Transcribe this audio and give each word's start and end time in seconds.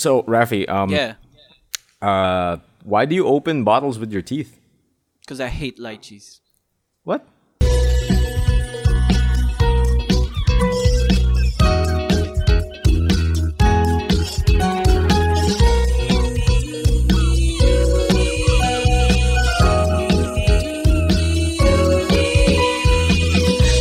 So, 0.00 0.22
Rafi, 0.22 0.66
um, 0.66 0.88
Yeah, 0.88 1.14
uh, 2.00 2.56
why 2.84 3.04
do 3.04 3.14
you 3.14 3.26
open 3.26 3.64
bottles 3.64 3.98
with 3.98 4.10
your 4.10 4.22
teeth? 4.22 4.56
because 5.20 5.40
I 5.40 5.48
hate 5.48 5.78
lychees. 5.78 6.40
What? 7.04 7.24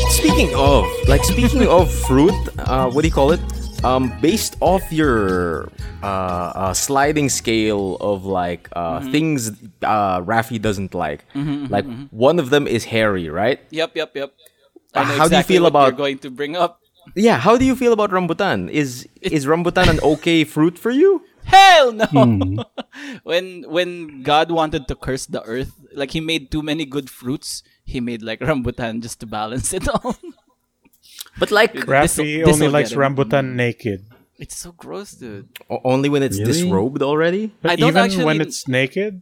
Speaking 0.09 0.53
of, 0.55 0.85
like 1.07 1.23
speaking 1.23 1.67
of 1.67 1.91
fruit, 2.07 2.33
uh, 2.59 2.89
what 2.89 3.01
do 3.01 3.07
you 3.07 3.13
call 3.13 3.31
it? 3.31 3.39
Um, 3.83 4.11
based 4.19 4.57
off 4.59 4.91
your 4.91 5.71
uh, 6.03 6.05
uh, 6.05 6.73
sliding 6.73 7.29
scale 7.29 7.95
of 8.01 8.25
like 8.25 8.67
uh, 8.75 8.99
things 9.11 9.51
uh, 9.83 10.19
Rafi 10.21 10.59
doesn't 10.61 10.93
like, 10.93 11.23
like 11.71 11.85
one 12.11 12.39
of 12.39 12.49
them 12.49 12.67
is 12.67 12.83
hairy, 12.83 13.29
right? 13.29 13.59
Yep, 13.71 13.95
yep, 13.95 14.11
yep. 14.15 14.33
Uh, 14.93 14.99
I 14.99 15.03
know 15.07 15.17
how 15.17 15.27
do 15.29 15.37
you 15.37 15.43
feel 15.43 15.65
about- 15.65 15.87
you're 15.95 15.97
going 15.97 16.19
to 16.19 16.29
bring 16.29 16.57
up? 16.57 16.81
Yeah, 17.15 17.37
how 17.39 17.55
do 17.57 17.63
you 17.65 17.75
feel 17.75 17.93
about 17.93 18.11
rambutan? 18.11 18.69
Is 18.69 19.07
is 19.21 19.45
rambutan 19.47 19.87
an 19.89 19.99
okay 20.03 20.43
fruit 20.43 20.77
for 20.77 20.91
you? 20.91 21.23
Hell 21.45 21.93
no! 21.93 22.65
when 23.23 23.63
when 23.65 24.21
God 24.21 24.51
wanted 24.51 24.87
to 24.89 24.95
curse 24.95 25.25
the 25.25 25.41
earth, 25.43 25.71
like 25.95 26.11
he 26.11 26.19
made 26.21 26.51
too 26.51 26.61
many 26.61 26.85
good 26.85 27.09
fruits, 27.09 27.63
he 27.85 27.99
made 27.99 28.21
like 28.21 28.41
rambutan 28.41 29.01
just 29.01 29.19
to 29.21 29.25
balance 29.25 29.73
it 29.73 29.87
all. 30.03 30.13
But 31.39 31.51
like 31.51 31.73
Rafi 31.87 32.43
this'll 32.43 32.53
only 32.53 32.67
likes 32.67 32.93
rambutan 32.93 33.55
naked. 33.55 34.05
it's 34.39 34.55
so 34.55 34.71
gross, 34.71 35.11
dude. 35.13 35.47
o- 35.69 35.81
only 35.83 36.07
when 36.09 36.23
it's 36.23 36.37
Really? 36.39 36.51
disrobed 36.51 37.01
already. 37.01 37.51
But 37.61 37.71
I 37.71 37.75
don't 37.75 37.89
even 37.95 38.03
actually- 38.05 38.25
when 38.25 38.39
it's 38.41 38.67
naked, 38.67 39.21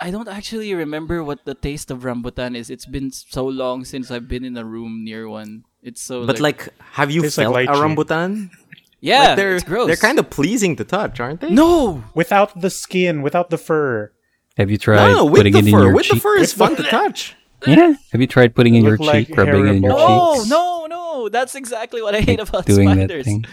I 0.00 0.10
don't 0.10 0.28
actually 0.28 0.74
remember 0.74 1.22
what 1.22 1.44
the 1.44 1.54
taste 1.54 1.90
of 1.90 2.02
rambutan 2.02 2.56
is. 2.56 2.70
It's 2.70 2.86
been 2.86 3.10
so 3.12 3.44
long 3.46 3.84
since 3.84 4.10
I've 4.10 4.26
been 4.28 4.44
in 4.44 4.56
a 4.56 4.64
room 4.64 5.04
near 5.04 5.28
one. 5.28 5.64
It's 5.82 6.02
so 6.02 6.26
But 6.26 6.40
like, 6.40 6.68
have 6.98 7.10
you 7.10 7.22
Tastes 7.22 7.38
like 7.38 7.68
a 7.68 7.72
rambutan? 7.78 8.50
yeah, 9.00 9.32
Like, 9.32 9.36
they're 9.36 9.56
it's 9.56 9.64
gross. 9.64 9.86
they're 9.88 9.96
kind 10.08 10.18
of 10.18 10.30
pleasing 10.30 10.74
to 10.76 10.84
touch, 10.84 11.20
aren't 11.20 11.40
they? 11.42 11.50
no. 11.50 12.02
without 12.14 12.50
the 12.60 12.70
skin, 12.70 13.22
without 13.22 13.50
the 13.50 13.58
fur, 13.58 14.10
Have 14.58 14.70
you 14.70 14.78
tried 14.78 15.12
no, 15.12 15.24
with 15.24 15.40
putting 15.40 15.52
the 15.54 15.58
it 15.60 15.66
in 15.66 15.72
fur. 15.72 15.82
your 15.86 15.94
With 15.94 16.08
the 16.08 16.14
cheek? 16.18 16.22
fur 16.22 16.36
is 16.38 16.52
fun 16.52 16.74
to 16.76 16.82
touch. 16.84 17.36
Yeah. 17.66 17.94
Have 18.10 18.20
you 18.20 18.26
tried 18.26 18.54
putting 18.58 18.74
in 18.74 18.82
your 18.82 18.98
Look 18.98 19.06
like 19.06 19.26
cheek, 19.30 19.36
rubbing 19.38 19.66
it 19.70 19.76
in 19.78 19.82
your 19.86 19.94
cheeks? 19.94 20.02
Oh, 20.02 20.44
no, 20.50 20.56
no, 20.56 20.71
no. 21.22 21.28
That's 21.28 21.54
exactly 21.54 22.02
what 22.02 22.14
I 22.14 22.20
hate 22.20 22.40
about 22.40 22.66
doing 22.66 22.88
that 22.88 23.08
spiders. 23.10 23.24
thing. 23.26 23.44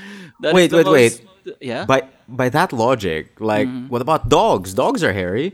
That 0.41 0.49
is 0.49 0.53
Wait, 0.53 0.67
the 0.71 0.77
wait, 0.77 0.87
wait. 0.87 1.13
most- 1.45 1.57
Yeah. 1.61 1.85
By 1.85 2.07
by 2.27 2.49
that 2.49 2.73
logic, 2.73 3.39
like, 3.39 3.67
Mm-hmm. 3.67 3.87
what 3.89 4.01
about 4.01 4.29
dogs? 4.29 4.73
Dogs 4.73 5.03
are 5.03 5.13
hairy. 5.13 5.53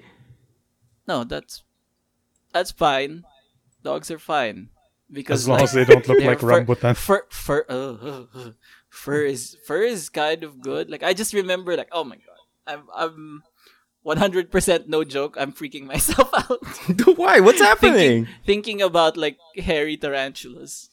No, 1.08 1.24
that's 1.24 1.64
that's 2.54 2.72
fine. 2.72 3.24
Dogs 3.84 4.10
are 4.12 4.20
fine 4.20 4.70
because 5.12 5.42
as 5.44 5.48
long 5.48 5.60
like, 5.60 5.70
as 5.70 5.74
they 5.74 5.86
don't 5.86 6.08
look 6.08 6.24
like 6.32 6.40
fur, 6.40 6.52
rambutan. 6.66 6.96
Fur, 6.98 7.26
fur, 7.30 7.66
uh, 7.70 7.74
uh, 7.74 8.26
uh, 8.34 8.52
fur 8.90 9.24
is 9.26 9.56
fur 9.68 9.82
is 9.84 10.10
kind 10.10 10.44
of 10.44 10.60
good. 10.62 10.90
Like 10.90 11.04
I 11.04 11.14
just 11.14 11.34
remember, 11.34 11.78
like 11.78 11.90
oh 11.92 12.04
my 12.04 12.16
god, 12.18 12.42
I'm 12.68 12.84
I'm. 12.96 13.44
100% 14.06 14.86
no 14.88 15.04
joke. 15.04 15.34
I'm 15.34 15.52
freaking 15.52 15.86
myself 15.94 16.30
out. 16.34 16.62
Why? 17.18 17.40
What's 17.42 17.58
happening? 17.60 18.30
thinking, 18.30 18.36
thinking 18.46 18.82
about 18.86 19.18
like 19.18 19.38
hairy 19.58 19.98
tarantulas. 19.98 20.90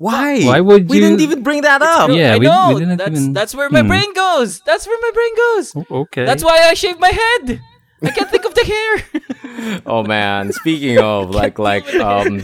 Why? 0.00 0.40
Why 0.48 0.60
would 0.64 0.82
you? 0.88 0.88
We 0.88 0.98
didn't 1.04 1.20
even 1.20 1.42
bring 1.44 1.60
that 1.68 1.82
up. 1.84 2.08
Yeah, 2.08 2.32
I 2.34 2.38
we- 2.40 2.46
know. 2.48 2.72
we 2.72 2.80
didn't 2.80 2.96
that's 2.96 3.10
even- 3.20 3.32
that's 3.36 3.52
where 3.54 3.68
my 3.68 3.82
Hmm. 3.84 3.88
brain 3.92 4.10
goes. 4.16 4.60
That's 4.64 4.86
where 4.88 4.96
my 5.06 5.12
brain 5.12 5.34
goes. 5.44 5.64
Oh, 5.76 5.84
Okay. 6.08 6.24
That's 6.24 6.42
why 6.42 6.56
I 6.70 6.72
shave 6.72 6.98
my 6.98 7.12
head. 7.22 7.60
I 8.02 8.08
can't 8.16 8.30
think 8.32 8.44
of 8.48 8.54
the 8.56 8.64
hair. 8.64 8.92
Oh 9.84 10.02
man, 10.02 10.52
speaking 10.56 10.96
of 10.98 11.30
like 11.42 11.58
like 11.60 11.84
um 12.00 12.40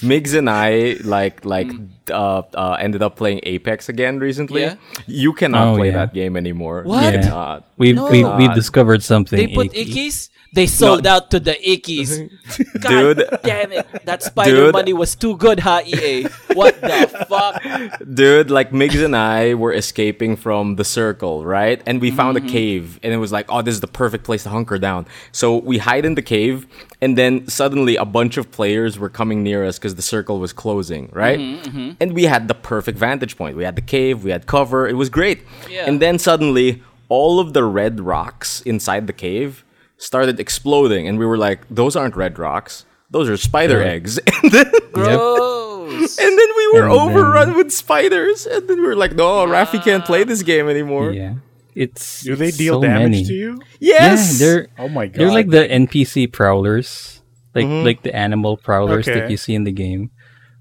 Migs 0.00 0.32
and 0.32 0.48
I 0.48 0.96
like 1.04 1.44
like 1.44 1.68
uh, 2.08 2.42
uh 2.56 2.76
ended 2.80 3.02
up 3.04 3.12
playing 3.20 3.40
Apex 3.44 3.90
again 3.92 4.16
recently. 4.18 4.62
Yeah. 4.64 4.76
You 5.06 5.34
cannot 5.36 5.68
Oh, 5.68 5.76
play 5.76 5.88
yeah. 5.92 6.00
that 6.06 6.14
game 6.16 6.32
anymore. 6.34 6.84
What? 6.88 7.04
You 7.04 7.10
Yeah. 7.12 7.22
cannot. 7.28 7.68
we 7.76 7.92
No. 7.92 8.08
we 8.08 8.24
we 8.24 8.48
discovered 8.56 9.02
something. 9.04 9.36
They 9.36 9.52
put 9.52 9.68
icky. 9.76 10.08
ickies. 10.08 10.30
They 10.52 10.66
sold 10.66 11.06
out 11.06 11.30
to 11.32 11.40
the 11.40 11.52
ickies. 11.52 12.30
God 12.80 13.16
Dude. 13.16 13.28
damn 13.42 13.72
it! 13.72 13.86
That 14.04 14.22
spider 14.22 14.66
Dude. 14.66 14.72
money 14.72 14.92
was 14.92 15.14
too 15.14 15.36
good, 15.36 15.60
huh? 15.60 15.82
EA. 15.84 16.24
What 16.54 16.80
the 16.80 17.26
fuck? 17.28 17.62
Dude, 18.14 18.50
like 18.50 18.70
Migs 18.70 19.04
and 19.04 19.14
I 19.14 19.54
were 19.54 19.72
escaping 19.72 20.36
from 20.36 20.76
the 20.76 20.84
circle, 20.84 21.44
right? 21.44 21.82
And 21.86 22.00
we 22.00 22.10
found 22.10 22.36
a 22.36 22.40
mm-hmm. 22.40 22.48
cave, 22.48 23.00
and 23.02 23.12
it 23.12 23.18
was 23.18 23.32
like, 23.32 23.46
oh, 23.50 23.62
this 23.62 23.74
is 23.74 23.80
the 23.80 23.86
perfect 23.86 24.24
place 24.24 24.44
to 24.44 24.48
hunker 24.48 24.78
down. 24.78 25.06
So 25.32 25.56
we 25.56 25.78
hide 25.78 26.04
in 26.04 26.14
the 26.14 26.22
cave, 26.22 26.66
and 27.00 27.18
then 27.18 27.48
suddenly 27.48 27.96
a 27.96 28.04
bunch 28.04 28.36
of 28.36 28.50
players 28.50 28.98
were 28.98 29.10
coming 29.10 29.42
near 29.42 29.64
us 29.64 29.78
because 29.78 29.94
the 29.94 30.02
circle 30.02 30.38
was 30.38 30.52
closing, 30.52 31.10
right? 31.12 31.38
Mm-hmm, 31.38 31.68
mm-hmm. 31.68 31.90
And 32.00 32.14
we 32.14 32.24
had 32.24 32.48
the 32.48 32.54
perfect 32.54 32.98
vantage 32.98 33.36
point. 33.36 33.56
We 33.56 33.64
had 33.64 33.76
the 33.76 33.82
cave, 33.82 34.24
we 34.24 34.30
had 34.30 34.46
cover, 34.46 34.86
it 34.88 34.94
was 34.94 35.10
great. 35.10 35.40
Yeah. 35.68 35.84
And 35.86 36.00
then 36.00 36.18
suddenly, 36.18 36.82
all 37.08 37.38
of 37.38 37.52
the 37.52 37.64
red 37.64 38.00
rocks 38.00 38.62
inside 38.62 39.06
the 39.06 39.12
cave 39.12 39.64
started 39.98 40.38
exploding, 40.40 41.08
and 41.08 41.18
we 41.18 41.26
were 41.26 41.38
like, 41.38 41.60
those 41.70 41.96
aren't 41.96 42.16
red 42.16 42.38
rocks. 42.38 42.84
Those 43.10 43.28
are 43.28 43.36
spider 43.36 43.80
Yeah. 43.80 43.92
eggs. 43.96 44.18
And 44.42 44.52
then 44.52 44.70
Gross. 44.92 46.18
and 46.24 46.38
then 46.38 46.48
we 46.56 46.66
were 46.74 46.82
And 46.88 46.90
then- 46.92 46.98
overrun 47.16 47.54
with 47.56 47.70
spiders, 47.72 48.46
and 48.46 48.68
then 48.68 48.80
we 48.80 48.86
were 48.86 48.96
like, 48.96 49.14
"No, 49.14 49.46
Rafi 49.46 49.82
can't 49.82 50.04
play 50.04 50.24
this 50.24 50.42
game 50.42 50.68
anymore." 50.68 51.12
Yeah. 51.12 51.34
It's 51.74 52.22
Do 52.22 52.34
they 52.36 52.48
it's 52.48 52.56
deal 52.56 52.80
so 52.80 52.88
damage 52.88 53.02
many. 53.20 53.24
to 53.26 53.32
you? 53.34 53.60
Yeah, 53.80 54.10
Yes. 54.16 54.38
they're 54.38 54.66
Oh 54.78 54.88
my 54.88 55.06
god. 55.06 55.16
they're 55.20 55.30
like 55.30 55.50
the 55.50 55.64
NPC 55.68 56.26
prowlers, 56.32 57.20
like 57.54 57.66
Mm-hmm. 57.66 57.84
like 57.86 58.02
the 58.02 58.14
animal 58.16 58.56
prowlers 58.56 59.06
that 59.06 59.30
you 59.30 59.36
see 59.36 59.54
in 59.54 59.64
the 59.64 59.72
game. 59.72 60.10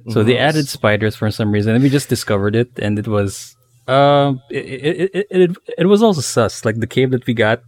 So 0.09 0.21
they 0.23 0.33
Mm-hmm. 0.37 0.47
added 0.49 0.67
spiders 0.67 1.15
for 1.15 1.31
some 1.31 1.51
reason, 1.51 1.73
and 1.73 1.81
we 1.83 1.89
just 1.89 2.09
discovered 2.09 2.55
it, 2.55 2.69
and 2.77 2.99
it 2.99 3.07
was 3.07 3.55
um 3.87 4.41
it 4.51 4.65
it, 4.65 5.09
it, 5.13 5.25
it, 5.29 5.51
it 5.79 5.85
was 5.87 6.01
also 6.03 6.21
sus 6.21 6.65
like 6.65 6.77
the 6.79 6.87
cave 6.87 7.09
that 7.11 7.25
we 7.25 7.33
got 7.33 7.61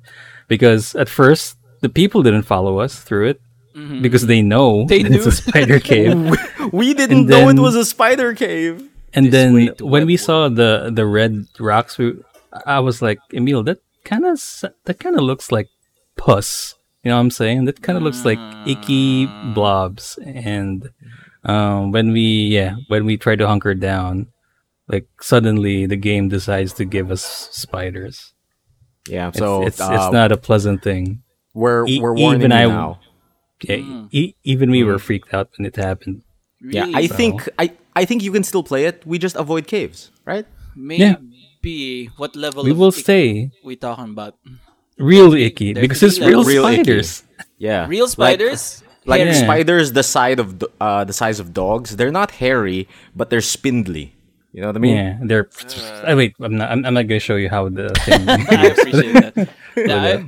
because 0.47 0.94
at 0.95 1.09
first 1.09 1.56
the 1.81 1.89
people 1.89 2.23
didn't 2.23 2.43
follow 2.43 2.79
us 2.79 2.99
through 3.01 3.27
it 3.29 3.41
because 4.01 4.25
they 4.25 4.41
know 4.41 4.85
They 4.88 5.03
that 5.03 5.11
it's 5.11 5.25
a 5.27 5.31
spider 5.31 5.79
cave. 5.91 6.15
we 6.73 6.93
didn't 6.93 7.29
And 7.29 7.29
know 7.29 7.49
it 7.49 7.59
was 7.59 7.75
a 7.75 7.85
spider 7.85 8.33
cave. 8.33 8.81
And 9.13 9.27
This 9.27 9.31
then 9.31 9.53
when 9.79 10.05
we 10.05 10.13
web 10.17 10.19
saw 10.19 10.49
the 10.49 10.89
the 10.93 11.05
red 11.05 11.45
rocks, 11.59 11.97
we, 11.97 12.17
I 12.65 12.79
was 12.79 13.01
like, 13.01 13.19
Emil, 13.33 13.63
that 13.63 13.79
kind 14.03 14.25
of 14.25 14.39
that 14.85 14.99
kind 14.99 15.15
of 15.15 15.21
looks 15.23 15.51
like 15.51 15.67
pus. 16.17 16.75
You 17.03 17.09
know 17.11 17.15
what 17.17 17.21
I'm 17.21 17.31
saying? 17.31 17.65
That 17.65 17.81
kind 17.81 17.97
of 17.97 18.03
looks 18.03 18.25
like 18.25 18.39
icky 18.67 19.27
blobs. 19.53 20.17
And 20.25 20.89
um, 21.45 21.91
when 21.91 22.11
we 22.11 22.49
yeah, 22.51 22.75
when 22.89 23.05
we 23.05 23.15
try 23.17 23.35
to 23.38 23.47
hunker 23.47 23.73
down, 23.75 24.27
like 24.89 25.07
suddenly 25.21 25.85
the 25.85 25.95
game 25.97 26.27
decides 26.29 26.73
to 26.73 26.85
give 26.85 27.11
us 27.11 27.23
spiders. 27.51 28.33
Yeah, 29.07 29.29
It's, 29.29 29.38
so 29.38 29.63
it's 29.63 29.79
uh, 29.79 29.94
it's 29.94 30.11
not 30.11 30.31
a 30.33 30.38
pleasant 30.38 30.83
thing. 30.83 31.23
We're 31.57 31.85
e- 31.90 32.00
we're 32.00 32.13
warning 32.13 32.41
even 32.45 32.51
you 32.51 32.57
I- 32.57 32.69
now. 32.69 33.00
Yeah, 33.66 33.81
hmm. 33.81 34.06
e- 34.13 34.34
even 34.45 34.69
we 34.69 34.81
hmm. 34.81 34.90
were 34.94 35.00
freaked 35.01 35.34
out 35.34 35.50
when 35.57 35.66
it 35.66 35.75
happened. 35.75 36.22
Yeah, 36.62 36.85
Really? 36.85 36.95
I 36.95 37.07
think 37.09 37.35
I 37.57 37.66
I 37.97 38.06
think 38.06 38.22
you 38.22 38.31
can 38.31 38.44
still 38.45 38.62
play 38.62 38.85
it. 38.85 39.01
We 39.06 39.18
just 39.18 39.35
avoid 39.35 39.66
caves, 39.66 40.12
right? 40.25 40.45
Maybe. 40.75 41.01
Yeah. 41.03 41.18
What 42.16 42.35
level 42.35 42.63
We 42.63 42.72
of 42.72 42.78
will 42.78 42.94
stay 42.95 43.51
we 43.63 43.75
talking 43.75 44.16
about? 44.16 44.35
real 44.97 45.34
icky 45.34 45.73
There 45.73 45.81
because 45.81 46.01
it's 46.01 46.18
be 46.19 46.28
real, 46.31 46.44
real 46.44 46.66
icky. 46.66 46.84
spiders. 46.84 47.23
Yeah, 47.57 47.88
Real 47.88 48.07
spiders? 48.07 48.84
like, 49.06 49.19
Hairy. 49.19 49.35
Yeah. 49.35 49.44
spiders 49.44 49.91
the 49.91 50.03
size 50.03 50.39
of 50.39 50.63
uh 50.79 51.03
the 51.03 51.13
size 51.13 51.39
of 51.44 51.51
dogs. 51.53 51.97
They're 51.97 52.13
not 52.13 52.31
hairy, 52.39 52.88
but 53.16 53.29
they're 53.29 53.41
spindly. 53.44 54.16
You 54.53 54.62
know 54.62 54.69
what 54.69 54.78
I 54.78 54.79
mean? 54.79 54.95
Yeah, 54.95 55.19
they're. 55.22 55.47
oh, 56.07 56.16
wait, 56.16 56.34
I'm 56.39 56.56
not. 56.56 56.72
I'm, 56.72 56.85
I'm 56.85 56.94
not 56.94 57.06
going 57.06 57.19
to 57.19 57.28
show 57.29 57.35
you 57.35 57.50
how 57.50 57.68
the 57.69 57.89
thing. 58.07 58.24
I 58.29 58.74
appreciate 58.74 59.13
that. 59.13 59.50
Yeah, 59.78 60.25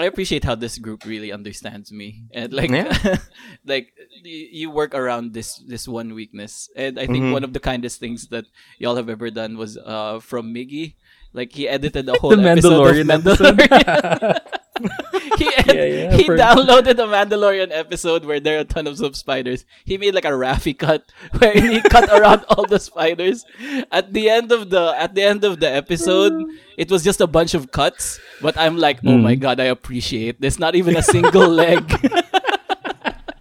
I, 0.00 0.04
appreciate 0.06 0.44
how 0.44 0.54
this 0.54 0.78
group 0.78 1.04
really 1.04 1.32
understands 1.32 1.92
me 1.92 2.24
and 2.32 2.52
like 2.52 2.70
Yeah. 2.70 3.16
like 3.66 3.92
you 4.24 4.70
work 4.70 4.94
around 4.94 5.32
this 5.32 5.56
this 5.66 5.86
one 5.86 6.14
weakness 6.14 6.68
and 6.76 6.98
I 6.98 7.06
think 7.06 7.22
Mm-hmm. 7.24 7.32
one 7.32 7.44
of 7.44 7.52
the 7.52 7.60
kindest 7.60 8.00
things 8.00 8.28
that 8.28 8.46
y'all 8.78 8.96
have 8.96 9.08
ever 9.08 9.30
done 9.30 9.56
was 9.56 9.76
uh 9.78 10.18
from 10.20 10.52
Miggy 10.54 10.94
like 11.32 11.52
he 11.52 11.68
edited 11.68 12.08
a 12.08 12.14
whole 12.20 12.36
The 12.36 12.42
episode 12.42 12.94
Mandalorian 13.06 13.22
Mandalorian. 13.22 14.40
he 15.38 15.48
ed- 15.56 15.66
Yeah, 15.66 15.84
yeah, 15.84 16.16
he 16.16 16.24
for- 16.24 16.36
downloaded 16.36 16.98
a 16.98 17.06
Mandalorian 17.08 17.70
episode 17.70 18.24
where 18.24 18.40
there 18.40 18.60
are 18.60 18.64
tons 18.64 19.00
of 19.00 19.16
spiders. 19.16 19.64
He 19.84 19.98
made 19.98 20.14
like 20.14 20.24
a 20.24 20.30
Rafi 20.30 20.76
cut 20.76 21.04
where 21.38 21.52
he 21.52 21.80
cut 21.82 22.08
around 22.10 22.44
all 22.48 22.66
the 22.66 22.78
spiders. 22.78 23.44
At 23.90 24.12
the 24.12 24.30
end 24.30 24.52
of 24.52 24.70
the 24.70 24.94
at 24.96 25.14
the 25.14 25.22
end 25.22 25.44
of 25.44 25.60
the 25.60 25.70
episode, 25.70 26.34
it 26.76 26.90
was 26.90 27.04
just 27.04 27.20
a 27.20 27.26
bunch 27.26 27.54
of 27.54 27.70
cuts. 27.72 28.20
But 28.40 28.56
I'm 28.56 28.76
like, 28.76 29.00
oh 29.04 29.18
my 29.18 29.36
mm. 29.36 29.40
god, 29.40 29.60
I 29.60 29.64
appreciate 29.64 30.40
this. 30.40 30.58
Not 30.58 30.74
even 30.74 30.96
a 30.96 31.02
single 31.02 31.48
leg. 31.48 31.84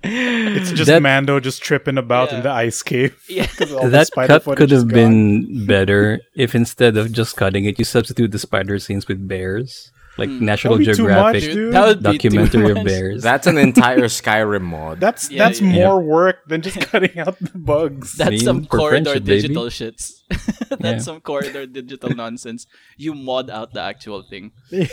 It's 0.03 0.71
just 0.71 0.88
That- 0.88 1.01
Mando 1.01 1.39
just 1.39 1.62
tripping 1.62 1.98
about 1.98 2.31
Yeah. 2.31 2.38
in 2.38 2.44
the 2.44 2.50
ice 2.51 2.81
cave. 2.83 3.15
Yeah. 3.30 3.48
all 3.77 3.89
that 3.89 4.09
cut 4.13 4.44
could 4.57 4.71
have 4.71 4.88
been 4.88 5.65
better 5.68 6.19
if 6.36 6.56
instead 6.56 6.98
of 6.98 7.12
just 7.12 7.38
cutting 7.38 7.65
it, 7.65 7.77
you 7.80 7.86
substitute 7.86 8.31
the 8.31 8.39
spider 8.39 8.80
scenes 8.80 9.07
with 9.07 9.27
bears, 9.27 9.92
like 10.18 10.30
National 10.30 10.77
That'd 10.77 10.88
be 10.88 10.94
too 10.94 11.03
much, 11.07 11.33
Geographic 11.36 11.53
dude. 11.53 11.74
That 11.74 11.86
would 11.88 11.98
be 12.03 12.12
documentary 12.18 12.71
of 12.71 12.83
bears. 12.83 13.21
That's 13.24 13.45
an 13.48 13.57
entire 13.57 14.09
Skyrim 14.09 14.62
mod. 14.63 15.00
That's 15.00 15.30
Yeah, 15.30 15.45
that's 15.48 15.62
yeah. 15.62 15.71
more 15.86 16.01
work 16.01 16.38
than 16.48 16.62
just 16.62 16.80
cutting 16.92 17.18
out 17.19 17.38
the 17.39 17.51
bugs. 17.57 18.13
That's 18.13 18.31
Mean 18.31 18.39
some 18.39 18.65
corridor 18.65 19.06
friendship, 19.12 19.24
baby. 19.25 19.42
digital 19.42 19.65
shits. 19.65 20.12
That's 20.71 20.83
Yeah. 20.83 20.98
some 21.00 21.19
corridor 21.21 21.65
digital 21.68 22.09
nonsense. 22.15 22.65
You 22.98 23.13
mod 23.13 23.50
out 23.50 23.74
the 23.74 23.81
actual 23.81 24.24
thing. 24.24 24.51
Yeah. 24.71 24.88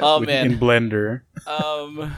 Oh 0.00 0.20
With- 0.20 0.28
man. 0.28 0.52
in 0.52 0.58
Blender. 0.58 1.22
um 1.46 2.14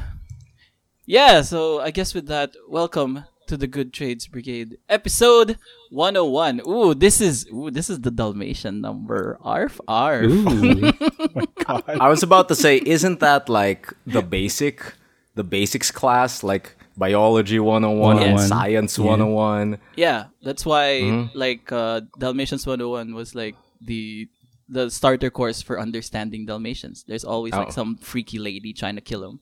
yeah 1.11 1.43
so 1.43 1.81
i 1.81 1.91
guess 1.91 2.15
with 2.15 2.27
that 2.29 2.55
welcome 2.69 3.25
to 3.49 3.57
the 3.57 3.67
good 3.67 3.93
trades 3.93 4.29
brigade 4.29 4.79
episode 4.89 5.59
101 5.91 6.61
ooh 6.69 6.95
this 6.95 7.21
is 7.21 7.47
ooh 7.53 7.69
this 7.69 7.91
is 7.91 7.99
the 8.07 8.13
dalmatian 8.13 8.81
number 8.81 9.37
arf 9.43 9.81
arf 9.89 10.31
Ooh. 10.31 10.93
God. 11.67 11.83
I 11.89 12.09
was 12.09 12.23
about 12.23 12.47
to 12.49 12.55
say, 12.55 12.81
isn't 12.85 13.19
that 13.21 13.49
like 13.49 13.93
the 14.07 14.23
basic, 14.23 14.95
the 15.35 15.43
basics 15.45 15.91
class, 15.91 16.43
like 16.43 16.77
biology 16.97 17.59
101, 17.59 17.99
101. 18.17 18.47
science 18.49 18.99
Yeah. 18.99 19.05
101? 19.05 19.79
yeah 19.97 20.21
that's 20.47 20.65
why 20.65 21.03
Mhm. 21.03 21.31
like 21.35 21.71
uh 21.73 22.03
dalmatians 22.19 22.67
101 22.67 23.15
was 23.15 23.35
like 23.35 23.57
the 23.81 24.29
the 24.71 24.87
starter 24.89 25.31
course 25.35 25.59
for 25.61 25.83
understanding 25.83 26.47
dalmatians 26.47 27.03
there's 27.11 27.27
always 27.27 27.51
like 27.53 27.69
Oh. 27.69 27.75
some 27.75 27.97
freaky 27.99 28.39
lady 28.39 28.71
trying 28.73 28.95
to 28.95 29.03
kill 29.03 29.23
him 29.27 29.37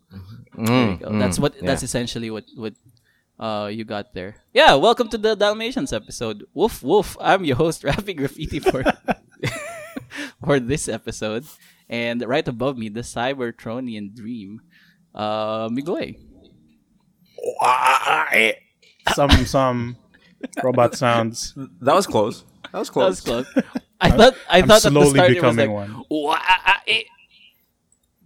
Mm, 0.57 0.67
There 0.67 0.91
you 0.91 0.97
go. 0.97 1.09
mm, 1.13 1.21
That's 1.21 1.39
what. 1.39 1.53
yeah. 1.61 1.69
That's 1.69 1.85
essentially 1.85 2.31
what 2.33 2.49
what 2.57 2.73
uh 3.39 3.69
you 3.71 3.85
got 3.85 4.15
there. 4.17 4.41
Yeah. 4.57 4.75
Welcome 4.75 5.07
to 5.15 5.19
the 5.21 5.37
Dalmatians 5.39 5.93
episode. 5.93 6.43
Woof 6.57 6.83
woof. 6.83 7.15
I'm 7.21 7.45
your 7.45 7.55
host 7.61 7.83
Rafi 7.87 8.17
Graffiti 8.17 8.59
for 8.59 8.83
for 10.45 10.59
this 10.59 10.89
episode, 10.91 11.45
and 11.87 12.19
right 12.27 12.49
above 12.49 12.75
me 12.81 12.89
the 12.91 13.05
Cybertronian 13.07 14.11
Dream, 14.17 14.65
uh 15.15 15.69
Migoy. 15.71 16.19
Some 19.15 19.31
some 19.47 19.97
robot 20.65 20.95
sounds. 20.97 21.55
That 21.81 21.95
was 21.95 22.07
close. 22.07 22.45
That 22.73 22.79
was 22.79 22.91
close. 22.91 23.21
That 23.23 23.35
was 23.37 23.47
close. 23.47 23.65
I 24.01 24.11
thought 24.11 24.35
I 24.49 24.59
I'm 24.59 24.67
thought 24.69 24.85
at 24.87 24.93
the 24.93 25.01
slowly 25.01 25.11
start 25.11 25.29
was 25.29 25.35
becoming 25.37 25.71
like 25.73 25.89
one. 25.89 26.05
"Wah, 26.11 26.39
ah, 26.41 26.83
eh." 26.87 27.03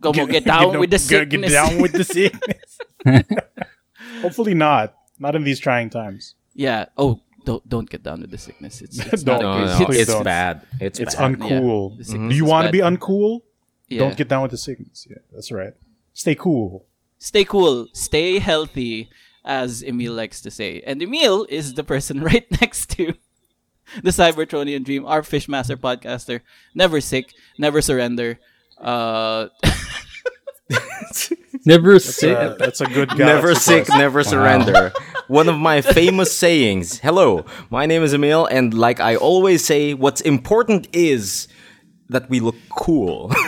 Come 0.03 0.19
on, 0.21 0.27
get 0.29 0.45
down 0.55 0.71
Get- 0.73 0.81
with 0.81 0.91
the 0.91 0.97
get- 0.97 1.01
sickness. 1.01 1.51
Get 1.53 1.69
down 1.71 1.81
with 1.83 1.93
the 1.93 2.05
sickness. 2.17 2.79
Hopefully 4.23 4.55
not. 4.55 4.95
Not 5.19 5.35
in 5.37 5.45
these 5.45 5.61
trying 5.61 5.91
times. 5.91 6.35
yeah. 6.55 6.87
Oh, 6.97 7.21
don't 7.45 7.67
don't 7.69 7.89
get 7.91 8.03
down 8.03 8.21
with 8.21 8.31
the 8.31 8.39
sickness. 8.39 8.83
It's, 8.83 8.99
it's 8.99 9.23
Don't. 9.23 9.43
not 9.43 9.59
No, 9.59 9.67
good. 9.67 9.81
no, 9.81 9.87
Please 9.87 10.01
it's 10.03 10.11
don't. 10.13 10.25
bad. 10.25 10.63
It's, 10.81 11.01
It's 11.01 11.15
bad. 11.17 11.33
uncool. 11.39 11.99
The 11.99 12.05
sickness 12.05 12.31
Do 12.31 12.37
you 12.37 12.45
is 12.45 12.51
want 12.51 12.65
to 12.67 12.69
bad. 12.69 12.73
be 12.73 12.79
uncool? 12.79 13.41
Yeah. 13.89 13.99
Don't 14.01 14.17
get 14.17 14.29
down 14.29 14.43
with 14.43 14.51
the 14.53 14.59
sickness. 14.59 15.07
Yeah, 15.11 15.17
that's 15.33 15.51
right. 15.51 15.75
Stay 16.15 16.35
cool. 16.35 16.87
stay 17.19 17.45
cool, 17.45 17.87
stay 17.95 18.39
healthy, 18.39 19.09
as 19.45 19.83
Emil 19.83 20.13
likes 20.13 20.41
to 20.43 20.51
say. 20.51 20.83
And 20.87 21.03
Emil 21.03 21.47
is 21.49 21.75
the 21.75 21.85
person 21.85 22.21
right 22.23 22.47
next 22.61 22.91
to 22.97 23.15
the 24.03 24.11
Cybertronian 24.11 24.85
Dream, 24.85 25.05
our 25.06 25.23
Fishmaster 25.23 25.77
podcaster. 25.77 26.41
Never 26.75 27.00
sick, 27.00 27.33
never 27.59 27.83
surrender. 27.83 28.39
Uh, 28.79 29.49
Never 31.65 31.93
That's 31.94 32.17
say 32.17 32.33
a, 32.33 32.55
that's 32.56 32.81
a 32.81 32.87
good 32.87 33.11
guy. 33.11 33.19
Never 33.19 33.55
sick, 33.55 33.89
a- 33.89 33.97
never 33.99 34.25
surrender. 34.25 34.93
One 35.29 35.49
of 35.49 35.59
my 35.59 35.81
famous 35.81 36.35
sayings. 36.37 36.99
Hello, 36.99 37.44
my 37.71 37.87
name 37.87 38.03
is 38.03 38.12
Emil, 38.15 38.47
and 38.47 38.75
like 38.75 38.99
I 38.99 39.15
always 39.15 39.65
say, 39.65 39.95
what's 39.95 40.21
important 40.23 40.88
is 40.93 41.47
that 42.09 42.29
we 42.29 42.41
look 42.41 42.56
cool. 42.71 43.33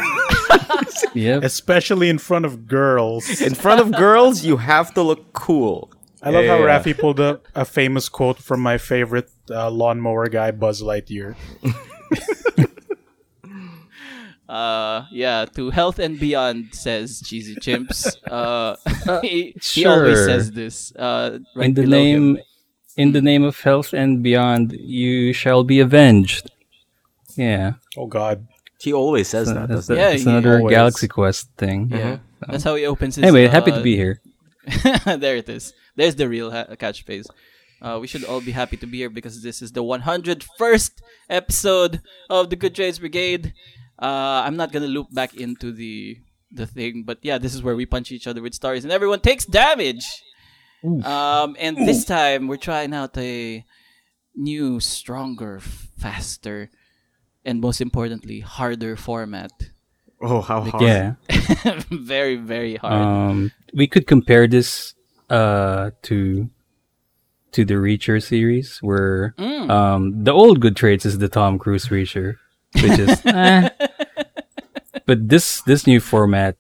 Yep. 1.15 1.45
Especially 1.45 2.09
in 2.09 2.19
front 2.19 2.45
of 2.45 2.67
girls. 2.67 3.41
In 3.41 3.55
front 3.55 3.81
of 3.81 3.93
girls, 3.93 4.45
you 4.45 4.57
have 4.57 4.93
to 4.95 5.03
look 5.03 5.33
cool. 5.33 5.93
I 6.25 6.31
love 6.31 6.47
how 6.47 6.59
Yeah. 6.59 6.79
Rafi 6.81 6.99
pulled 6.99 7.21
up 7.21 7.47
a 7.55 7.65
famous 7.65 8.09
quote 8.09 8.39
from 8.39 8.61
my 8.61 8.79
favorite 8.79 9.31
uh, 9.51 9.71
lawnmower 9.71 10.29
guy, 10.29 10.51
Buzz 10.53 10.83
Lightyear. 10.83 11.37
uh, 14.49 15.05
yeah, 15.11 15.45
to 15.55 15.71
health 15.71 15.99
and 15.99 16.19
beyond, 16.19 16.75
says 16.75 17.23
Cheesy 17.25 17.55
Chimps. 17.57 18.17
Uh, 18.27 19.21
he, 19.23 19.55
he 19.63 19.87
always 19.87 20.25
says 20.25 20.51
this. 20.53 20.95
Uh, 20.97 21.39
right 21.55 21.67
in 21.67 21.75
the 21.75 21.83
below 21.83 21.99
him. 22.03 22.35
name, 22.35 22.43
in 22.97 23.13
the 23.13 23.23
name 23.23 23.43
of 23.45 23.61
health 23.61 23.93
and 23.93 24.23
beyond, 24.23 24.73
you 24.73 25.33
shall 25.33 25.65
be 25.65 25.81
avenged. 25.81 26.51
Yeah, 27.37 27.75
Oh 27.97 28.07
God. 28.07 28.47
He 28.81 28.93
always 28.93 29.29
says 29.29 29.49
that. 29.49 29.69
that's, 29.69 29.89
doesn't? 29.89 29.97
Yeah, 29.97 30.11
that's 30.11 30.27
another 30.27 30.59
always- 30.59 30.75
Galaxy 30.75 31.09
Quest 31.09 31.49
thing. 31.57 31.91
Yeah, 31.91 32.19
that's 32.47 32.65
how 32.65 32.75
he 32.75 32.85
opens 32.87 33.17
his. 33.17 33.25
Anyway, 33.25 33.47
happy 33.47 33.71
to 33.73 33.79
uh, 33.79 33.83
be 33.83 33.97
here. 33.97 34.21
there 35.07 35.37
it 35.37 35.49
is. 35.49 35.73
There's 35.97 36.17
the 36.17 36.29
real 36.29 36.51
ha- 36.51 36.67
catchphrase. 36.71 37.27
Uh, 37.81 37.99
we 38.01 38.07
should 38.07 38.25
all 38.25 38.41
be 38.41 38.53
happy 38.53 38.77
to 38.79 38.87
be 38.87 38.99
here 38.99 39.11
because 39.11 39.43
this 39.43 39.61
is 39.61 39.73
the 39.73 39.83
101st 39.83 40.91
episode 41.29 42.01
of 42.31 42.51
the 42.51 42.57
Good 42.57 42.75
Trades 42.75 42.99
Brigade. 42.99 43.53
Uh, 44.01 44.43
I'm 44.45 44.57
not 44.57 44.73
gonna 44.73 44.87
loop 44.89 45.13
back 45.13 45.35
into 45.35 45.71
the 45.73 46.19
the 46.51 46.67
thing, 46.67 47.03
but 47.05 47.19
yeah, 47.23 47.39
this 47.39 47.55
is 47.55 47.63
where 47.63 47.77
we 47.77 47.85
punch 47.85 48.11
each 48.13 48.27
other 48.27 48.41
with 48.41 48.55
stars 48.55 48.85
and 48.85 48.93
everyone 48.93 49.21
takes 49.21 49.45
damage. 49.45 50.07
Um, 50.85 51.57
and 51.59 51.77
this 51.89 52.05
time 52.05 52.47
we're 52.47 52.59
trying 52.59 52.93
out 52.93 53.17
a 53.17 53.65
new, 54.37 54.81
stronger, 54.81 55.61
faster, 55.99 56.71
and 57.45 57.61
most 57.61 57.81
importantly, 57.81 58.41
harder 58.41 58.95
format. 58.97 59.51
Oh, 60.21 60.41
how 60.41 60.61
hard. 60.61 60.83
Yeah. 60.83 61.15
very, 61.91 62.37
very 62.37 62.77
hard. 62.77 62.93
Um, 62.93 63.53
we 63.73 63.87
could 63.87 64.07
compare 64.07 64.47
this 64.47 64.95
uh 65.35 65.91
to 66.07 66.49
to 67.55 67.65
the 67.65 67.75
Reacher 67.75 68.23
series, 68.23 68.79
where 68.83 69.35
Mm. 69.39 69.67
um 69.71 70.03
the 70.27 70.33
old 70.33 70.61
good 70.63 70.77
trades 70.77 71.05
is 71.07 71.19
the 71.19 71.29
Tom 71.29 71.59
Cruise 71.59 71.89
Reacher, 71.91 72.37
which 72.83 72.99
is 72.99 73.19
eh. 73.27 73.69
but 75.07 75.29
this 75.29 75.63
this 75.63 75.87
new 75.87 76.01
format 76.01 76.57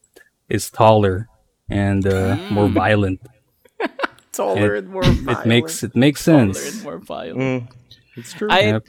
is 0.48 0.70
taller 0.70 1.28
and 1.70 2.06
uh, 2.06 2.36
more 2.50 2.68
Mm. 2.68 2.74
violent. 2.74 3.20
Taller 4.32 4.74
It- 4.74 4.84
and 4.84 4.88
more 4.92 5.02
violent. 5.06 5.46
It 5.46 5.48
makes 5.48 5.74
it 5.82 5.94
makes 5.96 6.24
Taller 6.24 6.38
and 6.42 6.56
sense. 6.56 6.82
more 6.82 6.98
violent. 6.98 7.38
Mm, 7.38 7.60
it's 8.18 8.32
true. 8.34 8.48
I 8.50 8.60
Yep. 8.78 8.82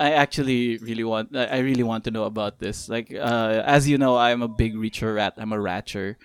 I 0.00 0.16
actually 0.16 0.80
really 0.80 1.04
want 1.04 1.36
I 1.36 1.44
I 1.46 1.58
really 1.60 1.84
want 1.84 2.04
to 2.08 2.10
know 2.10 2.24
about 2.24 2.58
this. 2.58 2.88
Like 2.88 3.12
uh, 3.12 3.60
as 3.64 3.84
you 3.88 3.98
know, 4.00 4.16
I'm 4.16 4.40
a 4.42 4.48
big 4.48 4.72
reacher 4.74 5.14
rat. 5.20 5.34
I'm 5.36 5.52
a 5.52 5.60
ratcher. 5.60 6.16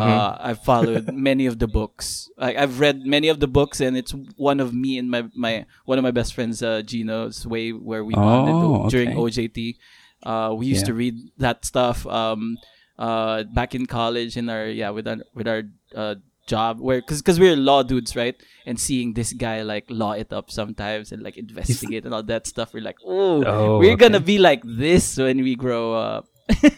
Uh, 0.00 0.36
I've 0.40 0.62
followed 0.64 1.12
many 1.12 1.46
of 1.46 1.58
the 1.58 1.66
books. 1.68 2.30
Like 2.36 2.56
I've 2.56 2.80
read 2.80 3.04
many 3.04 3.28
of 3.28 3.40
the 3.40 3.46
books, 3.48 3.80
and 3.80 3.96
it's 3.96 4.12
one 4.36 4.60
of 4.60 4.72
me 4.72 4.98
and 4.98 5.10
my, 5.10 5.24
my 5.34 5.66
one 5.84 5.98
of 5.98 6.02
my 6.04 6.10
best 6.10 6.34
friends, 6.34 6.62
uh, 6.62 6.82
Gino's 6.82 7.46
way 7.46 7.70
where 7.72 8.04
we 8.04 8.14
bonded 8.14 8.54
Oh, 8.54 8.88
during. 8.88 9.10
OJT. 9.16 9.76
Uh, 10.22 10.54
we 10.56 10.66
used 10.66 10.86
to 10.86 10.94
read 10.94 11.14
that 11.38 11.64
stuff 11.64 12.06
um, 12.06 12.56
uh, 12.98 13.42
back 13.54 13.74
in 13.74 13.86
college 13.86 14.36
in 14.36 14.48
our 14.48 14.66
yeah 14.66 14.90
with 14.90 15.08
our 15.08 15.16
with 15.34 15.48
our 15.48 15.62
uh, 15.96 16.14
job 16.46 16.78
where 16.80 17.00
because 17.00 17.20
because 17.22 17.38
we're 17.40 17.56
law 17.56 17.82
dudes 17.82 18.14
right 18.14 18.34
and 18.66 18.78
seeing 18.78 19.14
this 19.14 19.32
guy 19.32 19.62
like 19.62 19.84
law 19.88 20.12
it 20.12 20.32
up 20.32 20.50
sometimes 20.50 21.10
and 21.12 21.22
like 21.22 21.36
investigate 21.36 22.04
and 22.04 22.12
all 22.14 22.22
that 22.22 22.46
stuff 22.46 22.72
we're 22.74 22.82
like 22.82 22.96
oh, 23.04 23.42
Oh, 23.44 23.78
we're 23.78 23.96
gonna 23.96 24.20
be 24.20 24.38
like 24.38 24.62
this 24.64 25.16
when 25.18 25.38
we 25.42 25.54
grow 25.54 25.94
up 25.94 26.26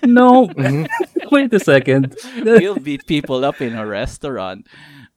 No, 0.05 0.49
wait 1.31 1.53
a 1.53 1.61
second. 1.61 2.17
we'll 2.45 2.77
beat 2.79 3.07
people 3.07 3.45
up 3.45 3.61
in 3.61 3.75
a 3.75 3.87
restaurant 3.87 4.67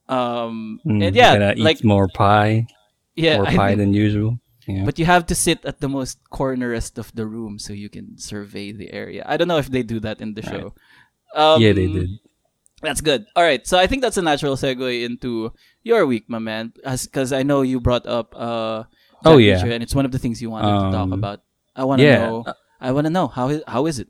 um 0.10 0.80
Mm, 0.88 1.04
and 1.08 1.16
yeah 1.16 1.34
gonna 1.36 1.54
eat 1.58 1.64
like 1.64 1.84
more 1.84 2.08
pie, 2.08 2.66
yeah 3.16 3.38
more 3.44 3.48
I 3.48 3.56
pie 3.56 3.68
think- 3.76 3.80
than 3.80 3.94
usual. 3.94 4.40
Yeah. 4.68 4.84
but 4.84 5.00
you 5.00 5.06
have 5.08 5.26
to 5.32 5.36
sit 5.36 5.64
at 5.64 5.80
the 5.80 5.88
most 5.88 6.20
cornerest 6.32 6.98
of 7.00 7.12
the 7.16 7.24
room 7.26 7.56
so 7.60 7.72
you 7.72 7.88
can 7.88 8.18
survey 8.20 8.74
the 8.76 8.92
area 8.92 9.24
i 9.26 9.38
don't 9.40 9.48
know 9.48 9.56
if 9.64 9.72
they 9.72 9.80
do 9.82 10.00
that 10.04 10.20
in 10.20 10.36
the 10.36 10.44
show 10.44 10.76
um, 11.36 11.62
yeah, 11.62 11.72
they 11.72 11.88
did. 11.88 12.10
That's 12.82 13.00
good. 13.02 13.26
All 13.36 13.44
right, 13.44 13.66
so 13.68 13.78
I 13.80 13.88
think 13.88 14.02
that's 14.02 14.16
a 14.18 14.22
natural 14.22 14.56
segue 14.56 15.04
into 15.04 15.52
your 15.84 16.06
week, 16.06 16.26
my 16.30 16.40
man, 16.40 16.72
because 16.84 17.32
I 17.34 17.44
know 17.44 17.64
you 17.64 17.80
brought 17.80 18.06
up 18.08 18.36
uh, 18.36 18.84
Oh, 19.26 19.38
yeah. 19.38 19.56
Reacher, 19.60 19.72
and 19.72 19.84
it's 19.84 19.94
one 19.96 20.06
of 20.06 20.12
the 20.12 20.20
things 20.20 20.42
you 20.42 20.50
wanted 20.50 20.72
to 20.72 20.92
talk 20.96 21.10
Um, 21.10 21.14
about. 21.14 21.42
I 21.76 21.84
want 21.84 22.00
to 22.00 22.06
yeah. 22.06 22.20
know. 22.28 22.46
I 22.80 22.92
want 22.92 23.06
to 23.08 23.12
know 23.12 23.28
how 23.28 23.50
is 23.50 23.62
how 23.68 23.88
is 23.88 24.00
it? 24.00 24.08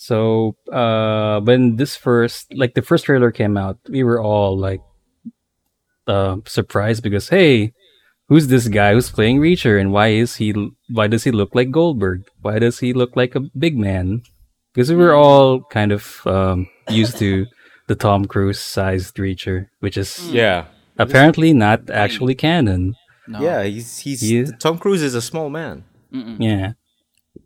So 0.00 0.56
uh 0.72 1.44
when 1.44 1.76
this 1.76 1.94
first 1.94 2.48
like 2.56 2.72
the 2.72 2.80
first 2.80 3.04
trailer 3.04 3.30
came 3.30 3.60
out, 3.60 3.76
we 3.84 4.02
were 4.02 4.16
all 4.16 4.56
like 4.56 4.80
uh 6.08 6.40
surprised 6.46 7.02
because 7.02 7.28
hey, 7.28 7.74
who's 8.24 8.48
this 8.48 8.68
guy 8.68 8.94
who's 8.94 9.10
playing 9.12 9.44
Reacher 9.44 9.78
and 9.78 9.92
why 9.92 10.16
is 10.16 10.36
he 10.36 10.56
why 10.88 11.06
does 11.06 11.24
he 11.24 11.30
look 11.30 11.54
like 11.54 11.70
Goldberg? 11.70 12.24
Why 12.40 12.58
does 12.58 12.80
he 12.80 12.94
look 12.94 13.14
like 13.14 13.34
a 13.34 13.44
big 13.52 13.76
man? 13.76 14.22
Because 14.72 14.88
we 14.88 14.96
were 14.96 15.12
all 15.12 15.68
kind 15.68 15.92
of 15.92 16.24
um 16.24 16.66
used 16.88 17.18
to 17.18 17.44
the 17.86 17.94
Tom 17.94 18.24
Cruise 18.24 18.58
sized 18.58 19.16
Reacher, 19.16 19.68
which 19.80 19.98
is 19.98 20.32
yeah. 20.32 20.64
apparently 20.96 21.52
not 21.52 21.90
actually 21.90 22.34
canon. 22.34 22.96
No. 23.28 23.42
Yeah, 23.42 23.64
he's 23.64 23.98
he's 23.98 24.22
He? 24.22 24.48
Tom 24.58 24.78
Cruise 24.78 25.02
is 25.02 25.14
a 25.14 25.20
small 25.20 25.50
man. 25.50 25.84
Yeah. 26.40 26.72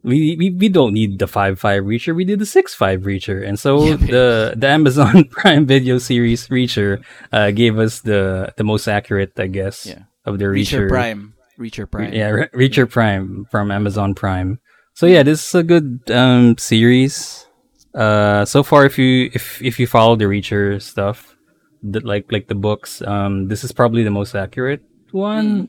We, 0.05 0.37
we 0.37 0.51
we 0.51 0.69
don't 0.69 0.93
need 0.93 1.19
the 1.19 1.27
five 1.27 1.59
five 1.59 1.85
reacher. 1.85 2.15
We 2.15 2.25
need 2.27 2.39
the 2.39 2.45
six 2.47 2.75
five 2.75 3.03
reacher, 3.09 3.41
and 3.47 3.59
so 3.59 3.85
Yeah, 3.85 3.97
the 3.97 4.55
the 4.55 4.69
Amazon 4.69 5.25
Prime 5.31 5.65
Video 5.65 5.97
series 5.97 6.47
reacher 6.49 7.03
uh, 7.33 7.51
gave 7.51 7.79
us 7.79 8.01
the 8.01 8.53
the 8.57 8.65
most 8.65 8.87
accurate, 8.87 9.33
I 9.41 9.47
guess, 9.49 9.87
Yeah. 9.87 10.05
of 10.27 10.39
the 10.39 10.45
Reacher 10.45 10.85
reacher. 10.85 10.89
Prime. 10.89 11.33
Reacher 11.59 11.91
Prime. 11.91 12.13
Yeah, 12.13 12.29
Re- 12.31 12.49
Reacher 12.53 12.85
Prime 12.91 13.47
from 13.51 13.71
Amazon 13.71 14.13
Prime. 14.15 14.61
So 14.93 15.07
yeah, 15.07 15.23
this 15.25 15.41
is 15.49 15.55
a 15.55 15.63
good 15.65 16.01
um 16.13 16.59
series. 16.59 17.47
Uh, 17.95 18.45
so 18.45 18.63
far, 18.63 18.85
if 18.85 18.99
you 18.99 19.31
if 19.33 19.63
if 19.63 19.81
you 19.81 19.87
follow 19.87 20.17
the 20.17 20.27
Reacher 20.27 20.83
stuff, 20.83 21.35
the, 21.83 22.01
like 22.05 22.31
like 22.31 22.49
the 22.49 22.55
books, 22.59 23.01
um, 23.03 23.49
this 23.49 23.65
is 23.65 23.73
probably 23.73 24.03
the 24.05 24.11
most 24.13 24.35
accurate 24.35 24.83
one. 25.13 25.69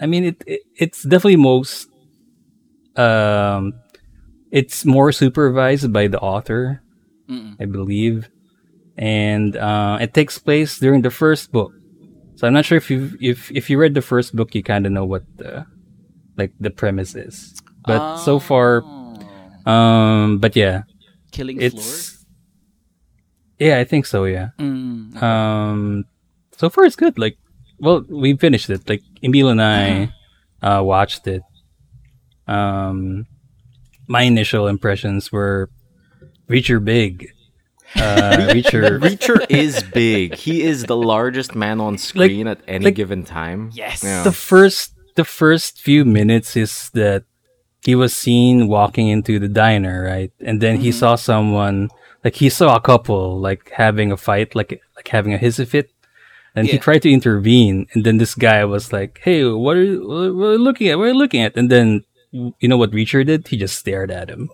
I 0.00 0.06
mean, 0.06 0.24
it, 0.24 0.42
it 0.46 0.60
it's 0.76 1.02
definitely 1.04 1.36
most 1.36 1.88
um, 2.96 3.74
it's 4.50 4.84
more 4.84 5.12
supervised 5.12 5.92
by 5.92 6.08
the 6.08 6.18
author, 6.18 6.82
I 7.60 7.64
believe, 7.66 8.28
and 8.96 9.56
uh, 9.56 9.98
it 10.00 10.14
takes 10.14 10.38
place 10.38 10.78
during 10.78 11.02
the 11.02 11.10
first 11.10 11.52
book. 11.52 11.72
So 12.36 12.46
I'm 12.46 12.54
not 12.54 12.64
sure 12.64 12.78
if 12.78 12.90
you 12.90 13.16
if 13.20 13.50
if 13.52 13.68
you 13.70 13.78
read 13.78 13.94
the 13.94 14.02
first 14.02 14.34
book, 14.34 14.54
you 14.54 14.62
kind 14.62 14.86
of 14.86 14.92
know 14.92 15.04
what 15.04 15.24
the 15.36 15.66
like 16.36 16.52
the 16.58 16.70
premise 16.70 17.14
is. 17.14 17.54
But 17.86 18.18
so 18.18 18.38
far, 18.38 18.82
um, 19.66 20.38
but 20.38 20.56
yeah, 20.56 20.82
Killing 21.32 21.58
Floor. 21.58 21.68
it's 21.68 22.20
yeah, 23.60 23.78
I 23.78 23.84
think 23.84 24.06
so. 24.06 24.24
Yeah. 24.24 24.48
Mm. 24.58 25.22
Um, 25.22 26.04
so 26.56 26.70
far 26.70 26.84
it's 26.84 26.96
good. 26.96 27.18
Like, 27.18 27.36
well, 27.78 28.04
we 28.08 28.36
finished 28.36 28.70
it. 28.70 28.88
Like 28.88 29.02
Emil 29.22 29.48
and 29.48 29.62
I 29.62 30.12
uh, 30.62 30.82
watched 30.82 31.26
it. 31.28 31.42
Um, 32.50 33.26
my 34.06 34.22
initial 34.22 34.66
impressions 34.66 35.30
were 35.32 35.70
Reacher 36.48 36.84
big. 36.84 37.28
Uh, 37.96 38.36
Reacher, 38.54 38.98
Reacher 39.06 39.46
is 39.48 39.82
big. 39.82 40.34
He 40.34 40.62
is 40.62 40.84
the 40.84 40.96
largest 40.96 41.54
man 41.54 41.80
on 41.80 41.98
screen 41.98 42.46
at 42.46 42.60
any 42.66 42.86
like- 42.86 42.94
given 42.94 43.24
time. 43.24 43.70
Yes. 43.72 44.02
Yeah. 44.02 44.22
the 44.22 44.32
first 44.32 44.94
the 45.16 45.24
first 45.24 45.80
few 45.80 46.04
minutes 46.04 46.56
is 46.56 46.90
that 46.94 47.24
he 47.82 47.94
was 47.94 48.14
seen 48.14 48.68
walking 48.68 49.08
into 49.08 49.38
the 49.38 49.48
diner, 49.48 50.04
right? 50.04 50.32
And 50.40 50.60
then 50.60 50.80
he 50.80 50.92
saw 50.92 51.14
someone 51.16 51.88
like 52.24 52.36
he 52.36 52.48
saw 52.50 52.76
a 52.76 52.80
couple 52.80 53.40
like 53.40 53.70
having 53.74 54.12
a 54.12 54.16
fight, 54.16 54.54
like 54.54 54.80
like 54.96 55.08
having 55.08 55.34
a 55.34 55.38
hissy 55.38 55.66
fit. 55.66 55.90
And 56.54 56.66
he 56.66 56.78
tried 56.78 57.02
to 57.02 57.10
intervene, 57.10 57.86
and 57.94 58.04
then 58.04 58.18
this 58.18 58.34
guy 58.34 58.64
was 58.64 58.92
like, 58.92 59.20
"Hey, 59.22 59.44
what 59.46 59.76
are 59.76 59.84
you, 59.84 60.02
what 60.02 60.46
are 60.50 60.52
you 60.58 60.58
looking 60.58 60.88
at? 60.88 60.98
What 60.98 61.04
are 61.04 61.12
you 61.14 61.18
looking 61.18 61.42
at?" 61.42 61.54
And 61.56 61.70
then 61.70 62.02
you 62.32 62.68
know 62.68 62.76
what 62.76 62.92
Reacher 62.92 63.24
did? 63.26 63.48
He 63.48 63.56
just 63.56 63.78
stared 63.78 64.10
at 64.10 64.28
him. 64.28 64.50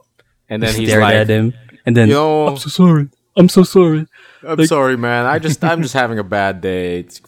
and 0.48 0.62
then 0.62 0.74
he's 0.74 0.88
stared 0.88 1.02
like, 1.02 1.14
at 1.14 1.28
him, 1.28 1.54
and 1.84 1.96
then 1.96 2.08
Yo. 2.08 2.46
I'm 2.46 2.56
so 2.56 2.68
sorry. 2.68 3.08
I'm 3.36 3.48
so 3.48 3.62
sorry. 3.64 4.06
"I'm 4.42 4.64
sorry, 4.66 4.96
man. 4.96 5.26
I 5.26 5.38
just 5.38 5.62
I'm 5.62 5.82
just 5.82 5.94
having 5.94 6.18
a 6.18 6.24
bad 6.24 6.60
day. 6.60 7.00
It 7.00 7.20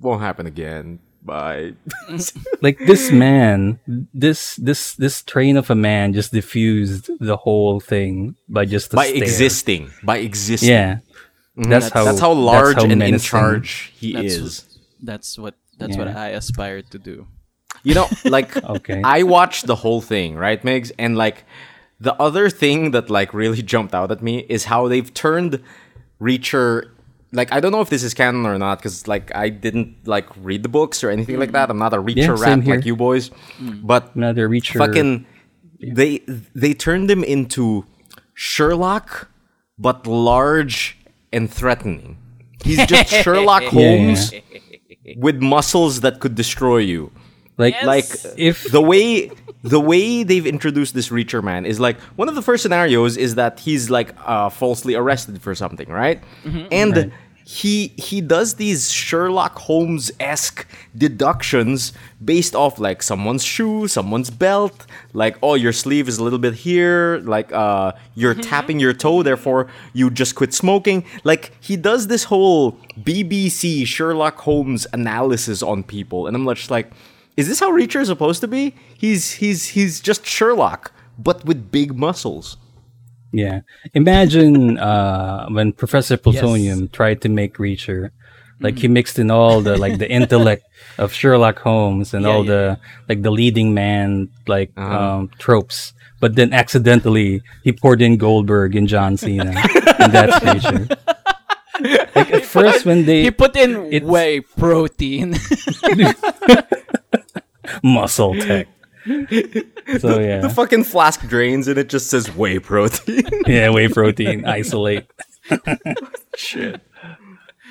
won't 0.00 0.22
happen 0.22 0.46
again. 0.46 1.00
Bye." 1.22 1.74
like 2.62 2.78
this 2.78 3.10
man 3.10 3.80
this 4.14 4.56
this 4.56 4.94
this 4.94 5.22
train 5.22 5.56
of 5.56 5.68
a 5.70 5.74
man 5.74 6.12
just 6.12 6.32
diffused 6.32 7.10
the 7.18 7.36
whole 7.36 7.80
thing 7.80 8.36
by 8.48 8.64
just 8.64 8.92
by 8.92 9.08
stare. 9.08 9.22
existing, 9.22 9.90
by 10.04 10.18
existing. 10.18 10.68
yeah 10.68 10.98
mm-hmm. 11.56 11.70
that's 11.70 11.90
how 11.90 12.04
That's 12.04 12.20
how 12.20 12.32
large 12.32 12.76
how 12.76 12.84
and 12.84 13.02
in 13.02 13.18
charge 13.18 13.92
he 13.96 14.12
That's 14.12 14.34
is. 14.34 14.78
That's 15.02 15.38
what 15.38 15.54
that's 15.78 15.96
what 15.96 16.08
I 16.08 16.28
aspire 16.30 16.82
to 16.82 16.98
do. 16.98 17.26
You 17.82 17.94
know, 17.94 18.08
like 18.24 18.56
Okay. 18.64 19.00
I 19.04 19.22
watched 19.22 19.66
the 19.66 19.76
whole 19.76 20.00
thing, 20.00 20.36
right, 20.36 20.62
Migs? 20.62 20.92
And 20.98 21.16
like 21.16 21.44
the 22.00 22.14
other 22.14 22.50
thing 22.50 22.92
that 22.92 23.10
like 23.10 23.34
really 23.34 23.62
jumped 23.74 23.94
out 23.94 24.10
at 24.10 24.22
me 24.22 24.46
is 24.48 24.64
how 24.64 24.88
they've 24.88 25.12
turned 25.12 25.62
Reacher 26.20 26.90
like 27.32 27.52
I 27.52 27.60
don't 27.60 27.72
know 27.72 27.80
if 27.80 27.90
this 27.90 28.02
is 28.02 28.14
canon 28.14 28.46
or 28.46 28.58
not 28.58 28.78
because 28.78 29.06
like 29.06 29.34
I 29.34 29.48
didn't 29.48 30.06
like 30.06 30.26
read 30.40 30.62
the 30.62 30.68
books 30.68 31.04
or 31.04 31.10
anything 31.10 31.38
like 31.38 31.52
that. 31.52 31.68
Mm. 31.68 31.72
I'm 31.72 31.78
not 31.78 31.94
a 31.94 31.98
Reacher 31.98 32.16
Yeah, 32.16 32.36
same 32.36 32.60
rat 32.60 32.66
like 32.68 32.86
you 32.86 32.96
boys, 32.96 33.30
mm. 33.60 33.86
but 33.86 34.14
another 34.14 34.48
reacher 34.48 34.78
fucking 34.78 35.26
they 35.80 36.22
they 36.54 36.74
turned 36.74 37.10
him 37.10 37.22
into 37.22 37.84
Sherlock, 38.34 39.28
but 39.78 40.06
large 40.06 40.96
and 41.32 41.52
threatening. 41.52 42.16
He's 42.64 42.84
just 42.86 43.12
Sherlock 43.22 43.64
Holmes 43.64 44.32
with 45.16 45.42
muscles 45.42 46.00
that 46.00 46.20
could 46.20 46.34
destroy 46.34 46.78
you. 46.78 47.12
Like 47.58 47.74
Like 47.86 48.06
if 48.36 48.70
the 48.70 48.80
way 48.80 49.30
the 49.62 49.80
way 49.80 50.22
they've 50.22 50.46
introduced 50.46 50.94
this 50.94 51.08
Reacher 51.10 51.42
man 51.42 51.66
is 51.66 51.78
like 51.80 51.98
one 52.16 52.28
of 52.28 52.34
the 52.36 52.42
first 52.42 52.62
scenarios 52.62 53.16
is 53.16 53.34
that 53.34 53.60
he's 53.60 53.90
like 53.90 54.14
uh, 54.24 54.48
falsely 54.48 54.94
arrested 54.94 55.42
for 55.42 55.54
something, 55.54 55.88
right? 55.88 56.22
And 56.72 57.12
he 57.44 57.94
he 57.96 58.20
does 58.20 58.54
these 58.56 58.92
Sherlock 58.92 59.58
Holmes 59.58 60.12
esque 60.20 60.66
deductions 60.94 61.94
based 62.22 62.54
off 62.54 62.78
like 62.78 63.02
someone's 63.02 63.42
shoe, 63.42 63.88
someone's 63.88 64.28
belt, 64.30 64.86
like 65.14 65.36
oh 65.42 65.54
your 65.54 65.72
sleeve 65.72 66.08
is 66.08 66.18
a 66.18 66.24
little 66.24 66.38
bit 66.38 66.52
here, 66.54 67.20
like 67.24 67.50
uh 67.52 67.92
you're 68.14 68.34
tapping 68.34 68.78
your 68.78 68.92
toe, 68.92 69.22
therefore 69.22 69.66
you 69.94 70.10
just 70.10 70.34
quit 70.34 70.52
smoking. 70.52 71.04
Like 71.24 71.52
he 71.60 71.76
does 71.76 72.08
this 72.08 72.24
whole 72.24 72.72
BBC 73.00 73.86
Sherlock 73.86 74.36
Holmes 74.40 74.86
analysis 74.92 75.62
on 75.62 75.82
people, 75.84 76.26
and 76.26 76.36
I'm 76.36 76.44
just 76.54 76.70
like 76.70 76.90
is 77.38 77.46
this 77.48 77.60
how 77.62 77.70
Reacher 77.70 78.00
is 78.02 78.08
supposed 78.08 78.40
to 78.42 78.48
be? 78.48 78.74
He's 79.04 79.38
he's 79.40 79.60
he's 79.76 80.00
just 80.08 80.26
Sherlock, 80.26 80.90
but 81.18 81.44
with 81.48 81.70
big 81.70 81.90
muscles. 81.96 82.56
yeah. 83.32 83.60
Imagine 83.94 84.78
uh 84.90 85.46
when 85.56 85.68
professor 85.82 86.16
utonium 86.16 86.80
tried 86.98 87.18
to 87.24 87.28
make 87.40 87.52
reacher 87.66 88.00
like 88.64 88.76
he 88.82 88.88
mixed 88.88 89.16
in 89.22 89.28
all 89.30 89.60
the 89.68 89.74
like 89.84 89.96
the 90.02 90.08
intellect 90.18 90.64
of 91.02 91.08
sherlock 91.20 91.58
holmes 91.68 92.08
and 92.14 92.22
Yeah, 92.24 92.32
all 92.32 92.42
yeah, 92.44 92.52
the 92.52 92.64
like 93.08 93.20
the 93.26 93.30
leading 93.40 93.68
man 93.82 94.28
like 94.54 94.70
um 94.80 95.28
tropes. 95.38 95.92
But 96.24 96.34
then 96.34 96.50
accidentally 96.62 97.30
he 97.62 97.70
poured 97.82 98.00
in 98.02 98.16
goldberg 98.18 98.74
and 98.74 98.88
john 98.94 99.12
cena 99.20 99.52
and 100.02 100.10
that's 100.16 100.36
reacher 100.42 100.80
like 102.16 102.30
at 102.38 102.44
first 102.56 102.82
when 102.88 103.04
they 103.06 103.22
He 103.28 103.30
put 103.30 103.54
in 103.54 103.70
It's- 103.94 104.02
whey 104.10 104.40
protein. 104.42 105.36
muscle 107.82 108.34
tech. 108.34 108.68
So 110.00 110.18
yeah, 110.20 110.40
The 110.40 110.50
fucking 110.54 110.84
flask 110.84 111.26
drains 111.26 111.66
and 111.66 111.78
it 111.78 111.88
just 111.88 112.08
says 112.10 112.28
whey 112.36 112.58
protein. 112.58 113.22
yeah, 113.46 113.70
whey 113.70 113.88
protein 113.88 114.44
isolate. 114.44 115.06
Shit. 116.36 116.80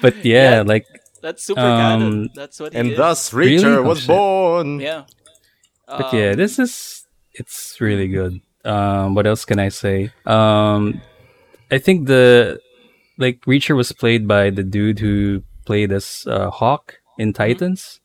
But 0.01 0.25
yeah, 0.25 0.63
like 0.65 0.85
That's 1.21 1.43
super 1.43 1.61
Um. 1.61 2.29
That's 2.33 2.59
what 2.59 2.73
he 2.73 2.79
And 2.79 2.91
is. 2.91 2.97
thus 2.97 3.33
Really? 3.33 3.57
Reacher 3.63 3.77
Oh, 3.77 3.83
was 3.83 3.99
shit. 3.99 4.07
born. 4.07 4.79
yeah. 4.79 5.03
but 5.87 6.11
yeah, 6.13 6.33
this 6.35 6.57
is 6.59 7.05
it's 7.33 7.79
really 7.79 8.07
good. 8.07 8.41
Um, 8.65 9.13
what 9.13 9.27
else 9.27 9.45
can 9.45 9.59
I 9.59 9.69
say? 9.69 10.11
Um, 10.25 11.01
I 11.69 11.77
think 11.77 12.07
the 12.07 12.59
like 13.19 13.41
Reacher 13.41 13.75
was 13.75 13.91
played 13.91 14.27
by 14.27 14.49
the 14.49 14.63
dude 14.63 14.99
who 14.99 15.43
played 15.65 15.91
as 15.91 16.25
uh, 16.27 16.49
Hawk 16.49 16.95
in 17.19 17.31
Titans. 17.33 17.99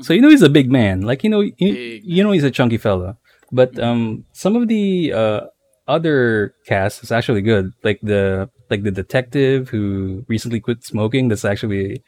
So 0.00 0.12
you 0.12 0.20
know 0.20 0.28
he's 0.28 0.42
a 0.42 0.50
big 0.50 0.70
man. 0.70 1.02
Like 1.02 1.24
you 1.24 1.30
know 1.30 1.40
you, 1.40 1.54
you 2.02 2.22
know 2.24 2.32
he's 2.32 2.44
a 2.44 2.50
chunky 2.50 2.76
fella. 2.78 3.16
But 3.52 3.78
um, 3.78 4.24
some 4.32 4.56
of 4.56 4.68
the 4.68 5.12
uh, 5.12 5.40
other 5.86 6.54
cast 6.66 7.02
is 7.04 7.12
actually 7.12 7.42
good. 7.42 7.72
Like 7.82 8.00
the 8.02 8.50
like 8.70 8.82
the 8.82 8.90
detective 8.90 9.68
who 9.70 10.24
recently 10.28 10.60
quit 10.60 10.84
smoking. 10.84 11.28
That's 11.28 11.44
actually 11.44 12.02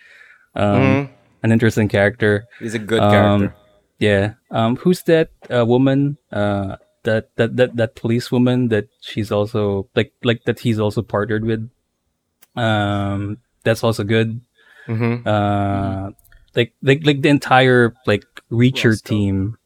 um, 0.55 1.09
an 1.43 1.53
interesting 1.53 1.89
character. 1.89 2.47
He's 2.59 2.75
a 2.75 2.79
good 2.81 3.01
Um, 3.01 3.11
character. 3.13 3.57
Yeah. 3.99 4.35
Um, 4.51 4.77
who's 4.77 5.03
that 5.05 5.31
uh, 5.49 5.65
woman? 5.65 6.19
Uh, 6.33 6.77
that 7.05 7.31
that 7.37 7.57
that 7.57 7.77
that 7.77 7.95
police 7.95 8.33
woman 8.33 8.69
that 8.69 8.89
she's 9.01 9.31
also 9.31 9.89
like 9.95 10.13
like 10.25 10.45
that 10.45 10.61
he's 10.61 10.81
also 10.81 11.01
partnered 11.01 11.45
with. 11.45 11.71
Um, 12.57 13.39
that's 13.65 13.85
also 13.85 14.05
good. 14.05 14.41
Mhm. 14.89 15.27
Uh, 15.27 16.11
like 16.57 16.73
like 16.83 17.05
like 17.05 17.23
the 17.23 17.29
entire 17.29 17.95
like 18.07 18.25
Reacher 18.51 18.91
Roscoe. 18.91 19.09
team. 19.09 19.59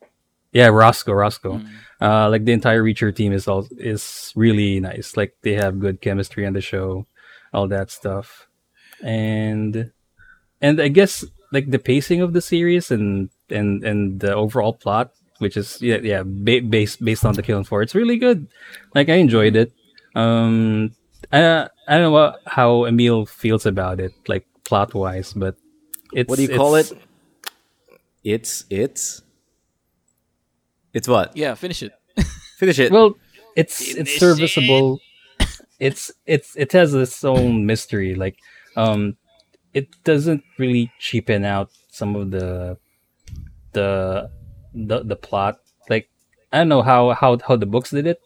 Yeah, 0.53 0.67
Roscoe, 0.67 1.13
Roscoe. 1.13 1.61
Uh, 2.01 2.29
like 2.29 2.45
the 2.45 2.53
entire 2.53 2.83
Reacher 2.83 3.15
team 3.15 3.33
is 3.33 3.47
all 3.47 3.69
is 3.79 4.33
really 4.35 4.81
nice. 4.81 5.17
Like 5.17 5.37
they 5.43 5.53
have 5.53 5.79
good 5.79 6.01
chemistry 6.01 6.47
on 6.47 6.55
the 6.55 6.61
show, 6.61 7.07
all 7.53 7.69
that 7.69 7.91
stuff, 7.91 8.49
and 9.03 9.93
and 10.61 10.81
I 10.81 10.89
guess 10.89 11.25
like 11.53 11.71
the 11.71 11.79
pacing 11.79 12.21
of 12.21 12.33
the 12.33 12.41
series 12.41 12.91
and 12.91 13.31
and 13.49 13.85
and 13.85 14.19
the 14.21 14.35
overall 14.35 14.73
plot, 14.73 15.13
which 15.39 15.57
is 15.57 15.81
yeah 15.81 15.99
yeah 16.03 16.23
ba- 16.25 16.63
based 16.67 17.05
based 17.05 17.25
on 17.25 17.35
the 17.35 17.43
Killing 17.43 17.65
Floor, 17.65 17.83
it's 17.83 17.95
really 17.95 18.17
good. 18.17 18.49
Like 18.95 19.09
I 19.09 19.15
enjoyed 19.15 19.55
it. 19.55 19.73
Um, 20.15 20.93
I 21.31 21.69
I 21.87 21.95
don't 21.95 22.03
know 22.03 22.11
what, 22.11 22.41
how 22.47 22.87
Emil 22.87 23.27
feels 23.27 23.67
about 23.67 24.01
it, 24.01 24.13
like 24.27 24.47
plot 24.65 24.95
wise, 24.95 25.33
but 25.33 25.55
It's, 26.13 26.29
what 26.29 26.37
do 26.37 26.43
you 26.43 26.57
call 26.57 26.75
it? 26.75 26.93
It's 28.25 28.65
it's 28.69 29.23
it's 30.93 31.09
what? 31.09 31.37
Yeah, 31.37 31.55
finish 31.55 31.83
it. 31.83 31.93
Finish 32.59 32.79
it. 32.79 32.93
Well, 32.93 33.17
it's 33.57 33.95
it's 33.95 34.19
serviceable. 34.19 35.01
it's 35.79 36.11
it's 36.27 36.57
it 36.57 36.73
has 36.73 36.93
its 36.95 37.25
own 37.25 37.65
mystery. 37.65 38.15
Like, 38.15 38.37
um, 38.77 39.17
it 39.73 39.89
doesn't 40.05 40.43
really 40.59 40.93
cheapen 40.99 41.45
out 41.45 41.71
some 41.91 42.17
of 42.17 42.31
the 42.31 42.77
the 43.73 44.31
the 44.75 45.03
the 45.05 45.17
plot. 45.17 45.61
Like, 45.89 46.11
I 46.53 46.59
don't 46.59 46.69
know 46.69 46.83
how 46.83 47.15
how 47.15 47.39
how 47.47 47.57
the 47.57 47.67
books 47.67 47.91
did 47.91 48.07
it, 48.07 48.21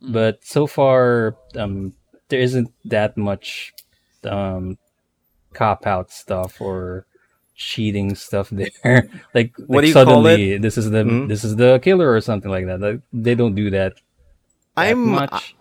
but 0.00 0.44
so 0.44 0.66
far, 0.66 1.36
um, 1.54 1.92
there 2.28 2.40
isn't 2.40 2.72
that 2.86 3.16
much 3.16 3.72
um 4.24 4.78
cop 5.52 5.86
out 5.86 6.10
stuff 6.10 6.60
or 6.60 7.06
cheating 7.60 8.14
stuff 8.16 8.48
there. 8.50 8.72
like, 9.36 9.52
What 9.68 9.76
like 9.76 9.82
do 9.84 9.88
you 9.88 9.94
call 9.94 10.04
suddenly 10.24 10.56
this 10.58 10.78
is 10.80 10.88
the 10.90 11.02
Mhm. 11.04 11.28
this 11.28 11.44
is 11.44 11.56
the 11.56 11.78
killer 11.84 12.08
or 12.10 12.20
something 12.24 12.50
like 12.50 12.64
that. 12.66 12.80
Like, 12.80 13.00
they 13.12 13.34
don't 13.36 13.54
do 13.54 13.68
that 13.76 13.92
that 14.76 14.90
I'm 14.96 15.04
much. 15.20 15.54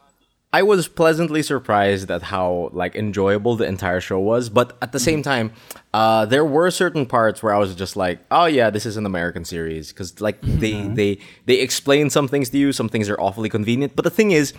I 0.51 0.63
was 0.63 0.87
pleasantly 0.87 1.43
surprised 1.43 2.09
at 2.09 2.23
how 2.33 2.71
like 2.73 2.95
enjoyable 2.95 3.53
the 3.61 3.67
entire 3.67 4.01
show 4.01 4.17
was, 4.17 4.49
but 4.49 4.67
at 4.81 4.91
the 4.95 4.99
same 5.09 5.21
time, 5.21 5.51
uh, 5.93 6.25
there 6.25 6.45
were 6.55 6.71
certain 6.71 7.05
parts 7.05 7.43
where 7.43 7.53
I 7.53 7.59
was 7.59 7.75
just 7.75 7.95
like, 7.95 8.17
"Oh 8.31 8.47
yeah, 8.49 8.71
this 8.71 8.85
is 8.89 8.97
an 8.97 9.05
American 9.05 9.43
series," 9.45 9.91
because 9.93 10.09
like 10.27 10.39
they 10.41 10.73
they 10.99 11.19
they 11.45 11.57
explain 11.67 12.09
some 12.09 12.27
things 12.27 12.49
to 12.49 12.57
you, 12.57 12.71
some 12.71 12.89
things 12.89 13.09
are 13.13 13.19
awfully 13.21 13.49
convenient. 13.49 13.91
But 13.95 14.05
the 14.09 14.15
thing 14.19 14.31
is, 14.31 14.53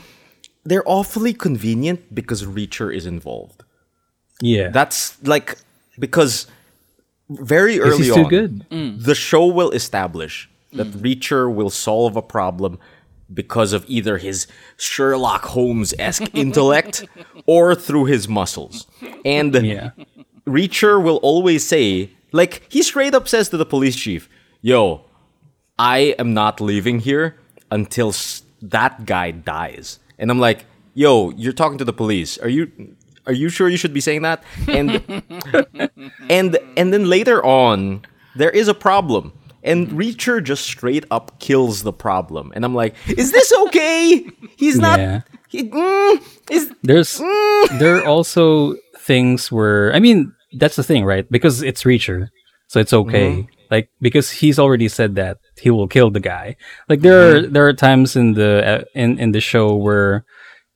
they're 0.68 0.87
awfully 0.87 1.32
convenient 1.35 2.00
because 2.14 2.44
Reacher 2.44 2.94
is 2.94 3.04
involved. 3.06 3.64
yeah, 4.42 4.68
That's 4.70 5.18
like 5.26 5.56
because 5.99 6.47
very 7.31 7.81
early 7.81 7.99
he's 8.05 8.15
too 8.15 8.25
on, 8.25 8.29
good. 8.29 8.67
Mm. 8.71 9.03
the 9.05 9.15
show 9.15 9.47
will 9.47 9.71
establish 9.71 10.51
that 10.73 10.89
mm. 10.89 11.01
Reacher 11.01 11.53
will 11.53 11.71
solve 11.71 12.17
a 12.17 12.23
problem 12.23 12.79
because 13.33 13.73
of 13.73 13.85
either 13.89 14.19
his 14.19 14.47
Sherlock 14.77 15.45
Holmes 15.45 15.95
esque 15.99 16.29
intellect 16.35 17.07
or 17.47 17.75
through 17.75 18.07
his 18.07 18.29
muscles. 18.29 18.87
And 19.25 19.55
yeah, 19.55 19.91
Reacher 20.47 21.03
will 21.03 21.19
always 21.19 21.65
say, 21.67 22.11
like, 22.33 22.67
he 22.69 22.83
straight 22.83 23.15
up 23.15 23.29
says 23.29 23.49
to 23.51 23.57
the 23.57 23.67
police 23.67 23.97
chief, 23.97 24.29
Yo, 24.63 25.05
I 25.79 26.15
am 26.19 26.35
not 26.35 26.61
leaving 26.61 26.99
here 27.01 27.37
until 27.71 28.09
s- 28.09 28.43
that 28.63 29.07
guy 29.07 29.31
dies. 29.31 30.01
And 30.19 30.31
I'm 30.31 30.41
like, 30.41 30.67
Yo, 30.95 31.31
you're 31.31 31.53
talking 31.53 31.79
to 31.79 31.85
the 31.85 31.93
police. 31.93 32.37
Are 32.39 32.49
you. 32.49 32.97
Are 33.31 33.33
you 33.33 33.49
sure 33.49 33.69
you 33.69 33.77
should 33.77 33.95
be 33.95 34.01
saying 34.01 34.23
that? 34.23 34.43
And 34.67 34.91
and 36.29 36.59
and 36.77 36.93
then 36.93 37.09
later 37.09 37.39
on, 37.45 38.03
there 38.35 38.51
is 38.51 38.67
a 38.67 38.75
problem. 38.75 39.33
And 39.63 39.87
Reacher 39.91 40.43
just 40.43 40.65
straight 40.65 41.05
up 41.13 41.39
kills 41.39 41.85
the 41.85 41.93
problem. 41.93 42.51
And 42.57 42.65
I'm 42.65 42.75
like, 42.75 42.97
is 43.07 43.31
this 43.31 43.53
okay? 43.67 44.27
He's 44.57 44.81
not. 44.81 44.99
Yeah. 44.99 45.21
He, 45.49 45.71
mm, 45.71 46.23
is, 46.51 46.73
There's 46.83 47.19
there 47.79 47.99
are 47.99 48.05
also 48.05 48.75
things 48.99 49.53
where 49.53 49.95
I 49.95 50.01
mean 50.01 50.35
that's 50.59 50.75
the 50.75 50.83
thing, 50.83 51.05
right? 51.05 51.31
Because 51.31 51.63
it's 51.63 51.85
Reacher, 51.85 52.31
so 52.67 52.81
it's 52.81 52.93
okay. 52.93 53.47
Like 53.71 53.91
because 54.01 54.33
he's 54.33 54.59
already 54.59 54.89
said 54.89 55.15
that 55.15 55.39
he 55.61 55.71
will 55.71 55.87
kill 55.87 56.11
the 56.11 56.19
guy. 56.19 56.57
Like 56.89 57.03
there 57.03 57.37
are 57.37 57.41
there 57.47 57.67
are 57.69 57.75
times 57.75 58.17
in 58.17 58.35
the 58.35 58.51
uh, 58.67 58.85
in 58.95 59.21
in 59.21 59.31
the 59.31 59.41
show 59.41 59.77
where 59.77 60.25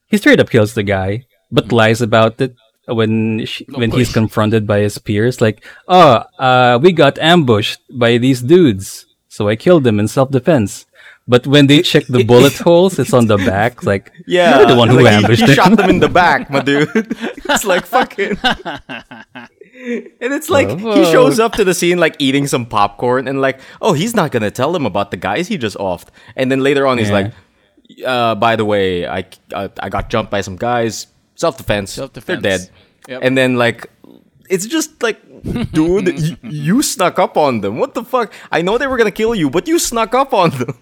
he 0.06 0.18
straight 0.18 0.38
up 0.38 0.50
kills 0.50 0.74
the 0.74 0.84
guy, 0.84 1.26
but 1.54 1.70
lies 1.70 2.02
about 2.02 2.40
it 2.42 2.52
when 2.86 3.46
she, 3.46 3.64
when 3.74 3.90
he's 3.94 4.12
confronted 4.12 4.66
by 4.66 4.80
his 4.80 4.98
peers. 4.98 5.40
Like, 5.40 5.64
oh, 5.88 6.24
uh, 6.38 6.78
we 6.82 6.90
got 6.92 7.18
ambushed 7.18 7.80
by 7.88 8.18
these 8.18 8.42
dudes, 8.42 9.06
so 9.28 9.48
I 9.48 9.56
killed 9.56 9.84
them 9.84 9.98
in 10.02 10.08
self 10.08 10.30
defense. 10.30 10.84
But 11.26 11.46
when 11.46 11.68
they 11.68 11.80
check 11.80 12.04
the 12.06 12.22
bullet 12.24 12.52
holes, 12.66 12.98
it's 12.98 13.14
on 13.16 13.26
the 13.32 13.38
back. 13.38 13.82
Like, 13.82 14.12
Yeah, 14.26 14.58
you're 14.58 14.66
the 14.68 14.76
one 14.76 14.90
who 14.92 15.00
like, 15.00 15.08
he- 15.08 15.16
ambushed 15.24 15.40
he, 15.40 15.46
them. 15.46 15.56
shot 15.56 15.72
them 15.78 15.88
in 15.88 16.00
the 16.00 16.08
back, 16.22 16.50
my 16.50 16.60
dude. 16.60 16.90
it's 17.48 17.64
like 17.64 17.86
fucking. 17.86 18.36
And 20.20 20.32
it's 20.32 20.48
like 20.50 20.68
he 20.68 21.04
shows 21.12 21.40
up 21.40 21.52
to 21.54 21.64
the 21.64 21.74
scene 21.74 21.98
like 21.98 22.16
eating 22.18 22.46
some 22.46 22.64
popcorn 22.66 23.26
and 23.28 23.40
like, 23.40 23.60
oh, 23.80 23.92
he's 23.92 24.14
not 24.14 24.32
gonna 24.32 24.50
tell 24.50 24.72
them 24.72 24.86
about 24.86 25.10
the 25.10 25.16
guys 25.16 25.48
he 25.48 25.56
just 25.58 25.76
offed. 25.76 26.08
And 26.36 26.50
then 26.50 26.60
later 26.60 26.86
on, 26.86 26.98
he's 26.98 27.08
Yeah. 27.08 27.14
like, 27.14 27.32
uh, 28.06 28.34
by 28.36 28.56
the 28.56 28.64
way, 28.64 29.06
I 29.06 29.24
uh, 29.52 29.68
I 29.80 29.88
got 29.88 30.08
jumped 30.10 30.30
by 30.30 30.40
some 30.42 30.56
guys, 30.56 31.06
self 31.34 31.56
defense. 31.56 31.92
Self-defense. 31.92 32.42
They're 32.42 32.58
dead. 32.58 32.70
Yep. 33.08 33.20
And 33.22 33.36
then 33.36 33.56
like, 33.56 33.90
it's 34.48 34.66
just 34.66 35.02
like, 35.02 35.20
dude, 35.72 36.06
y- 36.16 36.36
you 36.42 36.82
snuck 36.82 37.18
up 37.18 37.36
on 37.36 37.60
them. 37.60 37.78
What 37.78 37.94
the 37.94 38.04
fuck? 38.04 38.32
I 38.50 38.62
know 38.62 38.78
they 38.78 38.86
were 38.86 38.96
gonna 38.96 39.10
kill 39.10 39.34
you, 39.34 39.50
but 39.50 39.68
you 39.68 39.78
snuck 39.78 40.14
up 40.14 40.32
on 40.32 40.50
them. 40.50 40.78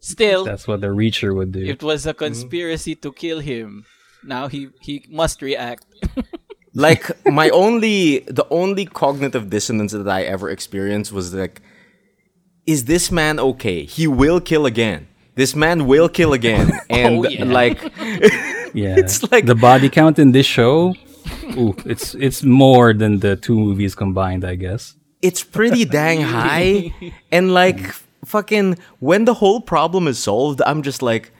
Still, 0.00 0.44
That's 0.44 0.68
what 0.68 0.80
the 0.80 0.88
Reacher 0.88 1.34
would 1.34 1.52
do. 1.52 1.60
it 1.64 1.82
was 1.82 2.06
a 2.06 2.14
conspiracy 2.14 2.94
to 2.96 3.12
kill 3.12 3.40
him. 3.40 3.84
Now 4.22 4.46
he 4.48 4.68
he 4.80 5.04
must 5.10 5.42
react. 5.42 5.86
like 6.74 7.10
my 7.26 7.50
only 7.50 8.20
the 8.20 8.46
only 8.50 8.84
cognitive 8.86 9.50
dissonance 9.50 9.92
that 9.92 10.08
I 10.08 10.22
ever 10.22 10.50
experienced 10.50 11.12
was 11.12 11.34
like 11.34 11.60
is 12.66 12.84
this 12.84 13.10
man 13.10 13.40
okay? 13.40 13.84
He 13.84 14.06
will 14.06 14.40
kill 14.40 14.66
again. 14.66 15.08
This 15.34 15.56
man 15.56 15.86
will 15.86 16.08
kill 16.08 16.32
again. 16.32 16.70
Oh, 16.90 16.94
and 16.94 17.30
yeah. 17.32 17.42
Oh, 17.44 17.46
like 17.46 17.80
Yeah, 18.74 18.96
It's 18.96 19.22
like- 19.32 19.46
the 19.46 19.54
body 19.54 19.88
count 19.88 20.18
in 20.18 20.32
this 20.32 20.46
show. 20.46 20.94
Ooh, 21.58 21.74
it's 21.84 22.14
it's 22.14 22.42
more 22.42 22.94
than 22.94 23.18
the 23.20 23.36
two 23.36 23.58
movies 23.58 23.94
combined, 23.94 24.44
I 24.44 24.54
guess. 24.54 24.94
it's 25.20 25.42
pretty 25.44 25.84
dang 25.84 26.20
high. 26.22 26.92
And 27.32 27.52
like 27.52 27.80
fucking 28.24 28.78
when 29.00 29.24
the 29.24 29.34
whole 29.34 29.60
problem 29.60 30.06
is 30.08 30.18
solved, 30.18 30.60
I'm 30.64 30.82
just 30.82 31.02
like 31.02 31.32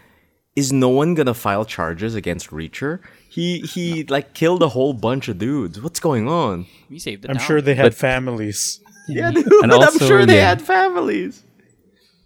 is 0.57 0.73
no 0.73 0.89
one 0.89 1.15
gonna 1.15 1.35
file 1.35 1.65
charges 1.65 2.15
against 2.17 2.51
Reacher? 2.51 2.99
He 3.31 3.61
he 3.61 4.05
like 4.05 4.35
killed 4.35 4.63
a 4.63 4.69
whole 4.77 4.93
bunch 4.93 5.29
of 5.29 5.39
dudes. 5.39 5.81
What's 5.81 6.01
going 6.01 6.27
on? 6.29 6.67
We 6.91 6.99
saved 6.99 7.23
the 7.23 7.31
I'm 7.31 7.37
town. 7.37 7.47
sure 7.47 7.61
they 7.63 7.75
had 7.77 7.93
But- 7.93 7.95
families. 8.09 8.81
Yeah, 9.11 9.31
dude. 9.31 9.47
And 9.63 9.73
I'm 9.73 9.99
sure 9.99 10.27
they 10.27 10.37
yeah. 10.37 10.49
had 10.51 10.61
families. 10.61 11.43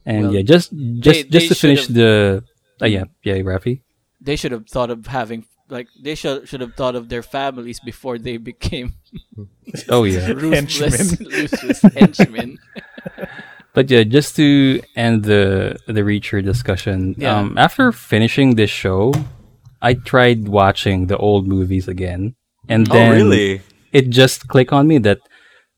And 0.05 0.23
Well, 0.25 0.35
yeah, 0.35 0.43
just 0.43 0.73
just 0.99 1.05
they- 1.05 1.31
just 1.35 1.47
they 1.47 1.49
to 1.49 1.55
finish 1.55 1.81
should've- 1.87 1.95
the. 1.95 2.45
Oh 2.83 2.87
yeah, 2.87 3.05
yeah, 3.23 3.35
Rafi. 3.47 3.83
They 4.23 4.37
should 4.37 4.53
have 4.53 4.69
thought 4.69 4.91
of 4.91 5.07
having 5.07 5.45
like 5.69 5.89
they 6.03 6.15
should 6.15 6.49
should 6.49 6.61
have 6.61 6.75
thought 6.75 6.95
of 6.95 7.09
their 7.09 7.23
families 7.23 7.81
before 7.81 8.19
they 8.19 8.37
became 8.37 8.93
Oh 9.89 10.05
yeah, 10.05 10.27
ruthless, 10.33 11.19
ruthless 11.21 11.81
henchmen. 11.97 12.59
but 13.75 13.91
yeah, 13.91 14.03
just 14.05 14.37
to 14.37 14.81
end 14.97 15.25
the 15.25 15.79
the 15.87 16.01
Reacher 16.03 16.45
discussion. 16.45 17.15
Yeah. 17.17 17.39
Um, 17.39 17.57
after 17.59 17.93
finishing 17.93 18.55
this 18.55 18.71
show, 18.71 19.13
I 19.81 19.95
tried 19.95 20.49
watching 20.49 21.07
the 21.07 21.17
old 21.17 21.47
movies 21.49 21.89
again, 21.89 22.35
and 22.69 22.89
Oh 22.91 22.93
then 22.95 23.13
really? 23.13 23.63
it 23.93 24.11
just 24.11 24.49
clicked 24.49 24.73
on 24.73 24.87
me 24.89 24.99
that 24.99 25.21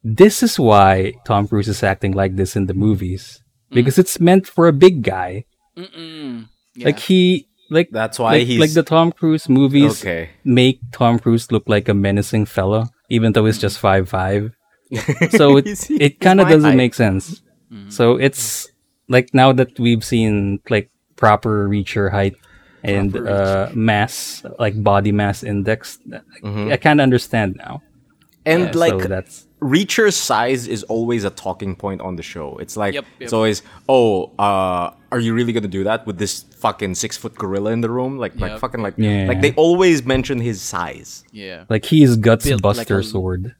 this 0.03 0.43
is 0.43 0.59
why 0.59 1.13
Tom 1.25 1.47
Cruise 1.49 1.69
is 1.69 1.83
acting 1.83 2.13
like 2.13 2.37
this 2.37 2.57
in 2.57 2.67
the 2.67 2.75
movies 2.75 3.41
Mm. 3.73 3.77
because 3.81 3.97
it's 3.99 4.21
meant 4.21 4.47
for 4.47 4.69
a 4.69 4.73
big 4.77 5.01
guy. 5.03 5.47
Mm-mm. 5.77 6.49
Yeah. 6.77 6.85
Like 6.87 6.99
he 6.99 7.49
like 7.75 7.91
That's 7.91 8.19
why 8.19 8.39
like, 8.39 8.47
he's 8.47 8.61
like 8.61 8.73
the 8.73 8.83
Tom 8.83 9.13
Cruise 9.13 9.49
movies 9.49 10.01
Okay. 10.01 10.31
make 10.45 10.79
Tom 10.93 11.19
Cruise 11.19 11.51
look 11.53 11.69
like 11.69 11.89
a 11.89 11.95
menacing 11.95 12.47
fella, 12.47 12.89
even 13.11 13.33
though 13.33 13.45
he's 13.47 13.59
just 13.59 13.79
five 13.79 14.09
five. 14.09 14.55
so 15.37 15.57
it 15.59 15.67
He's- 15.67 15.91
it 15.91 16.21
kind 16.21 16.41
of 16.41 16.49
doesn't 16.49 16.71
height. 16.71 16.77
make 16.77 16.95
sense. 16.95 17.43
So 17.89 18.15
it's 18.17 18.71
like 19.09 19.35
now 19.35 19.51
that 19.53 19.77
we've 19.81 20.05
seen 20.05 20.61
like 20.71 20.91
proper 21.17 21.69
Reacher 21.69 22.11
height 22.11 22.37
and 22.85 23.11
Proper 23.13 23.29
uh, 23.29 23.71
mass 23.75 24.45
like 24.61 24.79
body 24.83 25.11
mass 25.11 25.43
index, 25.43 25.99
Mm-hmm. 26.43 26.71
I 26.71 26.77
kind 26.77 27.01
of 27.01 27.03
understand 27.05 27.57
now. 27.59 27.83
And 28.47 28.71
Yeah, 28.71 28.79
like 28.79 29.03
so 29.03 29.09
that's 29.09 29.47
Reacher's 29.65 30.15
size 30.17 30.69
is 30.69 30.83
always 30.85 31.25
a 31.25 31.31
talking 31.31 31.75
point 31.75 32.01
on 32.03 32.17
the 32.17 32.23
show. 32.23 32.57
It's 32.59 32.77
like 32.77 32.93
Yep, 32.95 33.05
yep. 33.05 33.23
it's 33.23 33.33
always, 33.33 33.63
oh, 33.89 34.31
uh, 34.39 34.93
are 35.11 35.21
you 35.21 35.33
really 35.35 35.53
gonna 35.53 35.69
do 35.69 35.85
that 35.85 36.07
with 36.07 36.19
this 36.19 36.43
fucking 36.59 36.95
six 36.97 37.17
foot 37.17 37.35
gorilla 37.35 37.71
in 37.73 37.81
the 37.81 37.89
room? 37.91 38.19
Like, 38.19 38.37
like 38.39 38.59
fucking 38.61 38.83
like, 38.83 38.95
Yeah. 38.99 39.25
like 39.27 39.41
they 39.41 39.53
always 39.55 40.05
mention 40.05 40.39
his 40.39 40.61
size. 40.61 41.25
yeah. 41.33 41.65
like 41.71 41.85
he's 41.87 42.17
guts 42.17 42.45
Built 42.45 42.63
like 42.63 42.77
buster 42.77 42.99
a- 42.99 43.05
sword, 43.05 43.43
Built 43.43 43.55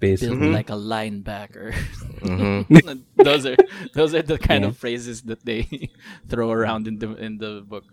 basically. 0.00 0.50
like 0.50 0.70
a 0.70 0.80
linebacker. 0.80 1.74
Mm-hmm. 2.24 3.00
those 3.22 3.44
are 3.46 3.56
those 3.94 4.14
are 4.14 4.22
the 4.22 4.38
kind 4.38 4.64
of 4.64 4.76
phrases 4.76 5.22
that 5.22 5.44
they 5.44 5.90
throw 6.28 6.50
around 6.50 6.88
in 6.88 6.98
the 6.98 7.14
in 7.16 7.36
the 7.38 7.62
book. 7.66 7.84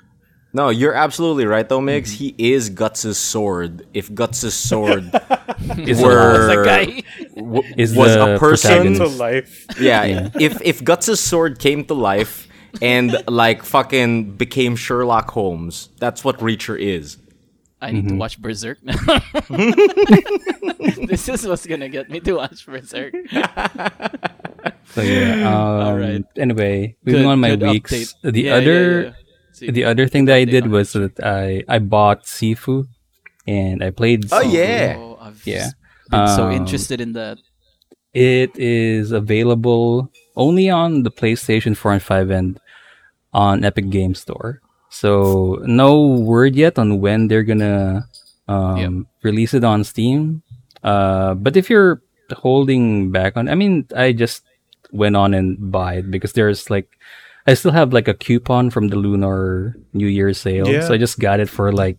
No, 0.58 0.70
you're 0.70 0.96
absolutely 0.96 1.46
right, 1.46 1.68
though, 1.70 1.80
Migs. 1.82 2.10
Mm-hmm. 2.10 2.38
He 2.38 2.52
is 2.54 2.70
Guts' 2.74 3.16
sword. 3.18 3.86
If 3.94 4.10
Guts' 4.14 4.52
sword 4.56 5.06
Is 5.78 6.02
were 6.02 6.50
a 6.50 6.66
guy. 6.66 7.04
w- 7.36 7.62
Is 7.78 7.94
was 7.96 8.16
a 8.16 8.38
person. 8.40 8.96
To 8.96 9.06
life. 9.28 9.66
yeah, 9.80 10.30
if 10.40 10.58
if 10.66 10.84
Guts' 10.84 11.20
sword 11.20 11.60
came 11.60 11.86
to 11.86 11.94
life 11.94 12.48
and 12.82 13.16
like 13.30 13.62
fucking 13.64 14.34
became 14.36 14.76
Sherlock 14.76 15.30
Holmes, 15.30 15.90
that's 16.00 16.24
what 16.26 16.40
Reacher 16.40 16.74
is. 16.80 17.18
I 17.80 17.92
need 17.92 18.08
to 18.10 18.16
Mhm. 18.16 18.18
watch 18.18 18.42
Berserk 18.42 18.82
now. 18.82 18.98
this 21.06 21.30
is 21.30 21.46
what's 21.46 21.68
gonna 21.70 21.90
get 21.90 22.10
me 22.10 22.20
to 22.22 22.34
watch 22.42 22.66
Berserk. 22.66 23.14
So 24.98 25.02
yeah. 25.06 25.46
Um, 25.46 25.86
Alright. 25.86 26.26
Anyway, 26.36 26.96
moving 27.06 27.22
Good- 27.22 27.30
on 27.30 27.40
my 27.40 27.54
weeks. 27.54 27.92
update. 27.94 28.14
The 28.24 28.42
Yeah, 28.42 28.50
yeah, 28.50 28.58
other 28.58 28.82
yeah. 29.04 29.12
See, 29.58 29.72
the 29.72 29.86
other 29.86 30.08
thing 30.08 30.26
that 30.26 30.36
I 30.38 30.46
did 30.46 30.68
was 30.70 30.94
that 30.94 31.18
I 31.18 31.66
I 31.68 31.80
bought 31.82 32.30
Sifu, 32.30 32.86
and 33.50 33.82
I 33.84 33.90
played. 33.90 34.30
Oh, 34.30 34.38
Sifu. 34.38 34.54
yeah. 34.54 34.94
Oh, 35.02 35.18
I've 35.18 35.42
Yeah. 35.46 35.74
been 36.10 36.28
so 36.30 36.46
Um, 36.46 36.54
interested 36.54 37.02
in 37.02 37.14
that. 37.18 37.42
It 38.14 38.54
is 38.58 39.12
available 39.12 40.10
only 40.36 40.70
on 40.70 41.02
the 41.04 41.12
PlayStation 41.12 41.76
4 41.76 41.94
and 41.98 42.02
5 42.02 42.30
and 42.30 42.60
on 43.34 43.66
Epic 43.66 43.90
Game 43.90 44.14
Store. 44.14 44.62
So 44.90 45.58
no 45.66 46.06
word 46.06 46.56
yet 46.56 46.78
on 46.78 47.02
when 47.02 47.28
they're 47.28 47.44
gonna 47.44 48.08
um, 48.48 48.78
Yep. 48.78 48.92
release 49.24 49.54
it 49.54 49.64
on 49.66 49.84
Steam. 49.84 50.42
Uh, 50.84 51.34
but 51.34 51.58
if 51.58 51.70
you're 51.70 52.02
holding 52.32 53.12
back 53.12 53.36
on, 53.36 53.50
I 53.50 53.56
mean, 53.56 53.86
I 53.96 54.14
just 54.14 54.44
went 54.94 55.18
on 55.18 55.34
and 55.34 55.58
buy 55.72 55.96
it 56.00 56.10
because 56.10 56.32
there's 56.34 56.70
like, 56.70 56.88
I 57.48 57.54
still 57.56 57.72
have 57.72 57.94
like 57.94 58.08
a 58.08 58.14
coupon 58.14 58.70
from 58.70 58.90
the 58.90 58.98
Lunar 58.98 59.76
New 59.94 60.08
Year 60.08 60.34
sale, 60.34 60.68
Yeah. 60.68 60.82
so 60.86 60.94
I 60.94 60.98
just 60.98 61.20
got 61.20 61.40
it 61.40 61.50
for 61.50 61.72
like. 61.72 61.98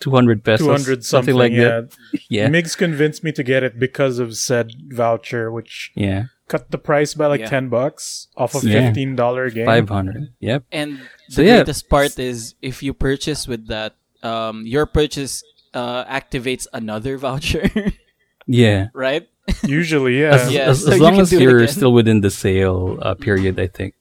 200 0.00 0.44
pesos 0.44 0.66
200 0.66 1.04
something, 1.04 1.34
like 1.34 1.52
yeah. 1.52 1.80
that 1.88 1.96
yeah 2.28 2.48
Migs 2.48 2.76
convinced 2.76 3.24
me 3.24 3.32
to 3.32 3.42
get 3.42 3.62
it 3.62 3.78
because 3.78 4.18
of 4.18 4.36
said 4.36 4.72
voucher, 4.88 5.50
which 5.50 5.92
yeah 5.94 6.24
cut 6.48 6.70
the 6.70 6.76
price 6.76 7.14
by 7.14 7.26
like 7.26 7.40
Yeah. 7.40 7.48
10 7.48 7.68
bucks 7.70 8.28
off 8.36 8.52
a 8.54 8.60
Yeah. 8.68 8.92
$15 8.92 9.54
game. 9.54 9.64
500 9.64 10.34
yep 10.40 10.64
And 10.70 11.00
So, 11.30 11.40
the 11.40 11.48
yeah. 11.48 11.56
greatest 11.62 11.88
part 11.88 12.18
is 12.18 12.54
if 12.60 12.82
you 12.82 12.92
purchase 12.92 13.48
with 13.48 13.68
that, 13.68 13.94
um, 14.22 14.66
your 14.66 14.84
purchase 14.84 15.42
uh, 15.72 16.04
activates 16.04 16.66
another 16.74 17.16
voucher, 17.16 17.64
yeah 18.46 18.88
right? 18.92 19.26
Usually, 19.64 20.20
yeah. 20.22 20.34
as, 20.36 20.52
Yeah, 20.52 20.60
as, 20.74 20.84
so 20.84 20.92
as 20.92 21.00
long 21.00 21.12
can 21.14 21.22
as 21.22 21.32
you're 21.32 21.66
still 21.68 21.94
within 21.94 22.20
the 22.20 22.30
sale 22.30 22.98
uh, 23.00 23.14
period 23.14 23.58
i 23.58 23.68
think 23.68 23.94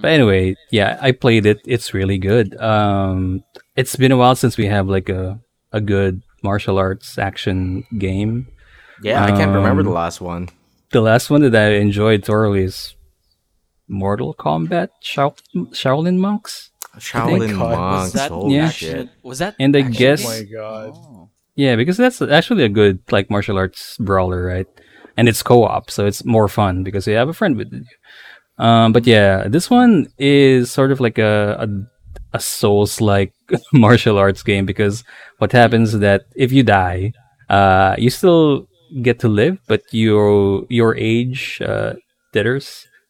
but 0.00 0.10
anyway 0.10 0.54
yeah 0.70 0.98
i 1.00 1.12
played 1.12 1.46
it 1.46 1.60
it's 1.66 1.92
really 1.94 2.18
good 2.18 2.56
um 2.60 3.42
it's 3.76 3.96
been 3.96 4.12
a 4.12 4.16
while 4.16 4.34
since 4.34 4.56
we 4.56 4.66
have 4.66 4.88
like 4.88 5.08
a 5.08 5.38
a 5.72 5.80
good 5.80 6.22
martial 6.42 6.78
arts 6.78 7.18
action 7.18 7.84
game 7.98 8.46
Yeah, 9.02 9.24
I 9.24 9.30
can't 9.32 9.54
remember 9.54 9.82
the 9.82 9.90
Um, 9.90 9.94
last 9.96 10.20
one. 10.20 10.48
the 10.92 11.00
last 11.00 11.30
one 11.30 11.42
that 11.42 11.54
i 11.54 11.74
enjoyed 11.76 12.24
thoroughly 12.24 12.62
is 12.64 12.94
mortal 13.88 14.34
kombat 14.34 14.88
Shao- 15.00 15.34
shaolin 15.72 16.18
monks 16.18 16.70
Shaolin 16.98 17.50
God, 17.50 17.58
was 17.58 17.78
monks. 17.78 18.02
Was 18.04 18.12
that 18.12 18.30
holy 18.30 18.54
Yeah. 18.54 18.68
shit. 18.70 19.08
Was 19.24 19.38
that? 19.40 19.56
And 19.58 19.74
I 19.74 19.80
action 19.80 19.92
guess- 19.98 20.24
oh 20.24 20.28
my 20.30 20.42
god. 20.44 20.90
Oh. 20.94 21.28
yeah 21.56 21.74
because 21.76 21.96
that's 21.96 22.22
actually 22.22 22.62
a 22.64 22.68
good 22.68 23.00
like 23.10 23.30
martial 23.30 23.58
arts 23.58 23.96
brawler 23.98 24.44
right 24.46 24.68
and 25.16 25.28
it's 25.28 25.42
co-op 25.42 25.90
so 25.90 26.06
it's 26.06 26.24
more 26.24 26.48
fun 26.48 26.82
because 26.84 27.06
you 27.06 27.14
have 27.16 27.28
a 27.28 27.34
friend 27.34 27.56
with 27.56 27.72
you 27.72 27.84
um 28.58 28.92
but 28.92 29.06
yeah 29.06 29.48
this 29.48 29.70
one 29.70 30.06
is 30.18 30.70
sort 30.70 30.92
of 30.92 31.00
like 31.00 31.18
a 31.18 31.56
a, 31.60 31.68
a 32.36 32.40
souls 32.40 33.00
like 33.00 33.32
martial 33.72 34.18
arts 34.18 34.42
game 34.42 34.66
because 34.66 35.04
what 35.38 35.52
happens 35.52 35.94
is 35.94 36.00
that 36.00 36.22
if 36.36 36.52
you 36.52 36.62
die 36.62 37.12
uh 37.50 37.94
you 37.98 38.10
still 38.10 38.66
get 39.02 39.18
to 39.18 39.28
live 39.28 39.58
but 39.66 39.82
your 39.92 40.64
your 40.68 40.94
age 40.96 41.60
uh 41.66 41.94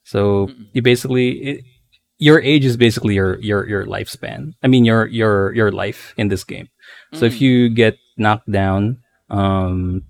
so 0.05 0.51
you 0.73 0.83
basically 0.83 1.31
it, 1.43 1.65
your 2.19 2.41
age 2.41 2.65
is 2.65 2.77
basically 2.77 3.15
your 3.15 3.41
your 3.41 3.67
your 3.67 3.87
lifespan. 3.87 4.53
I 4.63 4.69
mean 4.69 4.85
your 4.85 5.07
your 5.07 5.53
your 5.55 5.73
life 5.73 6.15
in 6.17 6.29
this 6.29 6.45
game. 6.45 6.69
So 7.13 7.25
if 7.27 7.41
you 7.41 7.69
get 7.69 7.97
knocked 8.17 8.51
down, 8.51 8.99
um, 9.31 10.03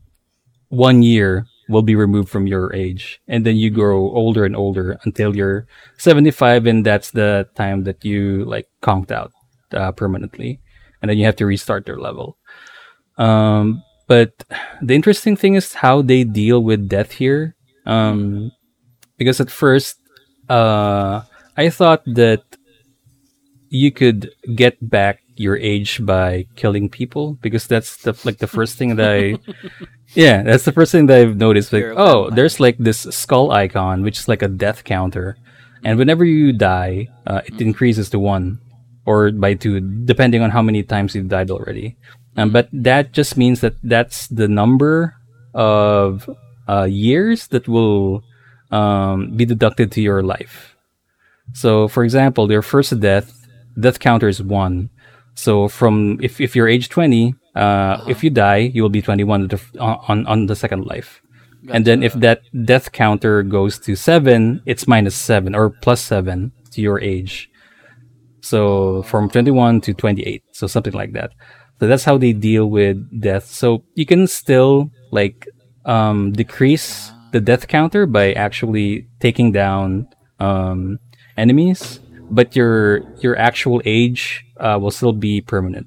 one 0.68 1.02
year 1.02 1.46
will 1.68 1.82
be 1.82 1.94
removed 1.94 2.28
from 2.28 2.46
your 2.46 2.74
age, 2.74 3.20
and 3.28 3.44
then 3.44 3.56
you 3.56 3.70
grow 3.70 4.10
older 4.10 4.44
and 4.44 4.56
older 4.56 4.98
until 5.04 5.34
you're 5.34 5.66
75, 5.98 6.66
and 6.66 6.84
that's 6.84 7.10
the 7.10 7.48
time 7.54 7.84
that 7.84 8.04
you 8.04 8.44
like 8.44 8.68
conked 8.82 9.12
out 9.12 9.32
uh, 9.72 9.92
permanently, 9.92 10.60
and 11.00 11.10
then 11.10 11.18
you 11.18 11.24
have 11.24 11.36
to 11.36 11.46
restart 11.46 11.86
their 11.86 11.98
level. 11.98 12.36
Um, 13.16 13.82
but 14.06 14.44
the 14.82 14.94
interesting 14.94 15.36
thing 15.36 15.54
is 15.54 15.74
how 15.74 16.02
they 16.02 16.24
deal 16.24 16.62
with 16.62 16.88
death 16.88 17.12
here, 17.12 17.56
um, 17.86 18.52
because 19.16 19.40
at 19.40 19.50
first, 19.50 19.98
uh, 20.48 21.22
I 21.56 21.70
thought 21.70 22.02
that 22.06 22.42
you 23.70 23.90
could 23.90 24.30
get 24.54 24.76
back 24.80 25.23
your 25.36 25.56
age 25.56 26.04
by 26.04 26.46
killing 26.56 26.88
people? 26.88 27.34
Because 27.40 27.66
that's 27.66 27.96
the 27.98 28.18
like 28.24 28.38
the 28.38 28.46
first 28.46 28.76
thing 28.76 28.96
that 28.96 29.10
I 29.10 29.38
yeah 30.14 30.42
that's 30.42 30.64
the 30.64 30.72
first 30.72 30.92
thing 30.92 31.06
that 31.06 31.18
I've 31.18 31.36
noticed 31.36 31.72
like 31.72 31.80
You're 31.80 31.98
oh 31.98 32.30
there's 32.30 32.60
like 32.60 32.78
this 32.78 33.00
skull 33.10 33.50
icon 33.50 34.02
which 34.02 34.18
is 34.18 34.28
like 34.28 34.42
a 34.42 34.48
death 34.48 34.84
counter. 34.84 35.36
And 35.84 35.98
whenever 35.98 36.24
you 36.24 36.52
die 36.52 37.08
uh, 37.26 37.42
it 37.44 37.60
increases 37.60 38.10
to 38.10 38.18
one 38.18 38.60
or 39.06 39.30
by 39.32 39.54
two 39.54 39.80
depending 39.80 40.42
on 40.42 40.50
how 40.50 40.62
many 40.62 40.82
times 40.82 41.14
you've 41.14 41.28
died 41.28 41.50
already. 41.50 41.96
Um, 42.36 42.50
but 42.50 42.68
that 42.72 43.12
just 43.12 43.36
means 43.36 43.60
that 43.60 43.74
that's 43.82 44.26
the 44.26 44.48
number 44.48 45.14
of 45.54 46.28
uh, 46.68 46.84
years 46.84 47.48
that 47.48 47.68
will 47.68 48.24
um, 48.70 49.36
be 49.36 49.44
deducted 49.44 49.92
to 49.92 50.02
your 50.02 50.22
life. 50.22 50.76
So, 51.52 51.88
for 51.88 52.04
example, 52.04 52.50
your 52.50 52.62
first 52.62 52.98
death, 53.00 53.46
death 53.78 54.00
counter 54.00 54.28
is 54.28 54.42
one. 54.42 54.90
So, 55.34 55.68
from 55.68 56.18
if, 56.22 56.40
if 56.40 56.54
you're 56.54 56.68
age 56.68 56.88
20, 56.88 57.34
uh, 57.54 58.04
if 58.08 58.22
you 58.22 58.30
die, 58.30 58.70
you 58.72 58.82
will 58.82 58.90
be 58.90 59.02
21 59.02 59.42
on 59.42 59.48
the 59.48 59.60
on, 59.80 60.26
on 60.26 60.46
the 60.46 60.56
second 60.56 60.86
life. 60.86 61.20
And 61.70 61.84
then 61.84 62.02
if 62.02 62.12
that 62.14 62.42
death 62.64 62.92
counter 62.92 63.42
goes 63.42 63.78
to 63.80 63.96
seven, 63.96 64.62
it's 64.66 64.86
minus 64.86 65.14
seven 65.14 65.54
or 65.54 65.70
plus 65.70 66.00
seven 66.00 66.52
to 66.72 66.80
your 66.80 67.00
age. 67.00 67.50
So, 68.42 69.02
from 69.04 69.30
21 69.30 69.80
to 69.82 69.94
28. 69.94 70.42
So, 70.52 70.66
something 70.66 70.92
like 70.92 71.12
that. 71.14 71.32
So, 71.80 71.88
that's 71.88 72.04
how 72.04 72.18
they 72.18 72.32
deal 72.32 72.68
with 72.68 72.98
death. 73.20 73.46
So, 73.46 73.84
you 73.94 74.06
can 74.06 74.26
still 74.26 74.90
like 75.10 75.48
um, 75.84 76.32
decrease 76.32 77.10
the 77.32 77.40
death 77.40 77.66
counter 77.66 78.06
by 78.06 78.32
actually 78.34 79.08
taking 79.20 79.52
down 79.52 80.06
um, 80.38 80.98
enemies, 81.36 82.00
but 82.30 82.54
your 82.54 83.02
your 83.20 83.36
actual 83.36 83.82
age 83.84 84.43
uh, 84.58 84.78
will 84.80 84.90
still 84.90 85.12
be 85.12 85.40
permanent, 85.40 85.86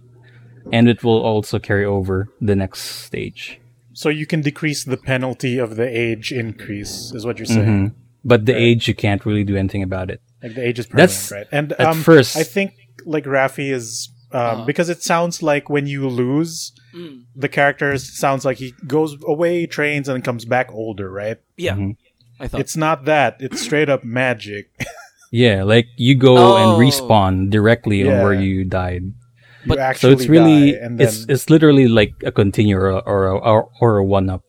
and 0.72 0.88
it 0.90 1.04
will 1.04 1.22
also 1.22 1.60
carry 1.60 1.86
over 1.86 2.28
the 2.42 2.56
next 2.56 2.82
stage. 2.82 3.60
So 3.94 4.10
you 4.10 4.26
can 4.26 4.42
decrease 4.42 4.84
the 4.84 4.98
penalty 4.98 5.58
of 5.58 5.76
the 5.76 5.88
age 5.88 6.32
increase, 6.32 7.12
is 7.16 7.26
what 7.26 7.38
you're 7.40 7.46
saying. 7.48 7.90
Mhm. 7.90 7.94
But 8.24 8.46
the 8.46 8.56
age, 8.56 8.88
you 8.88 8.94
can't 8.94 9.26
really 9.26 9.44
do 9.44 9.56
anything 9.56 9.82
about 9.84 10.12
it. 10.12 10.22
Like 10.44 10.54
the 10.56 10.68
age 10.68 10.80
is 10.80 10.86
permanent, 10.86 11.10
That's- 11.12 11.32
right? 11.32 11.48
And 11.52 11.72
at 11.74 11.82
um, 11.82 12.04
first- 12.04 12.38
I 12.38 12.44
think 12.44 12.74
like 13.06 13.24
Rafi 13.26 13.72
is 13.72 14.10
um, 14.34 14.66
because 14.66 14.90
it 14.90 15.02
sounds 15.02 15.42
like 15.42 15.70
when 15.70 15.88
you 15.88 16.08
lose, 16.10 16.74
Mm. 16.94 17.24
the 17.36 17.48
character 17.48 17.98
sounds 17.98 18.44
like 18.44 18.58
he 18.58 18.74
goes 18.86 19.16
away, 19.26 19.66
trains, 19.68 20.10
and 20.10 20.22
comes 20.24 20.44
back 20.46 20.70
older, 20.74 21.10
right? 21.10 21.38
Yeah, 21.56 21.76
Mhm. 21.76 21.96
I 22.40 22.48
thought. 22.50 22.60
It's 22.62 22.76
not 22.76 23.06
that; 23.06 23.38
it's 23.40 23.62
straight 23.62 23.88
up 23.90 24.04
magic. 24.04 24.70
Yeah, 25.32 25.64
like 25.64 25.88
you 25.98 26.16
go 26.16 26.38
Oh. 26.38 26.56
and 26.58 26.70
respawn 26.82 27.50
directly 27.50 28.08
on 28.08 28.24
where 28.24 28.34
you 28.34 28.64
died. 28.64 29.04
you 29.04 29.68
But- 29.68 29.80
actually 29.80 30.16
So 30.16 30.22
it's 30.22 30.30
really 30.30 30.72
die, 30.72 30.78
and 30.80 30.96
then 31.00 31.08
it's 31.08 31.26
it's 31.28 31.50
literally 31.50 31.88
like 31.92 32.14
a 32.24 32.32
continue 32.32 32.78
or 32.80 32.90
a, 32.90 33.00
or 33.04 33.28
a, 33.28 33.36
or, 33.38 33.68
or 33.84 33.98
a 34.00 34.06
one 34.06 34.30
up 34.32 34.44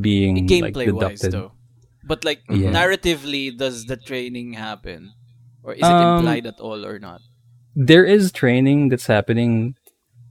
being 0.00 0.48
like 0.48 0.72
gameplay 0.72 0.88
wise 0.92 1.20
though. 1.20 1.52
But 2.02 2.24
like 2.24 2.40
Yeah. 2.48 2.72
narratively, 2.72 3.52
does 3.56 3.84
the 3.84 3.96
training 4.00 4.54
happen, 4.56 5.12
or 5.62 5.74
is 5.76 5.84
it 5.84 5.92
Um, 5.92 6.24
implied 6.24 6.46
at 6.46 6.58
all 6.60 6.84
or 6.86 6.98
not? 6.98 7.20
there 7.74 8.04
is 8.04 8.32
training 8.32 8.88
that's 8.92 9.08
happening 9.08 9.72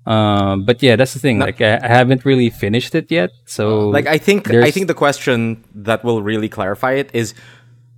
um 0.06 0.62
but 0.66 0.78
yeah 0.86 0.94
that's 0.96 1.14
the 1.14 1.20
thing 1.20 1.38
No. 1.42 1.46
like 1.50 1.58
I, 1.62 1.78
I 1.82 1.88
haven't 1.90 2.22
really 2.26 2.50
finished 2.50 2.94
it 2.94 3.10
yet 3.10 3.30
so 3.46 3.90
Like 3.90 4.06
I 4.06 4.18
think 4.18 4.46
I 4.50 4.70
think 4.70 4.86
the 4.86 4.94
question 4.94 5.64
that 5.74 6.04
will 6.06 6.22
really 6.22 6.50
clarify 6.50 6.94
it 7.02 7.10
is 7.14 7.34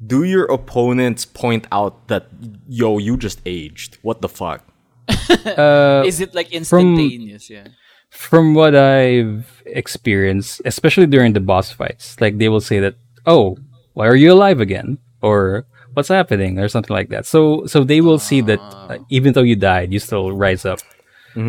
do 0.07 0.23
your 0.23 0.45
opponents 0.45 1.25
point 1.25 1.67
out 1.71 2.07
that 2.07 2.27
yo 2.67 2.97
you 2.97 3.17
just 3.17 3.41
aged? 3.45 3.97
What 4.01 4.21
the 4.21 4.29
fuck? 4.29 4.63
uh, 5.57 6.03
is 6.05 6.19
it 6.21 6.33
like 6.33 6.51
instantaneous? 6.51 7.49
yeah. 7.49 7.67
from 8.09 8.53
what 8.53 8.75
i've 8.75 9.61
experienced 9.65 10.61
especially 10.65 11.07
during 11.07 11.33
the 11.33 11.39
boss 11.39 11.71
fights 11.71 12.15
like 12.21 12.37
they 12.37 12.47
will 12.47 12.61
say 12.61 12.79
that 12.79 12.95
oh 13.25 13.57
why 13.93 14.07
are 14.07 14.15
you 14.15 14.31
alive 14.31 14.61
again 14.61 14.97
or 15.21 15.65
what's 15.93 16.09
happening 16.09 16.59
or 16.59 16.67
something 16.69 16.93
like 16.93 17.09
that 17.09 17.25
so 17.25 17.65
so 17.65 17.83
they 17.83 18.01
will 18.01 18.19
see 18.19 18.39
that 18.39 18.59
uh, 18.61 18.97
even 19.09 19.33
though 19.33 19.41
you 19.41 19.55
died 19.55 19.91
you 19.91 19.99
still 19.99 20.31
rise 20.31 20.63
up 20.63 20.79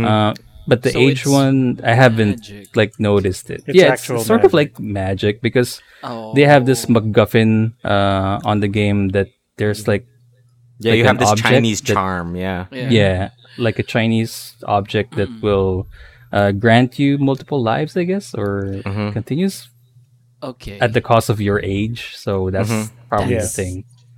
uh, 0.05 0.33
but 0.67 0.83
the 0.83 0.91
So 0.91 0.99
age 0.99 1.27
one 1.27 1.81
i 1.85 1.95
haven't 1.95 2.41
magic. 2.49 2.77
like 2.77 2.93
noticed 2.99 3.51
it 3.51 3.63
It's 3.67 3.77
yeah 3.77 3.93
it's 3.93 4.03
actual 4.03 4.21
sort 4.25 4.45
of 4.45 4.53
like 4.55 4.79
magic 4.81 5.41
because 5.43 5.81
Oh. 6.03 6.35
they 6.37 6.45
have 6.45 6.67
this 6.67 6.85
MacGuffin 6.85 7.73
uh, 7.83 8.37
on 8.45 8.61
the 8.61 8.69
game 8.69 9.09
that 9.17 9.29
there's 9.57 9.89
like 9.89 10.05
Yeah, 10.85 10.91
Like 10.93 10.99
you 10.99 11.05
have 11.09 11.17
an 11.17 11.25
this 11.25 11.41
Chinese 11.41 11.81
that- 11.81 11.95
charm, 11.95 12.37
yeah. 12.37 12.67
Yeah. 12.75 12.91
yeah. 12.91 13.21
like 13.57 13.79
a 13.79 13.87
Chinese 13.87 14.53
object 14.67 15.15
that 15.17 15.31
will 15.41 15.87
uh, 16.35 16.51
grant 16.53 16.99
you 16.99 17.17
multiple 17.17 17.63
lives, 17.63 17.97
I 17.97 18.05
guess, 18.05 18.35
or 18.35 18.83
Mm-hmm. 18.85 19.11
continues 19.17 19.71
Okay. 20.43 20.77
at 20.83 20.93
the 20.93 21.01
cost 21.01 21.31
of 21.31 21.41
your 21.41 21.61
age. 21.63 22.13
So 22.21 22.51
that's 22.51 22.69
Mm-hmm. 22.69 23.09
probably 23.09 23.35
Yes. 23.39 23.55
the 23.57 23.63
thing. 23.63 23.77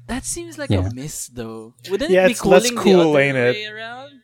that 0.08 0.24
seems 0.24 0.56
like 0.58 0.70
Yeah. 0.70 0.86
a 0.86 0.94
miss, 0.94 1.28
though. 1.28 1.74
Wouldn't 1.90 2.10
Yeah, 2.10 2.24
it 2.24 2.28
be 2.30 2.32
it's 2.38 2.44
less 2.46 2.70
cooling 2.70 2.82
cool, 2.82 3.12
the 3.12 3.18
other 3.18 3.20
ain't 3.26 3.36
it? 3.36 3.56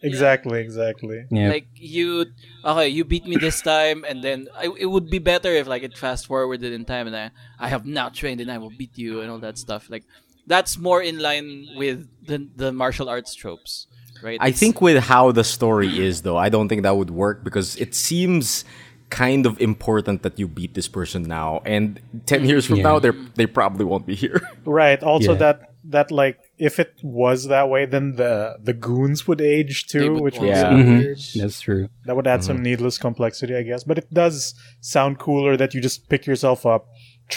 Way? 0.03 0.09
Yeah. 0.09 0.13
Exactly, 0.13 0.61
exactly. 0.61 1.25
Yeah. 1.31 1.49
Like 1.51 1.67
you, 1.77 2.27
okay, 2.65 2.89
you 2.89 3.05
beat 3.05 3.25
me 3.27 3.37
this 3.37 3.61
time, 3.63 4.05
and 4.09 4.23
then 4.23 4.49
I, 4.57 4.69
it 4.79 4.87
would 4.87 5.11
be 5.11 5.19
better 5.19 5.53
if 5.53 5.67
like 5.67 5.83
it 5.83 5.97
fast 5.97 6.27
forwarded 6.27 6.73
in 6.73 6.85
time, 6.85 7.07
and 7.07 7.17
I, 7.17 7.31
I 7.59 7.69
have 7.69 7.87
now 7.87 8.09
trained, 8.09 8.41
and 8.41 8.51
I 8.51 8.59
will 8.59 8.71
beat 8.77 8.97
you, 8.99 9.21
and 9.21 9.31
all 9.31 9.39
that 9.39 9.59
stuff. 9.59 9.89
Like 9.91 10.05
that's 10.47 10.77
more 10.79 11.03
in 11.03 11.19
line 11.19 11.69
with 11.77 12.09
the 12.27 12.49
the 12.57 12.73
martial 12.73 13.09
arts 13.09 13.35
tropes, 13.35 13.87
right? 14.23 14.39
I 14.41 14.49
It's- 14.49 14.59
think 14.61 14.81
with 14.81 15.05
how 15.05 15.33
the 15.33 15.45
story 15.45 15.89
is, 15.99 16.23
though, 16.23 16.37
I 16.37 16.49
don't 16.49 16.69
think 16.69 16.83
that 16.83 16.97
would 16.97 17.11
work 17.11 17.45
because 17.45 17.77
it 17.77 17.95
seems 17.95 18.65
kind 19.11 19.45
of 19.45 19.61
important 19.61 20.23
that 20.23 20.39
you 20.39 20.49
beat 20.49 20.73
this 20.75 20.89
person 20.89 21.23
now, 21.25 21.61
and 21.65 22.01
ten 22.27 22.45
years 22.45 22.65
from 22.67 22.77
Yeah. 22.77 22.83
now, 22.91 22.99
they 22.99 23.11
they 23.37 23.47
probably 23.47 23.85
won't 23.85 24.07
be 24.07 24.15
here. 24.15 24.41
Right. 24.65 25.01
Also, 25.03 25.33
Yeah. 25.33 25.39
that 25.39 25.57
that 25.91 26.11
like 26.11 26.39
if 26.69 26.75
it 26.85 26.93
was 27.03 27.39
that 27.55 27.67
way, 27.73 27.83
then 27.95 28.07
the 28.23 28.33
the 28.69 28.75
goons 28.89 29.21
would 29.29 29.41
age 29.57 29.77
too, 29.93 30.13
would 30.13 30.23
which 30.25 30.39
would 30.41 30.49
Yeah. 30.55 30.71
be 30.75 30.83
Mhm. 30.83 31.41
That's 31.41 31.61
true. 31.67 31.85
That 32.07 32.15
would 32.17 32.29
add 32.33 32.43
some 32.49 32.59
needless 32.69 32.97
complexity, 33.07 33.55
I 33.61 33.65
guess. 33.71 33.83
But 33.91 33.97
it 34.03 34.09
does 34.23 34.55
sound 34.95 35.13
cooler 35.27 35.55
that 35.61 35.71
you 35.75 35.81
just 35.89 35.99
pick 36.13 36.23
yourself 36.31 36.61
up, 36.75 36.83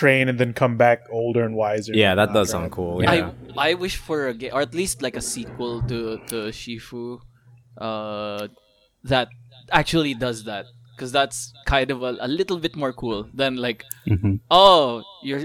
train, 0.02 0.24
and 0.30 0.38
then 0.42 0.52
come 0.62 0.76
back 0.86 1.00
older 1.20 1.42
and 1.48 1.54
wiser. 1.64 1.94
yeah, 2.04 2.14
that 2.20 2.30
does 2.38 2.48
right. 2.48 2.56
sound 2.56 2.70
cool. 2.78 2.94
Yeah. 3.04 3.12
I 3.58 3.70
I 3.70 3.74
wish 3.86 3.96
for 4.08 4.20
a 4.34 4.34
game 4.42 4.54
or 4.56 4.62
at 4.68 4.74
least 4.82 4.96
like 5.06 5.16
a 5.22 5.26
sequel 5.34 5.74
to 5.92 6.00
to 6.30 6.38
Shifu, 6.60 7.06
uh, 7.88 8.48
that 9.12 9.28
actually 9.82 10.14
does 10.28 10.44
that 10.50 10.66
because 10.96 11.12
that's 11.18 11.38
kind 11.66 11.90
of 11.96 12.00
a, 12.10 12.12
a 12.28 12.30
little 12.40 12.60
bit 12.66 12.74
more 12.82 12.94
cool 13.02 13.20
than 13.42 13.52
like 13.68 13.80
Mhm. 14.08 14.40
oh 14.52 15.04
you're 15.28 15.44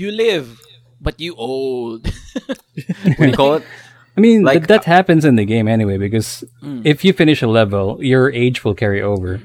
you 0.00 0.08
live 0.24 0.46
but 1.00 1.20
you 1.20 1.34
old. 1.36 2.06
what 2.46 3.16
do 3.18 3.26
you 3.26 3.32
call 3.32 3.54
it? 3.54 3.64
I 4.16 4.20
mean, 4.20 4.42
Like- 4.42 4.58
th- 4.66 4.68
that 4.68 4.84
happens 4.84 5.24
in 5.24 5.36
the 5.36 5.44
game 5.44 5.68
anyway 5.68 5.98
because 5.98 6.42
if 6.84 7.04
you 7.04 7.12
finish 7.12 7.42
a 7.42 7.46
level, 7.46 8.02
your 8.02 8.30
age 8.32 8.64
will 8.64 8.74
carry 8.74 9.02
over. 9.02 9.40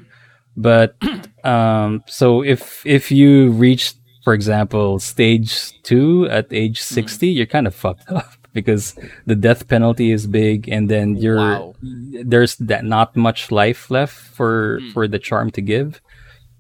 But 0.56 0.96
um, 1.44 2.04
so 2.08 2.44
if 2.44 2.86
if 2.86 3.12
you 3.12 3.52
reach, 3.52 3.94
for 4.24 4.34
example, 4.34 5.00
stage 5.00 5.72
two 5.84 6.28
at 6.30 6.48
age 6.52 6.82
sixty, 6.82 7.28
you're 7.28 7.46
kind 7.48 7.68
of 7.68 7.76
fucked 7.76 8.10
up 8.12 8.32
because 8.54 8.96
the 9.26 9.36
death 9.36 9.68
penalty 9.68 10.12
is 10.12 10.28
big, 10.28 10.68
and 10.70 10.90
then 10.90 11.16
you're 11.16 11.38
Wow. 11.38 11.76
there's 11.82 12.56
that 12.58 12.84
not 12.86 13.16
much 13.16 13.52
life 13.52 13.90
left 13.92 14.14
for 14.14 14.80
for 14.94 15.08
the 15.08 15.20
charm 15.20 15.52
to 15.52 15.62
give. 15.62 16.02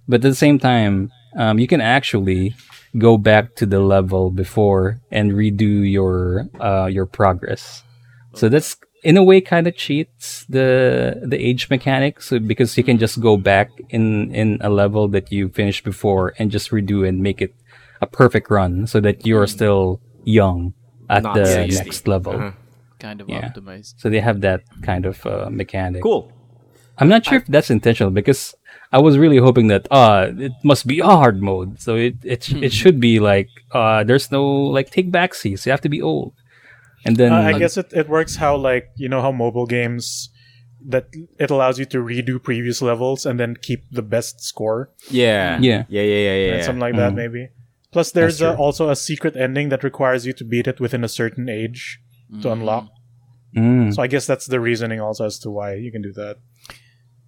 But 0.07 0.15
at 0.23 0.31
the 0.31 0.35
same 0.35 0.57
time, 0.59 1.11
um, 1.37 1.59
you 1.59 1.67
can 1.67 1.79
actually 1.81 2.55
go 2.97 3.17
back 3.17 3.55
to 3.55 3.65
the 3.65 3.79
level 3.79 4.31
before 4.31 4.99
and 5.11 5.31
redo 5.31 5.89
your 5.89 6.47
uh, 6.59 6.87
your 6.87 7.05
progress. 7.05 7.83
So 8.33 8.49
that's 8.49 8.77
in 9.03 9.17
a 9.17 9.23
way 9.23 9.41
kind 9.41 9.67
of 9.67 9.75
cheats 9.75 10.45
the 10.49 11.19
the 11.25 11.37
age 11.37 11.69
mechanic. 11.69 12.21
So 12.21 12.39
because 12.39 12.77
you 12.77 12.83
can 12.83 12.97
just 12.97 13.19
go 13.19 13.37
back 13.37 13.69
in 13.89 14.33
in 14.35 14.57
a 14.61 14.69
level 14.69 15.07
that 15.09 15.31
you 15.31 15.49
finished 15.49 15.83
before 15.83 16.33
and 16.37 16.51
just 16.51 16.71
redo 16.71 17.07
and 17.07 17.21
make 17.21 17.41
it 17.41 17.53
a 18.01 18.07
perfect 18.07 18.49
run, 18.49 18.87
so 18.87 18.99
that 19.01 19.25
you're 19.25 19.47
still 19.47 20.01
young 20.23 20.73
at 21.09 21.23
Not 21.23 21.35
the 21.35 21.45
60. 21.45 21.75
next 21.83 22.07
level. 22.07 22.33
Uh-huh. 22.33 22.51
kind 22.99 23.19
of 23.21 23.27
Yeah. 23.29 23.49
optimized. 23.49 23.95
So 23.97 24.09
they 24.09 24.19
have 24.21 24.41
that 24.41 24.61
kind 24.83 25.05
of 25.07 25.25
uh, 25.25 25.49
mechanic. 25.49 26.03
Cool. 26.03 26.31
I'm 26.99 27.09
not 27.09 27.25
sure 27.25 27.39
if 27.41 27.47
that's 27.47 27.71
intentional 27.71 28.11
because 28.13 28.53
I 28.91 28.99
was 28.99 29.17
really 29.17 29.37
hoping 29.37 29.67
that 29.67 29.87
ah 29.91 30.23
it 30.47 30.51
must 30.63 30.85
be 30.87 30.99
a 30.99 31.05
hard 31.07 31.41
mode. 31.41 31.79
So 31.81 31.95
it 31.95 32.15
it 32.23 32.43
sh- 32.43 32.61
it 32.67 32.73
should 32.73 32.99
be 32.99 33.19
like 33.19 33.49
uh 33.71 34.03
there's 34.03 34.31
no 34.31 34.43
like 34.45 34.89
take 34.91 35.11
back 35.11 35.33
seats. 35.33 35.65
You 35.65 35.71
have 35.71 35.81
to 35.81 35.89
be 35.89 36.01
old. 36.01 36.33
And 37.05 37.17
then 37.17 37.31
Uh, 37.33 37.41
I 37.41 37.53
guess 37.57 37.77
it, 37.77 37.93
it 37.93 38.07
works 38.09 38.35
how 38.35 38.55
like 38.55 38.89
you 38.95 39.09
know 39.09 39.21
how 39.21 39.31
mobile 39.31 39.65
games 39.65 40.29
that 40.87 41.05
it 41.39 41.49
allows 41.51 41.77
you 41.79 41.85
to 41.85 41.97
redo 41.99 42.41
previous 42.41 42.81
levels 42.81 43.25
and 43.25 43.39
then 43.39 43.55
keep 43.55 43.85
the 43.91 44.01
best 44.01 44.41
score, 44.41 44.89
Yeah. 45.09 45.59
Yeah. 45.61 45.85
Yeah. 45.89 46.01
Yeah. 46.01 46.17
Yeah. 46.17 46.51
right? 46.51 46.57
yeah. 46.57 46.65
something 46.65 46.81
like 46.81 46.95
that 46.95 47.13
maybe. 47.13 47.49
Plus, 47.91 48.11
there's 48.11 48.39
That's 48.39 48.57
uh 48.57 48.61
also 48.61 48.89
a 48.89 48.95
secret 48.95 49.35
ending 49.35 49.69
that 49.69 49.83
requires 49.83 50.25
you 50.25 50.33
to 50.33 50.43
beat 50.43 50.67
it 50.67 50.79
within 50.79 51.03
a 51.03 51.09
certain 51.09 51.49
age 51.49 51.99
to 52.41 52.51
unlock. 52.51 52.87
Mm, 53.55 53.93
So 53.93 54.01
I 54.01 54.07
guess 54.07 54.25
that's 54.25 54.47
the 54.47 54.59
reasoning 54.59 55.01
also 55.01 55.25
as 55.25 55.37
to 55.39 55.51
why 55.51 55.75
you 55.75 55.91
can 55.91 56.01
do 56.01 56.13
that. 56.13 56.37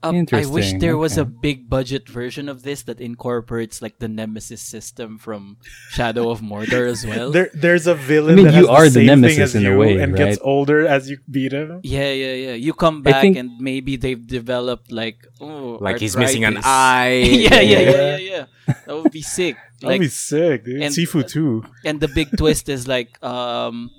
I 0.04 0.10
wish 0.12 0.20
Interesting, 0.20 0.80
there 0.80 0.98
was 0.98 1.18
a 1.18 1.24
big 1.24 1.70
budget 1.70 2.10
version 2.10 2.50
of 2.50 2.64
this 2.64 2.84
that 2.84 3.00
incorporates 3.00 3.82
like 3.82 4.00
the 4.00 4.08
Nemesis 4.10 4.62
system 4.62 5.18
from 5.18 5.58
Shadow 5.92 6.30
of 6.30 6.42
Mordor 6.42 6.90
as 6.90 7.06
well. 7.08 7.32
There, 7.32 7.50
there's 7.54 7.88
a 7.88 7.96
villain 7.96 8.34
I 8.34 8.36
mean, 8.36 8.46
that 8.48 8.54
you 8.56 8.68
has 8.68 8.70
are 8.70 8.84
the 8.84 8.90
the 8.90 8.94
same 8.94 9.08
thing 9.08 9.22
nemesis 9.22 9.40
as 9.40 9.56
in 9.56 9.66
a 9.66 9.70
you 9.72 9.78
way, 9.78 9.98
and 9.98 10.16
gets 10.16 10.38
older 10.42 10.86
as 10.86 11.10
you 11.10 11.20
beat 11.32 11.54
him. 11.54 11.80
Yeah, 11.84 12.12
yeah, 12.12 12.34
yeah. 12.34 12.54
You 12.54 12.74
come 12.74 13.02
back 13.02 13.22
think- 13.22 13.38
and 13.38 13.52
maybe 13.60 13.96
they've 13.96 14.26
developed 14.28 14.92
like 14.92 15.26
oh, 15.40 15.78
Like 15.80 16.00
he's 16.00 16.18
missing 16.18 16.44
an 16.44 16.58
eye. 16.64 17.24
yeah, 17.24 17.60
yeah, 17.62 17.80
yeah, 17.80 17.92
yeah, 17.92 18.18
yeah. 18.18 18.46
That 18.86 18.96
would 19.02 19.12
be 19.12 19.22
sick. 19.24 19.56
That'd 19.80 20.00
be 20.00 20.08
sick, 20.10 20.66
dude. 20.66 20.82
and- 20.84 20.94
Sifu 20.94 21.24
too. 21.28 21.64
and 21.86 22.00
the 22.00 22.08
big 22.08 22.36
twist 22.38 22.68
is 22.68 22.88
like 22.88 23.16
um, 23.24 23.90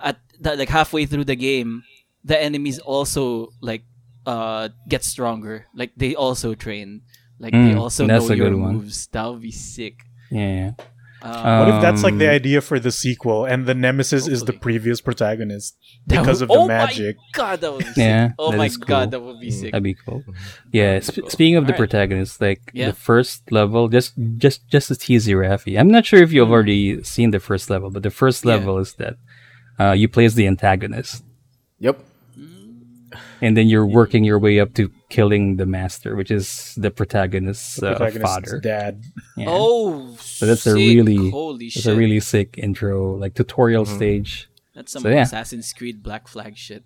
at 0.00 0.16
that 0.40 0.58
like 0.58 0.68
halfway 0.68 1.04
through 1.06 1.24
the 1.24 1.36
game, 1.36 1.84
the 2.24 2.40
enemies 2.40 2.78
also 2.78 3.52
like 3.60 3.84
uh 4.26 4.68
get 4.88 5.04
stronger. 5.04 5.66
Like 5.74 5.92
they 5.96 6.14
also 6.14 6.54
train. 6.54 7.02
Like 7.38 7.52
they 7.52 7.74
Mm, 7.74 7.80
also 7.80 8.06
that's 8.06 8.28
know 8.28 8.34
a 8.34 8.36
your 8.36 8.50
good 8.50 8.58
one. 8.60 8.74
moves. 8.76 9.06
That 9.08 9.26
would 9.26 9.42
be 9.42 9.50
sick. 9.50 9.96
yeah. 10.30 10.72
Um, 11.24 11.58
What 11.60 11.68
if 11.76 11.82
that's 11.82 12.02
like 12.02 12.18
the 12.18 12.26
Um, 12.28 12.34
idea 12.34 12.60
for 12.60 12.80
the 12.80 12.90
sequel 12.90 13.44
and 13.44 13.64
the 13.64 13.74
nemesis 13.74 14.26
is 14.26 14.42
the 14.42 14.52
previous 14.52 15.00
protagonist 15.00 15.76
because 16.06 16.40
would- 16.40 16.50
of 16.50 16.54
the 16.56 16.62
oh 16.64 16.66
magic? 16.66 17.14
My 17.16 17.22
God, 17.32 17.60
that 17.60 17.70
would 17.72 17.78
be 17.78 17.84
sick. 17.94 17.96
Yeah, 17.96 18.32
Oh 18.40 18.50
my 18.50 18.66
is 18.66 18.76
God, 18.76 19.12
that 19.12 19.20
would 19.22 19.38
be 19.38 19.52
sick. 19.52 19.70
That'd 19.70 19.84
be 19.84 19.94
cool. 19.94 20.24
Yeah. 20.72 20.98
Sp- 20.98 21.30
speaking 21.30 21.54
of 21.54 21.66
the 21.66 21.74
Alright. 21.74 21.78
protagonist, 21.90 22.40
like 22.40 22.60
Yeah. 22.74 22.86
the 22.90 22.92
first 22.98 23.52
level, 23.52 23.86
just 23.88 24.14
just 24.36 24.66
just 24.66 24.88
to 24.88 24.96
tease 24.96 25.28
you, 25.28 25.36
Rafi. 25.38 25.78
I'm 25.78 25.90
not 25.96 26.06
sure 26.06 26.20
if 26.20 26.32
you've 26.32 26.50
already 26.50 27.02
seen 27.04 27.30
the 27.30 27.38
first 27.38 27.70
level, 27.70 27.90
but 27.94 28.02
the 28.02 28.10
first 28.10 28.42
Hmm. 28.42 28.48
Yeah. 28.48 28.54
level 28.56 28.78
is 28.78 28.94
that 28.94 29.14
uh, 29.78 29.92
you 29.92 30.08
play 30.08 30.24
as 30.26 30.34
the 30.34 30.46
antagonist, 30.48 31.22
Yep. 31.78 32.02
And 33.42 33.56
then 33.56 33.66
you're 33.68 33.86
working 33.86 34.22
your 34.24 34.38
way 34.38 34.60
up 34.60 34.72
to 34.74 34.90
killing 35.10 35.56
the 35.56 35.66
master, 35.66 36.14
which 36.16 36.30
is 36.30 36.74
the 36.76 36.90
protagonist's 36.90 37.76
The 37.76 37.90
uh, 37.92 38.10
father. 38.20 38.60
dad. 38.60 39.02
Yeah. 39.36 39.46
Oh, 39.48 40.16
So 40.20 40.46
that's 40.46 40.66
a 40.66 40.74
really- 40.74 41.30
holy 41.30 41.66
It's 41.66 41.82
shit. 41.82 41.92
a 41.92 41.96
really 41.96 42.20
sick 42.20 42.56
intro, 42.56 43.16
like 43.16 43.34
tutorial 43.34 43.84
Mm-hmm. 43.84 43.96
stage. 43.96 44.48
that's 44.74 44.92
some 44.92 45.02
so, 45.02 45.08
yeah. 45.10 45.22
Assassin's 45.28 45.72
Creed 45.74 46.02
Black 46.02 46.28
Flag 46.28 46.56
shit. 46.56 46.84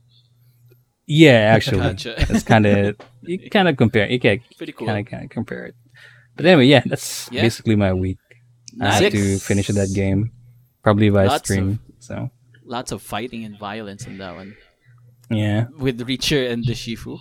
Yeah, 1.07 1.39
actually, 1.55 1.81
Gotcha. 1.83 2.15
it's 2.33 2.43
kind 2.43 2.67
of 2.67 2.97
you 3.23 3.49
kind 3.57 3.69
of 3.69 3.77
compare. 3.77 4.11
You 4.11 4.19
can 4.19 4.41
Pretty 4.59 4.73
cool. 4.73 4.87
kind 4.89 4.99
of 5.07 5.11
kind 5.11 5.25
of 5.25 5.31
compare 5.31 5.67
it. 5.67 5.75
But 6.35 6.47
anyway, 6.47 6.67
yeah, 6.67 6.83
that's 6.85 7.29
Yeah. 7.31 7.43
basically 7.43 7.77
my 7.77 7.93
week. 7.93 8.19
I 8.81 8.91
had 8.93 9.13
to 9.13 9.39
finish 9.39 9.69
that 9.69 9.93
game, 9.95 10.33
probably 10.83 11.09
by 11.11 11.27
Lots 11.27 11.45
stream. 11.49 11.79
So 12.01 12.31
Lots 12.65 12.91
of 12.93 13.01
fighting 13.03 13.45
and 13.45 13.57
violence 13.59 14.07
in 14.07 14.19
that 14.19 14.35
one 14.35 14.57
yeah, 15.31 15.67
with 15.79 16.01
Reacher 16.07 16.51
and 16.51 16.65
the 16.65 16.73
Shifu. 16.73 17.19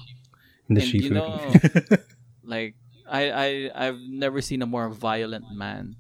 the 0.70 0.82
and 0.82 0.92
Shifu. 0.92 1.02
you 1.02 1.10
know, 1.12 1.52
like 2.44 2.76
I 3.10 3.32
I 3.32 3.72
I've 3.88 4.00
never 4.00 4.42
seen 4.42 4.62
a 4.62 4.66
more 4.66 4.90
violent 4.90 5.46
man 5.54 5.96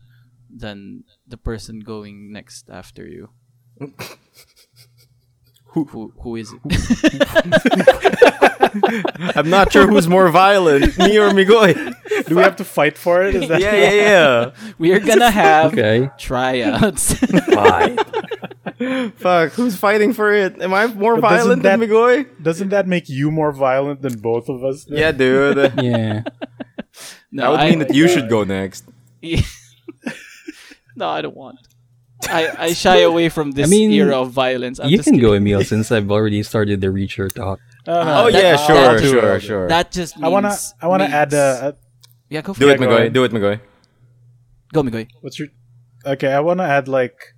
than 0.50 1.04
the 1.28 1.38
person 1.38 1.80
going 1.82 2.32
next 2.32 2.70
after 2.70 3.06
you. 3.08 3.30
who 5.66 5.86
who, 5.86 6.14
who 6.22 6.36
is 6.38 6.54
it? 6.54 6.62
I'm 9.36 9.50
not 9.50 9.72
sure 9.72 9.88
who's 9.88 10.08
more 10.08 10.30
violent, 10.30 10.98
me 10.98 11.18
or 11.18 11.30
Migoy. 11.30 11.74
Do 12.28 12.36
we 12.36 12.42
have 12.42 12.56
to 12.58 12.66
fight 12.66 12.98
for 12.98 13.22
it? 13.24 13.36
Is 13.36 13.48
that 13.50 13.62
Yeah, 13.62 13.74
yeah, 13.76 13.92
yeah. 13.92 14.52
we 14.78 14.92
are 14.94 15.00
gonna 15.00 15.32
have 15.32 15.74
okay, 15.74 16.10
tryouts. 16.18 17.14
Fine. 17.14 17.98
Fuck, 19.18 19.54
who's 19.54 19.76
fighting 19.76 20.12
for 20.14 20.34
it? 20.34 20.62
Am 20.62 20.74
I 20.74 20.88
more 20.88 21.16
But 21.20 21.30
doesn't 21.30 21.62
violent 21.62 21.64
than 21.64 21.80
that- 21.80 21.90
Migoy? 21.90 22.28
Doesn't 22.44 22.70
that 22.70 22.88
make 22.88 23.08
you 23.10 23.32
more 23.32 23.52
violent 23.52 24.02
than 24.02 24.20
both 24.20 24.50
of 24.50 24.64
us? 24.64 24.86
then? 24.86 24.98
Yeah, 25.00 25.12
dude. 25.12 25.74
Yeah, 25.82 26.24
no, 27.32 27.52
would 27.52 27.60
I, 27.60 27.70
mean 27.70 27.80
that 27.80 27.94
you 27.94 28.08
should 28.08 28.30
go 28.30 28.44
next. 28.44 28.86
no, 30.96 31.10
I 31.10 31.22
don't 31.22 31.36
want. 31.36 31.60
I, 32.30 32.50
I 32.58 32.74
shy 32.74 33.00
away 33.02 33.30
from 33.30 33.52
this 33.52 33.70
mean, 33.70 33.92
era 33.92 34.22
of 34.22 34.32
violence. 34.32 34.80
I'm 34.80 34.90
you 34.90 34.98
just 34.98 35.08
can 35.10 35.20
go. 35.20 35.34
Emil, 35.34 35.64
since 35.64 35.92
I've 35.92 36.10
already 36.10 36.42
started 36.44 36.82
the 36.82 36.88
Reacher 36.88 37.32
talk. 37.34 37.60
Oh, 37.88 37.94
no. 37.94 38.00
Oh, 38.28 38.32
that- 38.32 38.34
yeah, 38.34 38.52
that- 38.56 38.66
sure, 38.68 38.76
that- 38.76 39.02
sure, 39.02 39.40
sure. 39.40 39.68
That 39.68 39.92
just 39.92 40.16
means 40.18 40.26
I 40.26 40.30
wanna 40.30 40.56
I 40.82 40.88
wanna 40.88 41.04
add 41.06 41.32
means- 41.32 41.40
uh, 41.40 41.72
a, 41.74 41.76
yeah 42.30 42.42
go 42.42 42.54
for 42.54 42.60
Do 42.62 42.70
it. 42.70 42.74
it, 42.74 42.80
go 42.80 42.88
Migoy. 42.88 43.14
Do 43.14 43.24
it, 43.26 43.32
Migoy. 43.32 43.60
Go 44.74 44.82
Migoy. 44.84 45.08
what's 45.22 45.38
your 45.38 45.50
okay? 46.06 46.32
I 46.34 46.40
want 46.40 46.60
to 46.60 46.64
add 46.66 46.88
like 46.88 47.35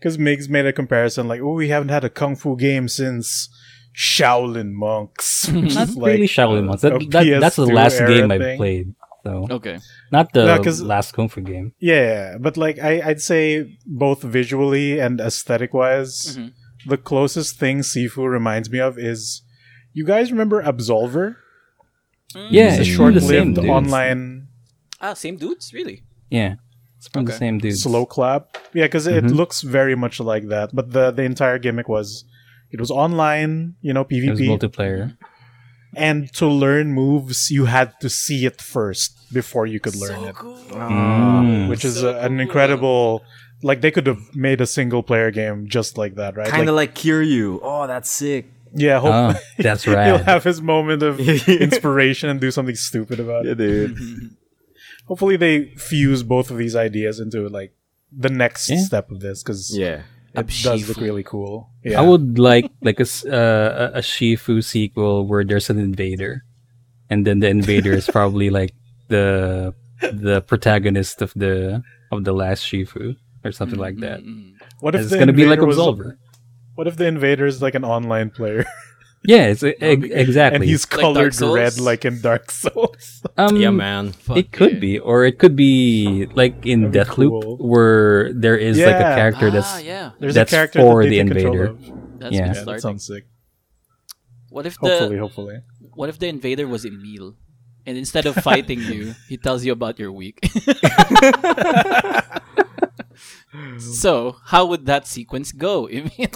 because 0.00 0.16
Migs 0.18 0.48
made 0.48 0.66
a 0.66 0.72
comparison 0.72 1.28
like 1.28 1.40
oh 1.40 1.52
we 1.52 1.68
haven't 1.68 1.90
had 1.90 2.02
a 2.04 2.10
kung 2.10 2.34
fu 2.34 2.56
game 2.56 2.88
since 2.88 3.48
Shaolin 3.94 4.72
monks. 4.72 5.48
Not 5.52 5.90
Like, 5.90 6.12
really 6.14 6.26
Shaolin 6.26 6.64
monks. 6.66 6.82
That, 6.82 6.92
that, 7.10 7.38
that's 7.40 7.56
the 7.56 7.66
last 7.66 8.00
era 8.00 8.08
game 8.14 8.30
I 8.30 8.56
played. 8.56 8.94
So 9.24 9.46
Okay. 9.50 9.78
not 10.10 10.32
the 10.32 10.44
Yeah, 10.46 10.58
'cause- 10.58 10.80
last 10.82 11.12
Kung 11.12 11.28
Fu 11.28 11.42
game. 11.42 11.74
Yeah, 11.78 12.38
but 12.40 12.56
like 12.56 12.78
I, 12.78 13.02
I'd 13.04 13.20
say 13.20 13.76
both 13.84 14.22
visually 14.22 14.98
and 14.98 15.20
aesthetic 15.20 15.74
wise, 15.74 16.38
Mhm. 16.38 16.52
the 16.86 16.96
closest 16.96 17.58
thing 17.58 17.80
Sifu 17.80 18.26
reminds 18.26 18.70
me 18.70 18.78
of 18.80 18.96
is 18.98 19.42
you 19.92 20.06
guys 20.06 20.30
remember 20.32 20.62
Absolver? 20.62 21.36
Yeah, 22.34 22.68
It's 22.68 22.78
a 22.78 22.80
it's 22.82 22.96
from 22.96 23.12
the 23.12 23.20
same 23.20 23.54
short-lived 23.54 23.68
online 23.68 24.48
Ah, 25.02 25.12
same 25.14 25.36
dudes, 25.36 25.72
really. 25.74 26.04
Yeah, 26.30 26.54
it's 27.00 27.08
from 27.08 27.24
the 27.24 27.32
same 27.32 27.56
dude. 27.58 27.72
Sloclap. 27.78 28.56
Yeah, 28.74 28.84
because 28.84 29.06
it 29.08 29.24
Mhm. 29.24 29.34
looks 29.40 29.62
very 29.62 29.96
much 29.96 30.20
like 30.20 30.48
that. 30.54 30.68
But 30.78 30.92
the 30.92 31.10
the 31.10 31.22
entire 31.24 31.58
gimmick 31.58 31.88
was 31.88 32.24
it 32.70 32.78
was 32.78 32.90
online, 32.90 33.74
you 33.80 33.92
know, 33.94 34.04
It 34.08 34.30
was 34.30 34.38
PvP, 34.38 34.46
multiplayer. 34.52 35.16
and 35.96 36.30
to 36.34 36.46
learn 36.46 36.92
moves 36.92 37.50
you 37.50 37.64
had 37.64 37.88
to 38.02 38.08
see 38.08 38.40
it 38.50 38.60
first 38.62 39.10
before 39.32 39.66
you 39.66 39.80
could 39.80 39.96
learn 39.96 40.20
it, 40.30 40.36
Mm. 40.36 41.68
which 41.70 41.84
is 41.84 41.96
So 42.00 42.10
a, 42.10 42.20
an 42.26 42.38
incredible. 42.40 43.22
Like 43.62 43.80
they 43.82 43.90
could 43.90 44.06
have 44.06 44.22
made 44.34 44.60
a 44.62 44.66
single 44.66 45.02
player 45.02 45.30
game 45.30 45.66
just 45.68 45.98
like 45.98 46.14
that, 46.20 46.36
right? 46.36 46.48
Kind 46.48 46.68
of 46.68 46.74
Like, 46.74 46.90
like 46.90 46.98
Kiryu. 47.00 47.58
Oh, 47.62 47.86
that's 47.86 48.08
sick. 48.08 48.44
yeah, 48.74 48.98
hope, 49.00 49.12
Oh, 49.14 49.40
that's 49.58 49.84
right. 49.86 50.06
he'll 50.16 50.24
have 50.34 50.44
his 50.44 50.62
moment 50.62 51.02
of 51.02 51.20
inspiration 51.66 52.30
and 52.30 52.40
do 52.40 52.50
something 52.50 52.76
stupid 52.76 53.18
about 53.20 53.44
it. 53.44 53.48
Yeah, 53.48 53.54
dude. 53.66 53.96
Hopefully, 55.10 55.34
they 55.36 55.74
fuse 55.74 56.22
both 56.22 56.50
of 56.52 56.56
these 56.62 56.76
ideas 56.78 57.18
into 57.18 57.48
like 57.50 57.74
the 58.14 58.30
next 58.30 58.70
Yeah. 58.70 58.78
step 58.86 59.10
of 59.10 59.18
this 59.18 59.42
because 59.42 59.74
Yeah. 59.76 60.02
it 60.38 60.46
does 60.62 60.86
look 60.88 60.98
really 61.02 61.26
cool. 61.26 61.68
Yeah, 61.82 61.98
I 61.98 62.04
would 62.06 62.38
like 62.38 62.70
like 62.80 62.98
a 63.02 63.08
s- 63.10 63.26
uh, 63.26 63.90
a 63.94 63.98
a 63.98 64.02
Shifu 64.06 64.62
sequel 64.62 65.26
where 65.26 65.42
there's 65.42 65.68
an 65.70 65.78
invader, 65.82 66.46
and 67.10 67.26
then 67.26 67.40
the 67.42 67.50
invader 67.50 67.90
is 67.92 68.06
probably 68.06 68.48
like 68.50 68.70
the 69.10 69.74
the 70.00 70.40
protagonist 70.46 71.20
of 71.26 71.34
the 71.34 71.82
of 72.14 72.22
the 72.22 72.32
last 72.32 72.62
Shifu 72.64 73.16
or 73.44 73.50
something 73.50 73.78
like 73.86 73.98
that. 74.06 74.20
What 74.80 74.94
if 74.94 75.00
It's 75.02 75.14
gonna 75.20 75.32
be 75.34 75.44
like 75.44 75.58
invader 75.58 75.66
was- 75.66 75.78
Absolver. 75.82 76.10
What 76.78 76.86
if 76.86 76.96
the 76.96 77.06
invader 77.10 77.46
is 77.50 77.60
like 77.60 77.74
an 77.74 77.84
online 77.84 78.30
player 78.30 78.64
Yeah, 79.22 79.46
it's 79.52 79.62
e- 79.62 79.74
exactly. 79.80 80.56
and 80.56 80.64
he's 80.64 80.90
Like 80.90 81.00
colored 81.00 81.34
Souls? 81.34 81.54
red 81.54 81.78
like 81.78 82.04
in 82.06 82.20
Dark 82.22 82.50
Souls? 82.50 83.22
um, 83.36 83.56
Yeah, 83.56 83.70
man. 83.70 84.14
It 84.34 84.50
could 84.50 84.80
be, 84.80 84.98
or 84.98 85.24
it 85.24 85.38
could 85.38 85.54
be 85.56 86.26
like 86.34 86.64
in 86.64 86.90
That'd 86.90 86.92
be 86.92 86.98
Deathloop, 87.12 87.42
cool. 87.42 87.56
where 87.58 88.32
there 88.32 88.56
is 88.56 88.78
like 88.78 88.86
a 88.96 88.98
Yeah. 88.98 89.14
character 89.16 89.48
ah, 89.48 89.50
that's 89.50 89.82
yeah. 89.84 90.10
There's 90.20 90.34
That's 90.34 90.52
a 90.52 90.56
character 90.56 90.80
for 90.80 91.02
that 91.04 91.10
the 91.10 91.18
invader. 91.20 91.76
That's 92.18 92.32
Yeah. 92.34 92.48
good 92.48 92.56
Yeah, 92.56 92.64
that 92.64 92.80
sounds 92.80 93.04
sick. 93.06 93.26
What 94.48 94.64
if 94.66 94.78
the 94.80 94.88
Hopefully, 94.88 95.18
hopefully. 95.18 95.56
what 95.94 96.08
if 96.08 96.18
the 96.18 96.28
invader 96.28 96.66
was 96.66 96.84
Emil? 96.84 97.36
And 97.86 97.96
instead 97.96 98.26
of 98.26 98.34
fighting 98.36 98.80
you, 98.92 99.14
he 99.28 99.36
tells 99.36 99.64
you 99.64 99.72
about 99.72 99.98
your 99.98 100.12
week. 100.12 100.40
so, 103.78 104.36
how 104.46 104.66
would 104.66 104.86
that 104.86 105.06
sequence 105.06 105.52
go, 105.52 105.86
Emil? 105.92 106.28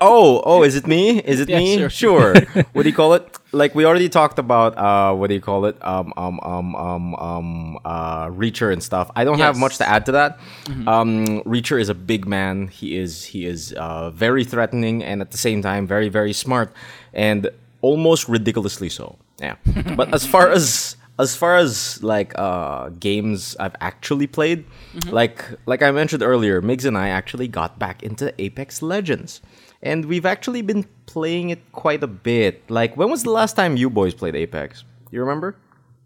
Oh, 0.00 0.42
oh, 0.44 0.62
is 0.62 0.74
it 0.74 0.86
me? 0.86 1.20
Is 1.20 1.40
it 1.40 1.48
Yeah, 1.48 1.58
me? 1.58 1.76
sure. 1.78 1.90
Sure. 1.90 2.34
what 2.72 2.82
do 2.82 2.88
you 2.88 2.94
call 2.94 3.14
it? 3.14 3.24
Like 3.52 3.74
we 3.74 3.84
already 3.86 4.08
talked 4.08 4.38
about 4.38 4.76
uh 4.76 5.14
what 5.14 5.28
do 5.28 5.34
you 5.34 5.40
call 5.40 5.64
it? 5.66 5.76
Um 5.82 6.12
um 6.16 6.38
um 6.42 6.74
um 6.76 7.14
um 7.14 7.78
uh 7.84 8.26
Reacher 8.28 8.72
and 8.72 8.82
stuff. 8.82 9.10
I 9.16 9.24
don't 9.24 9.38
have 9.38 9.56
much 9.56 9.78
to 9.78 9.88
add 9.88 10.04
to 10.06 10.12
that. 10.12 10.38
Um 10.86 11.40
Reacher 11.44 11.80
is 11.80 11.88
a 11.88 11.94
big 11.94 12.26
man. 12.26 12.68
He 12.68 12.96
is 12.98 13.24
he 13.24 13.46
is 13.46 13.72
uh 13.72 14.10
very 14.10 14.44
threatening 14.44 15.02
and 15.02 15.20
at 15.22 15.30
the 15.30 15.38
same 15.38 15.62
time 15.62 15.86
very 15.86 16.08
very 16.10 16.32
smart 16.34 16.72
and 17.14 17.48
almost 17.80 18.28
ridiculously 18.28 18.88
so. 18.90 19.16
Yeah. 19.40 19.56
but 19.96 20.12
as 20.12 20.26
far 20.26 20.50
as 20.50 20.96
as 21.18 21.34
far 21.36 21.56
as 21.56 22.02
like 22.02 22.32
uh 22.38 22.90
games 23.00 23.56
I've 23.58 23.76
actually 23.80 24.26
played, 24.26 24.64
like 25.10 25.44
like 25.66 25.82
I 25.82 25.90
mentioned 25.90 26.22
earlier, 26.22 26.62
Migs 26.62 26.84
and 26.84 26.96
I 26.96 27.08
actually 27.08 27.48
got 27.48 27.78
back 27.78 28.02
into 28.02 28.32
Apex 28.40 28.82
Legends. 28.82 29.40
And 29.80 30.06
we've 30.06 30.26
actually 30.26 30.62
been 30.62 30.86
playing 31.06 31.50
it 31.50 31.60
quite 31.72 32.02
a 32.02 32.08
bit. 32.08 32.68
Like 32.70 32.96
when 32.96 33.10
was 33.10 33.22
the 33.22 33.30
last 33.30 33.54
time 33.56 33.76
you 33.76 33.90
boys 33.90 34.14
played 34.14 34.34
Apex? 34.36 34.84
You 35.10 35.20
remember? 35.20 35.56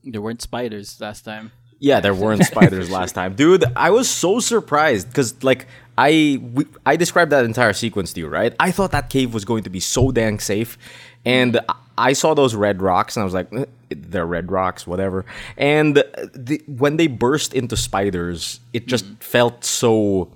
there 0.05 0.21
weren't 0.21 0.43
spiders 0.43 1.01
last 1.01 1.25
time. 1.25 1.53
Yeah, 1.79 1.99
there 2.01 2.15
weren't 2.15 2.45
spiders 2.45 2.91
last 2.91 3.13
time, 3.15 3.35
dude. 3.35 3.65
I 3.77 3.91
was 3.91 4.09
so 4.09 4.39
surprised 4.39 5.09
because, 5.09 5.43
like, 5.43 5.67
I 5.99 6.41
we, 6.55 6.65
I 6.87 6.95
described 6.97 7.33
that 7.33 7.45
entire 7.45 7.73
sequence 7.73 8.13
to 8.13 8.21
you, 8.21 8.29
right? 8.29 8.55
I 8.61 8.71
thought 8.71 8.93
that 8.93 9.11
cave 9.11 9.35
was 9.35 9.45
going 9.45 9.65
to 9.65 9.71
be 9.71 9.81
so 9.81 10.13
dang 10.13 10.39
safe, 10.39 10.79
and 11.25 11.59
I- 11.69 11.75
I 11.99 12.13
saw 12.15 12.35
those 12.35 12.55
red 12.55 12.81
rocks, 12.81 13.17
and 13.17 13.23
I 13.23 13.25
was 13.25 13.35
like, 13.35 13.51
"Eh, 13.93 14.01
they're 14.09 14.27
red 14.27 14.51
rocks, 14.51 14.87
whatever. 14.87 15.25
And 15.57 15.97
the, 15.97 16.63
when 16.67 16.97
they 16.97 17.07
burst 17.07 17.55
into 17.55 17.77
spiders, 17.77 18.61
it 18.73 18.87
just 18.87 19.07
felt 19.21 19.65
so. 19.65 20.31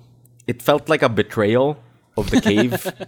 It 0.46 0.62
felt 0.62 0.88
like 0.88 1.02
a 1.02 1.08
betrayal 1.08 1.78
of 2.16 2.30
the 2.30 2.40
cave. 2.40 2.92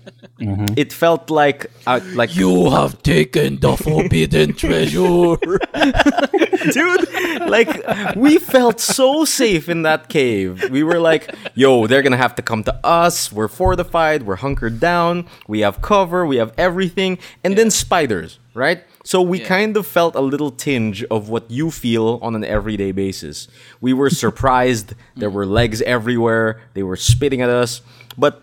It 0.77 0.93
felt 0.93 1.31
like 1.31 1.67
uh, 1.85 1.99
like 2.15 2.37
You 2.37 2.71
have 2.71 3.03
taken 3.03 3.59
the 3.59 3.77
forbidden 3.77 4.53
treasure. 4.63 5.35
dude 6.73 7.51
like 7.51 7.83
we 8.15 8.39
felt 8.39 8.79
so 8.79 9.25
safe 9.25 9.69
in 9.69 9.83
that 9.83 10.09
cave. 10.09 10.71
We 10.71 10.85
were 10.85 11.01
like 11.01 11.35
yo 11.55 11.89
they're 11.89 12.03
gonna 12.03 12.17
have 12.17 12.37
to 12.37 12.43
come 12.43 12.63
to 12.65 12.75
us. 12.87 13.33
We're 13.33 13.49
fortified. 13.49 14.23
We're 14.23 14.37
hunkered 14.37 14.79
down. 14.79 15.27
We 15.49 15.61
have 15.61 15.83
cover. 15.83 16.25
We 16.25 16.37
have 16.37 16.53
everything. 16.57 17.19
And 17.43 17.59
then 17.59 17.71
spiders 17.71 18.39
right 18.55 18.85
so 19.09 19.23
we 19.23 19.39
Yeah. 19.41 19.57
kind 19.57 19.75
of 19.79 19.87
felt 19.87 20.15
a 20.15 20.21
little 20.21 20.51
tinge 20.51 21.03
of 21.05 21.31
what 21.31 21.45
you 21.49 21.71
feel 21.71 22.19
on 22.21 22.35
an 22.35 22.45
everyday 22.45 22.93
basis. 22.93 23.49
We 23.81 23.95
were 23.95 24.11
surprised. 24.25 24.93
There 25.17 25.31
were 25.31 25.47
mm. 25.47 25.61
legs 25.61 25.81
everywhere. 25.97 26.61
They 26.75 26.83
were 26.83 27.01
spitting 27.11 27.41
at 27.41 27.49
us. 27.49 27.81
But 28.19 28.43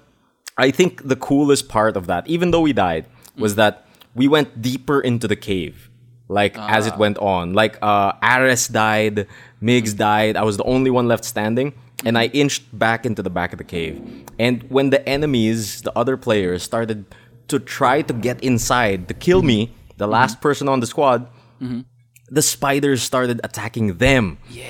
I 0.57 0.71
think 0.71 1.07
the 1.07 1.15
coolest 1.15 1.69
part 1.69 1.95
of 1.95 2.07
that, 2.07 2.25
even 2.25 2.49
though 2.49 2.61
we 2.61 2.73
died, 2.73 3.05
was 3.37 3.53
mm. 3.53 3.57
that 3.61 3.85
we 4.15 4.27
went 4.27 4.59
deeper 4.59 4.99
into 4.99 5.27
the 5.27 5.35
cave. 5.35 5.91
Like 6.29 6.57
as 6.57 6.87
it 6.87 6.95
ah. 6.95 7.03
went 7.05 7.19
on. 7.19 7.53
Like 7.53 7.77
uh 7.83 8.13
Ares 8.23 8.65
died, 8.67 9.27
Migs 9.61 9.93
mm. 9.93 9.97
died, 10.09 10.33
I 10.35 10.43
was 10.49 10.57
the 10.57 10.65
only 10.75 10.89
one 10.89 11.07
left 11.07 11.25
standing, 11.25 11.73
and 12.07 12.17
I 12.17 12.25
inched 12.41 12.65
back 12.73 13.05
into 13.05 13.21
the 13.21 13.29
back 13.29 13.53
of 13.53 13.59
the 13.59 13.69
cave. 13.77 14.01
And 14.39 14.65
when 14.75 14.89
the 14.89 15.07
enemies, 15.07 15.83
the 15.83 15.93
other 15.95 16.17
players, 16.17 16.63
started 16.63 17.05
to 17.53 17.59
try 17.59 18.01
to 18.09 18.13
get 18.27 18.41
inside 18.41 19.07
to 19.09 19.13
kill 19.13 19.43
me, 19.43 19.69
the 19.97 20.07
last 20.07 20.41
person 20.41 20.67
on 20.67 20.79
the 20.79 20.87
squad, 20.87 21.27
the 22.29 22.41
spiders 22.41 23.01
started 23.01 23.39
attacking 23.43 23.97
them. 23.97 24.37
Yeah. 24.49 24.65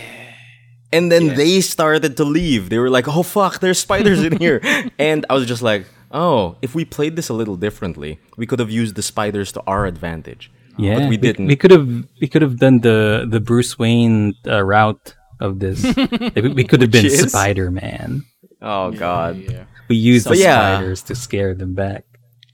And 0.92 1.12
then 1.12 1.36
they 1.36 1.60
started 1.62 2.16
to 2.18 2.24
leave. 2.24 2.70
They 2.70 2.80
were 2.80 2.90
like, 2.90 3.08
"Oh 3.08 3.24
fuck, 3.24 3.60
there's 3.60 3.80
spiders 3.80 4.24
in 4.24 4.38
here." 4.38 4.62
and 5.00 5.26
I 5.30 5.34
was 5.34 5.46
just 5.46 5.62
like, 5.62 5.86
"Oh, 6.12 6.56
if 6.62 6.74
we 6.74 6.86
played 6.86 7.16
this 7.18 7.28
a 7.28 7.34
little 7.34 7.58
differently, 7.58 8.20
we 8.38 8.46
could 8.46 8.60
have 8.60 8.70
used 8.72 8.96
the 8.96 9.02
spiders 9.02 9.52
to 9.54 9.64
our 9.68 9.86
advantage." 9.86 10.52
Yeah, 10.78 11.00
but 11.00 11.10
we 11.10 11.18
didn't. 11.18 11.48
We, 11.48 11.56
could 11.56 11.72
have 11.72 11.88
we 12.22 12.28
could 12.28 12.42
have 12.42 12.60
done 12.60 12.80
the 12.80 13.26
the 13.28 13.40
Bruce 13.42 13.78
Wayne 13.80 14.36
uh, 14.48 14.64
route 14.64 15.16
of 15.42 15.60
this. 15.60 15.84
We, 16.36 16.64
could 16.64 16.82
have 16.82 16.92
been 16.92 17.10
Spider 17.28 17.72
Man. 17.72 18.24
oh 18.62 18.92
god. 18.92 19.38
yeah. 19.38 19.66
We 19.90 19.96
used 19.98 20.26
the 20.26 20.32
But 20.32 20.38
yeah. 20.40 20.78
spiders 20.78 21.02
to 21.04 21.16
scare 21.16 21.54
them 21.56 21.74
back. 21.76 22.06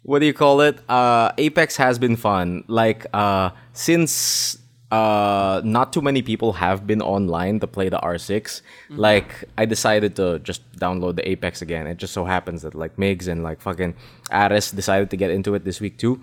What 0.04 0.20
do 0.20 0.26
you 0.26 0.34
call 0.34 0.62
it? 0.62 0.80
Uh, 0.90 1.32
Apex 1.38 1.78
has 1.78 2.00
been 2.00 2.16
fun. 2.16 2.64
Like 2.68 3.06
uh, 3.14 3.52
since 3.74 4.58
uh, 4.92 5.62
not 5.64 5.94
too 5.94 6.02
many 6.02 6.22
people 6.22 6.52
have 6.54 6.86
been 6.86 7.02
online 7.02 7.60
to 7.62 7.68
play 7.68 7.88
the 7.88 7.98
R6. 8.00 8.62
Like 8.90 9.46
I 9.58 9.64
decided 9.66 10.18
to 10.18 10.40
just 10.40 10.70
download 10.74 11.16
the 11.16 11.28
Apex 11.30 11.62
again. 11.62 11.88
It 11.88 11.98
just 11.98 12.14
so 12.14 12.26
happens 12.26 12.64
that 12.64 12.76
like 12.76 12.98
Migs 12.98 13.28
and 13.30 13.42
like 13.42 13.62
fucking 13.62 13.96
Aris 14.32 14.72
decided 14.72 15.10
to 15.12 15.18
get 15.18 15.32
into 15.32 15.56
it 15.56 15.64
this 15.64 15.80
week 15.80 15.98
too. 15.98 16.20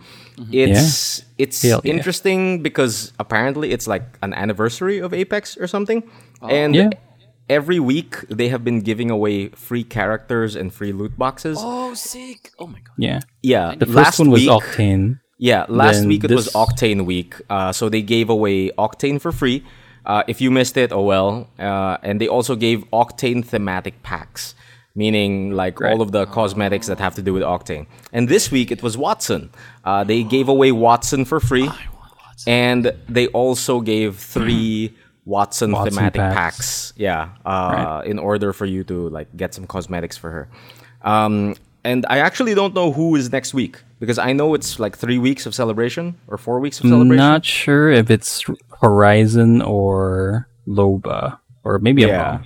It's 0.52 1.22
it's 1.38 1.62
Hell 1.62 1.80
yeah. 1.82 1.92
interesting 1.94 2.62
because 2.62 3.12
apparently 3.18 3.70
it's 3.72 3.86
like 3.86 4.18
an 4.22 4.34
anniversary 4.34 4.98
of 4.98 5.14
Apex 5.14 5.56
or 5.56 5.66
something, 5.66 6.02
and 6.42 6.74
Yeah. 6.74 6.90
Every 7.48 7.80
week 7.80 8.16
they 8.28 8.48
have 8.48 8.62
been 8.64 8.80
giving 8.80 9.10
away 9.10 9.48
free 9.50 9.84
characters 9.84 10.54
and 10.54 10.72
free 10.72 10.92
loot 10.92 11.16
boxes. 11.18 11.58
Oh, 11.60 11.94
sick. 11.94 12.50
Oh 12.58 12.66
my 12.66 12.80
god. 12.80 12.94
Yeah. 12.98 13.20
Yeah, 13.42 13.74
The 13.76 13.86
first 13.86 14.18
one 14.18 14.30
was 14.30 14.42
week, 14.42 14.50
Octane. 14.50 15.20
yeah, 15.38 15.64
last 15.68 16.04
week 16.04 16.24
it 16.24 16.30
was 16.30 16.48
Octane 16.52 17.06
week. 17.06 17.34
Uh, 17.48 17.72
so 17.72 17.88
they 17.88 18.02
gave 18.02 18.28
away 18.28 18.70
Octane 18.72 19.20
for 19.20 19.32
free. 19.32 19.64
Uh, 20.04 20.22
if 20.26 20.40
you 20.40 20.50
missed 20.50 20.76
it, 20.76 20.92
oh 20.92 21.02
well. 21.02 21.48
Uh, 21.58 21.96
and 22.02 22.20
they 22.20 22.28
also 22.28 22.54
gave 22.56 22.84
Octane 22.92 23.44
thematic 23.44 24.02
packs, 24.02 24.54
meaning 24.94 25.52
like 25.52 25.80
all 25.80 26.00
of 26.02 26.12
the 26.12 26.26
cosmetics 26.26 26.86
that 26.86 26.98
have 26.98 27.14
to 27.14 27.22
do 27.22 27.32
with 27.32 27.42
Octane. 27.42 27.86
And 28.12 28.28
this 28.28 28.50
week 28.50 28.70
it 28.70 28.82
was 28.82 28.96
Wattson. 28.96 29.50
Uh, 29.84 30.04
they 30.04 30.22
gave 30.22 30.48
away 30.48 30.70
Wattson 30.70 31.26
for 31.26 31.40
free. 31.40 31.66
Wattson. 31.68 32.48
And 32.48 32.92
they 33.08 33.26
also 33.28 33.80
gave 33.80 34.16
three 34.18 34.94
Wattson, 35.28 35.70
Wattson 35.74 35.88
thematic 35.90 36.20
packs. 36.20 36.36
packs. 36.36 36.92
Yeah, 36.96 37.28
uh, 37.44 37.70
Right. 38.00 38.06
in 38.10 38.18
order 38.18 38.52
for 38.52 38.64
you 38.66 38.82
to 38.84 39.08
like 39.10 39.28
get 39.36 39.52
some 39.54 39.66
cosmetics 39.66 40.16
for 40.16 40.30
her. 40.30 40.48
Um, 41.02 41.54
and 41.84 42.06
I 42.08 42.18
actually 42.18 42.54
don't 42.54 42.74
know 42.74 42.90
who 42.92 43.14
is 43.14 43.30
next 43.30 43.54
week 43.54 43.74
Because 44.00 44.18
I 44.18 44.32
know 44.32 44.54
it's 44.54 44.78
like 44.78 44.96
three 44.96 45.18
weeks 45.18 45.46
of 45.46 45.54
celebration 45.54 46.14
or 46.30 46.36
four 46.38 46.58
weeks 46.60 46.78
of 46.80 46.86
celebration. 46.88 47.12
I'm 47.12 47.32
not 47.34 47.44
sure 47.44 47.90
if 47.90 48.10
it's 48.10 48.44
Horizon 48.80 49.62
or 49.62 50.48
Loba 50.66 51.38
or 51.64 51.78
maybe 51.78 52.02
I'm 52.04 52.08
yeah. 52.10 52.38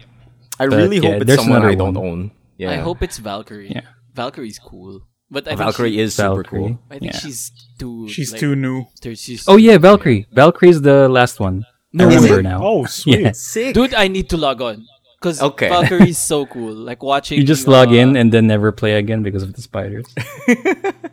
I 0.61 0.67
But, 0.69 0.77
really 0.77 0.99
yeah, 0.99 1.11
hope 1.13 1.23
it's 1.23 1.27
there's 1.29 1.41
someone 1.41 1.65
I 1.65 1.75
don't 1.75 1.95
one. 1.95 2.07
own. 2.07 2.21
Yeah. 2.59 2.71
I 2.73 2.77
hope 2.77 3.03
it's 3.03 3.19
Valkyrie. 3.19 3.71
Yeah. 3.71 3.87
Valkyrie's 4.15 4.59
cool, 4.59 5.01
but 5.31 5.49
I 5.49 5.55
Valkyrie 5.57 5.91
think 5.97 6.01
is 6.01 6.15
super 6.15 6.29
Valkyrie. 6.43 6.61
cool. 6.61 6.79
I 6.91 6.99
think 6.99 7.13
Yeah. 7.13 7.19
she's 7.19 7.51
too. 7.79 8.09
She's 8.09 8.33
like, 8.33 8.41
too 8.41 8.55
new. 8.57 8.85
there- 9.03 9.15
She's 9.17 9.45
Oh 9.49 9.57
yeah, 9.57 9.77
Valkyrie. 9.79 10.27
Valkyrie's 10.33 10.81
the 10.83 11.09
last 11.09 11.41
one. 11.41 11.65
I 11.99 12.07
Is 12.09 12.15
remember 12.23 12.43
now. 12.43 12.61
Oh, 12.63 12.85
sweet. 12.99 13.21
Yeah. 13.21 13.33
Sick. 13.33 13.75
dude, 13.75 13.95
I 13.95 14.09
need 14.09 14.29
to 14.31 14.37
log 14.37 14.63
on 14.63 14.87
because 15.21 15.41
Okay. 15.43 15.69
Valkyrie 15.69 16.11
is 16.11 16.19
so 16.19 16.47
cool. 16.55 16.73
Like 16.73 17.03
watching. 17.03 17.39
You 17.39 17.45
just 17.45 17.67
log 17.69 17.89
uh, 17.89 17.93
in 18.03 18.17
and 18.17 18.33
then 18.33 18.47
never 18.47 18.73
play 18.73 18.95
again 18.95 19.23
because 19.23 19.43
of 19.43 19.53
the 19.55 19.63
spiders. 19.63 20.07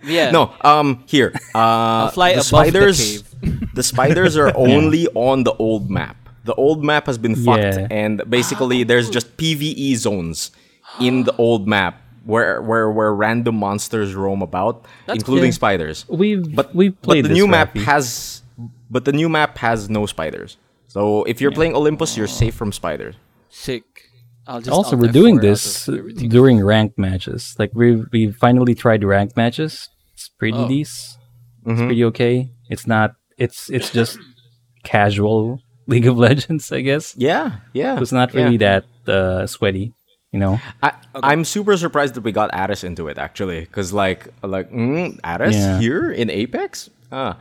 Yeah. 0.04 0.32
No, 0.32 0.54
um, 0.62 1.04
here. 1.08 1.34
Uh, 1.54 2.10
fly 2.12 2.30
the 2.34 2.40
above 2.40 2.42
the 2.42 2.44
spiders. 2.44 2.98
cave. 3.42 3.74
the 3.76 3.84
spiders 3.84 4.38
are 4.38 4.56
only 4.56 5.08
on 5.14 5.44
the 5.44 5.54
old 5.58 5.90
map. 5.92 6.16
The 6.46 6.54
old 6.56 6.84
map 6.84 7.06
has 7.06 7.18
been 7.18 7.36
fucked, 7.36 7.62
Yeah. 7.78 7.88
and 7.92 8.24
basically 8.28 8.84
there's 8.84 9.10
just 9.10 9.36
PVE 9.38 9.96
zones 9.98 10.52
in 11.02 11.26
the 11.26 11.36
old 11.36 11.68
map 11.68 12.02
where 12.24 12.62
where 12.62 12.90
where 12.90 13.14
random 13.14 13.56
monsters 13.60 14.16
roam 14.16 14.42
about, 14.42 14.86
including 15.10 15.52
Yeah. 15.52 15.62
spiders. 15.62 16.06
We've 16.08 16.56
But 16.56 16.74
we've 16.74 16.96
but 16.96 17.04
played 17.04 17.26
the 17.26 17.30
this, 17.30 17.38
new 17.38 17.48
map 17.48 17.76
Rafi. 17.76 17.84
has 17.84 18.42
but 18.90 19.04
the 19.06 19.12
new 19.14 19.28
map 19.30 19.58
has 19.60 19.90
no 19.90 20.06
spiders. 20.08 20.58
So 20.90 21.24
if 21.26 21.40
you're 21.40 21.52
playing 21.54 21.76
Olympus, 21.76 22.18
you're 22.18 22.28
safe 22.28 22.56
from 22.56 22.72
spiders. 22.74 23.16
Sick. 23.50 23.86
I'll 24.48 24.60
just 24.60 24.74
also 24.74 24.98
we're 24.98 25.10
F4 25.10 25.14
doing 25.14 25.36
this 25.38 25.86
during 25.86 26.66
ranked 26.66 26.98
matches. 26.98 27.56
Like 27.62 27.70
we 27.78 28.02
we 28.12 28.32
finally 28.34 28.74
tried 28.74 29.04
ranked 29.06 29.38
matches. 29.38 29.88
It's 30.14 30.28
pretty 30.30 30.58
Oh. 30.58 30.68
decent. 30.68 31.22
Mm-hmm. 31.62 31.72
It's 31.72 31.82
pretty 31.86 32.04
okay. 32.06 32.50
It's 32.70 32.88
not. 32.88 33.14
It's 33.38 33.70
it's 33.70 33.92
just 33.94 34.18
casual 34.84 35.62
League 35.88 36.08
of 36.08 36.18
Legends, 36.18 36.72
I 36.72 36.82
guess. 36.82 37.14
Yeah, 37.18 37.62
yeah. 37.74 38.02
It's 38.02 38.12
not 38.12 38.34
yeah. 38.34 38.42
really 38.44 38.58
that 38.58 38.86
uh, 39.08 39.46
sweaty, 39.46 39.94
you 40.32 40.40
know. 40.40 40.60
I, 40.82 40.94
I'm 41.16 41.46
super 41.46 41.78
surprised 41.78 42.16
that 42.16 42.22
we 42.26 42.32
got 42.32 42.50
Addis 42.54 42.84
into 42.84 43.08
it 43.08 43.18
actually, 43.18 43.62
because 43.62 43.94
like 43.94 44.28
like 44.42 44.72
mm, 44.72 45.20
Addis 45.24 45.56
Yeah. 45.56 45.80
here 45.80 46.12
in 46.12 46.30
Apex. 46.30 46.90
Ah, 47.12 47.38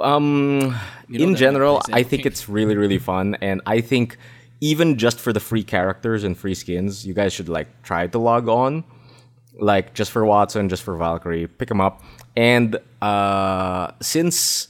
um, 0.00 0.76
You 1.08 1.18
know 1.18 1.28
in 1.28 1.36
general, 1.36 1.82
I 1.92 2.02
think 2.02 2.26
it's 2.26 2.48
really 2.48 2.76
really 2.76 2.98
fun, 2.98 3.36
and 3.40 3.60
I 3.66 3.80
think 3.80 4.16
even 4.60 4.98
just 4.98 5.18
for 5.18 5.32
the 5.32 5.40
free 5.40 5.62
characters 5.64 6.24
and 6.24 6.36
free 6.36 6.54
skins, 6.54 7.06
you 7.06 7.14
guys 7.14 7.32
should 7.32 7.48
like 7.48 7.82
try 7.82 8.06
to 8.06 8.18
log 8.18 8.48
on, 8.48 8.84
like 9.58 9.94
just 9.94 10.10
for 10.10 10.22
Wattson, 10.22 10.68
just 10.68 10.82
for 10.82 10.96
Valkyrie, 10.96 11.46
pick 11.46 11.68
them 11.68 11.80
up, 11.80 12.02
and 12.36 12.78
uh, 13.02 13.90
since 14.00 14.68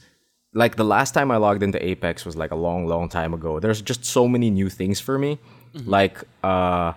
like 0.53 0.75
the 0.75 0.83
last 0.83 1.13
time 1.13 1.31
I 1.31 1.37
logged 1.37 1.63
into 1.63 1.83
Apex 1.83 2.25
was 2.25 2.35
like 2.35 2.51
a 2.51 2.55
long, 2.55 2.87
long 2.87 3.07
time 3.09 3.33
ago. 3.33 3.59
There's 3.59 3.81
just 3.81 4.03
so 4.05 4.27
many 4.27 4.49
new 4.49 4.69
things 4.69 4.99
for 4.99 5.17
me. 5.17 5.39
Like 5.85 6.21
uh 6.43 6.93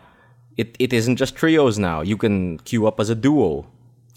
it, 0.56 0.76
it 0.78 0.92
isn't 0.92 1.16
just 1.16 1.36
trios 1.36 1.78
now. 1.78 2.00
You 2.00 2.16
can 2.16 2.58
queue 2.58 2.86
up 2.86 2.98
as 3.00 3.10
a 3.10 3.14
duo. 3.14 3.66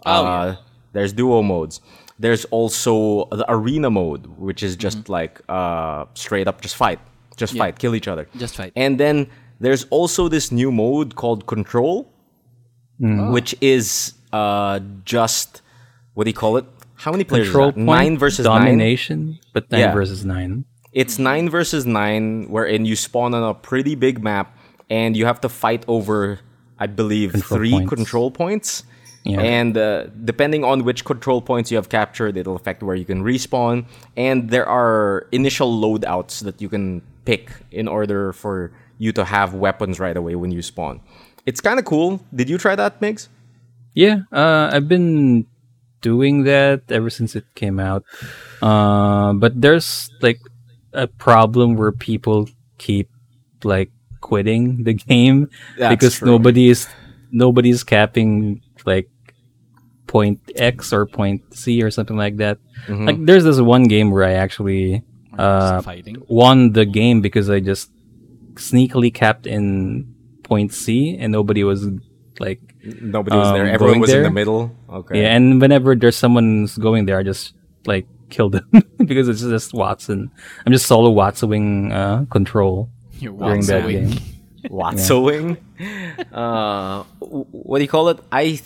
Oh, 0.05 0.26
uh, 0.26 0.55
There's 0.93 1.14
duo 1.14 1.41
modes. 1.41 1.82
There's 2.20 2.45
also 2.45 3.26
the 3.32 3.45
arena 3.47 3.89
mode, 3.89 4.26
which 4.38 4.63
is 4.63 4.76
just 4.76 5.07
like 5.09 5.41
uh 5.49 6.05
straight 6.15 6.47
up 6.47 6.61
just 6.61 6.76
fight. 6.76 6.99
Just 7.36 7.53
Yeah. 7.53 7.63
fight, 7.63 7.78
kill 7.80 7.93
each 7.95 8.07
other. 8.07 8.28
Just 8.38 8.55
fight. 8.55 8.72
And 8.76 8.99
then 8.99 9.28
there's 9.59 9.86
also 9.91 10.28
this 10.28 10.51
new 10.51 10.72
mode 10.72 11.15
called 11.15 11.45
control, 11.45 12.11
Oh. 13.03 13.32
which 13.32 13.55
is 13.61 14.13
uh 14.34 14.80
just 15.05 15.61
what 16.15 16.24
do 16.26 16.30
you 16.32 16.39
call 16.43 16.57
it? 16.57 16.65
How 16.95 17.11
many 17.11 17.24
players? 17.24 17.47
is 17.47 17.51
Control 17.51 17.68
that? 17.68 17.76
point, 17.76 17.86
Nine 17.86 18.18
versus 18.18 18.45
nine. 18.45 18.61
domination, 18.65 19.38
but 19.53 19.70
nine 19.72 19.82
Yeah. 19.82 19.93
versus 19.93 20.26
nine. 20.26 20.65
It's 20.93 21.20
nine 21.20 21.47
versus 21.47 21.86
nine, 21.86 22.47
wherein 22.49 22.86
you 22.86 22.95
spawn 22.95 23.36
on 23.36 23.43
a 23.43 23.53
pretty 23.53 23.93
big 23.93 24.24
map, 24.24 24.57
and 24.89 25.15
you 25.15 25.28
have 25.28 25.39
to 25.41 25.49
fight 25.49 25.84
over, 25.88 26.39
I 26.80 26.88
believe, 26.88 27.34
Control 27.34 27.57
three 27.59 27.72
points. 27.72 27.89
control 27.93 28.32
points. 28.32 28.84
Yeah. 29.28 29.41
And 29.41 29.78
uh, 29.78 30.07
depending 30.23 30.63
on 30.63 30.86
which 30.86 31.03
control 31.03 31.41
points 31.41 31.69
you 31.69 31.78
have 31.78 31.89
captured, 31.89 32.38
it'll 32.38 32.55
affect 32.55 32.82
where 32.82 32.95
you 32.95 33.03
can 33.05 33.23
respawn. 33.23 33.86
And 34.15 34.49
there 34.49 34.65
are 34.67 35.28
initial 35.32 35.67
loadouts 35.69 36.43
that 36.43 36.61
you 36.61 36.69
can 36.69 37.01
pick 37.25 37.51
in 37.71 37.88
order 37.88 38.32
for 38.32 38.71
you 38.97 39.11
to 39.11 39.25
have 39.25 39.53
weapons 39.53 39.99
right 39.99 40.15
away 40.15 40.36
when 40.36 40.51
you 40.51 40.61
spawn. 40.61 41.01
It's 41.45 41.59
kind 41.59 41.78
of 41.78 41.86
cool. 41.86 42.21
Did 42.34 42.49
you 42.49 42.57
try 42.57 42.75
that, 42.75 43.01
Migs? 43.01 43.28
Yeah, 43.93 44.19
uh, 44.32 44.69
I've 44.71 44.88
been 44.88 45.45
doing 46.01 46.43
that 46.43 46.84
ever 46.89 47.09
since 47.09 47.36
it 47.36 47.45
came 47.55 47.80
out. 47.80 48.03
Uh, 48.61 49.34
but 49.34 49.59
there's 49.59 50.09
like 50.21 50.39
a 50.93 51.07
problem 51.07 51.75
where 51.75 51.91
people 51.91 52.47
keep 52.78 53.09
like 53.63 53.91
quitting 54.21 54.84
the 54.84 54.93
game 55.09 55.49
That's 55.78 55.95
because 55.95 56.15
true. 56.19 56.28
nobody 56.28 56.69
is 56.69 56.88
nobody's 57.32 57.84
capping 57.84 58.61
like 58.86 59.09
point 60.08 60.39
X 60.55 60.91
or 60.93 61.05
point 61.05 61.41
C 61.53 61.84
or 61.84 61.91
something 61.91 62.18
like 62.18 62.38
that. 62.38 62.58
Mm-hmm. 62.88 63.05
Like 63.05 63.26
there's 63.26 63.43
this 63.43 63.60
one 63.60 63.84
game 63.84 64.12
where 64.12 64.24
I 64.24 64.34
actually 64.34 65.03
uh, 65.38 65.82
won 66.28 66.72
the 66.74 66.86
game 66.86 67.22
because 67.22 67.49
I 67.49 67.60
just 67.60 67.91
sneakily 68.55 69.14
capped 69.14 69.45
in 69.45 70.14
point 70.43 70.74
C 70.74 71.18
and 71.20 71.32
nobody 71.32 71.64
was 71.64 71.88
like 72.39 72.62
Nobody 73.01 73.36
was 73.36 73.51
there. 73.51 73.64
Um, 73.64 73.68
Everyone 73.70 73.93
going 73.95 74.01
was 74.01 74.14
in 74.14 74.24
the 74.24 74.32
middle. 74.32 74.72
Okay. 74.89 75.22
yeah, 75.22 75.36
and 75.36 75.60
whenever 75.60 75.93
there's 75.95 76.16
someone 76.16 76.68
going 76.80 77.05
there, 77.05 77.18
I 77.20 77.24
just 77.24 77.53
like 77.86 78.08
kill 78.30 78.49
them 78.49 78.70
because 78.97 79.28
it's 79.28 79.41
just 79.41 79.74
Wattson. 79.74 80.30
I'm 80.66 80.72
just 80.72 80.86
solo 80.86 81.10
Watsoning 81.10 81.91
uh, 81.91 82.26
control 82.30 82.89
You're 83.20 83.34
during 83.34 83.66
that 83.66 83.84
Watsoing. 83.84 84.10
game. 84.10 84.20
Watsoing. 84.70 85.58
uh, 86.32 87.03
what 87.20 87.78
do 87.80 87.84
you 87.84 87.89
call 87.89 88.10
it? 88.10 88.20
I 88.32 88.43
th- 88.43 88.64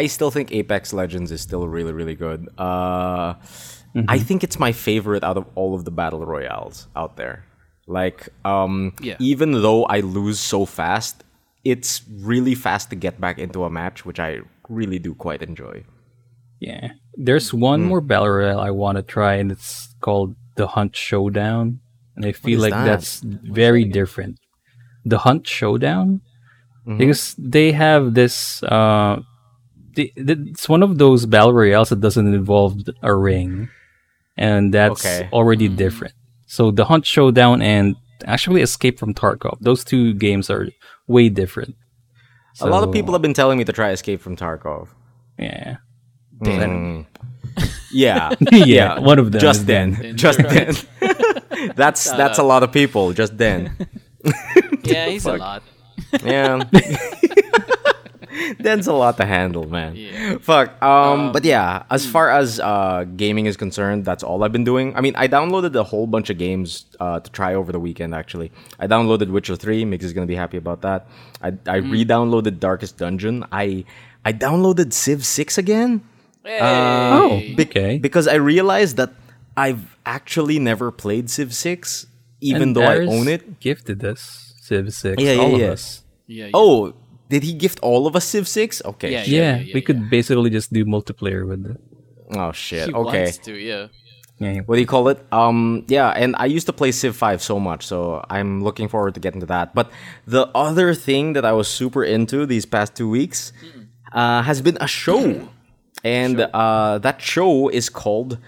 I 0.00 0.06
still 0.08 0.30
think 0.30 0.50
Apex 0.52 0.92
Legends 0.92 1.30
is 1.30 1.40
still 1.40 1.66
really 1.68 1.92
really 1.92 2.14
good. 2.26 2.40
Uh, 2.58 3.34
I 4.16 4.18
think 4.18 4.42
it's 4.42 4.58
my 4.58 4.72
favorite 4.72 5.22
out 5.22 5.36
of 5.36 5.44
all 5.54 5.74
of 5.74 5.84
the 5.84 5.90
battle 5.90 6.24
royales 6.24 6.88
out 6.96 7.16
there. 7.16 7.44
Like, 7.86 8.28
um, 8.44 8.94
Yeah. 9.02 9.16
even 9.20 9.52
though 9.64 9.84
I 9.84 10.00
lose 10.00 10.40
so 10.40 10.64
fast, 10.64 11.24
it's 11.64 12.00
really 12.30 12.54
fast 12.54 12.88
to 12.90 12.96
get 12.96 13.20
back 13.20 13.38
into 13.38 13.64
a 13.64 13.70
match, 13.70 14.06
which 14.06 14.18
I 14.18 14.40
really 14.68 14.98
do 14.98 15.12
quite 15.14 15.42
enjoy. 15.42 15.84
Yeah, 16.60 16.92
there's 17.26 17.52
one 17.52 17.82
more 17.84 18.00
battle 18.00 18.28
royale 18.30 18.60
I 18.60 18.70
want 18.70 18.96
to 18.96 19.02
try, 19.02 19.34
and 19.34 19.50
it's 19.52 19.94
called 20.00 20.36
the 20.56 20.68
Hunt 20.68 20.96
Showdown, 20.96 21.80
and 22.16 22.24
I 22.24 22.32
feel 22.32 22.60
like 22.60 22.72
that? 22.72 22.86
that's 22.86 23.20
very 23.60 23.84
different. 23.84 24.38
The 25.04 25.18
Hunt 25.18 25.46
Showdown, 25.46 26.20
Mm-hmm. 26.86 26.98
because 26.98 27.34
they 27.38 27.70
have 27.72 28.14
this. 28.14 28.62
Uh, 28.62 29.20
the, 29.94 30.12
the, 30.16 30.46
it's 30.50 30.68
one 30.68 30.82
of 30.82 30.98
those 30.98 31.26
battle 31.26 31.52
royales 31.52 31.88
that 31.90 32.00
doesn't 32.00 32.32
involve 32.34 32.76
a 33.02 33.14
ring, 33.14 33.68
and 34.36 34.72
that's 34.72 35.04
Okay. 35.04 35.28
already 35.32 35.68
different. 35.68 36.14
So 36.46 36.70
the 36.70 36.84
Hunt 36.86 37.06
Showdown 37.06 37.62
and 37.62 37.96
actually 38.26 38.62
Escape 38.62 38.98
from 38.98 39.14
Tarkov, 39.14 39.58
those 39.60 39.84
two 39.84 40.14
games 40.14 40.50
are 40.50 40.68
way 41.06 41.28
different. 41.28 41.74
a 42.60 42.66
lot 42.66 42.82
of 42.84 42.92
people 42.92 43.12
have 43.14 43.22
been 43.22 43.32
telling 43.34 43.56
me 43.58 43.64
to 43.64 43.72
try 43.72 43.90
Escape 43.90 44.20
from 44.20 44.36
Tarkov. 44.36 44.88
yeah. 45.38 45.76
Mm. 46.42 47.06
Yeah, 47.92 48.30
yeah, 48.50 48.98
one 49.00 49.18
of 49.18 49.32
them. 49.32 49.40
just 49.40 49.60
is 49.60 49.66
then, 49.66 49.92
Then 49.92 50.16
just 50.16 50.38
you're 50.38 50.48
then. 50.48 50.74
that's 51.76 52.10
that's 52.10 52.38
a 52.38 52.42
lot 52.42 52.62
of 52.62 52.72
people. 52.72 53.12
Just 53.12 53.36
then. 53.36 53.76
Yeah, 54.82 55.06
he's 55.10 55.26
a 55.26 55.36
lot. 55.36 55.62
Yeah. 56.24 56.64
That's 58.58 58.86
a 58.86 58.92
lot 58.92 59.16
to 59.18 59.24
handle, 59.26 59.68
man. 59.68 59.94
Yeah. 59.96 60.38
Fuck. 60.38 60.82
Um, 60.82 61.32
but 61.32 61.44
yeah, 61.44 61.84
as 61.90 62.06
far 62.06 62.30
as 62.30 62.60
uh, 62.60 63.04
gaming 63.16 63.46
is 63.46 63.56
concerned, 63.56 64.04
that's 64.04 64.22
all 64.22 64.42
I've 64.44 64.52
been 64.52 64.64
doing. 64.64 64.96
I 64.96 65.00
mean, 65.00 65.14
I 65.16 65.28
downloaded 65.28 65.74
a 65.74 65.82
whole 65.82 66.06
bunch 66.06 66.30
of 66.30 66.38
games 66.38 66.86
uh, 67.00 67.20
to 67.20 67.30
try 67.30 67.54
over 67.54 67.72
the 67.72 67.80
weekend. 67.80 68.14
Actually, 68.14 68.50
I 68.78 68.86
downloaded 68.86 69.30
Witcher 69.30 69.56
Three. 69.56 69.84
Migs 69.84 70.02
is 70.02 70.12
gonna 70.12 70.26
be 70.26 70.36
happy 70.36 70.56
about 70.56 70.82
that. 70.82 71.06
I 71.42 71.52
I 71.66 71.76
re-downloaded 71.76 72.58
Darkest 72.58 72.96
Dungeon. 72.98 73.44
I 73.52 73.84
I 74.24 74.32
downloaded 74.32 74.92
Civ 74.92 75.24
Six 75.24 75.58
again. 75.58 76.02
Oh, 76.46 77.38
Be- 77.38 77.62
okay. 77.62 77.98
Because 77.98 78.26
I 78.26 78.34
realized 78.36 78.96
that 78.96 79.12
I've 79.56 79.96
actually 80.06 80.58
never 80.58 80.90
played 80.90 81.30
Civ 81.30 81.54
Six, 81.54 82.06
even 82.40 82.62
And 82.62 82.76
though 82.76 82.82
I 82.82 82.98
own 83.06 83.28
it. 83.28 83.60
Gifted 83.60 84.04
us 84.04 84.54
Civ 84.62 84.92
Six. 84.94 85.22
Yeah, 85.22 85.32
yeah, 85.32 85.40
all 85.42 85.58
yeah. 85.58 85.66
of 85.66 85.72
us. 85.72 86.02
Yeah. 86.26 86.44
yeah. 86.46 86.50
Oh, 86.54 86.94
did 87.32 87.42
he 87.48 87.52
gift 87.64 87.78
all 87.88 88.06
of 88.06 88.12
us 88.14 88.24
Civ 88.32 88.44
Six? 88.46 88.82
Okay. 88.84 89.10
Yeah, 89.12 89.24
Yeah, 89.24 89.40
yeah, 89.56 89.74
we 89.74 89.80
yeah. 89.80 89.86
could 89.88 90.00
basically 90.10 90.50
just 90.58 90.68
do 90.72 90.84
multiplayer 90.84 91.42
with 91.48 91.62
it. 91.72 91.78
Oh 92.36 92.52
shit. 92.52 92.88
he 92.88 92.94
okay. 92.94 93.22
wants 93.24 93.38
to. 93.48 93.52
Yeah. 93.56 93.86
Yeah, 94.38 94.60
What 94.66 94.74
do 94.76 94.80
you 94.80 94.90
call 94.96 95.06
it? 95.12 95.18
Um, 95.30 95.84
yeah, 95.86 96.08
and 96.22 96.34
I 96.36 96.46
used 96.56 96.66
to 96.66 96.72
play 96.72 96.90
Civ 96.90 97.14
5 97.14 97.40
so 97.40 97.60
much, 97.60 97.86
so 97.86 98.24
I'm 98.28 98.60
looking 98.66 98.88
forward 98.88 99.14
to 99.14 99.20
getting 99.20 99.40
to 99.40 99.46
that. 99.46 99.72
But 99.72 99.86
the 100.26 100.44
other 100.54 100.94
thing 100.94 101.34
that 101.34 101.44
I 101.44 101.52
was 101.52 101.68
super 101.68 102.02
into 102.02 102.44
these 102.44 102.66
past 102.66 102.96
two 102.98 103.08
weeks 103.08 103.52
uh, 104.12 104.42
has 104.42 104.60
been 104.60 104.76
a 104.80 104.88
show. 104.88 105.48
and 106.02 106.40
uh, 106.40 106.98
that 107.06 107.22
show 107.22 107.68
is 107.68 107.88
called 107.88 108.38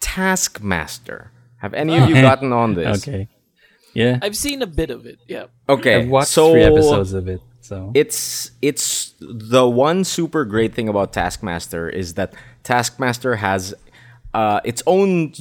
Taskmaster. 0.00 1.30
Have 1.64 1.72
any 1.74 1.96
of 1.96 2.08
you 2.10 2.14
gotten 2.30 2.52
on 2.52 2.74
this? 2.74 3.02
Okay. 3.08 3.28
Yeah. 3.94 4.18
I've 4.20 4.36
seen 4.36 4.60
a 4.62 4.66
bit 4.66 4.90
of 4.90 5.06
it. 5.06 5.18
Yeah. 5.26 5.46
Okay, 5.68 5.94
I've 6.02 6.08
watched 6.08 6.28
so 6.28 6.52
three 6.52 6.62
episodes 6.62 7.14
of 7.14 7.26
it. 7.28 7.40
So 7.68 7.92
it's 7.92 8.50
it's 8.62 9.12
the 9.20 9.68
one 9.68 10.02
super 10.04 10.46
great 10.46 10.72
thing 10.74 10.88
about 10.88 11.12
Taskmaster 11.12 11.90
is 11.90 12.14
that 12.14 12.32
Taskmaster 12.62 13.36
has 13.36 13.74
uh, 14.32 14.60
its 14.64 14.82
own 14.86 15.34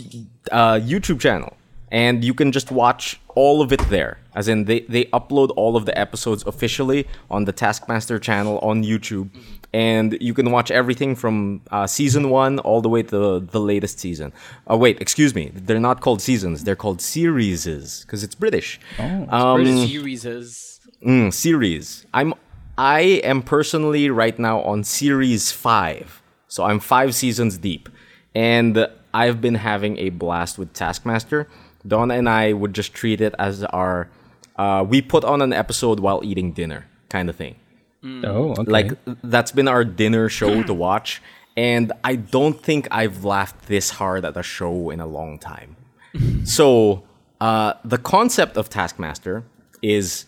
uh, 0.51 0.73
YouTube 0.91 1.21
channel, 1.21 1.55
and 1.89 2.25
you 2.25 2.34
can 2.34 2.51
just 2.51 2.69
watch 2.69 3.17
all 3.36 3.61
of 3.61 3.71
it 3.71 3.80
there. 3.89 4.17
As 4.36 4.49
in, 4.49 4.65
they 4.65 4.82
they 4.82 5.05
upload 5.05 5.53
all 5.55 5.78
of 5.78 5.86
the 5.86 5.97
episodes 5.97 6.43
officially 6.45 7.07
on 7.32 7.45
the 7.45 7.53
Taskmaster 7.53 8.19
channel 8.19 8.59
on 8.59 8.84
YouTube, 8.84 9.30
and 9.71 10.17
you 10.19 10.34
can 10.34 10.51
watch 10.51 10.69
everything 10.69 11.15
from 11.15 11.61
uh, 11.71 11.88
season 11.88 12.30
one 12.30 12.59
all 12.59 12.82
the 12.82 12.89
way 12.89 13.03
to 13.03 13.39
the 13.39 13.61
latest 13.61 13.99
season. 13.99 14.34
Oh 14.67 14.75
wait, 14.75 14.99
excuse 14.99 15.34
me, 15.34 15.51
they're 15.53 15.80
not 15.80 16.01
called 16.01 16.21
seasons; 16.21 16.65
they're 16.65 16.75
called 16.75 16.99
serieses 16.99 18.01
because 18.01 18.21
it's 18.21 18.36
British. 18.36 18.82
um, 18.99 19.88
Series 19.88 20.25
is. 20.25 20.76
Mm, 21.03 21.33
series. 21.33 22.05
I'm 22.13 22.33
I 22.77 23.21
am 23.23 23.41
personally 23.41 24.09
right 24.09 24.37
now 24.37 24.61
on 24.61 24.83
series 24.83 25.51
five, 25.51 26.21
so 26.47 26.63
I'm 26.63 26.79
five 26.79 27.15
seasons 27.15 27.57
deep, 27.57 27.89
and 28.35 28.87
I've 29.13 29.41
been 29.41 29.55
having 29.55 29.97
a 29.97 30.09
blast 30.09 30.57
with 30.57 30.73
Taskmaster. 30.73 31.47
Donna 31.87 32.15
and 32.15 32.27
I 32.27 32.53
would 32.53 32.73
just 32.73 32.93
treat 32.93 33.21
it 33.21 33.33
as 33.39 33.63
our 33.65 34.09
uh, 34.57 34.85
we 34.87 35.01
put 35.01 35.23
on 35.23 35.41
an 35.41 35.53
episode 35.53 35.99
while 35.99 36.21
eating 36.23 36.51
dinner 36.51 36.85
kind 37.09 37.29
of 37.29 37.35
thing. 37.35 37.55
oh, 38.03 38.51
okay. 38.51 38.63
Like 38.63 38.91
that's 39.23 39.51
been 39.51 39.67
our 39.67 39.83
dinner 39.83 40.29
show 40.29 40.63
to 40.63 40.73
watch, 40.87 41.21
and 41.55 41.91
I 42.03 42.15
don't 42.15 42.61
think 42.61 42.87
I've 42.91 43.23
laughed 43.23 43.67
this 43.67 43.91
hard 43.91 44.25
at 44.25 44.37
a 44.37 44.43
show 44.43 44.89
in 44.89 44.99
a 44.99 45.07
long 45.07 45.39
time. 45.39 45.75
so 46.43 47.03
uh, 47.41 47.73
the 47.83 47.97
concept 47.97 48.57
of 48.57 48.69
Taskmaster 48.69 49.43
is 49.81 50.26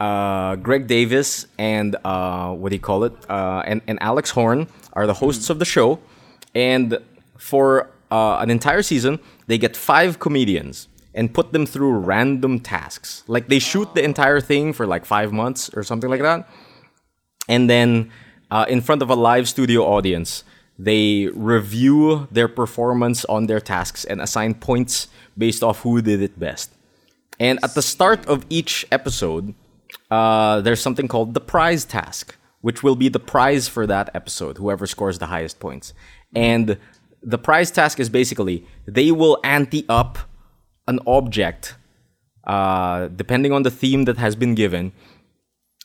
uh, 0.00 0.56
Greg 0.56 0.86
Davies 0.86 1.46
and 1.58 1.96
uh, 2.04 2.52
what 2.52 2.70
do 2.70 2.76
you 2.76 2.80
call 2.80 3.04
it? 3.04 3.12
Uh, 3.28 3.62
and, 3.66 3.82
and 3.86 3.98
Alex 4.02 4.30
Horne 4.30 4.66
are 4.94 5.06
the 5.06 5.14
hosts 5.14 5.50
of 5.50 5.58
the 5.58 5.64
show, 5.64 6.00
and 6.54 6.98
for 7.38 7.90
uh, 8.10 8.38
an 8.38 8.50
entire 8.50 8.82
season, 8.82 9.20
they 9.46 9.58
get 9.58 9.76
five 9.76 10.18
comedians 10.18 10.88
and 11.14 11.32
put 11.34 11.52
them 11.52 11.66
through 11.66 11.92
random 11.92 12.60
tasks. 12.60 13.24
Like 13.26 13.48
they 13.48 13.58
shoot 13.58 13.94
the 13.94 14.02
entire 14.02 14.40
thing 14.40 14.72
for 14.72 14.86
like 14.86 15.04
five 15.04 15.32
months 15.32 15.70
or 15.74 15.82
something 15.82 16.10
like 16.10 16.22
that 16.22 16.48
and 17.50 17.68
then 17.68 18.10
uh, 18.50 18.64
in 18.68 18.80
front 18.80 19.02
of 19.02 19.10
a 19.10 19.14
live 19.14 19.48
studio 19.48 19.82
audience 19.84 20.44
they 20.78 21.26
review 21.34 22.26
their 22.30 22.48
performance 22.48 23.26
on 23.26 23.46
their 23.46 23.60
tasks 23.60 24.04
and 24.06 24.20
assign 24.20 24.54
points 24.54 25.08
based 25.36 25.62
off 25.62 25.80
who 25.80 26.00
did 26.00 26.22
it 26.22 26.38
best 26.38 26.72
and 27.38 27.58
at 27.62 27.74
the 27.74 27.82
start 27.82 28.24
of 28.26 28.46
each 28.48 28.86
episode 28.90 29.52
uh, 30.10 30.60
there's 30.60 30.80
something 30.80 31.08
called 31.08 31.34
the 31.34 31.40
prize 31.40 31.84
task 31.84 32.36
which 32.60 32.82
will 32.82 32.96
be 32.96 33.08
the 33.08 33.20
prize 33.20 33.68
for 33.68 33.86
that 33.86 34.10
episode 34.14 34.58
whoever 34.58 34.86
scores 34.86 35.18
the 35.18 35.26
highest 35.26 35.58
points 35.60 35.92
and 36.34 36.78
the 37.22 37.38
prize 37.38 37.70
task 37.70 38.00
is 38.00 38.08
basically 38.08 38.66
they 38.86 39.10
will 39.10 39.38
ante 39.44 39.84
up 39.88 40.18
an 40.86 40.98
object 41.06 41.76
uh, 42.44 43.08
depending 43.08 43.52
on 43.52 43.62
the 43.62 43.70
theme 43.70 44.04
that 44.04 44.16
has 44.16 44.34
been 44.34 44.54
given 44.54 44.92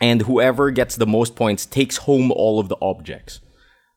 and 0.02 0.24
whoever 0.24 0.72
gets 0.72 0.96
the 0.96 1.06
most 1.06 1.36
points 1.36 1.66
takes 1.66 1.98
home 1.98 2.32
all 2.32 2.60
of 2.60 2.70
the 2.70 2.78
objects. 2.82 3.40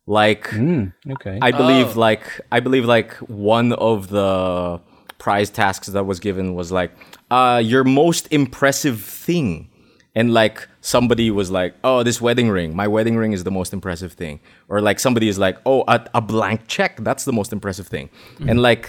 Like 0.07 0.53
okay. 0.55 1.39
I 1.43 1.51
believe 1.51 1.97
like 1.97 2.41
I 2.51 2.61
believe 2.61 2.85
like 2.85 3.15
one 3.17 3.73
of 3.75 4.09
the 4.09 4.81
prize 5.19 5.51
tasks 5.51 5.89
that 5.89 6.05
was 6.05 6.21
given 6.21 6.55
was 6.55 6.73
like 6.73 6.93
uh 7.31 7.61
your 7.63 7.85
most 7.85 8.29
impressive 8.31 9.03
thing. 9.03 9.71
And 10.19 10.27
like 10.41 10.57
somebody 10.95 11.31
was 11.41 11.49
like, 11.59 11.73
"Oh, 11.89 12.03
this 12.09 12.19
wedding 12.27 12.49
ring. 12.59 12.71
My 12.83 12.89
wedding 12.97 13.17
ring 13.23 13.33
is 13.39 13.43
the 13.45 13.51
most 13.61 13.71
impressive 13.79 14.13
thing." 14.23 14.41
Or 14.71 14.77
like 14.89 14.99
somebody 15.07 15.29
is 15.33 15.39
like, 15.47 15.57
"Oh, 15.71 15.81
a, 15.87 15.99
a 16.21 16.21
blank 16.21 16.61
check. 16.67 16.93
That's 17.09 17.25
the 17.25 17.33
most 17.41 17.51
impressive 17.53 17.87
thing." 17.95 18.07
And 18.51 18.61
like 18.69 18.85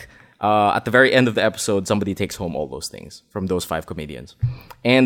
uh, 0.48 0.72
at 0.78 0.84
the 0.86 0.92
very 0.98 1.10
end 1.20 1.28
of 1.28 1.36
the 1.36 1.44
episode, 1.44 1.82
somebody 1.92 2.14
takes 2.16 2.36
home 2.42 2.54
all 2.58 2.68
those 2.76 2.88
things 2.96 3.12
from 3.34 3.44
those 3.48 3.64
five 3.72 3.84
comedians, 3.92 4.30
and 4.84 5.06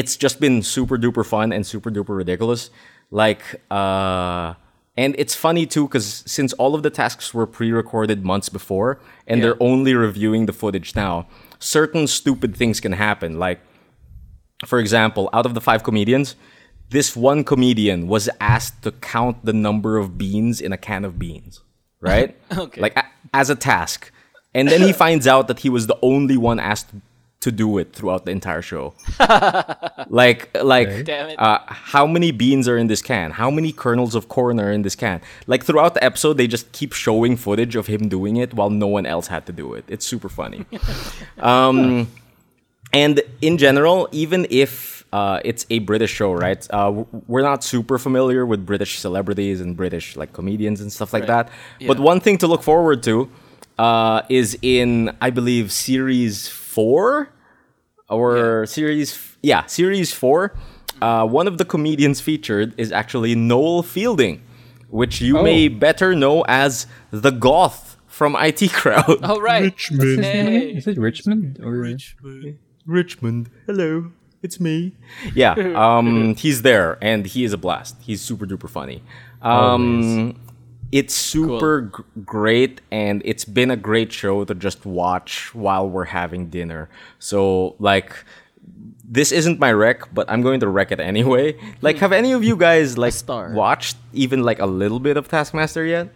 it's 0.00 0.14
just 0.24 0.36
been 0.40 0.62
super 0.62 0.96
duper 1.04 1.24
fun 1.34 1.52
and 1.52 1.62
super 1.66 1.90
duper 1.90 2.16
ridiculous. 2.16 2.70
Like, 3.10 3.42
uh, 3.70 4.54
and 4.96 5.14
it's 5.18 5.34
funny 5.46 5.66
too 5.66 5.84
because 5.88 6.08
since 6.26 6.52
all 6.54 6.74
of 6.74 6.82
the 6.82 6.90
tasks 6.90 7.34
were 7.36 7.46
pre-recorded 7.58 8.24
months 8.24 8.48
before, 8.58 8.90
and 9.26 9.36
Yeah. 9.38 9.42
they're 9.44 9.62
only 9.62 9.94
reviewing 9.94 10.46
the 10.46 10.52
footage 10.62 10.90
now, 10.96 11.26
certain 11.58 12.06
stupid 12.06 12.56
things 12.56 12.80
can 12.80 12.92
happen. 12.92 13.38
Like, 13.46 13.60
for 14.66 14.78
example, 14.78 15.28
out 15.32 15.46
of 15.46 15.54
the 15.54 15.60
five 15.60 15.82
comedians, 15.82 16.36
this 16.90 17.16
one 17.16 17.44
comedian 17.44 18.06
was 18.08 18.28
asked 18.40 18.82
to 18.82 18.92
count 18.92 19.44
the 19.44 19.52
number 19.52 19.96
of 19.98 20.16
beans 20.18 20.60
in 20.60 20.72
a 20.72 20.76
can 20.78 21.04
of 21.04 21.18
beans, 21.18 21.60
right? 22.00 22.36
Okay. 22.56 22.80
Like 22.80 22.96
a- 22.96 23.06
as 23.32 23.50
a 23.50 23.56
task, 23.56 24.12
and 24.54 24.68
then 24.68 24.80
he 24.80 24.92
finds 25.04 25.26
out 25.26 25.48
that 25.48 25.60
he 25.60 25.68
was 25.70 25.86
the 25.86 25.98
only 26.02 26.36
one 26.36 26.60
asked 26.60 26.88
to 27.40 27.52
do 27.52 27.76
it 27.76 27.92
throughout 27.92 28.24
the 28.24 28.30
entire 28.30 28.62
show. 28.62 28.94
like, 30.08 30.48
like. 30.62 31.06
Uh, 31.38 31.58
how 31.66 32.06
many 32.06 32.30
beans 32.30 32.66
are 32.68 32.78
in 32.78 32.86
this 32.86 33.02
can? 33.02 33.32
How 33.32 33.50
many 33.50 33.70
kernels 33.70 34.14
of 34.14 34.28
corn 34.28 34.58
are 34.58 34.72
in 34.72 34.80
this 34.80 34.94
can? 34.96 35.20
Like 35.46 35.62
throughout 35.62 35.92
the 35.92 36.02
episode, 36.02 36.34
they 36.38 36.46
just 36.46 36.72
keep 36.72 36.94
showing 36.94 37.36
footage 37.36 37.76
of 37.76 37.86
him 37.86 38.08
doing 38.08 38.36
it 38.38 38.54
while 38.54 38.70
no 38.70 38.86
one 38.86 39.04
else 39.04 39.26
had 39.26 39.44
to 39.46 39.52
do 39.52 39.74
it. 39.74 39.84
It's 39.88 40.06
super 40.06 40.30
funny. 40.30 40.64
um, 41.38 42.08
and 42.94 43.20
in 43.40 43.58
general, 43.58 44.08
even 44.12 44.46
if 44.50 45.04
uh, 45.12 45.40
it's 45.44 45.64
a 45.70 45.78
British 45.80 46.12
show, 46.12 46.32
right? 46.32 46.66
Uh, 46.70 47.04
we're 47.28 47.42
not 47.42 47.62
super 47.62 47.98
familiar 47.98 48.44
with 48.46 48.64
British 48.66 48.98
celebrities 48.98 49.60
and 49.60 49.76
British 49.76 50.16
like 50.16 50.32
comedians 50.32 50.80
and 50.80 50.90
stuff 50.92 51.12
like 51.12 51.28
Right. 51.28 51.46
that. 51.46 51.86
But 51.86 51.98
one 52.00 52.20
thing 52.20 52.38
to 52.38 52.46
look 52.46 52.62
forward 52.62 53.02
to 53.04 53.30
uh, 53.78 54.22
is 54.28 54.58
in, 54.62 55.10
I 55.20 55.30
believe, 55.30 55.70
series 55.72 56.48
four 56.48 57.30
or 58.08 58.66
series, 58.66 59.12
f- 59.14 59.38
yeah, 59.42 59.66
series 59.66 60.12
four. 60.12 60.54
Uh, 61.00 61.26
one 61.26 61.46
of 61.48 61.58
the 61.58 61.64
comedians 61.64 62.20
featured 62.20 62.72
is 62.76 62.92
actually 62.92 63.34
Noel 63.34 63.82
Fielding, 63.82 64.40
which 64.88 65.20
you 65.20 65.42
may 65.42 65.68
better 65.68 66.14
know 66.14 66.42
as 66.48 66.86
the 67.10 67.30
Goth 67.30 67.96
from 68.06 68.36
IT 68.38 68.72
Crowd. 68.72 69.18
Oh 69.22 69.40
right. 69.40 69.64
Richmond. 69.64 70.24
Hey. 70.24 70.70
Is 70.76 70.86
it 70.86 70.98
Richmond 70.98 71.58
or 71.62 71.72
Richmond. 71.72 72.58
Hello, 73.66 74.12
it's 74.42 74.60
me. 74.60 74.92
Yeah, 75.34 75.52
um, 75.76 76.34
he's 76.36 76.62
there, 76.62 76.98
and 77.00 77.26
he 77.26 77.44
is 77.44 77.52
a 77.52 77.58
blast. 77.58 77.96
He's 78.00 78.20
super 78.20 78.46
duper 78.46 78.68
funny. 78.68 79.02
Um, 79.42 80.38
it's 80.92 81.14
super 81.14 81.82
g- 81.96 82.02
great, 82.24 82.80
and 82.90 83.22
it's 83.24 83.44
been 83.44 83.70
a 83.70 83.76
great 83.76 84.12
show 84.12 84.44
to 84.44 84.54
just 84.54 84.84
watch 84.86 85.54
while 85.54 85.88
we're 85.88 86.04
having 86.04 86.48
dinner. 86.50 86.88
So, 87.18 87.74
like, 87.78 88.24
this 89.02 89.32
isn't 89.32 89.58
my 89.58 89.72
rec, 89.72 90.12
but 90.14 90.30
I'm 90.30 90.42
going 90.42 90.60
to 90.60 90.68
wreck 90.68 90.92
it 90.92 91.00
anyway. 91.00 91.58
Like, 91.80 91.98
have 91.98 92.12
any 92.12 92.32
of 92.32 92.44
you 92.44 92.56
guys 92.56 92.96
like 93.04 93.12
star. 93.12 93.52
watched 93.52 93.96
even 94.12 94.42
like 94.42 94.58
a 94.60 94.66
little 94.66 95.00
bit 95.00 95.16
of 95.16 95.28
Taskmaster 95.28 95.84
yet? 95.84 96.08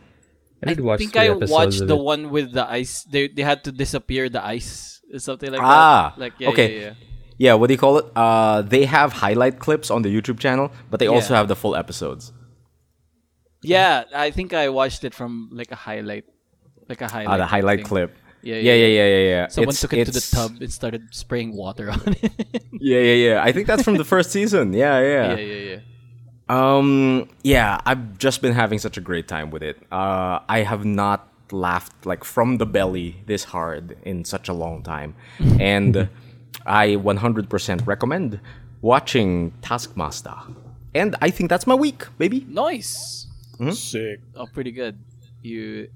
I 0.62 0.74
did 0.74 0.80
watch 0.80 0.96
I 0.96 0.98
think 0.98 1.16
I 1.16 1.30
watched 1.30 1.86
the 1.86 1.96
it. 1.96 2.02
one 2.02 2.30
with 2.30 2.52
the 2.52 2.68
ice. 2.68 3.04
They 3.04 3.28
they 3.28 3.42
had 3.42 3.62
to 3.64 3.70
disappear 3.72 4.28
the 4.28 4.44
ice, 4.44 4.97
or 4.97 4.97
something 5.16 5.50
like 5.50 5.60
Ah, 5.62 6.12
that. 6.16 6.20
Like 6.20 6.32
yeah, 6.38 6.48
okay. 6.50 6.74
yeah, 6.74 6.84
yeah. 6.86 6.94
Yeah, 7.40 7.54
what 7.54 7.68
do 7.68 7.74
you 7.74 7.78
call 7.78 7.98
it? 7.98 8.06
Uh, 8.16 8.62
they 8.62 8.84
have 8.84 9.12
highlight 9.12 9.60
clips 9.60 9.90
on 9.90 10.02
the 10.02 10.08
YouTube 10.14 10.38
channel, 10.40 10.72
but 10.90 10.98
they 11.00 11.06
also 11.06 11.34
have 11.34 11.46
the 11.48 11.54
full 11.56 11.76
episodes. 11.76 12.32
Yeah, 13.62 14.04
I 14.14 14.30
think 14.30 14.52
I 14.54 14.68
watched 14.68 15.04
it 15.04 15.14
from 15.14 15.50
like 15.52 15.70
a 15.72 15.76
highlight, 15.76 16.24
like 16.88 17.00
a 17.00 17.08
highlight. 17.08 17.28
Ah, 17.28 17.36
the 17.36 17.46
highlight 17.46 17.78
thing. 17.80 17.86
clip. 17.86 18.16
Yeah, 18.42 18.56
yeah, 18.56 18.74
yeah, 18.74 18.86
yeah, 18.86 19.06
yeah. 19.06 19.28
yeah. 19.28 19.48
Someone 19.48 19.70
It's- 19.70 19.80
took 19.80 19.92
it 19.94 20.04
to 20.06 20.10
the 20.12 20.20
tub 20.34 20.60
and 20.60 20.72
started 20.72 21.02
spraying 21.10 21.56
water 21.56 21.90
on 21.90 22.00
it. 22.06 22.62
Yeah, 22.80 23.00
yeah, 23.00 23.14
yeah. 23.34 23.42
I 23.42 23.50
think 23.50 23.66
that's 23.66 23.82
from 23.82 23.96
the 23.96 24.04
first 24.04 24.30
season. 24.30 24.72
Yeah, 24.72 25.00
yeah. 25.00 25.34
yeah, 25.34 25.36
yeah, 25.36 25.74
yeah. 25.74 25.80
Um, 26.48 27.28
yeah, 27.42 27.80
I've 27.84 28.16
just 28.18 28.40
been 28.40 28.52
having 28.52 28.78
such 28.78 28.96
a 28.96 29.00
great 29.00 29.26
time 29.26 29.50
with 29.50 29.62
it. 29.64 29.76
Uh, 29.90 30.38
I 30.48 30.60
have 30.62 30.84
not 30.84 31.27
laughed 31.52 32.06
like 32.06 32.24
from 32.24 32.58
the 32.58 32.66
belly 32.66 33.22
this 33.26 33.44
hard 33.44 33.96
in 34.02 34.24
such 34.24 34.48
a 34.48 34.52
long 34.52 34.82
time, 34.82 35.14
and 35.58 36.08
I 36.66 36.88
100% 36.96 37.86
recommend 37.86 38.40
watching 38.80 39.52
Taskmaster. 39.62 40.34
And 40.94 41.16
I 41.20 41.30
think 41.30 41.50
that's 41.50 41.66
my 41.66 41.74
week, 41.74 42.06
baby. 42.18 42.46
Nice. 42.48 43.26
Mm-hmm. 43.54 43.70
Sick. 43.70 44.20
Oh, 44.34 44.46
pretty 44.46 44.72
good. 44.72 44.98
You 45.42 45.88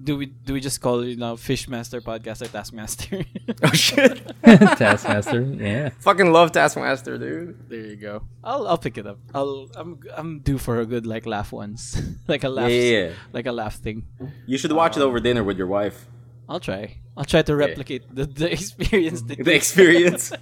do 0.00 0.16
we 0.16 0.26
do 0.26 0.52
we 0.54 0.60
just 0.60 0.80
call 0.80 1.00
it 1.00 1.08
you 1.08 1.16
know 1.16 1.34
Fishmaster 1.34 2.00
podcast 2.00 2.42
or 2.42 2.46
Taskmaster? 2.48 3.24
Oh 3.64 3.70
shit! 3.72 4.20
Taskmaster. 4.44 5.40
Yeah. 5.42 5.90
Fucking 6.00 6.32
love 6.32 6.50
Taskmaster, 6.52 7.16
dude. 7.18 7.68
there 7.68 7.86
you 7.86 7.96
go. 7.96 8.22
I'll 8.42 8.66
I'll 8.66 8.78
pick 8.78 8.98
it 8.98 9.06
up. 9.06 9.18
I'll 9.34 9.68
I'm 9.76 10.00
I'm 10.16 10.40
due 10.40 10.58
for 10.58 10.80
a 10.80 10.86
good 10.86 11.06
like 11.06 11.26
laugh 11.26 11.52
once, 11.52 12.00
like 12.28 12.42
a 12.44 12.48
laugh, 12.48 12.70
Yeah. 12.70 13.12
like 13.32 13.46
a 13.46 13.52
laugh 13.52 13.76
thing. 13.76 14.06
You 14.46 14.58
should 14.58 14.72
watch 14.72 14.96
it 14.96 15.02
over 15.02 15.20
dinner 15.20 15.44
with 15.44 15.58
your 15.58 15.68
wife. 15.68 16.06
I'll 16.48 16.60
try. 16.60 16.98
I'll 17.16 17.24
try 17.24 17.42
to 17.42 17.54
replicate 17.54 18.02
the, 18.14 18.24
the 18.26 18.50
experience. 18.52 19.22
that- 19.22 19.44
The 19.44 19.54
experience. 19.54 20.32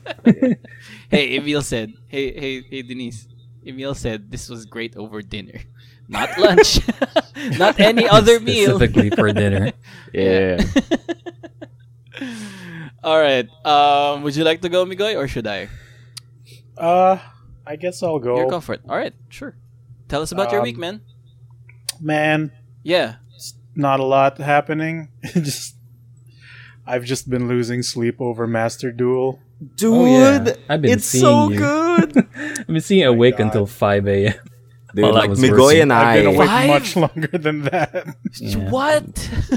hey, 1.11 1.37
Emil 1.37 1.63
said. 1.63 1.93
Hey, 2.09 2.33
hey, 2.33 2.63
hey, 2.71 2.83
Denise. 2.83 3.29
Emil 3.67 3.95
said 3.95 4.31
this 4.31 4.49
was 4.49 4.65
great 4.65 4.97
over 4.97 5.21
dinner, 5.21 5.61
not 6.11 6.37
lunch, 6.39 6.81
not 7.59 7.79
any 7.91 8.09
other 8.09 8.41
meal. 8.41 8.77
Specifically 8.77 9.11
for 9.11 9.33
dinner. 9.33 9.73
yeah. 10.13 10.59
All 13.03 13.19
right. 13.19 13.49
Um, 13.65 14.23
would 14.23 14.37
you 14.37 14.45
like 14.45 14.61
to 14.63 14.69
go, 14.69 14.85
Migoy, 14.85 15.17
or 15.17 15.27
should 15.29 15.47
I? 15.47 15.69
Uh, 16.77 17.19
I 17.67 17.77
guess 17.77 18.03
I'll 18.03 18.19
go. 18.19 18.37
Your 18.37 18.51
comfort. 18.51 18.81
All 18.89 18.97
right, 18.97 19.15
sure. 19.29 19.55
Tell 20.09 20.23
us 20.23 20.33
about 20.33 20.51
your 20.51 20.61
Um, 20.61 20.65
week, 20.65 20.77
man. 20.77 21.01
Man, 22.01 22.53
Yeah. 22.83 23.17
not 23.75 24.01
a 24.01 24.05
lot 24.05 24.39
happening. 24.39 25.09
just 25.25 25.77
I've 26.87 27.05
just 27.05 27.31
been 27.31 27.47
losing 27.47 27.83
sleep 27.83 28.21
over 28.21 28.47
Master 28.47 28.91
Duel. 28.91 29.39
Dude, 29.77 29.93
Oh, 29.95 30.07
yeah. 30.07 30.55
I've 30.69 30.83
been 30.83 30.93
it's 30.93 31.05
seeing 31.07 31.23
so 31.23 31.51
you. 31.51 31.59
good. 31.59 32.27
I've 32.35 32.67
been 32.67 32.81
seeing 32.81 33.05
awake 33.07 33.37
God. 33.39 33.45
until 33.47 33.67
5 33.67 34.09
a.m. 34.09 34.35
Dude, 34.95 35.05
Well, 35.05 35.15
like 35.15 35.31
was 35.31 35.41
Migoy 35.41 35.81
and 35.83 35.93
I've 35.93 36.07
I, 36.07 36.17
been 36.19 36.27
awake 36.35 36.49
Five? 36.49 36.69
much 36.69 36.97
longer 36.97 37.29
than 37.39 37.63
that. 37.71 38.17
Yeah. 38.41 38.71
What? 38.71 39.05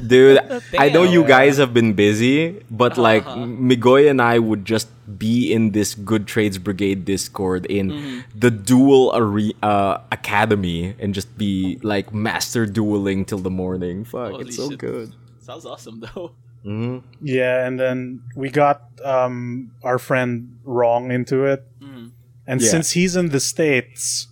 dude, 0.06 0.40
I 0.78 0.90
know 0.90 1.04
you 1.04 1.24
guys 1.24 1.58
have 1.58 1.74
been 1.74 1.94
busy, 1.94 2.62
but 2.70 2.98
like 2.98 3.26
Uh-huh. 3.26 3.46
Migoy 3.46 4.10
and 4.10 4.22
I 4.22 4.38
would 4.40 4.64
just 4.66 4.90
be 5.18 5.52
in 5.52 5.72
this 5.72 5.96
Good 5.96 6.28
Trades 6.28 6.58
Brigade 6.58 7.04
Discord 7.06 7.66
in 7.66 7.90
Mm-hmm. 7.92 8.20
the 8.40 8.52
Duel 8.52 9.12
Are- 9.12 9.52
uh, 9.64 9.98
Academy 10.12 10.96
and 11.00 11.14
just 11.14 11.36
be 11.38 11.80
like 11.84 12.14
master 12.14 12.66
dueling 12.66 13.26
till 13.26 13.40
the 13.40 13.50
morning. 13.52 14.06
Fuck, 14.06 14.32
Holy 14.32 14.46
it's 14.48 14.56
so 14.56 14.70
shit. 14.70 14.80
good. 14.80 15.16
Sounds 15.42 15.66
awesome, 15.66 16.00
though. 16.00 16.32
yeah, 17.22 17.66
and 17.68 17.80
then 17.80 18.22
we 18.36 18.50
got 18.50 18.84
um, 19.04 19.72
our 19.84 20.00
friend 20.00 20.60
wrong 20.64 21.12
into 21.12 21.44
it. 21.46 21.66
Mm. 21.82 22.12
And 22.48 22.62
Yeah. 22.62 22.70
since 22.70 22.92
he's 22.92 23.16
in 23.16 23.30
the 23.30 23.40
States, 23.40 24.28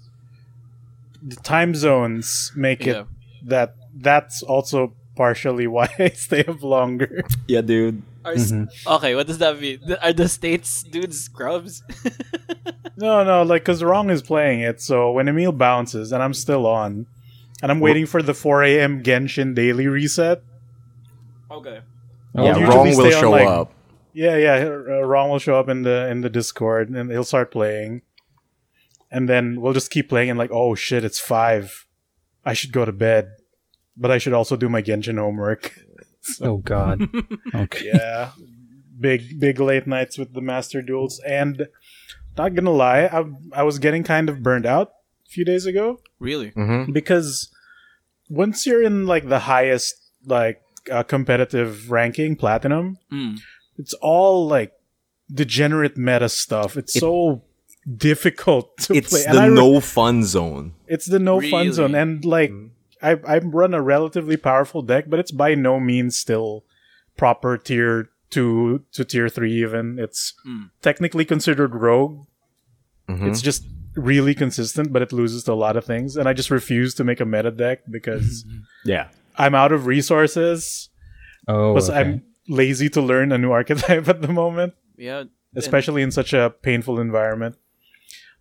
the 1.21 1.35
time 1.37 1.75
zones 1.75 2.51
make 2.55 2.85
Yeah. 2.85 3.01
it 3.01 3.07
that 3.45 3.75
that's 3.95 4.41
also 4.43 4.93
partially 5.15 5.67
why 5.67 5.87
I 5.99 6.09
stay 6.09 6.43
up 6.45 6.61
longer. 6.63 7.23
Yeah, 7.47 7.61
dude. 7.61 8.01
Are 8.23 8.33
s- 8.33 8.53
Okay, 8.85 9.15
what 9.15 9.27
does 9.27 9.39
that 9.39 9.59
mean? 9.59 9.79
Are 10.01 10.13
the 10.13 10.27
states 10.29 10.83
dudes 10.83 11.21
scrubs? 11.21 11.83
No, 12.97 13.23
no, 13.23 13.41
like 13.41 13.63
because 13.63 13.81
Wrong 13.83 14.11
is 14.11 14.21
playing 14.21 14.59
it, 14.59 14.79
so 14.79 15.11
when 15.11 15.27
Emil 15.27 15.51
bounces 15.53 16.11
and 16.11 16.21
I'm 16.21 16.35
still 16.35 16.67
on, 16.67 17.07
and 17.63 17.71
I'm 17.71 17.79
waiting 17.79 18.05
for 18.05 18.21
the 18.21 18.35
4 18.35 18.63
a.m. 18.63 19.01
Genshin 19.01 19.55
daily 19.55 19.87
reset. 19.87 20.43
okay. 21.49 21.79
Oh, 22.35 22.43
yeah, 22.45 22.57
usually 22.57 22.67
wrong 22.75 22.85
will 22.87 22.93
stay 23.05 23.13
on, 23.15 23.21
show 23.21 23.31
like- 23.31 23.47
up. 23.47 23.73
Yeah, 24.13 24.35
yeah, 24.37 24.55
uh, 24.67 25.01
Wrong 25.01 25.29
will 25.31 25.39
show 25.39 25.55
up 25.57 25.67
in 25.69 25.81
the 25.83 26.07
in 26.09 26.19
the 26.21 26.29
Discord 26.29 26.89
and 26.89 27.09
he'll 27.09 27.23
start 27.23 27.49
playing, 27.49 28.01
and 29.11 29.27
then 29.29 29.59
we'll 29.61 29.73
just 29.73 29.91
keep 29.91 30.09
playing 30.09 30.29
and 30.29 30.39
like, 30.39 30.51
oh 30.51 30.73
shit, 30.75 31.03
it's 31.03 31.19
five, 31.19 31.85
I 32.45 32.53
should 32.53 32.71
go 32.71 32.85
to 32.85 32.91
bed, 32.91 33.27
but 33.97 34.09
I 34.11 34.17
should 34.17 34.33
also 34.33 34.55
do 34.55 34.69
my 34.69 34.81
Genshin 34.81 35.17
homework. 35.19 35.73
Oh, 36.39 36.57
God. 36.57 37.01
Okay. 37.55 37.87
yeah, 37.91 38.31
big 38.99 39.39
big 39.39 39.59
late 39.59 39.87
nights 39.87 40.19
with 40.19 40.33
the 40.35 40.41
Master 40.41 40.83
Duels, 40.83 41.19
and 41.25 41.65
not 42.37 42.53
gonna 42.53 42.69
lie, 42.71 43.05
I 43.05 43.25
I 43.53 43.63
was 43.63 43.79
getting 43.79 44.03
kind 44.03 44.29
of 44.29 44.43
burned 44.43 44.67
out 44.67 44.89
a 45.25 45.29
few 45.29 45.43
days 45.43 45.65
ago. 45.65 45.99
Really? 46.19 46.51
Mm-hmm. 46.51 46.91
because 46.91 47.49
once 48.29 48.67
you're 48.67 48.83
in 48.83 49.07
like 49.07 49.27
the 49.29 49.39
highest 49.39 49.95
like 50.25 50.61
uh, 50.91 51.01
competitive 51.03 51.89
ranking 51.91 52.35
platinum 52.35 52.97
Mm. 53.11 53.39
it's 53.77 53.93
all 54.01 54.47
like 54.47 54.73
degenerate 55.33 55.97
meta 55.97 56.29
stuff 56.29 56.77
it's 56.77 56.95
It- 56.95 56.99
so 56.99 57.43
difficult 57.97 58.77
to 58.79 58.93
It's 58.93 59.09
play 59.09 59.23
And 59.27 59.37
the 59.37 59.41
I 59.41 59.47
re- 59.47 59.55
no 59.55 59.79
fun 59.79 60.23
zone. 60.23 60.73
it's 60.87 61.05
the 61.05 61.19
no 61.19 61.41
fun 61.41 61.71
zone 61.73 61.95
and 61.95 62.23
like 62.25 62.51
I, 63.01 63.11
I 63.27 63.39
run 63.39 63.73
a 63.73 63.81
relatively 63.81 64.37
powerful 64.37 64.81
deck 64.81 65.05
but 65.09 65.19
it's 65.19 65.31
by 65.31 65.55
no 65.55 65.79
means 65.79 66.17
still 66.17 66.63
proper 67.17 67.57
tier 67.57 68.09
2 68.29 68.83
to 68.93 69.03
tier 69.05 69.27
3 69.29 69.51
even 69.51 69.97
it's 69.99 70.33
Mm. 70.47 70.69
technically 70.81 71.25
considered 71.25 71.73
rogue 71.75 72.25
Mhm. 73.09 73.27
it's 73.29 73.41
just 73.41 73.65
really 73.95 74.33
consistent 74.35 74.93
but 74.93 75.01
it 75.01 75.11
loses 75.11 75.43
to 75.45 75.51
a 75.51 75.59
lot 75.65 75.75
of 75.75 75.83
things 75.83 76.15
and 76.15 76.29
i 76.29 76.33
just 76.33 76.49
refuse 76.51 76.93
to 76.95 77.03
make 77.03 77.19
a 77.19 77.25
meta 77.25 77.51
deck 77.51 77.79
because 77.89 78.45
Yeah. 78.85 79.07
I'm 79.37 79.55
out 79.55 79.71
of 79.71 79.85
resources. 79.87 80.89
Oh, 81.47 81.71
Plus, 81.73 81.89
okay. 81.89 81.99
I'm 81.99 82.23
lazy 82.49 82.89
to 82.89 83.01
learn 83.01 83.31
a 83.31 83.37
new 83.37 83.51
archetype 83.51 84.07
at 84.09 84.21
the 84.21 84.27
moment, 84.27 84.73
Yeah. 84.97 85.23
especially 85.55 86.01
in 86.03 86.11
such 86.11 86.33
a 86.33 86.49
painful 86.61 86.99
environment. 86.99 87.55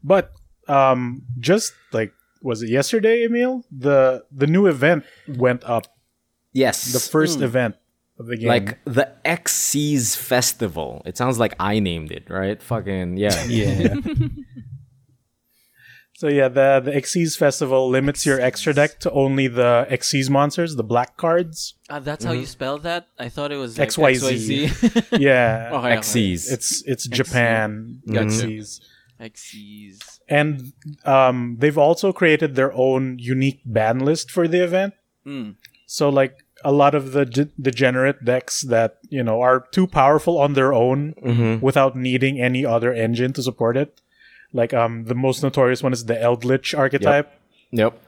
But 0.03 0.33
um, 0.69 1.23
just 1.39 1.73
like 1.93 2.13
was 2.43 2.63
it 2.63 2.71
yesterday, 2.71 3.25
Emil? 3.25 3.65
The 3.71 4.25
the 4.31 4.47
new 4.47 4.67
event 4.67 5.05
went 5.29 5.65
up. 5.65 5.87
Yes. 6.53 6.93
The 6.93 7.01
first 7.01 7.41
event 7.41 7.77
of 8.19 8.27
the 8.27 8.37
game. 8.37 8.49
like 8.49 8.79
the 8.85 9.13
Xyz 9.25 10.17
Festival. 10.17 11.03
It 11.07 11.17
sounds 11.17 11.39
like 11.39 11.55
I 11.59 11.79
named 11.79 12.13
it, 12.13 12.29
right? 12.29 12.63
Fucking 12.63 13.17
yeah. 13.17 13.45
yeah. 13.49 13.95
so 16.15 16.29
yeah, 16.29 16.49
the 16.49 16.81
the 16.85 16.93
Xyz 16.93 17.37
festival 17.37 17.89
limits 17.89 18.27
your 18.27 18.41
extra 18.41 18.75
deck 18.75 19.01
to 19.01 19.11
only 19.11 19.49
the 19.49 19.87
Xyz 19.91 20.29
monsters, 20.29 20.77
the 20.77 20.85
black 20.85 21.17
cards. 21.17 21.75
Ah, 21.89 21.99
that's 21.99 22.25
how 22.25 22.33
you 22.33 22.47
spell 22.47 22.79
that? 22.79 23.09
I 23.19 23.29
thought 23.29 23.53
it 23.53 23.57
was 23.57 23.79
like 23.79 23.89
XYZ. 23.89 24.67
XYZ. 24.69 25.19
Yeah, 25.19 25.71
okay, 25.73 25.97
Xyz. 25.97 26.53
it's 26.53 26.83
it's 26.87 27.07
Japan 27.07 28.03
Gotcha. 28.07 28.63
Xyz. 29.21 29.99
Xyz. 29.99 30.19
and 30.29 30.73
um, 31.05 31.57
they've 31.59 31.77
also 31.79 32.13
created 32.13 32.55
their 32.55 32.73
own 32.73 33.19
unique 33.19 33.61
ban 33.67 33.99
list 34.01 34.31
for 34.31 34.49
the 34.49 34.63
event. 34.65 34.95
Mm. 35.27 35.57
So, 35.87 36.09
like 36.09 36.37
a 36.65 36.73
lot 36.73 36.95
of 36.95 37.13
the 37.13 37.25
ge- 37.27 37.51
degenerate 37.61 38.25
decks 38.25 38.63
that 38.63 38.99
you 39.09 39.23
know 39.23 39.41
are 39.41 39.67
too 39.73 39.87
powerful 39.87 40.39
on 40.39 40.55
their 40.55 40.73
own 40.73 41.15
Mm-hmm. 41.25 41.65
without 41.65 41.97
needing 41.97 42.41
any 42.41 42.65
other 42.65 42.93
engine 42.93 43.33
to 43.35 43.43
support 43.43 43.77
it. 43.77 44.01
Like 44.53 44.73
um, 44.75 45.05
the 45.05 45.15
most 45.15 45.43
notorious 45.43 45.83
one 45.83 45.93
is 45.93 46.07
the 46.07 46.15
Eldlich 46.15 46.77
archetype. 46.77 47.31
Yep. 47.73 47.99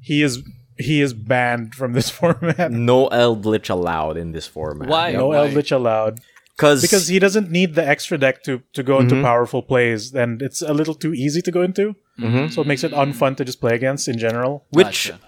He 0.00 0.22
is 0.22 0.42
he 0.78 1.00
is 1.00 1.12
banned 1.12 1.74
from 1.74 1.92
this 1.92 2.08
format. 2.18 2.70
No 2.70 3.08
Eldlich 3.08 3.68
allowed 3.68 4.16
in 4.16 4.32
this 4.32 4.46
format. 4.46 4.88
Why? 4.88 5.12
No 5.12 5.28
Why? 5.28 5.36
Eldlich 5.48 5.72
allowed 5.72 6.20
Because 6.58 6.82
because 6.82 7.06
he 7.06 7.20
doesn't 7.20 7.52
need 7.52 7.76
the 7.76 7.86
extra 7.86 8.18
deck 8.18 8.42
to 8.42 8.62
to 8.72 8.82
go 8.82 8.98
into 8.98 9.14
mm-hmm. 9.14 9.24
powerful 9.24 9.62
plays, 9.62 10.12
and 10.12 10.42
it's 10.42 10.60
a 10.60 10.74
little 10.74 10.94
too 10.94 11.14
easy 11.14 11.40
to 11.42 11.52
go 11.52 11.62
into. 11.62 11.94
Mm-hmm. 12.18 12.48
So 12.48 12.62
it 12.62 12.66
makes 12.66 12.82
it 12.82 12.90
unfun 12.90 13.36
to 13.36 13.44
just 13.44 13.60
play 13.60 13.76
against 13.76 14.08
in 14.08 14.18
general. 14.18 14.66
which 14.70 15.08
Gotcha. 15.10 15.20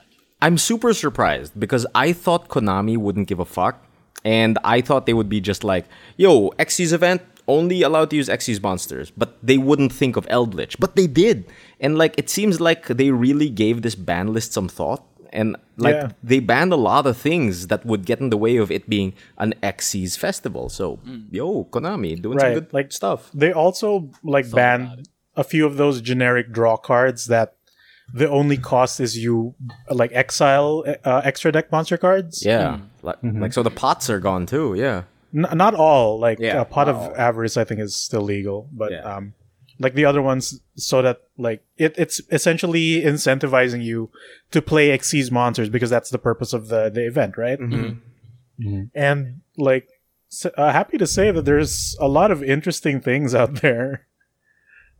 I'm 0.43 0.59
super 0.59 0.93
surprised 0.93 1.53
because 1.55 1.87
I 1.95 2.13
thought 2.13 2.49
Konami 2.49 2.97
wouldn't 2.97 3.29
give 3.29 3.39
a 3.39 3.45
fuck, 3.45 3.87
and 4.25 4.59
I 4.65 4.81
thought 4.81 5.07
they 5.07 5.15
would 5.15 5.29
be 5.29 5.41
just 5.41 5.63
like, 5.63 5.87
"Yo, 6.17 6.51
Xyz 6.59 6.93
event 6.93 7.23
only 7.47 7.83
allowed 7.83 8.11
to 8.11 8.17
use 8.17 8.29
Xyz 8.29 8.61
monsters," 8.61 9.13
but 9.17 9.39
they 9.41 9.57
wouldn't 9.57 9.93
think 9.93 10.17
of 10.17 10.27
Eldlich, 10.27 10.75
but 10.81 10.97
they 10.97 11.07
did, 11.07 11.47
and 11.79 11.97
like 11.97 12.19
it 12.19 12.29
seems 12.29 12.61
like 12.61 12.89
they 12.89 13.13
really 13.13 13.51
gave 13.51 13.83
this 13.83 13.95
ban 13.95 14.33
list 14.35 14.53
some 14.53 14.69
thought. 14.69 15.07
And 15.33 15.57
like 15.77 15.95
Yeah. 15.95 16.09
they 16.23 16.41
banned 16.41 16.73
a 16.73 16.77
lot 16.77 17.07
of 17.07 17.17
things 17.17 17.69
that 17.69 17.87
would 17.87 18.05
get 18.05 18.21
in 18.21 18.31
the 18.31 18.37
way 18.37 18.57
of 18.57 18.71
it 18.71 18.89
being 18.89 19.13
an 19.39 19.55
Xyz 19.63 20.19
festival. 20.19 20.69
So, 20.69 20.99
yo, 21.31 21.65
Konami 21.71 22.21
doing 22.21 22.39
some 22.39 22.55
good 22.55 22.73
like- 22.73 22.93
stuff. 22.93 23.31
They 23.33 23.53
also 23.53 24.11
like 24.25 24.51
banned 24.51 25.09
a 25.37 25.45
few 25.45 25.65
of 25.67 25.77
those 25.77 26.01
generic 26.01 26.53
draw 26.53 26.77
cards 26.77 27.27
that 27.27 27.55
the 28.13 28.29
only 28.29 28.57
cost 28.57 28.99
is 28.99 29.17
you 29.17 29.55
like 29.89 30.11
exile 30.13 30.85
uh, 31.05 31.21
extra 31.25 31.53
deck 31.53 31.71
monster 31.71 31.97
cards. 31.97 32.45
Yeah, 32.45 32.81
like, 33.03 33.19
like 33.23 33.53
so 33.53 33.63
the 33.63 33.71
pots 33.71 34.11
are 34.11 34.19
gone 34.19 34.47
too. 34.47 34.75
Yeah. 34.75 35.05
N- 35.33 35.47
not 35.57 35.75
all. 35.77 36.19
Like 36.19 36.41
Yeah, 36.41 36.61
a 36.61 36.65
pot 36.65 36.89
of 36.89 36.97
not 36.97 37.17
avarice, 37.17 37.57
I 37.57 37.63
think 37.63 37.79
is 37.81 37.95
still 37.95 38.23
legal, 38.23 38.69
but 38.73 38.91
Yeah. 38.91 39.03
um, 39.17 39.35
like 39.81 39.95
the 39.95 40.05
other 40.05 40.23
ones, 40.23 40.61
so 40.77 41.03
that 41.03 41.23
like 41.37 41.65
it, 41.77 41.95
it's 41.99 42.21
essentially 42.31 43.01
incentivizing 43.03 43.83
you 43.83 44.11
to 44.53 44.61
play 44.63 44.97
Xyz 44.97 45.31
monsters 45.33 45.69
because 45.71 45.91
that's 45.91 46.11
the 46.11 46.19
purpose 46.19 46.53
of 46.53 46.69
the 46.69 46.91
the 46.91 47.05
event, 47.07 47.37
right? 47.37 47.59
And 48.95 49.41
like, 49.57 49.89
s 50.31 50.47
uh, 50.47 50.71
happy 50.71 50.99
to 50.99 51.07
say 51.07 51.31
that 51.33 51.45
there's 51.49 51.97
a 51.99 52.09
lot 52.09 52.31
of 52.31 52.43
interesting 52.45 53.01
things 53.01 53.35
out 53.35 53.63
there. 53.63 54.07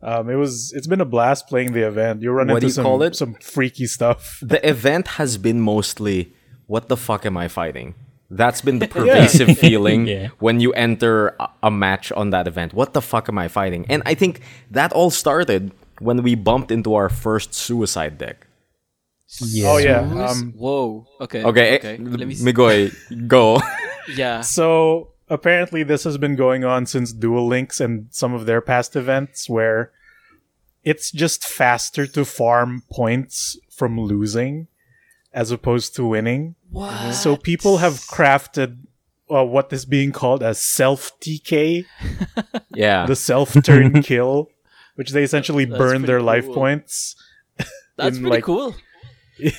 Um, 0.01 0.29
it 0.31 0.35
was 0.35 0.73
it's 0.75 0.87
been 0.87 0.99
a 1.01 1.05
blast 1.05 1.47
playing 1.47 1.73
the 1.73 1.85
event. 1.87 2.21
You 2.23 2.31
run 2.31 2.47
What 2.47 2.55
into 2.55 2.61
do 2.61 2.67
you 2.67 2.73
some 2.73 2.83
call 2.85 3.03
it? 3.03 3.15
some 3.15 3.35
freaky 3.35 3.85
stuff. 3.85 4.39
the 4.41 4.61
event 4.67 5.05
has 5.21 5.37
been 5.37 5.61
mostly 5.61 6.33
what 6.65 6.87
the 6.87 6.97
fuck 6.97 7.23
am 7.25 7.37
I 7.37 7.47
fighting? 7.47 7.93
That's 8.33 8.61
been 8.61 8.79
the 8.79 8.87
pervasive 8.97 9.57
feeling 9.65 10.07
Yeah. 10.07 10.29
when 10.39 10.59
you 10.61 10.71
enter 10.73 11.35
a, 11.39 11.49
a 11.63 11.71
match 11.71 12.11
on 12.13 12.29
that 12.31 12.47
event. 12.47 12.73
What 12.73 12.93
the 12.93 13.01
fuck 13.01 13.27
am 13.29 13.37
I 13.37 13.47
fighting? 13.49 13.85
And 13.89 14.01
I 14.05 14.13
think 14.15 14.39
that 14.71 14.93
all 14.93 15.11
started 15.11 15.71
when 15.99 16.23
we 16.23 16.35
bumped 16.35 16.71
into 16.71 16.95
our 16.95 17.09
first 17.09 17.53
suicide 17.53 18.17
deck. 18.17 18.47
Oh 19.63 19.77
yeah. 19.77 19.99
Um, 20.01 20.53
Whoa. 20.57 21.05
Okay. 21.21 21.43
Okay, 21.43 21.75
Okay. 21.75 21.97
Let 21.97 22.27
me. 22.27 22.33
s- 22.33 22.41
Migoy, 22.41 22.91
go. 23.27 23.61
yeah. 24.15 24.41
so 24.41 25.09
apparently 25.29 25.83
this 25.83 26.03
has 26.03 26.17
been 26.17 26.35
going 26.35 26.63
on 26.65 26.85
since 26.85 27.13
Duel 27.13 27.47
Links 27.47 27.79
and 27.79 28.07
some 28.11 28.33
of 28.33 28.45
their 28.45 28.59
past 28.61 28.95
events 28.95 29.49
where 29.49 29.91
it's 30.83 31.11
just 31.11 31.45
faster 31.45 32.07
to 32.07 32.25
farm 32.25 32.83
points 32.91 33.57
from 33.69 33.99
losing 33.99 34.67
as 35.33 35.51
opposed 35.51 35.95
to 35.95 36.05
winning. 36.05 36.55
What? 36.69 37.13
So 37.13 37.35
people 37.35 37.77
have 37.77 37.93
crafted 37.93 38.77
uh, 39.29 39.45
what 39.45 39.71
is 39.71 39.85
being 39.85 40.11
called 40.11 40.43
a 40.43 40.53
self 40.53 41.11
TK, 41.19 41.85
Yeah. 42.75 43.05
the 43.05 43.15
self 43.15 43.53
turn 43.63 44.01
kill, 44.03 44.49
which 44.95 45.11
they 45.11 45.23
essentially 45.23 45.65
That's 45.65 45.77
burn 45.77 46.01
their 46.03 46.17
pretty 46.19 46.25
life 46.25 46.47
points. 46.53 47.15
That's 47.97 48.17
in, 48.17 48.23
pretty 48.23 48.37
like- 48.37 48.43
cool. 48.43 48.75
yeah. 49.39 49.51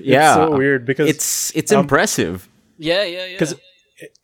It's 0.00 0.34
so 0.34 0.56
weird 0.56 0.84
because 0.86 1.08
It's 1.08 1.54
it's 1.56 1.72
um, 1.72 1.80
impressive. 1.80 2.48
Yeah. 2.78 3.04
Yeah. 3.04 3.26
Yeah. 3.26 3.38
'Cause 3.38 3.54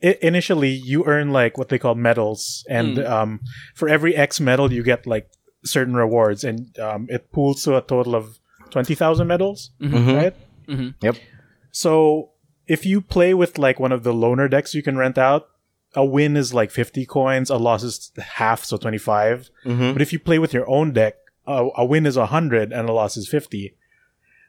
I- 0.03 0.19
initially 0.23 0.71
you 0.71 1.05
earn 1.05 1.33
like 1.33 1.59
what 1.59 1.69
they 1.69 1.79
call 1.79 1.95
medals 1.95 2.65
and 2.69 2.97
Mm. 2.97 3.11
um, 3.11 3.41
for 3.75 3.89
every 3.89 4.17
x 4.17 4.41
medal 4.41 4.73
you 4.73 4.83
get 4.83 5.07
like 5.07 5.29
certain 5.65 5.95
rewards 5.95 6.45
and 6.45 6.79
um, 6.79 7.07
it 7.11 7.31
pools 7.33 7.63
to 7.65 7.77
a 7.77 7.83
total 7.83 8.15
of 8.15 8.39
20000 8.71 9.27
medals 9.27 9.71
Mhm. 9.81 10.17
right 10.17 10.35
Yep. 10.69 11.17
so 11.71 12.31
if 12.67 12.85
you 12.85 13.01
play 13.01 13.33
with 13.35 13.59
like 13.59 13.79
one 13.79 13.93
of 13.93 14.03
the 14.03 14.13
loaner 14.13 14.51
decks 14.51 14.75
you 14.75 14.83
can 14.83 14.97
rent 14.97 15.19
out 15.19 15.49
a 15.95 16.05
win 16.05 16.37
is 16.37 16.53
like 16.53 16.71
50 16.71 17.07
coins 17.07 17.51
a 17.51 17.57
loss 17.57 17.83
is 17.83 18.11
half 18.19 18.65
so 18.65 18.77
25 18.77 19.51
Mhm. 19.65 19.93
but 19.93 20.03
if 20.03 20.13
you 20.13 20.19
play 20.19 20.39
with 20.39 20.53
your 20.53 20.69
own 20.69 20.93
deck 20.93 21.15
a, 21.47 21.69
a 21.77 21.85
win 21.85 22.07
is 22.07 22.17
100 22.17 22.73
and 22.73 22.89
a 22.89 22.93
loss 22.93 23.17
is 23.17 23.29
50 23.29 23.75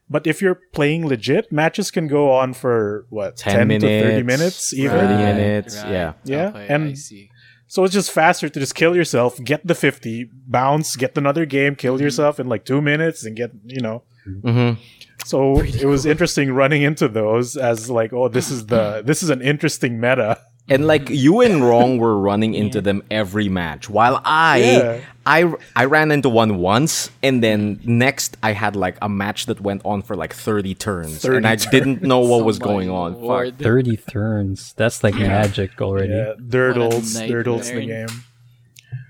but 0.09 0.26
if 0.26 0.41
you're 0.41 0.59
playing 0.74 1.05
legit 1.07 1.51
matches 1.51 1.91
can 1.91 2.07
go 2.07 2.32
on 2.32 2.53
for 2.53 3.05
what 3.09 3.36
10 3.38 3.68
10, 3.70 3.80
to 3.82 3.88
30 3.88 4.24
minutes, 4.24 4.26
minutes 4.26 4.74
even 4.74 4.97
30 4.99 5.13
Right, 5.13 5.36
minutes, 5.36 5.76
yeah. 5.76 6.13
Yeah, 6.24 6.47
Okay, 6.49 6.68
and- 6.70 6.89
I 6.89 6.93
see. 6.93 7.30
So 7.70 7.84
it's 7.84 7.93
just 7.93 8.11
faster 8.13 8.47
to 8.47 8.59
just 8.61 8.76
kill 8.76 8.95
yourself, 8.95 9.43
get 9.43 9.68
the 9.68 9.76
50, 9.76 10.30
bounce, 10.47 10.95
get 10.95 11.18
another 11.18 11.45
game, 11.45 11.76
kill 11.76 11.95
Mm-hmm. 11.95 12.03
yourself 12.03 12.39
in 12.39 12.47
like 12.47 12.63
two 12.63 12.82
minutes, 12.82 13.26
and 13.26 13.36
get, 13.36 13.51
you 13.65 13.82
know. 13.82 14.03
Mhm. 14.26 14.78
So 15.26 15.59
it 15.61 15.86
was 15.86 16.05
interesting 16.05 16.51
running 16.53 16.82
into 16.84 17.07
those 17.07 17.57
as 17.57 17.89
like, 17.89 18.13
oh, 18.13 18.28
this 18.28 18.49
is 18.51 18.68
the 18.68 19.01
this 19.05 19.24
is 19.24 19.30
an 19.30 19.41
interesting 19.41 19.99
meta. 19.99 20.39
And 20.70 20.86
like 20.86 21.09
you 21.09 21.39
and 21.41 21.63
Wrong 21.68 21.97
were 21.97 22.20
running 22.20 22.53
into 22.53 22.82
them 22.82 23.01
every 23.09 23.47
match, 23.47 23.89
while 23.89 24.22
I, 24.26 24.57
Yeah. 24.57 24.99
I, 25.26 25.53
I 25.76 25.86
ran 25.86 26.11
into 26.11 26.28
one 26.30 26.57
once, 26.57 27.09
and 27.24 27.41
then 27.41 27.80
next 27.86 28.36
I 28.43 28.51
had 28.51 28.76
like 28.76 28.97
a 29.01 29.07
match 29.09 29.45
that 29.45 29.61
went 29.61 29.82
on 29.86 30.01
for 30.01 30.15
like 30.15 30.34
thirty 30.34 30.74
turns, 30.74 31.22
30 31.22 31.38
and 31.38 31.47
I 31.47 31.55
didn't 31.55 32.01
know 32.01 32.20
what 32.20 32.43
was 32.45 32.59
going 32.59 32.89
on. 32.89 33.13
Fuck. 33.13 33.22
lord. 33.24 33.57
30 33.59 33.97
turns. 33.97 34.74
That's 34.74 35.03
like 35.03 35.15
magic 35.15 35.82
already. 35.82 36.13
Yeah, 36.13 36.34
Dirtles, 36.39 37.15
nightmare. 37.15 37.43
Dirtles 37.43 37.74
the 37.74 37.86
game. 37.86 38.07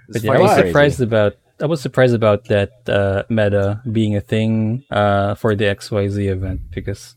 But 0.09 0.23
yeah, 0.23 0.31
I 0.33 0.39
was 0.39 0.55
surprised 0.55 1.01
about 1.01 1.37
I 1.61 1.65
was 1.65 1.81
surprised 1.81 2.13
about 2.15 2.45
that 2.45 2.71
uh, 2.87 3.23
meta 3.29 3.81
being 3.91 4.15
a 4.15 4.21
thing 4.21 4.83
uh, 4.91 5.35
for 5.35 5.55
the 5.55 5.65
XYZ 5.65 6.29
event 6.29 6.61
because 6.71 7.15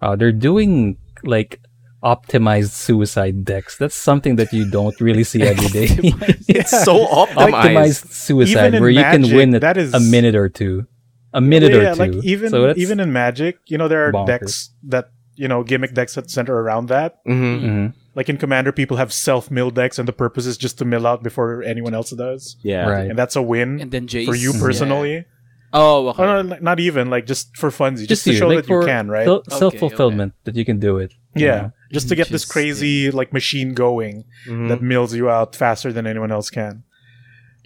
uh, 0.00 0.14
they're 0.16 0.32
doing 0.32 0.98
like 1.24 1.60
optimized 2.02 2.70
suicide 2.70 3.44
decks. 3.44 3.76
That's 3.78 3.94
something 3.94 4.36
that 4.36 4.52
you 4.52 4.70
don't 4.70 4.98
really 5.00 5.24
see 5.24 5.42
every 5.42 5.68
day. 5.68 5.86
It's 6.48 6.70
so 6.84 7.06
optimized. 7.06 7.52
optimized 7.52 8.12
suicide 8.12 8.50
Even 8.58 8.74
in 8.74 8.80
where 8.82 8.90
you 8.90 9.00
Magic, 9.00 9.26
can 9.28 9.36
win 9.36 9.54
it 9.54 9.60
that 9.60 9.76
is- 9.76 9.94
a 9.94 10.00
minute 10.00 10.34
or 10.34 10.48
two. 10.48 10.86
A 11.34 11.40
minute 11.40 11.72
yeah, 11.72 11.92
or 11.92 11.94
two. 11.94 11.98
like 12.00 12.14
even 12.24 12.50
so 12.50 12.74
even 12.76 13.00
in 13.00 13.10
Magic, 13.12 13.56
you 13.66 13.78
know, 13.78 13.88
there 13.88 14.04
are 14.06 14.12
bonkers. 14.12 14.26
decks 14.26 14.70
that 14.84 15.10
you 15.34 15.48
know 15.48 15.62
gimmick 15.64 15.94
decks 15.94 16.14
that 16.16 16.28
center 16.30 16.54
around 16.60 16.86
that. 16.88 17.24
Mhm. 17.26 17.62
Mhm. 17.62 17.94
Like 18.14 18.28
in 18.28 18.36
Commander, 18.36 18.72
people 18.72 18.98
have 18.98 19.12
self 19.12 19.50
mill 19.50 19.70
decks, 19.70 19.98
and 19.98 20.06
the 20.06 20.12
purpose 20.12 20.46
is 20.46 20.56
just 20.58 20.78
to 20.78 20.84
mill 20.84 21.06
out 21.06 21.22
before 21.22 21.62
anyone 21.62 21.94
else 21.94 22.10
does, 22.10 22.56
Yeah. 22.62 22.88
Right. 22.88 23.08
and 23.08 23.18
that's 23.18 23.36
a 23.36 23.42
win 23.42 23.80
And 23.80 23.90
then 23.90 24.06
Jace. 24.06 24.26
for 24.26 24.34
you 24.34 24.52
Yeah. 24.52 24.60
personally. 24.60 25.24
Oh, 25.72 26.08
okay. 26.08 26.22
Oh, 26.22 26.42
no, 26.42 26.58
not 26.60 26.80
even 26.80 27.08
like 27.08 27.24
just 27.24 27.56
for 27.56 27.70
funsy, 27.70 28.06
just, 28.06 28.24
to 28.24 28.32
you, 28.32 28.36
show 28.36 28.48
like 28.48 28.66
that 28.66 28.68
you 28.68 28.82
can, 28.84 29.08
right? 29.08 29.26
Self 29.48 29.74
fulfillment 29.76 30.34
that 30.44 30.54
you 30.54 30.66
can 30.66 30.78
do 30.78 30.98
it. 30.98 31.14
you 31.34 31.46
yeah, 31.46 31.60
know? 31.60 31.72
just 31.90 32.10
to 32.10 32.14
get 32.14 32.28
this 32.28 32.42
Interesting. 32.42 32.52
crazy 32.52 33.10
like 33.10 33.32
machine 33.32 33.72
going 33.72 34.24
mm-hmm. 34.46 34.68
that 34.68 34.82
mills 34.82 35.14
you 35.14 35.30
out 35.30 35.56
faster 35.56 35.90
than 35.90 36.06
anyone 36.06 36.30
else 36.30 36.50
can. 36.50 36.84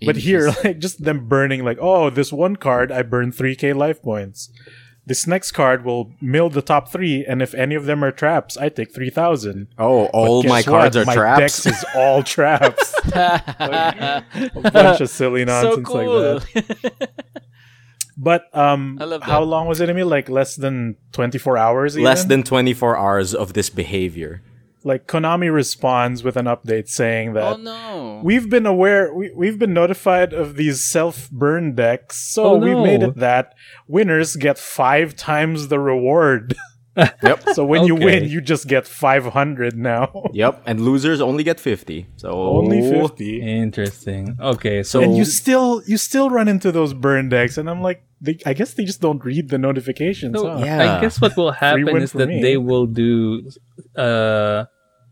But 0.04 0.16
here, 0.16 0.52
like 0.64 0.78
just 0.78 1.02
them 1.02 1.26
burning, 1.26 1.64
like, 1.64 1.78
oh, 1.80 2.10
this 2.10 2.32
one 2.32 2.54
card 2.54 2.92
I 2.92 3.02
burn 3.02 3.32
three 3.32 3.56
k 3.56 3.72
life 3.72 4.00
points. 4.02 4.50
This 5.06 5.24
next 5.24 5.52
card 5.52 5.84
will 5.84 6.12
mill 6.20 6.50
the 6.50 6.60
top 6.60 6.88
three, 6.90 7.24
and 7.24 7.40
if 7.40 7.54
any 7.54 7.76
of 7.76 7.86
them 7.86 8.02
are 8.02 8.10
traps, 8.10 8.56
I 8.56 8.68
take 8.68 8.92
three 8.92 9.08
thousand. 9.10 9.68
Oh, 9.78 10.06
all 10.06 10.42
my 10.42 10.64
cards 10.64 10.96
are 10.96 11.04
my 11.04 11.14
traps. 11.14 11.62
Dex 11.62 11.66
is 11.66 11.84
all 11.94 12.22
traps. 12.34 12.92
a 13.14 14.24
bunch 14.72 15.00
of 15.00 15.08
silly 15.08 15.46
so 15.46 15.76
nonsense 15.76 15.88
like 15.88 16.08
that. 16.08 17.10
But 18.18 18.44
um, 18.56 18.98
how 19.22 19.42
long 19.42 19.66
was 19.68 19.82
it? 19.82 19.90
I 19.90 19.92
mean, 19.92 20.08
like 20.08 20.30
less 20.30 20.56
than 20.56 20.96
twenty 21.12 21.38
four 21.38 21.58
hours. 21.58 21.98
Less 21.98 22.24
than 22.24 22.42
24 22.42 22.96
hours 22.96 23.34
of 23.34 23.52
this 23.52 23.68
behavior. 23.68 24.42
Like 24.86 25.08
Konami 25.08 25.52
responds 25.52 26.22
with 26.22 26.36
an 26.36 26.46
update 26.46 26.88
saying 26.88 27.32
that 27.32 27.54
oh 27.54 27.56
no. 27.56 28.20
we've 28.24 28.48
been 28.48 28.66
aware, 28.66 29.12
we, 29.12 29.32
we've 29.34 29.58
been 29.58 29.74
notified 29.74 30.32
of 30.32 30.54
these 30.54 30.84
self 30.84 31.28
burn 31.30 31.74
decks, 31.74 32.16
so 32.32 32.44
Oh, 32.44 32.56
we've 32.56 32.78
made 32.78 33.02
it 33.02 33.16
that 33.16 33.54
winners 33.88 34.36
get 34.36 34.58
five 34.58 35.16
times 35.16 35.68
the 35.68 35.80
reward. 35.80 36.54
Yep. 37.22 37.50
so 37.52 37.62
when 37.62 37.84
you 37.84 37.94
win, 37.94 38.24
you 38.24 38.40
just 38.40 38.68
get 38.68 38.86
five 38.86 39.26
hundred 39.26 39.76
now, 39.76 40.10
Yep. 40.32 40.62
And 40.64 40.80
losers 40.80 41.20
only 41.20 41.44
get 41.44 41.60
50. 41.60 42.06
So 42.16 42.30
only 42.30 42.80
fifty. 42.80 43.42
Interesting. 43.42 44.38
Okay, 44.40 44.82
so 44.82 45.02
and 45.02 45.14
you 45.14 45.26
still 45.26 45.82
you 45.86 45.98
still 45.98 46.30
run 46.30 46.48
into 46.48 46.72
those 46.72 46.94
burn 46.94 47.28
decks, 47.28 47.58
and 47.58 47.68
I'm 47.68 47.82
like, 47.82 48.02
they, 48.22 48.38
I 48.46 48.54
guess 48.54 48.72
they 48.72 48.86
just 48.86 49.02
don't 49.02 49.22
read 49.22 49.50
the 49.50 49.58
notifications. 49.58 50.40
So, 50.40 50.48
huh? 50.48 50.64
Yeah. 50.64 50.96
I 50.96 51.00
guess 51.02 51.20
what 51.20 51.36
will 51.36 51.52
happen 51.52 52.00
is 52.00 52.12
that 52.12 52.28
me. 52.28 52.40
they 52.40 52.56
will 52.56 52.86
do 52.86 53.50
uh, 53.94 54.64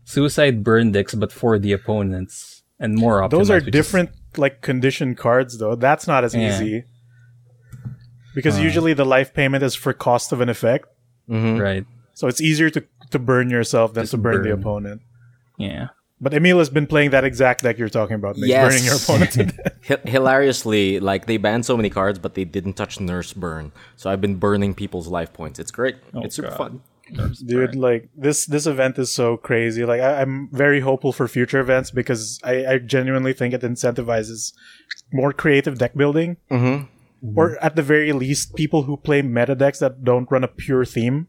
suicide 0.05 0.63
burn 0.63 0.91
decks, 0.93 1.13
but 1.13 1.31
for 1.33 1.59
the 1.59 1.73
opponents 1.73 2.63
and 2.79 2.95
more 2.95 3.19
optimized. 3.21 3.29
Those 3.31 3.49
are 3.51 3.55
which 3.55 3.65
is- 3.67 3.71
different 3.71 4.09
like 4.37 4.61
condition 4.61 5.15
cards 5.15 5.57
though. 5.57 5.75
That's 5.75 6.07
not 6.07 6.23
as 6.23 6.33
Yeah. 6.33 6.55
easy. 6.55 6.83
Because 8.33 8.57
Uh. 8.57 8.61
usually 8.63 8.93
the 8.93 9.05
life 9.05 9.33
payment 9.33 9.63
is 9.63 9.75
for 9.75 9.91
cost 9.93 10.31
of 10.31 10.39
an 10.41 10.49
effect. 10.49 10.87
right? 11.27 11.85
So 12.13 12.27
it's 12.27 12.39
easier 12.39 12.69
to 12.69 12.83
to 13.11 13.19
burn 13.19 13.49
yourself 13.49 13.93
than 13.93 14.03
Just 14.03 14.11
to 14.11 14.17
burn, 14.17 14.41
the 14.43 14.51
opponent. 14.51 15.01
Yeah. 15.57 15.87
But 16.19 16.33
Emil 16.33 16.57
has 16.57 16.69
been 16.69 16.87
playing 16.87 17.11
that 17.11 17.23
exact 17.23 17.61
deck 17.63 17.77
you're 17.77 17.89
talking 17.89 18.15
about, 18.15 18.35
Nick, 18.37 18.49
Yes. 18.49 18.71
burning 18.71 18.83
your 18.85 18.95
opponent 18.95 19.31
to 19.33 19.43
death. 19.45 19.73
Hi- 19.87 20.09
hilariously, 20.09 20.99
like 20.99 21.25
they 21.27 21.37
banned 21.37 21.65
so 21.65 21.75
many 21.77 21.89
cards, 21.89 22.17
but 22.19 22.33
they 22.33 22.45
didn't 22.45 22.73
touch 22.73 22.99
Nurse 22.99 23.31
Burn. 23.33 23.71
So 23.95 24.09
I've 24.09 24.21
been 24.21 24.35
burning 24.35 24.73
people's 24.73 25.07
life 25.07 25.33
points. 25.33 25.59
It's 25.59 25.71
great. 25.71 25.95
it's 26.15 26.35
super 26.35 26.49
God. 26.49 26.57
fun. 26.57 26.81
Dude, 27.45 27.75
like 27.75 28.09
this 28.15 28.45
this 28.45 28.65
event 28.65 28.97
is 28.97 29.11
so 29.13 29.37
crazy. 29.37 29.85
Like 29.85 30.01
I, 30.01 30.21
I'm 30.21 30.49
very 30.51 30.79
hopeful 30.79 31.13
for 31.13 31.27
future 31.27 31.59
events 31.59 31.91
because 31.91 32.39
I, 32.43 32.65
I 32.65 32.77
genuinely 32.79 33.33
think 33.33 33.53
it 33.53 33.61
incentivizes 33.61 34.53
more 35.13 35.31
creative 35.33 35.77
deck 35.77 35.93
building. 35.95 36.37
Mhm. 36.51 36.87
Or 37.35 37.57
at 37.63 37.75
the 37.75 37.81
very 37.81 38.11
least, 38.13 38.55
people 38.55 38.83
who 38.83 38.97
play 38.97 39.21
meta 39.21 39.55
decks 39.55 39.79
that 39.79 40.03
don't 40.03 40.29
run 40.29 40.43
a 40.43 40.47
pure 40.47 40.85
theme 40.85 41.27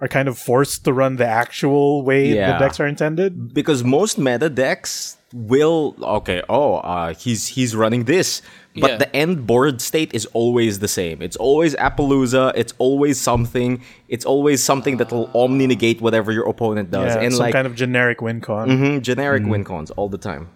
are 0.00 0.08
kind 0.08 0.28
of 0.28 0.38
forced 0.38 0.84
to 0.84 0.92
run 0.92 1.16
the 1.16 1.26
actual 1.26 2.02
way 2.02 2.28
Yeah. 2.34 2.52
the 2.52 2.58
decks 2.58 2.80
are 2.80 2.86
intended. 2.86 3.52
Because 3.54 3.84
most 3.84 4.18
meta 4.18 4.48
decks 4.48 5.16
will 5.32 5.94
okay, 6.02 6.42
oh, 6.48 6.76
uh, 6.76 7.14
he's 7.14 7.46
he's 7.48 7.76
running 7.76 8.04
this. 8.04 8.42
But 8.74 8.90
Yeah. 8.90 8.96
the 8.98 9.16
end 9.16 9.46
board 9.46 9.80
state 9.80 10.14
is 10.14 10.26
always 10.32 10.78
the 10.78 10.86
same. 10.88 11.20
It's 11.22 11.36
always 11.36 11.74
Apollousa. 11.76 12.52
It's 12.54 12.72
always 12.78 13.20
something. 13.20 13.82
It's 14.08 14.24
always 14.24 14.62
something 14.62 14.96
that 14.98 15.10
will 15.12 15.28
omni 15.34 15.66
negate 15.66 16.00
whatever 16.00 16.30
your 16.32 16.48
opponent 16.48 16.90
does. 16.90 17.14
Yeah, 17.14 17.20
and 17.22 17.32
some 17.34 17.40
like 17.46 17.52
kind 17.52 17.66
of 17.66 17.74
generic 17.74 18.22
win 18.22 18.40
con. 18.40 18.68
mhm, 18.70 19.02
generic 19.02 19.44
win 19.46 19.64
cons 19.64 19.90
all 19.92 20.08
the 20.08 20.18
time. 20.18 20.48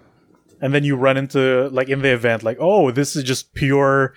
and 0.63 0.73
then 0.73 0.85
you 0.85 0.95
run 0.97 1.17
into 1.19 1.69
like 1.79 1.89
in 1.95 2.01
the 2.01 2.13
event 2.21 2.43
like 2.49 2.57
oh 2.61 2.91
this 2.99 3.17
is 3.17 3.23
just 3.33 3.53
pure 3.55 4.15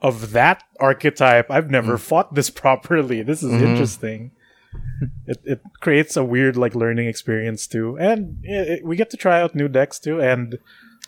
of 0.00 0.14
that 0.32 0.62
archetype 0.78 1.46
i've 1.50 1.68
never 1.68 1.94
Mm. 1.96 2.00
fought 2.08 2.28
this 2.38 2.48
properly 2.64 3.20
this 3.30 3.42
is 3.42 3.50
Mm-hmm. 3.52 3.66
interesting 3.70 4.30
it, 5.26 5.38
it 5.44 5.60
creates 5.80 6.16
a 6.16 6.24
weird 6.24 6.56
like 6.56 6.74
learning 6.74 7.06
experience 7.08 7.66
too 7.66 7.96
and 7.98 8.38
it, 8.42 8.68
it- 8.68 8.84
we 8.84 8.96
get 8.96 9.10
to 9.10 9.16
try 9.16 9.40
out 9.40 9.54
new 9.54 9.68
decks 9.68 9.98
too 9.98 10.20
and 10.20 10.58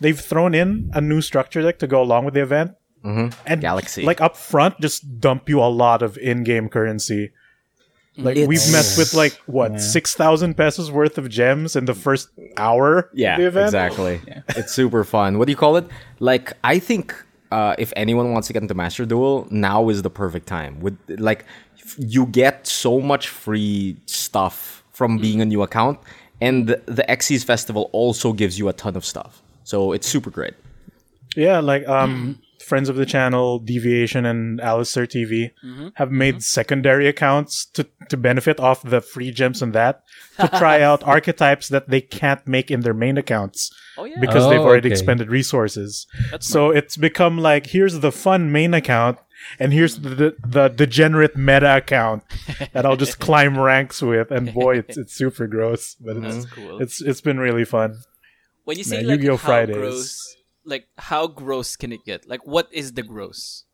they've 0.00 0.18
thrown 0.20 0.54
in 0.54 0.90
a 0.94 1.00
new 1.00 1.20
structure 1.20 1.62
deck 1.62 1.78
to 1.78 1.86
go 1.86 2.00
along 2.02 2.24
with 2.24 2.34
the 2.34 2.42
event 2.42 2.72
mm-hmm. 3.04 3.28
and 3.46 3.60
Galaxy. 3.60 4.02
like 4.02 4.20
up 4.20 4.36
front 4.36 4.80
just 4.80 5.20
dump 5.20 5.48
you 5.48 5.60
a 5.60 5.68
lot 5.70 6.02
of 6.02 6.16
in-game 6.18 6.68
currency 6.68 7.30
Like 8.16 8.36
It's- 8.36 8.48
we've 8.48 8.72
messed 8.72 8.98
with 8.98 9.14
like 9.14 9.32
what 9.46 9.80
six 9.80 10.14
thousand 10.14 10.54
pesos 10.56 10.90
worth 10.90 11.16
of 11.16 11.30
gems 11.30 11.76
in 11.76 11.86
the 11.86 11.94
first 11.94 12.28
hour. 12.58 13.08
Yeah, 13.14 13.32
of 13.36 13.40
the 13.40 13.46
event. 13.48 13.66
exactly. 13.72 14.20
It's 14.60 14.70
super 14.72 15.02
fun. 15.02 15.38
What 15.38 15.46
do 15.48 15.52
you 15.52 15.56
call 15.56 15.78
it? 15.80 15.86
Like 16.20 16.52
I 16.62 16.78
think 16.78 17.14
uh, 17.52 17.74
if 17.78 17.92
anyone 17.96 18.32
wants 18.32 18.46
to 18.48 18.52
get 18.52 18.62
into 18.62 18.74
Master 18.74 19.04
Duel, 19.04 19.46
now 19.50 19.88
is 19.90 20.02
the 20.02 20.10
perfect 20.10 20.46
time. 20.46 20.80
With 20.80 20.96
like 21.08 21.44
f- 21.78 21.96
you 21.98 22.26
get 22.26 22.66
so 22.66 23.00
much 23.00 23.28
free 23.28 23.96
stuff 24.06 24.82
from 24.90 25.18
being 25.18 25.40
a 25.40 25.44
new 25.44 25.62
account, 25.62 25.98
and 26.40 26.66
the, 26.66 26.82
the 26.86 27.04
Xyz 27.08 27.44
Festival 27.44 27.90
also 27.92 28.32
gives 28.32 28.58
you 28.58 28.68
a 28.68 28.72
ton 28.72 28.96
of 28.96 29.04
stuff. 29.04 29.42
So 29.64 29.92
it's 29.92 30.08
super 30.08 30.30
great. 30.30 30.54
Yeah, 31.36 31.60
like 31.60 31.86
um, 31.88 32.40
friends 32.62 32.88
of 32.88 32.96
the 32.96 33.06
channel, 33.06 33.58
Deviation 33.58 34.24
and 34.24 34.60
Alistair 34.60 35.06
TV 35.06 35.50
mm-hmm. 35.64 35.88
have 35.94 36.10
made 36.10 36.34
mm-hmm. 36.34 36.40
secondary 36.40 37.06
accounts 37.08 37.66
to 37.66 37.86
to 38.08 38.16
benefit 38.16 38.60
off 38.60 38.82
the 38.82 39.00
free 39.00 39.30
gems 39.30 39.62
and 39.62 39.72
that 39.72 40.02
to 40.38 40.48
try 40.48 40.80
out 40.88 41.02
archetypes 41.02 41.68
that 41.68 41.88
they 41.88 42.00
can't 42.00 42.46
make 42.46 42.70
in 42.70 42.80
their 42.80 42.94
main 42.94 43.18
accounts 43.18 43.70
Oh 43.96 44.04
yeah. 44.04 44.20
because 44.20 44.44
Oh, 44.44 44.50
they've 44.50 44.60
already 44.60 44.88
okay. 44.88 44.94
expended 44.94 45.30
resources. 45.30 46.06
That's 46.30 46.46
so 46.46 46.70
it's 46.70 46.96
become 46.96 47.38
like 47.38 47.66
here's 47.66 48.00
the 48.00 48.12
fun 48.12 48.50
main 48.50 48.74
account 48.74 49.18
and 49.58 49.72
here's 49.72 49.98
the, 49.98 50.08
the 50.08 50.36
the 50.44 50.68
degenerate 50.68 51.36
meta 51.36 51.76
account 51.76 52.22
that 52.72 52.86
I'll 52.86 52.96
just 52.96 53.18
climb 53.18 53.58
ranks 53.58 54.00
with 54.00 54.30
and 54.30 54.52
boy 54.54 54.78
it's 54.78 54.96
it's 54.96 55.14
super 55.14 55.46
gross 55.46 55.96
but 56.00 56.16
it's 56.16 56.46
cool. 56.46 56.80
it's 56.80 57.00
it's 57.02 57.20
been 57.20 57.38
really 57.38 57.64
fun. 57.64 57.98
when 58.64 58.78
you 58.78 58.84
say 58.84 58.98
Man, 58.98 59.06
like 59.06 59.16
Yu-Gi-Oh! 59.18 59.36
how 59.36 59.46
Fridays. 59.46 59.76
gross, 59.76 60.36
like 60.64 60.88
how 60.98 61.26
gross 61.26 61.76
can 61.76 61.92
it 61.92 62.04
get? 62.04 62.28
Like 62.28 62.46
what 62.46 62.68
is 62.72 62.92
the 62.94 63.02
gross? 63.02 63.64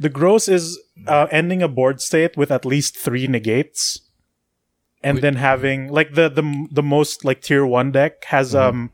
The 0.00 0.08
gross 0.08 0.48
is 0.48 0.80
uh, 1.06 1.28
ending 1.30 1.62
a 1.62 1.68
board 1.68 2.00
state 2.00 2.36
with 2.36 2.50
at 2.50 2.64
least 2.64 2.96
three 2.96 3.26
negates, 3.26 4.00
and 5.02 5.18
then 5.18 5.36
having 5.36 5.88
like 5.92 6.14
the 6.14 6.28
the 6.28 6.66
the 6.72 6.82
most 6.82 7.24
like 7.24 7.40
tier 7.42 7.64
one 7.66 7.92
deck 7.92 8.24
has 8.26 8.54
um 8.54 8.90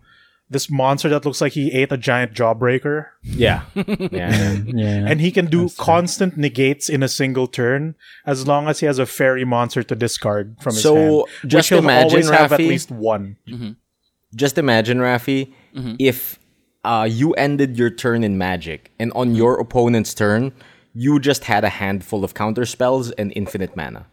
this 0.51 0.71
monster 0.71 1.11
that 1.11 1.27
looks 1.27 1.41
like 1.43 1.53
he 1.53 1.71
ate 1.73 1.93
a 1.93 1.97
giant 1.99 2.33
jawbreaker, 2.33 3.07
Yeah, 3.23 3.65
yeah. 3.75 3.85
yeah. 4.11 4.53
Yeah. 4.65 5.05
and 5.07 5.21
he 5.21 5.31
can 5.31 5.47
do 5.47 5.69
constant 5.77 6.39
negates 6.39 6.89
in 6.89 7.03
a 7.03 7.09
single 7.09 7.47
turn 7.47 7.95
as 8.25 8.47
long 8.47 8.67
as 8.67 8.81
he 8.81 8.87
has 8.87 8.99
a 8.99 9.05
fairy 9.05 9.45
monster 9.45 9.83
to 9.83 9.95
discard 9.95 10.57
from 10.63 10.73
his 10.75 10.83
So, 10.83 10.95
hand. 10.95 11.09
So 11.11 11.27
just 11.49 11.55
which 11.55 11.69
he'll 11.69 11.79
imagine, 11.85 12.11
always 12.11 12.31
have 12.31 12.53
at 12.53 12.61
least 12.61 12.91
one. 12.91 13.37
Just 14.35 14.57
imagine, 14.59 14.99
Rafi, 14.99 15.53
if 15.99 16.39
uh, 16.85 17.07
you 17.11 17.33
ended 17.35 17.77
your 17.77 17.91
turn 17.91 18.23
in 18.25 18.39
Magic, 18.39 18.91
and 18.99 19.13
on 19.15 19.35
your 19.35 19.59
opponent's 19.61 20.15
turn, 20.15 20.53
you 20.95 21.19
just 21.21 21.45
had 21.45 21.65
a 21.65 21.69
handful 21.69 22.25
of 22.25 22.35
counter 22.35 22.65
spells 22.67 23.11
and 23.13 23.33
infinite 23.37 23.77
mana. 23.77 24.07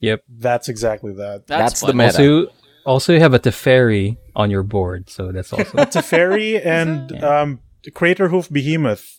Yep. 0.00 0.22
That's 0.28 0.68
exactly 0.68 1.12
that. 1.14 1.46
That's, 1.46 1.72
That's 1.72 1.80
the 1.80 1.86
fun. 1.88 1.96
meta. 1.98 2.08
Also, 2.08 2.52
also 2.86 3.12
you 3.12 3.20
have 3.20 3.34
a 3.34 3.38
Teferi 3.38 4.16
on 4.34 4.50
your 4.50 4.62
board, 4.62 5.10
so 5.10 5.30
that's 5.32 5.52
also 5.52 5.64
Teferi 5.78 6.64
and 6.64 7.22
um, 7.22 7.60
Craterhoof 7.92 8.50
Behemoth. 8.50 9.18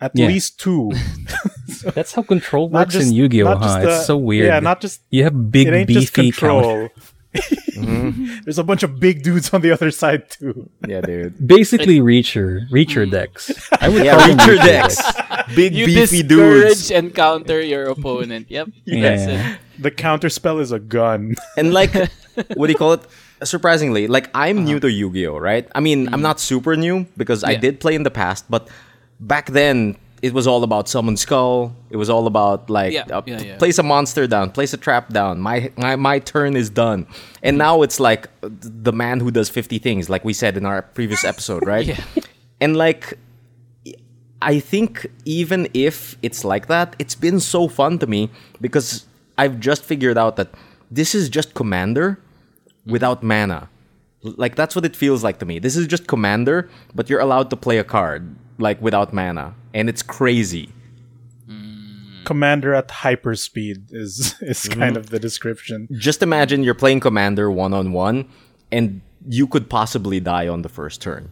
At 0.00 0.12
Yeah. 0.16 0.26
least 0.26 0.58
two. 0.58 0.90
that's 1.94 2.12
how 2.14 2.22
control 2.22 2.68
works 2.68 2.94
just- 2.94 3.08
in 3.08 3.12
Yu-Gi-Oh. 3.14 3.54
Huh? 3.56 3.62
just 3.62 3.98
it's 3.98 4.06
so 4.06 4.16
weird. 4.16 4.46
Yeah, 4.46 4.58
not 4.58 4.80
just 4.80 5.00
you 5.10 5.22
have 5.24 5.52
big 5.52 5.68
it 5.68 5.74
ain't 5.74 5.90
just 5.90 6.12
beefy 6.14 6.32
counter. 6.32 6.90
Control. 7.32 7.62
Mm-hmm. 7.84 8.40
There's 8.44 8.58
a 8.58 8.64
bunch 8.64 8.82
of 8.82 9.00
big 9.00 9.22
dudes 9.22 9.52
on 9.52 9.60
the 9.60 9.70
other 9.70 9.90
side 9.90 10.30
too. 10.30 10.68
Yeah, 10.86 11.00
dude. 11.00 11.46
Basically, 11.46 12.00
Reacher, 12.00 12.68
Reacher 12.70 13.10
decks. 13.10 13.50
I 13.80 13.88
would 13.88 14.04
Yeah, 14.04 14.18
call 14.18 14.28
Reacher 14.28 14.56
Reacher 14.56 14.64
decks. 14.64 15.02
Big 15.56 15.74
You 15.74 15.86
beefy 15.86 16.22
discourage 16.22 16.88
dudes. 16.88 16.90
and 16.90 17.14
counter 17.14 17.60
your 17.60 17.84
opponent. 17.86 18.50
Yep. 18.50 18.68
That's 18.86 19.26
Yeah. 19.26 19.54
it. 19.54 19.58
The 19.78 19.90
counter 19.90 20.28
spell 20.28 20.58
is 20.60 20.72
a 20.72 20.78
gun. 20.78 21.34
And 21.56 21.72
like, 21.74 21.92
what 22.54 22.66
do 22.66 22.72
you 22.72 22.78
call 22.78 22.92
it? 22.94 23.02
Surprisingly, 23.42 24.06
like 24.06 24.30
I'm 24.34 24.64
new 24.64 24.76
uh-huh. 24.76 24.86
to 24.86 24.90
Yu-Gi-Oh, 24.90 25.36
right? 25.36 25.66
I 25.74 25.80
mean, 25.80 26.06
I'm 26.06 26.14
mm-hmm. 26.14 26.22
not 26.22 26.40
super 26.40 26.76
new 26.76 27.06
because 27.16 27.42
I 27.42 27.56
did 27.56 27.80
play 27.80 27.96
in 27.96 28.04
the 28.04 28.10
past, 28.10 28.46
but 28.48 28.68
back 29.18 29.50
then 29.50 29.96
it 30.22 30.32
was 30.32 30.46
all 30.46 30.62
about 30.62 30.88
summon 30.88 31.16
skull. 31.16 31.74
It 31.90 31.96
was 31.96 32.08
all 32.08 32.26
about 32.28 32.70
like 32.70 32.92
Yeah, 32.92 33.04
uh, 33.10 33.22
yeah, 33.26 33.40
yeah. 33.42 33.56
place 33.58 33.78
a 33.78 33.82
monster 33.82 34.26
down, 34.28 34.50
place 34.52 34.72
a 34.72 34.76
trap 34.76 35.12
down. 35.12 35.40
My 35.40 35.70
my 35.76 35.96
my 35.96 36.20
turn 36.20 36.56
is 36.56 36.70
done. 36.70 37.06
And 37.42 37.58
now 37.58 37.82
it's 37.82 37.98
like 37.98 38.28
the 38.40 38.92
man 38.92 39.18
who 39.18 39.30
does 39.32 39.48
50 39.50 39.78
things, 39.80 40.08
like 40.08 40.24
we 40.24 40.32
said 40.32 40.56
in 40.56 40.64
our 40.64 40.82
previous 40.82 41.24
episode, 41.24 41.66
right? 41.66 41.86
Yeah. 41.92 42.04
And 42.60 42.76
like 42.76 43.18
I 44.40 44.60
think 44.60 45.06
even 45.24 45.68
if 45.74 46.16
it's 46.22 46.44
like 46.44 46.66
that, 46.68 46.94
it's 46.98 47.14
been 47.16 47.40
so 47.40 47.68
fun 47.68 47.98
to 47.98 48.06
me 48.06 48.30
because 48.60 49.06
I've 49.38 49.58
just 49.60 49.82
figured 49.84 50.18
out 50.18 50.36
that 50.36 50.48
this 50.90 51.14
is 51.14 51.28
just 51.28 51.54
Commander 51.54 52.18
without 52.86 53.22
mana. 53.22 53.68
Like 54.22 54.54
that's 54.54 54.76
what 54.76 54.84
it 54.84 54.94
feels 54.94 55.24
like 55.24 55.38
to 55.40 55.46
me. 55.46 55.58
This 55.58 55.74
is 55.76 55.86
just 55.88 56.06
Commander, 56.06 56.70
but 56.94 57.10
you're 57.10 57.20
allowed 57.20 57.50
to 57.50 57.56
play 57.56 57.78
a 57.78 57.84
card 57.84 58.36
like 58.58 58.80
without 58.80 59.12
mana, 59.12 59.54
and 59.74 59.88
it's 59.88 60.02
crazy. 60.02 60.70
Commander 62.24 62.72
at 62.72 62.88
hyperspeed 62.88 63.92
is 63.92 64.34
is 64.42 64.60
mm-hmm. 64.62 64.78
kind 64.80 64.96
of 64.96 65.10
the 65.10 65.18
description. 65.18 65.88
Just 65.98 66.22
imagine 66.22 66.62
you're 66.62 66.74
playing 66.74 67.00
Commander 67.00 67.50
one 67.50 67.74
on 67.74 67.92
one, 67.92 68.28
and 68.70 69.00
you 69.28 69.46
could 69.48 69.68
possibly 69.68 70.20
die 70.20 70.46
on 70.46 70.62
the 70.62 70.68
first 70.68 71.02
turn. 71.02 71.30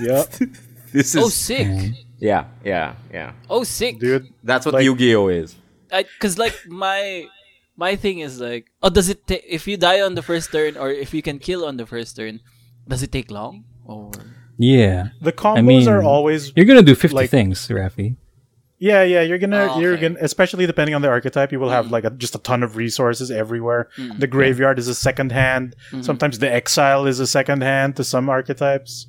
Yep, 0.00 0.32
This 0.92 1.14
is 1.14 1.22
Oh, 1.22 1.28
sick. 1.28 1.66
yeah, 2.18 2.46
yeah, 2.64 2.94
yeah. 3.12 3.32
Oh, 3.50 3.64
sick. 3.64 3.98
dude. 3.98 4.32
That's 4.44 4.64
what 4.64 4.74
Like- 4.74 4.84
Yu-Gi-Oh 4.84 5.28
is. 5.28 5.56
Because 5.90 6.38
like 6.38 6.56
my 6.68 7.26
my 7.76 7.94
thing 7.94 8.20
is 8.20 8.40
like, 8.40 8.70
oh, 8.82 8.88
does 8.90 9.08
it 9.08 9.26
take 9.26 9.44
if 9.46 9.66
you 9.68 9.76
die 9.76 10.00
on 10.00 10.14
the 10.14 10.22
first 10.22 10.50
turn 10.50 10.76
or 10.76 10.90
if 10.90 11.12
you 11.12 11.20
can 11.22 11.38
kill 11.38 11.64
on 11.64 11.76
the 11.76 11.86
first 11.86 12.16
turn, 12.16 12.40
does 12.88 13.02
it 13.02 13.12
take 13.12 13.30
long? 13.30 13.64
Or 13.84 14.10
Yeah. 14.58 15.08
The 15.20 15.32
combos 15.32 15.58
I 15.58 15.62
mean, 15.62 15.88
are 15.88 16.02
always 16.02 16.52
You're 16.56 16.66
gonna 16.66 16.82
do 16.82 16.94
50 16.94 17.14
like- 17.14 17.30
things, 17.30 17.66
Rafi. 17.68 18.16
yeah, 18.78 19.02
yeah. 19.02 19.22
You're 19.22 19.38
gonna 19.38 19.68
Oh, 19.72 19.80
you're 19.80 19.94
okay. 19.94 20.08
gonna 20.08 20.18
especially 20.20 20.66
depending 20.66 20.94
on 20.94 21.02
the 21.02 21.08
archetype, 21.08 21.50
you 21.52 21.58
will 21.60 21.70
have 21.70 21.90
like 21.90 22.04
a, 22.04 22.10
just 22.10 22.34
a 22.34 22.38
ton 22.38 22.62
of 22.62 22.76
resources 22.76 23.30
everywhere. 23.30 23.88
The 24.18 24.26
graveyard 24.26 24.78
is 24.78 24.88
a 24.88 24.94
second 24.94 25.32
hand. 25.32 25.74
Sometimes 26.02 26.38
the 26.38 26.50
exile 26.52 27.06
is 27.06 27.18
a 27.20 27.26
second 27.26 27.62
hand 27.62 27.96
to 27.96 28.04
some 28.04 28.28
archetypes. 28.28 29.08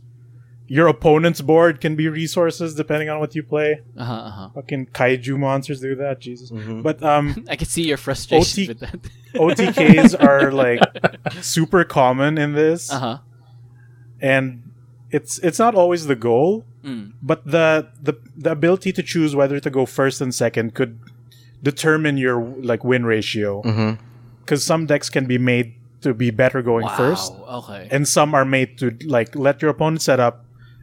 Your 0.67 0.87
opponent's 0.87 1.41
board 1.41 1.79
can 1.79 1.95
be 1.95 2.07
resources 2.09 2.73
depending 2.73 3.07
on 3.07 3.19
what 3.19 3.35
you 3.35 3.43
play. 3.43 3.81
uh 3.95 4.03
huh, 4.03 4.13
uh 4.13 4.31
huh. 4.31 4.49
Fucking 4.55 4.87
kaiju 4.87 5.37
monsters 5.37 5.79
do 5.79 5.93
that, 5.97 6.19
Jesus. 6.19 6.49
But 6.49 7.03
um, 7.03 7.45
I 7.49 7.55
can 7.55 7.67
see 7.67 7.83
your 7.83 7.97
frustration 7.97 8.63
OT 8.63 8.67
with 8.69 8.79
that. 8.79 8.99
OTKs 9.35 10.19
are 10.27 10.51
like 10.51 10.79
super 11.43 11.83
common 11.83 12.39
in 12.39 12.53
this, 12.53 12.91
uh 12.91 12.99
huh. 12.99 13.17
and 14.19 14.64
it's 15.17 15.33
it's 15.47 15.59
not 15.65 15.73
always 15.81 16.01
the 16.13 16.19
goal, 16.29 16.49
Mm. 16.83 17.05
but 17.31 17.39
the 17.55 17.67
the 18.07 18.13
the 18.43 18.51
ability 18.57 18.91
to 18.97 19.03
choose 19.11 19.31
whether 19.39 19.57
to 19.65 19.69
go 19.79 19.83
first 19.99 20.17
and 20.23 20.31
second 20.43 20.67
could 20.77 20.93
determine 21.63 22.17
your 22.25 22.37
like 22.71 22.83
win 22.83 23.03
ratio. 23.05 23.61
Mm-hmm. 23.63 23.91
Because 24.41 24.61
some 24.71 24.85
decks 24.85 25.09
can 25.09 25.25
be 25.25 25.37
made 25.39 25.73
to 26.01 26.13
be 26.13 26.29
better 26.29 26.61
going 26.61 26.85
Wow. 26.85 26.97
first, 27.01 27.33
Okay. 27.59 27.87
and 27.91 28.07
some 28.07 28.35
are 28.37 28.45
made 28.45 28.69
to 28.81 28.85
like 29.17 29.29
let 29.47 29.55
your 29.61 29.71
opponent 29.75 30.01
set 30.03 30.19
up, 30.19 30.35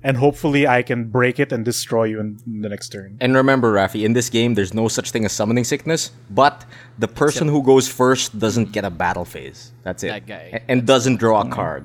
and 0.03 0.17
hopefully 0.17 0.67
I 0.67 0.83
can 0.83 1.01
break 1.19 1.39
it 1.39 1.53
and 1.55 1.65
destroy 1.65 2.05
you 2.11 2.19
in, 2.25 2.29
in 2.47 2.63
the 2.63 2.69
next 2.75 2.89
turn. 2.91 3.17
And 3.21 3.31
remember, 3.37 3.69
Rafi, 3.73 4.03
in 4.05 4.13
this 4.19 4.29
game, 4.39 4.55
there's 4.59 4.75
no 4.75 4.89
such 4.89 5.13
thing 5.13 5.25
as 5.25 5.33
summoning 5.33 5.63
sickness, 5.65 6.11
but 6.29 6.65
the 6.99 7.07
person 7.23 7.47
who 7.47 7.63
goes 7.63 7.87
first 7.87 8.27
doesn't 8.45 8.73
get 8.73 8.85
a 8.85 8.91
battle 8.91 9.25
phase. 9.35 9.71
That's 9.87 10.03
it. 10.03 10.09
That 10.11 10.27
guy. 10.27 10.45
A- 10.59 10.65
And 10.71 10.79
doesn't 10.93 11.19
draw 11.23 11.39
a 11.39 11.45
mm-hmm. 11.45 11.53
card. 11.61 11.83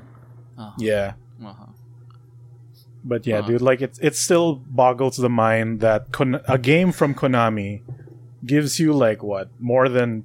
Uh-huh. 0.57 0.71
Yeah. 0.79 1.13
Uh-huh. 2.97 3.03
But 3.09 3.27
yeah, 3.27 3.41
dude, 3.41 3.61
like 3.61 3.81
it 3.81 3.97
it 4.01 4.15
still 4.15 4.55
boggles 4.55 5.17
the 5.17 5.29
mind 5.29 5.79
that 5.81 6.11
Kon- 6.11 6.41
a 6.47 6.57
game 6.57 6.91
from 6.91 7.13
Konami 7.15 7.81
gives 8.45 8.79
you 8.79 8.93
like 8.93 9.23
what 9.23 9.49
more 9.59 9.87
than 9.89 10.23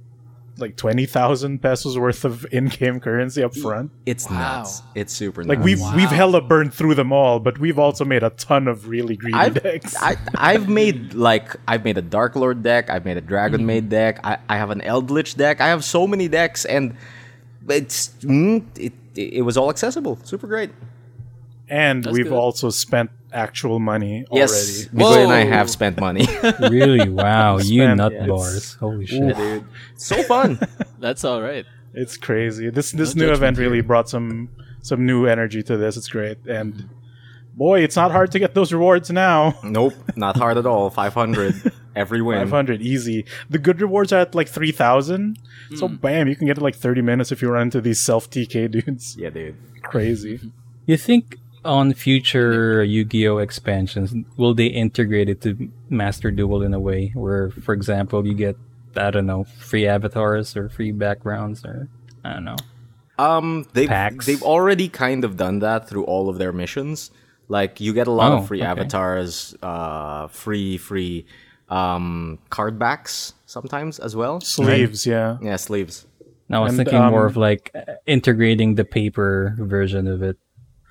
like 0.58 0.76
twenty 0.76 1.06
thousand 1.06 1.60
pesos 1.62 1.96
worth 1.98 2.24
of 2.24 2.44
in-game 2.52 3.00
currency 3.00 3.42
up 3.42 3.54
front. 3.56 3.90
It's 4.04 4.28
Wow. 4.28 4.38
nuts. 4.58 4.82
It's 4.94 5.12
super 5.12 5.44
Like 5.44 5.58
nuts. 5.60 5.64
we've 5.64 5.94
we've 5.94 6.10
hella 6.10 6.40
burned 6.40 6.74
through 6.74 6.94
them 6.94 7.12
all, 7.12 7.40
but 7.40 7.58
we've 7.58 7.78
also 7.78 8.04
made 8.04 8.22
a 8.22 8.30
ton 8.30 8.68
of 8.68 8.88
really 8.88 9.16
greedy 9.16 9.38
I've, 9.38 9.54
decks. 9.62 9.94
I, 10.00 10.16
I've 10.36 10.68
made 10.68 11.14
like 11.14 11.56
I've 11.68 11.84
made 11.84 11.96
a 11.98 12.02
Dark 12.02 12.36
Lord 12.36 12.62
deck. 12.62 12.90
I've 12.90 13.04
made 13.04 13.16
a 13.16 13.22
Dragon 13.22 13.64
Maid 13.64 13.88
deck. 13.88 14.20
I, 14.24 14.38
I 14.48 14.56
have 14.56 14.70
an 14.70 14.80
Eldlich 14.80 15.36
deck. 15.36 15.60
I 15.60 15.68
have 15.68 15.84
so 15.84 16.06
many 16.06 16.28
decks, 16.28 16.64
and 16.66 16.96
it's 17.68 18.08
mm, 18.20 18.62
it, 18.78 18.92
it, 19.14 19.32
it 19.34 19.42
was 19.42 19.56
all 19.56 19.70
accessible. 19.70 20.18
Super 20.24 20.46
great. 20.48 20.70
And 21.72 22.04
That's 22.04 22.12
we've 22.14 22.28
good. 22.28 22.34
also 22.44 22.68
spent 22.70 23.10
actual 23.32 23.80
money 23.80 24.26
Yes, 24.30 24.52
already. 24.52 24.96
Miguel 24.96 25.22
and 25.24 25.32
I 25.32 25.44
have 25.56 25.68
spent 25.70 25.98
money. 25.98 26.26
Really? 26.70 27.08
Wow. 27.08 27.58
you 27.74 27.82
Spam, 27.82 27.96
nut 27.96 28.12
yeah. 28.12 28.26
bars. 28.26 28.74
Holy 28.74 29.06
shit. 29.06 29.36
dude. 29.36 29.64
So 29.96 30.22
fun. 30.22 30.60
That's 31.00 31.24
all 31.24 31.40
right. 31.40 31.64
It's 31.94 32.16
crazy. 32.18 32.68
This 32.70 32.92
this 32.92 33.14
No 33.14 33.20
new 33.24 33.30
judgment 33.32 33.56
event 33.56 33.58
really 33.64 33.80
brought 33.80 34.08
some 34.08 34.48
some 34.82 35.00
new 35.06 35.26
energy 35.26 35.62
to 35.62 35.76
this. 35.76 35.96
It's 35.96 36.08
great. 36.08 36.38
And 36.46 36.88
boy, 37.54 37.80
it's 37.86 37.96
not 37.96 38.10
hard 38.12 38.30
to 38.32 38.38
get 38.38 38.52
those 38.54 38.70
rewards 38.72 39.10
now. 39.10 39.54
nope, 39.62 39.94
not 40.16 40.36
hard 40.36 40.56
at 40.58 40.66
all. 40.66 40.90
Five 40.90 41.14
hundred. 41.14 41.54
Every 41.94 42.22
win. 42.22 42.38
500 42.38 42.80
easy. 42.80 43.26
The 43.50 43.58
good 43.58 43.78
rewards 43.82 44.12
are 44.14 44.20
at 44.20 44.34
like 44.34 44.48
3000. 44.48 45.36
So 45.76 45.88
Hmm. 45.88 45.96
bam, 45.96 46.28
you 46.28 46.36
can 46.36 46.46
get 46.46 46.56
it 46.56 46.62
like 46.62 46.74
30 46.74 47.02
minutes 47.02 47.30
if 47.32 47.42
you 47.42 47.48
run 47.50 47.64
into 47.68 47.80
these 47.82 48.00
self 48.00 48.30
TK 48.30 48.68
dudes. 48.70 49.16
Yeah, 49.18 49.28
dude. 49.30 49.56
Crazy. 49.82 50.40
You 50.86 50.96
think 50.96 51.36
on 51.64 51.92
future 51.94 52.82
Yu-Gi-Oh 52.82 53.38
expansions 53.38 54.14
will 54.36 54.54
they 54.54 54.66
integrate 54.66 55.28
it 55.28 55.40
to 55.42 55.70
Master 55.88 56.30
Duel 56.30 56.62
in 56.62 56.74
a 56.74 56.80
way 56.80 57.10
where, 57.14 57.50
for 57.50 57.72
example, 57.74 58.26
you 58.26 58.34
get 58.34 58.56
I 58.96 59.10
don't 59.10 59.26
know 59.26 59.44
free 59.44 59.86
avatars 59.86 60.56
or 60.56 60.68
free 60.68 60.92
backgrounds 60.92 61.64
or 61.64 61.88
I 62.24 62.34
don't 62.34 62.44
know. 62.44 62.56
Um, 63.18 63.66
they've 63.72 63.88
Packs. 63.88 64.26
they've 64.26 64.42
already 64.42 64.88
kind 64.88 65.24
of 65.24 65.36
done 65.36 65.60
that 65.60 65.88
through 65.88 66.04
all 66.04 66.28
of 66.28 66.38
their 66.38 66.52
missions. 66.52 67.10
Like 67.48 67.80
you 67.80 67.92
get 67.92 68.06
a 68.06 68.10
lot 68.12 68.32
Oh, 68.32 68.36
of 68.38 68.48
free 68.48 68.60
okay. 68.60 68.66
avatars, 68.70 69.54
uh, 69.62 70.28
free 70.28 70.78
free 70.78 71.26
um 71.68 72.38
card 72.50 72.78
backs 72.78 73.34
sometimes 73.46 73.98
as 73.98 74.14
well. 74.16 74.40
Sleeves, 74.40 75.06
yeah. 75.06 75.38
Yeah, 75.40 75.56
sleeves. 75.56 76.06
No, 76.48 76.58
I 76.58 76.64
was 76.64 76.72
And, 76.78 76.78
thinking 76.88 76.98
more 77.10 77.22
um, 77.24 77.30
of 77.30 77.36
like 77.36 77.70
uh, 77.74 77.94
integrating 78.06 78.74
the 78.74 78.84
paper 78.84 79.54
version 79.58 80.06
of 80.06 80.22
it 80.22 80.36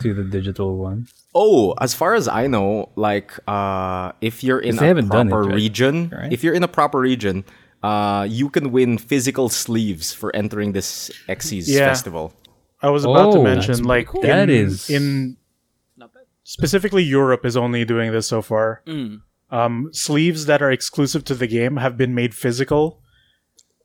to 0.02 0.14
the 0.14 0.24
digital 0.24 0.78
one. 0.78 1.08
Oh, 1.34 1.74
as 1.80 1.94
far 1.94 2.14
as 2.16 2.28
I 2.28 2.48
know, 2.48 2.90
like 2.96 3.32
uh, 3.48 4.12
if 4.22 4.44
you're 4.44 4.60
in 4.60 4.78
a 4.78 4.82
haven't 4.82 5.10
done 5.10 5.28
it, 5.28 5.32
proper 5.32 5.48
right? 5.48 5.56
region, 5.56 6.10
Right? 6.10 6.32
if 6.34 6.44
you're 6.44 6.54
in 6.54 6.64
a 6.64 6.68
proper 6.68 7.00
region, 7.00 7.44
uh, 7.84 8.28
you 8.30 8.50
can 8.50 8.72
win 8.72 8.98
physical 8.98 9.50
sleeves 9.50 10.14
for 10.14 10.36
entering 10.36 10.74
this 10.74 11.10
Xyz 11.30 11.66
Yeah. 11.68 11.88
festival. 11.88 12.34
I 12.82 12.90
was 12.90 13.04
about 13.06 13.32
to 13.34 13.40
Oh, 13.40 13.44
mention, 13.44 13.84
like, 13.84 14.08
cool. 14.08 14.22
in, 14.22 14.28
That 14.30 14.50
is- 14.50 14.90
in 14.90 15.38
specifically 16.44 17.04
Europe 17.04 17.46
is 17.46 17.56
only 17.56 17.86
doing 17.86 18.12
this 18.12 18.28
so 18.28 18.42
far. 18.42 18.82
Mm. 18.88 19.22
Um, 19.52 19.90
sleeves 19.94 20.46
that 20.48 20.62
are 20.62 20.72
exclusive 20.72 21.24
to 21.26 21.36
the 21.36 21.48
game 21.48 21.78
have 21.78 21.98
been 21.98 22.16
made 22.16 22.34
physical, 22.34 23.01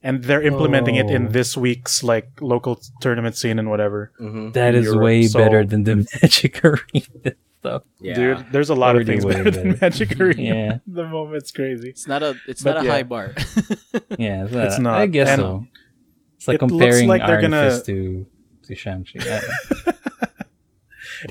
and 0.03 0.23
they're 0.25 0.43
implementing 0.43 0.95
it 0.97 1.11
in 1.11 1.27
Oh. 1.27 1.31
this 1.31 1.57
week's 1.57 2.03
like 2.03 2.29
local 2.41 2.81
tournament 3.01 3.37
scene 3.37 3.59
and 3.59 3.69
whatever. 3.71 4.13
Mm-hmm. 4.21 4.53
That 4.53 4.75
is 4.75 4.85
Europe, 4.87 5.03
way 5.03 5.23
so- 5.27 5.39
better 5.39 5.65
than 5.65 5.85
the 5.85 5.97
Magic 6.23 6.65
Arena 6.65 7.35
stuff. 7.61 7.83
Yeah. 8.01 8.15
Dude, 8.15 8.47
there's 8.53 8.71
a 8.71 8.75
lot 8.75 8.97
of 8.97 9.07
things 9.07 9.25
way 9.25 9.35
better 9.35 9.51
than. 9.51 9.79
Magic 9.81 10.21
Arena. 10.21 10.43
Yeah. 10.43 10.79
the 10.87 11.05
moment's 11.07 11.51
crazy. 11.51 11.89
It's 11.91 12.07
not 12.07 12.23
a 12.23 12.37
it's 12.47 12.63
But 12.63 12.75
not 12.75 12.83
a 12.83 12.87
yeah. 12.87 12.93
high 12.93 13.03
bar. 13.03 13.35
Yeah, 14.19 14.45
it's, 14.45 14.53
It's 14.55 14.79
not. 14.79 14.93
not. 14.93 15.01
I 15.01 15.07
guess 15.07 15.29
And 15.29 15.41
so. 15.41 15.67
It's 16.37 16.47
like 16.49 16.57
it 16.57 16.63
looks 16.63 16.71
comparing 16.73 17.09
like 17.09 17.23
they're 17.27 17.39
Iron 17.41 17.51
gonna- 17.51 17.71
Fist 17.71 17.87
to 17.87 18.27
to 18.65 18.75
Shang-Chi. 18.75 19.21
I 19.21 19.41
don't 19.41 19.87
know. 19.87 19.93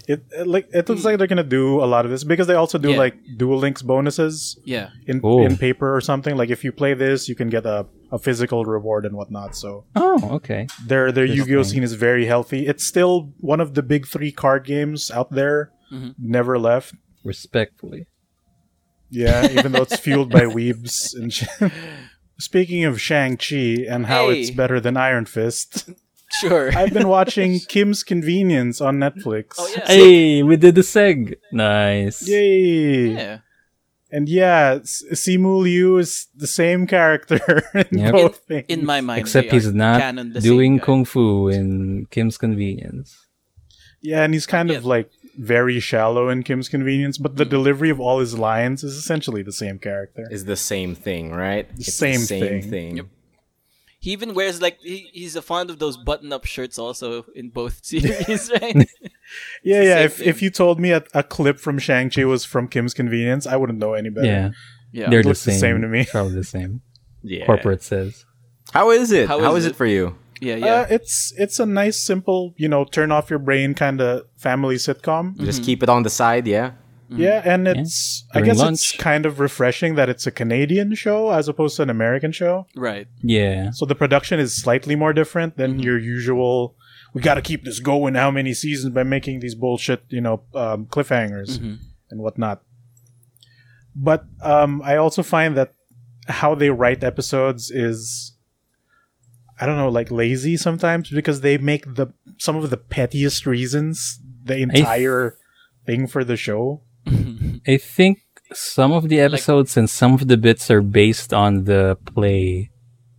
It, 0.07 0.25
it 0.31 0.47
like 0.47 0.67
it 0.73 0.89
looks 0.89 1.03
like 1.05 1.17
they're 1.19 1.27
gonna 1.27 1.43
do 1.43 1.83
a 1.83 1.85
lot 1.85 2.05
of 2.05 2.11
this 2.11 2.23
because 2.23 2.47
they 2.47 2.55
also 2.55 2.77
do 2.79 2.91
Yeah. 2.91 2.97
like 2.97 3.15
dual 3.37 3.59
links 3.59 3.81
bonuses 3.83 4.57
yeah. 4.65 4.89
in 5.05 5.21
Cool. 5.21 5.45
in 5.45 5.57
paper 5.57 5.95
or 5.95 6.01
something. 6.01 6.35
Like 6.35 6.49
if 6.49 6.63
you 6.63 6.71
play 6.71 6.95
this, 6.95 7.29
you 7.29 7.35
can 7.35 7.49
get 7.49 7.65
a, 7.67 7.85
a 8.15 8.19
physical 8.19 8.63
reward 8.65 9.05
and 9.05 9.15
whatnot. 9.15 9.55
So 9.55 9.85
oh, 9.95 10.19
okay. 10.37 10.67
their 10.87 11.11
their 11.11 11.25
Yu-Gi-Oh 11.25 11.63
scene 11.63 11.83
is 11.83 11.93
very 11.93 12.25
healthy. 12.25 12.65
It's 12.71 12.85
still 12.87 13.33
one 13.39 13.59
of 13.59 13.73
the 13.75 13.83
big 13.83 14.07
three 14.07 14.31
card 14.31 14.63
games 14.65 15.11
out 15.11 15.29
there. 15.31 15.71
Mhm. 15.91 16.15
Never 16.17 16.57
left. 16.57 16.93
Respectfully. 17.23 18.07
Yeah, 19.09 19.49
even 19.51 19.71
though 19.71 19.83
it's 19.83 19.99
fueled 19.99 20.31
by 20.31 20.41
weebs 20.57 21.13
and 21.15 21.31
shit. 21.31 21.49
Speaking 22.39 22.83
of 22.83 22.99
Shang-Chi 22.99 23.85
and 23.89 24.05
how 24.07 24.29
Hey. 24.29 24.41
it's 24.41 24.51
better 24.51 24.79
than 24.79 24.97
Iron 24.97 25.25
Fist, 25.25 25.89
Sure. 26.41 26.75
I've 26.75 26.91
been 26.91 27.07
watching 27.07 27.59
Kim's 27.69 28.03
Convenience 28.03 28.81
on 28.81 28.97
Netflix. 28.97 29.53
oh 29.57 29.67
yeah. 29.75 29.87
Hey, 29.87 30.43
we 30.43 30.57
did 30.57 30.75
the 30.75 30.81
seg. 30.81 31.35
Nice. 31.53 32.27
Yay! 32.27 33.13
Yeah. 33.13 33.37
And 34.15 34.29
yeah, 34.29 34.79
S- 34.81 35.03
Simu 35.21 35.53
Liu 35.65 35.97
is 35.97 36.27
the 36.43 36.47
same 36.47 36.87
character 36.87 37.41
in 37.91 37.99
Yep. 37.99 38.11
both 38.19 38.37
things. 38.47 38.65
In 38.69 38.85
my 38.85 39.01
mind, 39.01 39.19
Except 39.19 39.51
he's 39.51 39.71
not 39.73 39.99
doing 40.51 40.79
kung 40.79 41.03
fu 41.05 41.49
in 41.49 42.05
Kim's 42.13 42.37
Convenience. 42.37 43.09
yeah, 44.01 44.23
and 44.23 44.33
he's 44.33 44.45
kind 44.57 44.69
of 44.71 44.85
like 44.85 45.09
very 45.37 45.79
shallow 45.81 46.29
in 46.29 46.43
Kim's 46.47 46.69
Convenience, 46.69 47.17
but 47.17 47.35
the 47.35 47.43
delivery 47.57 47.89
of 47.95 47.99
all 47.99 48.19
his 48.25 48.37
lines 48.49 48.83
is 48.87 48.95
essentially 48.95 49.43
the 49.43 49.51
same 49.63 49.77
character. 49.79 50.23
is 50.31 50.45
the 50.45 50.55
same 50.55 50.95
thing, 50.95 51.31
right? 51.45 51.67
It's 51.75 51.93
same 51.93 52.21
the 52.21 52.25
same 52.25 52.61
thing. 52.61 52.69
thing. 52.69 52.91
Yep. 52.97 53.07
He 54.05 54.11
even 54.11 54.35
wears 54.35 54.61
like 54.61 54.79
he, 54.81 55.09
he's 55.13 55.35
a 55.35 55.41
fond 55.41 55.71
of 55.71 55.79
those 55.79 55.97
button-up 55.97 56.45
shirts 56.45 56.77
also 56.77 57.25
in 57.33 57.49
both 57.49 57.79
series, 57.83 58.51
right? 58.61 58.87
Yeah, 59.63 59.81
yeah. 59.81 59.99
If, 60.01 60.17
thing. 60.17 60.27
if 60.27 60.43
you 60.43 60.51
told 60.51 60.79
me 60.79 60.91
a, 60.91 61.03
a 61.15 61.23
clip 61.23 61.59
from 61.59 61.79
Shang-Chi 61.79 62.23
was 62.25 62.45
from 62.45 62.67
Kim's 62.67 62.93
Convenience, 62.93 63.47
I 63.47 63.55
wouldn't 63.55 63.79
know 63.79 63.95
any 63.95 64.09
better. 64.09 64.27
Yeah, 64.27 64.51
yeah. 64.91 65.09
they're 65.09 65.23
the 65.23 65.29
looks 65.29 65.43
the 65.43 65.53
same. 65.53 65.59
same 65.59 65.81
to 65.81 65.87
me. 65.87 66.05
Probably 66.05 66.35
the 66.35 66.43
same. 66.43 66.81
Yeah. 67.27 67.47
Corporate 67.47 67.81
says. 67.81 68.23
How 68.71 68.91
is 68.91 69.11
it? 69.11 69.27
How 69.27 69.39
How 69.39 69.55
is 69.55 69.63
is, 69.63 69.65
it? 69.65 69.69
it 69.71 69.75
for 69.75 69.87
you? 69.87 70.15
yeah, 70.39 70.57
yeah. 70.57 70.65
Uh, 70.67 70.87
it's 70.91 71.33
it's 71.35 71.59
a 71.59 71.65
nice, 71.65 71.99
simple, 71.99 72.53
you 72.57 72.67
know, 72.67 72.85
turn 72.85 73.11
off 73.11 73.31
your 73.31 73.39
brain 73.39 73.73
kind 73.73 73.99
of 73.99 74.27
family 74.37 74.75
sitcom. 74.75 75.35
Just 75.39 75.63
keep 75.63 75.81
it 75.81 75.89
on 75.89 76.03
the 76.03 76.11
side, 76.11 76.45
yeah. 76.45 76.73
Yeah, 77.09 77.41
and 77.45 77.67
it's 77.67 78.25
I 78.33 78.41
guess 78.41 78.57
lunch. 78.57 78.73
it's 78.73 78.91
kind 78.93 79.25
of 79.25 79.39
refreshing 79.39 79.95
that 79.95 80.09
it's 80.09 80.25
a 80.25 80.31
Canadian 80.31 80.95
show 80.95 81.31
as 81.31 81.47
opposed 81.47 81.75
to 81.77 81.83
an 81.83 81.89
American 81.89 82.31
show. 82.31 82.65
right. 82.75 83.07
Yeah. 83.21 83.71
So 83.71 83.85
the 83.85 83.95
production 83.95 84.39
is 84.39 84.55
slightly 84.55 84.95
more 84.95 85.13
different 85.13 85.55
than 85.57 85.73
Mm-hmm. 85.73 85.79
your 85.81 85.99
usual. 85.99 86.75
We 87.13 87.21
got 87.21 87.35
to 87.35 87.41
keep 87.41 87.63
this 87.63 87.79
going. 87.79 88.15
How 88.15 88.31
many 88.31 88.53
seasons 88.53 88.93
by 88.93 89.03
making 89.03 89.39
these 89.39 89.55
bullshit, 89.55 90.03
you 90.09 90.19
know, 90.21 90.41
um, 90.55 90.85
cliffhangers 90.87 91.59
Mm-hmm. 91.59 91.75
and 92.09 92.19
whatnot. 92.21 92.61
But 93.95 94.25
um, 94.41 94.81
I 94.83 94.97
also 94.97 95.23
find 95.23 95.55
that 95.55 95.73
how 96.27 96.55
they 96.55 96.69
write 96.71 97.03
episodes 97.03 97.71
is, 97.71 98.33
I 99.59 99.65
don't 99.65 99.77
know, 99.77 99.89
like 99.89 100.11
lazy 100.11 100.57
sometimes 100.57 101.09
because 101.09 101.41
they 101.41 101.57
make 101.57 101.95
the 101.95 102.07
some 102.37 102.55
of 102.57 102.69
the 102.69 102.77
pettiest 102.77 103.45
reasons 103.45 104.19
the 104.43 104.57
entire 104.57 105.37
thing 105.85 106.07
for 106.07 106.23
the 106.25 106.35
show. 106.35 106.81
I 107.67 107.77
think 107.77 108.19
some 108.53 108.91
of 108.91 109.09
the 109.09 109.19
episodes 109.19 109.75
and 109.77 109.89
some 109.89 110.13
of 110.13 110.27
the 110.27 110.37
bits 110.37 110.69
are 110.69 110.81
based 110.81 111.33
on 111.33 111.63
the 111.65 111.97
play 112.05 112.69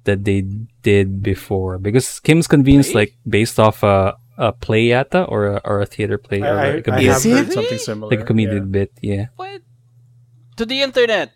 that 0.05 0.25
they 0.25 0.43
did 0.83 1.23
before 1.23 1.79
because 1.79 2.21
Kim's 2.21 2.47
Convenience 2.47 2.93
Play? 2.93 3.01
like 3.03 3.15
based 3.29 3.59
off 3.59 3.83
a 3.83 4.15
a 4.39 4.53
play 4.53 4.89
yata 4.89 5.27
or 5.29 5.47
a, 5.47 5.61
or 5.65 5.81
a 5.81 5.87
theater 5.87 6.19
play 6.19 6.43
or 6.43 6.47
I, 6.59 6.67
I, 6.69 6.75
like 6.77 6.87
a, 6.89 6.93
I 6.93 6.97
bit- 6.99 7.07
have 7.13 7.23
heard 7.25 7.49
it? 7.49 7.53
something 7.53 7.79
similar. 7.79 8.11
like 8.11 8.21
a 8.21 8.33
comedic 8.33 8.53
yeah. 8.53 8.61
bit. 8.61 8.93
Yeah. 9.03 9.27
What? 9.37 9.63
To 10.59 10.67
the 10.67 10.83
internet. 10.83 11.33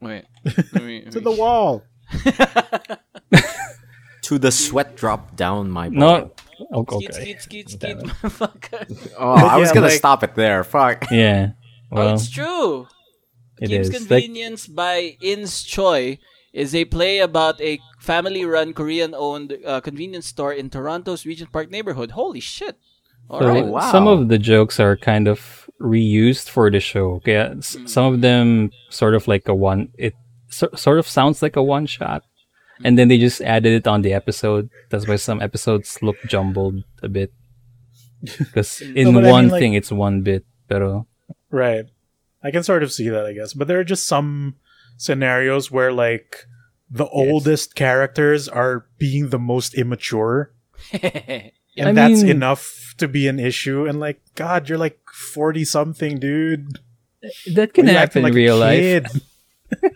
Wait. 0.00 0.24
Let 0.44 0.74
me- 0.84 1.02
let 1.04 1.12
To 1.12 1.20
the 1.20 1.32
wall. 1.32 1.82
To 4.22 4.38
the 4.38 4.50
sweat 4.50 4.96
drop 4.96 5.36
down 5.36 5.70
my 5.70 5.88
body. 5.90 5.98
No. 5.98 6.32
Oh, 6.72 6.84
Skeet, 6.88 7.10
okay. 7.10 7.36
skeet, 7.36 7.40
skeet, 7.42 7.70
skeet. 7.70 7.96
Oh, 9.18 9.34
I 9.34 9.58
was 9.58 9.68
yeah, 9.68 9.74
gonna 9.74 9.86
like- 9.88 9.98
stop 9.98 10.22
it 10.22 10.34
there. 10.34 10.64
Fuck. 10.64 11.10
Yeah. 11.10 11.52
Oh, 11.94 12.14
it's 12.14 12.30
true. 12.30 12.88
it 13.60 13.68
Kim's 13.68 13.88
is. 13.88 13.92
Like, 14.10 14.22
Convenience 14.24 14.66
by 14.66 15.16
Ins 15.22 15.62
Choi 15.62 16.18
is 16.52 16.74
a 16.74 16.84
play 16.86 17.18
about 17.18 17.60
a 17.60 17.78
family-run 18.00 18.74
Korean-owned 18.74 19.58
uh, 19.64 19.80
convenience 19.80 20.26
store 20.26 20.52
in 20.52 20.70
Toronto's 20.70 21.26
Regent 21.26 21.52
Park 21.52 21.70
neighborhood. 21.70 22.12
Holy 22.12 22.40
shit! 22.40 22.78
All 23.30 23.40
so 23.40 23.48
right. 23.48 23.64
wow. 23.66 23.90
some 23.90 24.06
of 24.06 24.28
the 24.28 24.38
jokes 24.38 24.78
are 24.78 24.96
kind 24.96 25.26
of 25.28 25.68
reused 25.80 26.48
for 26.50 26.70
the 26.70 26.80
show. 26.80 27.14
Okay, 27.22 27.36
uh, 27.36 27.56
s- 27.58 27.74
hmm. 27.74 27.86
some 27.86 28.12
of 28.12 28.20
them 28.20 28.70
sort 28.90 29.14
of 29.14 29.26
like 29.26 29.48
a 29.48 29.54
one. 29.54 29.88
It 29.98 30.14
so, 30.48 30.68
sort 30.76 30.98
of 30.98 31.08
sounds 31.08 31.42
like 31.42 31.56
a 31.56 31.62
one 31.62 31.86
shot, 31.86 32.22
and 32.84 32.98
then 32.98 33.08
they 33.08 33.18
just 33.18 33.40
added 33.40 33.72
it 33.72 33.86
on 33.86 34.02
the 34.02 34.12
episode. 34.12 34.68
That's 34.90 35.08
why 35.08 35.16
some 35.16 35.40
episodes 35.40 35.98
look 36.02 36.16
jumbled 36.26 36.84
a 37.02 37.08
bit. 37.08 37.32
Because 38.38 38.78
hmm. 38.78 38.96
in 38.96 39.14
but 39.14 39.24
I 39.24 39.30
one 39.30 39.44
mean, 39.44 39.52
like- 39.52 39.60
thing, 39.60 39.74
it's 39.74 39.92
one 39.92 40.22
bit, 40.22 40.44
pero 40.68 41.06
Right. 41.54 41.86
I 42.42 42.50
can 42.50 42.64
sort 42.64 42.82
of 42.82 42.92
see 42.92 43.08
that, 43.08 43.24
I 43.24 43.32
guess. 43.32 43.54
But 43.54 43.68
there 43.68 43.78
are 43.78 43.84
just 43.84 44.06
some 44.06 44.56
scenarios 44.96 45.70
where, 45.70 45.92
like, 45.92 46.46
the 46.90 47.06
oldest 47.06 47.74
characters 47.76 48.48
are 48.48 48.86
being 48.98 49.28
the 49.30 49.38
most 49.38 49.74
immature. 49.74 50.50
And 51.76 51.88
I 51.88 51.92
that's 51.92 52.22
mean- 52.22 52.30
enough 52.30 52.94
to 52.98 53.08
be 53.08 53.26
an 53.26 53.40
issue. 53.40 53.84
And, 53.84 53.98
like, 53.98 54.20
God, 54.36 54.68
you're 54.68 54.78
like 54.78 55.00
40 55.12 55.64
something, 55.64 56.20
dude. 56.20 56.78
that 57.54 57.74
can 57.74 57.86
Why 57.86 57.92
you 57.92 57.98
happen 57.98 57.98
acting 57.98 58.20
in 58.20 58.24
like 58.24 58.34
real 58.34 58.56
life. 58.58 58.78
kid? 58.78 59.06
but 59.82 59.90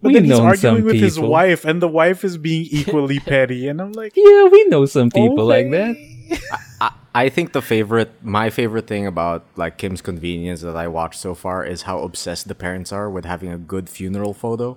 We've 0.00 0.14
then 0.14 0.24
he's 0.26 0.38
arguing 0.38 0.76
some 0.76 0.84
with 0.84 0.94
his 0.94 1.18
wife, 1.18 1.64
and 1.64 1.82
the 1.82 1.88
wife 1.88 2.22
is 2.22 2.38
being 2.38 2.66
equally 2.70 3.18
petty. 3.32 3.66
And 3.66 3.80
I'm 3.80 3.90
like, 3.92 4.12
Yeah, 4.14 4.44
we 4.44 4.64
know 4.66 4.86
some 4.86 5.10
people 5.10 5.44
like 5.44 5.70
that. 5.72 5.96
I, 6.80 6.92
I 7.14 7.28
think 7.28 7.52
the 7.52 7.62
favorite, 7.62 8.10
my 8.22 8.50
favorite 8.50 8.88
thing 8.88 9.06
about 9.06 9.46
like 9.56 9.78
Kim's 9.78 10.02
Convenience 10.02 10.62
that 10.62 10.76
I 10.76 10.88
watched 10.88 11.20
so 11.20 11.34
far 11.34 11.64
is 11.64 11.82
how 11.82 12.00
obsessed 12.00 12.48
the 12.48 12.56
parents 12.56 12.92
are 12.92 13.08
with 13.08 13.24
having 13.24 13.50
a 13.50 13.58
good 13.58 13.88
funeral 13.88 14.34
photo. 14.34 14.76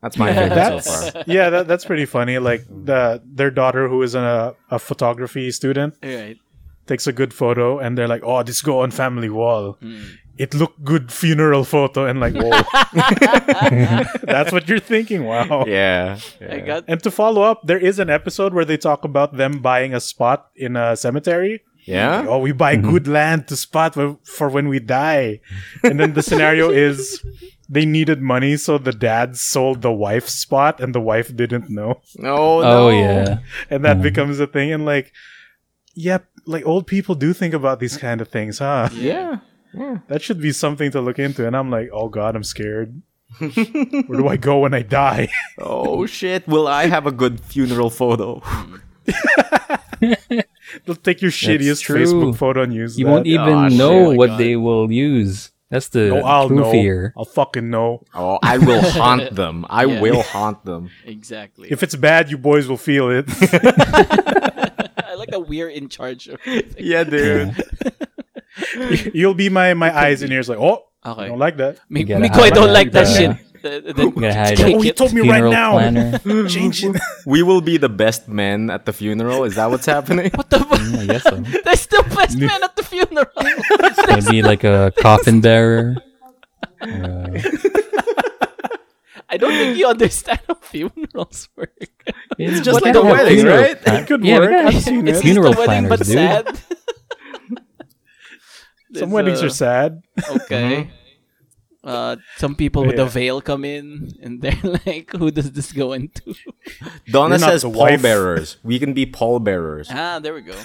That's 0.00 0.16
my 0.16 0.32
favorite 0.34 0.50
so 0.50 0.54
That's 0.54 1.10
far. 1.12 1.24
yeah, 1.26 1.50
that, 1.50 1.68
that's 1.68 1.84
pretty 1.84 2.06
funny. 2.06 2.38
Like 2.38 2.64
the 2.68 3.22
their 3.24 3.50
daughter, 3.50 3.88
who 3.88 4.02
is 4.02 4.14
a, 4.14 4.54
a 4.70 4.78
photography 4.78 5.50
student, 5.50 5.94
right. 6.02 6.36
takes 6.86 7.06
a 7.06 7.12
good 7.12 7.32
photo 7.32 7.78
and 7.78 7.96
they're 7.96 8.08
like, 8.08 8.22
"Oh, 8.24 8.42
this 8.42 8.60
go 8.62 8.80
on 8.80 8.90
family 8.90 9.30
wall." 9.30 9.78
Mm. 9.82 10.16
It 10.36 10.52
looked 10.54 10.82
good 10.82 11.12
funeral 11.12 11.64
photo 11.64 12.06
and 12.06 12.18
like 12.18 12.34
whoa 12.34 12.50
that's 14.22 14.52
what 14.52 14.68
you're 14.68 14.80
thinking 14.80 15.24
wow 15.24 15.64
Yeah. 15.66 16.18
I 16.40 16.44
yeah. 16.44 16.60
got 16.60 16.84
and 16.88 17.02
to 17.02 17.10
follow 17.10 17.42
up 17.42 17.62
there 17.64 17.78
is 17.78 17.98
an 17.98 18.10
episode 18.10 18.52
where 18.54 18.64
they 18.64 18.76
talk 18.76 19.04
about 19.04 19.36
them 19.36 19.60
buying 19.60 19.94
a 19.94 20.00
spot 20.00 20.50
in 20.56 20.76
a 20.76 20.96
cemetery 20.96 21.62
Yeah? 21.86 22.26
oh 22.28 22.38
we 22.38 22.52
buy 22.52 22.76
mm-hmm. 22.76 22.90
good 22.90 23.06
land 23.06 23.46
to 23.48 23.56
spot 23.56 23.94
w- 23.94 24.18
for 24.24 24.48
when 24.48 24.68
we 24.68 24.80
die 24.80 25.40
and 25.82 26.00
then 26.00 26.14
the 26.14 26.22
scenario 26.22 26.70
is 26.70 27.22
they 27.68 27.84
needed 27.86 28.20
money 28.20 28.56
so 28.56 28.78
the 28.78 28.92
dad 28.92 29.36
sold 29.36 29.82
the 29.82 29.92
wife's 29.92 30.34
spot 30.34 30.80
and 30.80 30.94
the 30.94 31.00
wife 31.00 31.34
didn't 31.34 31.70
know 31.70 32.00
oh, 32.22 32.24
oh, 32.24 32.60
No, 32.60 32.60
no. 32.60 32.86
Oh 32.86 32.90
yeah. 32.90 33.38
and 33.70 33.84
that 33.84 33.96
mm-hmm. 33.96 34.02
becomes 34.02 34.40
a 34.40 34.46
thing 34.46 34.72
and 34.72 34.84
like 34.84 35.12
yep 35.94 36.26
like 36.46 36.66
old 36.66 36.86
people 36.86 37.14
do 37.14 37.32
think 37.32 37.54
about 37.54 37.78
these 37.78 37.96
kind 37.96 38.20
of 38.20 38.28
things 38.28 38.58
huh 38.58 38.88
Yeah. 38.92 39.38
That 40.08 40.22
should 40.22 40.40
be 40.40 40.52
something 40.52 40.90
to 40.90 41.00
look 41.00 41.18
into 41.18 41.46
and 41.46 41.56
i'm 41.56 41.70
like 41.70 41.88
oh 41.92 42.08
god 42.08 42.36
i'm 42.36 42.44
scared 42.44 43.00
where 43.38 44.18
do 44.18 44.28
i 44.28 44.36
go 44.36 44.60
when 44.60 44.72
i 44.74 44.82
die 44.82 45.28
Oh 45.58 46.06
shit. 46.06 46.46
Will 46.46 46.68
I 46.68 46.86
have 46.86 47.06
a 47.06 47.12
good 47.12 47.40
funeral 47.40 47.90
photo? 47.90 48.42
they'll 50.84 50.96
take 51.02 51.22
your 51.22 51.30
shittiest 51.30 51.82
true. 51.82 51.98
facebook 51.98 52.36
photo 52.36 52.62
and 52.62 52.72
use 52.74 52.98
You 52.98 53.06
that. 53.06 53.10
won't 53.12 53.26
even 53.26 53.48
Oh, 53.48 53.68
know 53.68 54.10
my 54.10 54.16
what 54.16 54.26
God. 54.28 54.40
they 54.40 54.56
will 54.56 54.90
use. 54.90 55.50
That's 55.70 55.88
the 55.88 56.10
oh 56.10 56.20
i'll 56.24 56.48
true 56.48 56.58
know 56.60 56.70
fear. 56.70 57.12
i'll 57.16 57.24
fucking 57.24 57.70
know 57.70 58.04
Oh, 58.14 58.38
I 58.42 58.58
will 58.58 58.82
haunt 58.82 59.34
them. 59.40 59.66
I 59.68 59.84
Yeah. 59.86 60.00
will 60.00 60.22
haunt 60.22 60.64
them. 60.64 60.90
exactly. 61.04 61.68
if 61.70 61.82
it's 61.82 61.96
bad 61.96 62.30
you 62.30 62.38
boys 62.38 62.68
will 62.68 62.76
feel 62.76 63.10
it 63.10 63.24
I 65.02 65.14
like 65.16 65.30
that 65.30 65.46
we're 65.48 65.68
in 65.70 65.88
charge 65.88 66.28
of. 66.28 66.38
Yeah, 66.78 67.04
dude. 67.04 67.54
you'll 69.14 69.34
be 69.34 69.48
my 69.48 69.74
my 69.74 69.90
eyes 69.96 70.22
and 70.22 70.32
ears 70.32 70.48
like 70.48 70.58
oh 70.58 70.84
Okay. 71.06 71.24
I 71.24 71.28
don't 71.28 71.38
like 71.38 71.58
that 71.58 71.80
Mi- 71.90 72.04
gotta 72.04 72.20
Miko, 72.20 72.40
I 72.40 72.48
don't 72.50 72.70
it. 72.70 72.72
like 72.72 72.92
that 72.92 73.08
You 73.08 73.14
shit. 73.14 73.28
gotta- 73.30 73.44
Uh, 73.64 73.92
then 73.96 74.08
You 74.08 74.20
gotta 74.20 74.34
hide 74.34 74.56
take 74.60 74.76
oh 74.76 74.80
he 74.84 74.92
told 74.92 75.12
me 75.16 75.22
right 75.24 75.40
now 75.44 75.72
planner. 75.80 76.18
change 76.52 76.84
it 76.84 76.96
We 77.26 77.40
will 77.42 77.60
be 77.64 77.76
the 77.80 77.88
best 77.88 78.28
men 78.28 78.68
at 78.68 78.84
the 78.84 78.92
funeral. 78.92 79.44
Is 79.48 79.54
that 79.56 79.70
what's 79.72 79.86
happening? 79.88 80.28
What 80.36 80.48
the 80.52 80.60
fuck? 80.60 80.80
I 80.80 81.06
guess 81.08 81.22
so. 81.24 81.36
There's 81.64 81.86
the 81.88 82.04
best 82.16 82.36
man 82.36 82.60
at 82.62 82.76
the 82.76 82.84
funeral. 82.84 83.32
Gonna 84.06 84.30
be 84.30 84.42
like 84.44 84.64
a 84.68 84.92
coffin 85.00 85.40
bearer. 85.40 85.96
Uh, 86.80 87.40
I 89.28 89.36
don't 89.36 89.52
think 89.52 89.78
you 89.78 89.86
understand 89.88 90.40
how 90.46 90.54
funerals 90.54 91.48
work. 91.56 91.72
it's 92.38 92.60
just 92.60 92.74
what 92.74 92.82
like 92.84 92.94
kind 92.94 93.08
a 93.08 93.12
wedding, 93.12 93.46
right? 93.46 93.80
plan- 93.80 94.02
It 94.02 94.06
could 94.06 94.24
yeah, 94.24 94.38
work. 94.38 94.50
we 94.50 94.56
I've 94.56 94.82
seen 94.82 95.08
it's 95.08 95.18
it. 95.18 95.22
Funeral 95.22 95.52
just 95.52 95.64
a 95.64 95.66
wedding, 95.66 95.88
but 95.88 96.00
planners, 96.00 96.44
dude. 96.44 96.56
sad. 96.56 96.78
Some 98.94 99.10
weddings 99.10 99.42
are 99.42 99.50
sad 99.50 100.02
Okay. 100.30 100.90
Uh, 101.82 102.16
some 102.38 102.54
people 102.54 102.86
with 102.86 102.96
Yeah. 102.96 103.02
a 103.04 103.08
veil 103.08 103.42
come 103.42 103.62
in, 103.62 104.08
and 104.22 104.40
they're 104.42 104.56
like, 104.86 105.10
"Who 105.12 105.30
does 105.30 105.52
this 105.52 105.70
go 105.70 105.92
into?" 105.92 106.32
Donna 107.12 107.34
You're 107.34 107.40
not 107.40 107.50
says 107.50 107.60
the 107.62 107.68
pallbearers. 107.70 108.56
We 108.62 108.78
can 108.78 108.94
be 108.94 109.04
pallbearers. 109.04 109.88
ah, 109.92 110.18
there 110.18 110.32
we 110.32 110.40
go. 110.40 110.56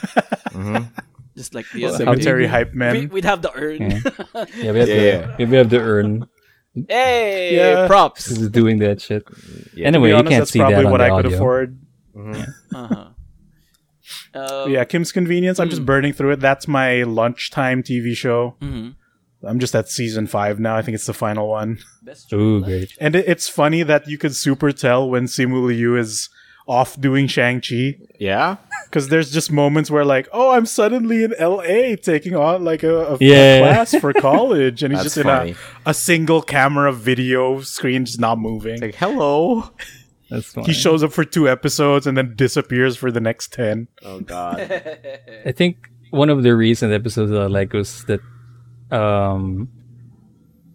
Just 1.35 1.53
like 1.53 1.65
the 1.73 1.85
other 1.85 1.97
cemetery 1.97 2.43
day. 2.43 2.47
hype 2.49 2.71
We, 2.71 2.77
men 2.79 3.09
we'd 3.09 3.25
have 3.25 3.41
the 3.41 3.51
urn. 3.53 3.81
Yeah, 3.81 4.71
we 4.71 4.79
have, 4.79 4.87
Yeah, 4.89 5.35
the, 5.37 5.45
we 5.45 5.57
have 5.57 5.69
the 5.69 5.79
urn. 5.79 6.27
hey, 6.87 7.55
Yeah. 7.55 7.87
props. 7.87 8.31
Is 8.31 8.49
doing 8.49 8.79
that 8.79 9.01
shit. 9.01 9.27
Yeah. 9.75 9.87
Anyway, 9.87 10.11
to 10.11 10.15
be 10.15 10.19
honest, 10.19 10.23
you 10.23 10.29
can't 10.29 10.41
that's 10.41 10.51
see 10.51 10.59
probably 10.59 10.75
that 10.77 10.85
on 10.85 10.91
what 10.91 10.97
the 10.99 11.03
I 11.03 11.09
could 11.09 11.25
audio. 11.25 11.35
afford 11.37 11.79
Uh-huh. 12.15 13.08
Um, 14.33 14.69
yeah 14.71 14.83
kim's 14.85 15.11
convenience 15.11 15.59
i'm 15.59 15.69
just 15.69 15.85
burning 15.85 16.13
through 16.13 16.31
it 16.31 16.39
that's 16.39 16.67
my 16.67 17.03
lunchtime 17.03 17.81
tv 17.83 18.15
show 18.15 18.55
mhm. 18.61 18.95
i'm 19.43 19.59
just 19.59 19.73
at 19.75 19.89
season 19.89 20.27
five 20.27 20.59
now 20.59 20.75
i 20.75 20.81
think 20.83 20.95
it's 20.95 21.07
the 21.07 21.13
final 21.13 21.47
one 21.49 21.79
That's. 22.03 22.31
Ooh, 22.33 22.61
great. 22.63 22.93
and 22.99 23.15
it, 23.15 23.25
it's 23.27 23.49
funny 23.49 23.81
that 23.83 24.07
you 24.07 24.17
could 24.17 24.35
super 24.35 24.71
tell 24.71 25.09
when 25.09 25.25
simu 25.25 25.63
liu 25.65 25.95
is 25.97 26.29
off 26.67 27.01
doing 27.01 27.25
shang-chi 27.25 27.97
Yeah? 28.19 28.57
because 28.85 29.07
there's 29.07 29.31
just 29.31 29.51
moments 29.51 29.89
where 29.89 30.05
like 30.05 30.27
oh 30.31 30.51
i'm 30.51 30.67
suddenly 30.67 31.23
in 31.23 31.33
la 31.39 31.63
taking 31.95 32.35
on 32.35 32.63
like 32.63 32.83
a, 32.83 32.95
a, 32.95 33.13
a 33.15 33.17
Yeah. 33.19 33.59
class 33.61 33.95
for 33.95 34.13
college 34.29 34.83
and 34.83 34.93
he's 34.93 35.01
just 35.01 35.19
funny. 35.19 35.51
in 35.51 35.55
a, 35.87 35.89
a 35.89 35.93
single 35.95 36.43
camera 36.43 36.93
video 36.93 37.61
screen 37.61 38.05
just 38.05 38.19
not 38.19 38.37
moving 38.37 38.79
Like, 38.81 38.93
hello. 38.95 39.71
That's 40.29 40.53
fine. 40.53 40.65
he 40.65 40.73
shows 40.73 41.03
up 41.03 41.11
for 41.11 41.23
two 41.25 41.49
episodes 41.49 42.05
and 42.07 42.15
then 42.17 42.35
disappears 42.35 42.95
for 42.97 43.11
the 43.11 43.19
next 43.19 43.51
10 43.53 43.87
Oh, 44.03 44.19
God. 44.21 44.59
I 45.45 45.51
think 45.51 45.89
one 46.11 46.29
of 46.29 46.43
the 46.43 46.55
recent 46.55 46.93
episodes 46.93 47.31
that 47.31 47.41
I 47.41 47.47
like 47.47 47.73
was 47.73 48.05
that 48.05 48.19
um 48.91 49.69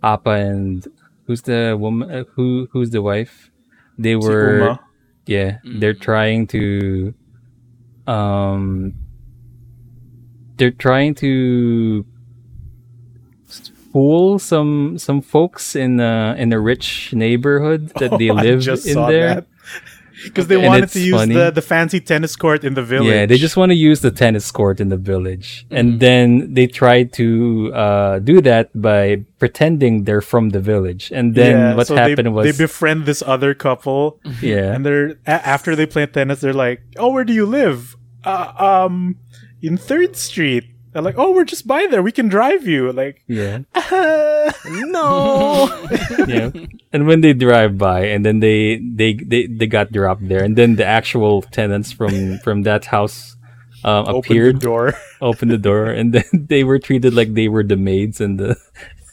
Appa 0.03 0.31
and 0.31 0.87
who's 1.27 1.43
the 1.43 1.77
woman 1.79 2.11
uh, 2.11 2.25
who 2.35 2.69
who's 2.73 2.91
the 2.91 3.03
wife? 3.03 3.51
They 3.99 4.17
were 4.17 4.59
Uma. 4.59 4.81
yeah, 5.27 5.59
they're 5.65 5.95
trying 5.95 6.47
to 6.49 7.15
um 8.07 8.95
they're 10.57 10.71
trying 10.71 11.15
to 11.17 12.05
fool 13.95 14.39
some 14.41 14.99
some 14.99 15.21
folks 15.23 15.77
in 15.77 16.01
a 16.01 16.35
in 16.43 16.53
a 16.53 16.59
rich 16.73 17.15
neighborhood 17.15 17.83
that 18.01 18.11
they 18.19 18.29
Oh, 18.35 18.35
live 18.47 18.67
in 18.93 18.99
there. 19.15 19.47
Because 20.25 20.47
they 20.47 20.55
And 20.57 20.67
wanted 20.71 20.89
to 20.91 21.01
use 21.01 21.15
funny. 21.21 21.35
the, 21.35 21.51
the 21.51 21.61
fancy 21.61 22.01
tennis 22.01 22.35
court 22.45 22.65
in 22.65 22.75
the 22.75 22.83
village. 22.95 23.13
Yeah, 23.15 23.27
they 23.27 23.37
just 23.47 23.57
want 23.61 23.71
to 23.75 23.77
use 23.91 24.01
the 24.01 24.11
tennis 24.11 24.51
court 24.51 24.81
in 24.81 24.89
the 24.89 24.97
village. 25.13 25.49
Mm-hmm. 25.67 25.77
And 25.79 26.01
then 26.01 26.55
they 26.55 26.67
try 26.67 27.03
to 27.21 27.29
uh, 27.75 28.19
do 28.31 28.41
that 28.41 28.71
by 28.89 29.25
pretending 29.43 30.05
they're 30.07 30.23
from 30.33 30.51
the 30.51 30.61
village. 30.61 31.11
And 31.19 31.35
then 31.35 31.55
Yeah, 31.57 31.75
what 31.75 31.89
so 31.89 31.97
happened 31.97 32.27
they, 32.27 32.37
was, 32.37 32.45
they 32.47 32.65
befriend 32.67 33.05
this 33.05 33.23
other 33.35 33.53
couple, 33.55 34.19
yeah, 34.41 34.73
and 34.75 34.81
they're 34.87 35.11
a- 35.27 35.45
after 35.55 35.77
they 35.77 35.85
play 35.95 36.07
tennis, 36.07 36.41
they're 36.41 36.61
like, 36.67 36.81
"Oh, 36.97 37.11
where 37.15 37.25
do 37.31 37.35
you 37.41 37.45
live? 37.45 37.95
Uh, 38.25 38.53
um, 38.87 39.17
in 39.61 39.77
Third 39.77 40.17
Street." 40.17 40.65
They're 40.95 41.03
like, 41.03 41.19
"Oh, 41.19 41.33
we're 41.33 41.45
just 41.45 41.67
by 41.67 41.89
there. 41.91 42.03
We 42.03 42.13
can 42.13 42.29
drive 42.29 42.69
you." 42.69 42.93
Like, 42.93 43.25
yeah, 43.27 43.67
no. 44.65 45.67
yeah. 46.29 46.51
And 46.93 47.09
when 47.09 47.21
they 47.21 47.33
drive 47.33 47.77
by, 47.77 48.07
and 48.07 48.25
then 48.25 48.39
they, 48.39 48.79
they, 48.79 49.15
they, 49.15 49.47
they 49.49 49.67
got 49.67 49.91
dropped 49.91 50.29
there. 50.29 50.45
And 50.45 50.55
then 50.55 50.77
the 50.77 50.87
actual 50.87 51.43
tenants 51.43 51.91
from, 51.91 52.39
from 52.39 52.63
that 52.63 52.85
house 52.85 53.35
um, 53.83 54.07
Open 54.07 54.13
the 54.13 54.19
appeared, 54.19 54.61
door. 54.61 54.95
opened 55.21 55.51
the 55.51 55.59
door, 55.59 55.87
and 55.87 56.15
then 56.15 56.25
they 56.33 56.63
were 56.63 56.79
treated 56.79 57.13
like 57.13 57.35
they 57.35 57.49
were 57.49 57.65
the 57.65 57.77
maids 57.77 58.21
and 58.21 58.39
the, 58.39 58.57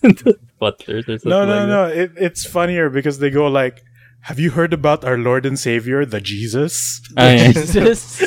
and 0.04 0.20
the 0.20 0.38
butlers 0.60 1.10
or 1.10 1.18
something 1.18 1.32
No, 1.32 1.46
no, 1.48 1.58
like 1.58 1.68
no. 1.68 1.86
It, 2.04 2.12
it's 2.16 2.46
funnier 2.46 2.92
because 2.92 3.18
they 3.18 3.32
go 3.32 3.48
like, 3.48 3.82
"Have 4.22 4.40
you 4.40 4.52
heard 4.52 4.72
about 4.72 5.04
our 5.04 5.18
Lord 5.18 5.48
and 5.48 5.58
Savior, 5.58 6.06
the 6.06 6.22
Jesus?" 6.22 7.02
that. 7.16 7.40
Ah, 7.40 7.44
yeah. 7.44 7.52
Jesus. 7.52 8.22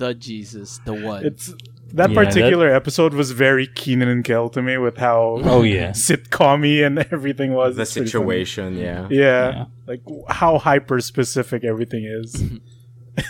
The 0.00 0.14
Jesus, 0.14 0.80
the 0.86 0.94
one. 0.94 1.24
It's 1.26 1.52
that 1.92 2.10
Yeah, 2.10 2.24
particular 2.24 2.68
episode 2.72 3.12
was 3.14 3.32
very 3.32 3.66
Kenan 3.66 4.08
and 4.08 4.24
Kel 4.24 4.48
to 4.50 4.62
me 4.62 4.78
with 4.78 4.96
how 4.96 5.40
Oh, 5.44 5.62
yeah. 5.62 5.90
sitcom 6.06 6.64
and 6.86 6.98
everything 7.12 7.52
was. 7.52 7.76
The 7.76 7.82
It's 7.82 7.90
situation, 7.92 8.78
yeah. 8.78 9.06
Yeah, 9.10 9.50
Yeah. 9.50 9.64
like 9.86 10.00
how 10.28 10.56
hyper 10.58 11.00
specific 11.00 11.64
everything 11.64 12.04
is. 12.04 12.42
yeah, 13.16 13.24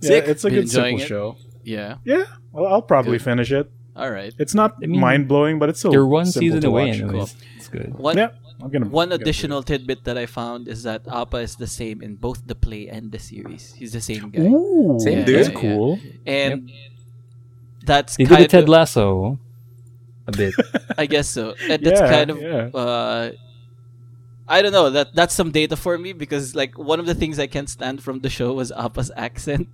Sick. 0.00 0.24
it's 0.28 0.44
a 0.44 0.48
Been 0.48 0.60
good 0.60 0.70
simple 0.70 1.00
it? 1.02 1.06
show. 1.06 1.36
yeah. 1.64 1.96
Yeah, 2.04 2.24
well, 2.52 2.66
I'll 2.72 2.82
probably 2.82 3.18
Good. 3.18 3.24
finish 3.24 3.52
it. 3.52 3.70
All 3.94 4.10
right. 4.10 4.32
It's 4.38 4.54
not 4.54 4.80
mean, 4.80 4.98
mind 4.98 5.28
blowing, 5.28 5.58
but 5.58 5.68
it's 5.68 5.80
still 5.80 5.90
They're 5.92 6.06
one 6.06 6.24
simple 6.24 6.46
season 6.48 6.60
to 6.62 6.68
away, 6.68 6.86
watch. 6.88 7.00
anyways. 7.00 7.36
It's 7.56 7.68
good. 7.68 7.92
One 7.98 8.16
Yeah, 8.16 8.30
I'm 8.62 8.70
gonna 8.70 8.86
one 8.86 9.10
I'm 9.12 9.18
gonna 9.18 9.22
additional 9.22 9.62
tidbit 9.62 10.04
that 10.04 10.16
I 10.16 10.26
found 10.26 10.68
is 10.68 10.84
that 10.84 11.02
Appa 11.08 11.38
is 11.38 11.56
the 11.56 11.66
same 11.66 12.00
in 12.02 12.14
both 12.16 12.46
the 12.46 12.54
play 12.54 12.88
and 12.88 13.10
the 13.10 13.18
series. 13.18 13.72
He's 13.74 13.92
the 13.92 14.00
same 14.00 14.30
guy. 14.30 14.42
Ooh, 14.42 14.98
Same 15.00 15.18
Yeah, 15.18 15.24
dude. 15.24 15.36
yeah, 15.36 15.42
That's 15.42 15.56
cool. 15.56 15.98
And 16.26 16.70
that's 17.84 18.16
They 18.16 18.24
did 18.24 18.28
kind 18.30 18.44
a 18.44 18.48
Ted 18.48 18.62
of 18.64 18.68
Lasso 18.68 19.38
a 20.26 20.32
bit. 20.32 20.54
I 20.98 21.06
guess 21.06 21.28
so. 21.28 21.54
And 21.68 21.82
that's 21.84 22.00
Yeah, 22.00 22.10
kind 22.10 22.30
of 22.30 22.40
yeah. 22.40 22.70
uh 22.72 23.32
I 24.52 24.60
don't 24.62 24.72
know. 24.78 24.90
That 24.90 25.08
that's 25.14 25.34
some 25.34 25.50
data 25.50 25.76
for 25.76 25.96
me 25.96 26.12
because 26.12 26.54
like 26.54 26.76
one 26.76 27.00
of 27.00 27.06
the 27.06 27.14
things 27.14 27.38
I 27.38 27.48
can't 27.54 27.70
stand 27.78 28.02
from 28.06 28.20
the 28.20 28.28
show 28.28 28.52
was 28.52 28.68
Appa's 28.84 29.10
accent, 29.28 29.68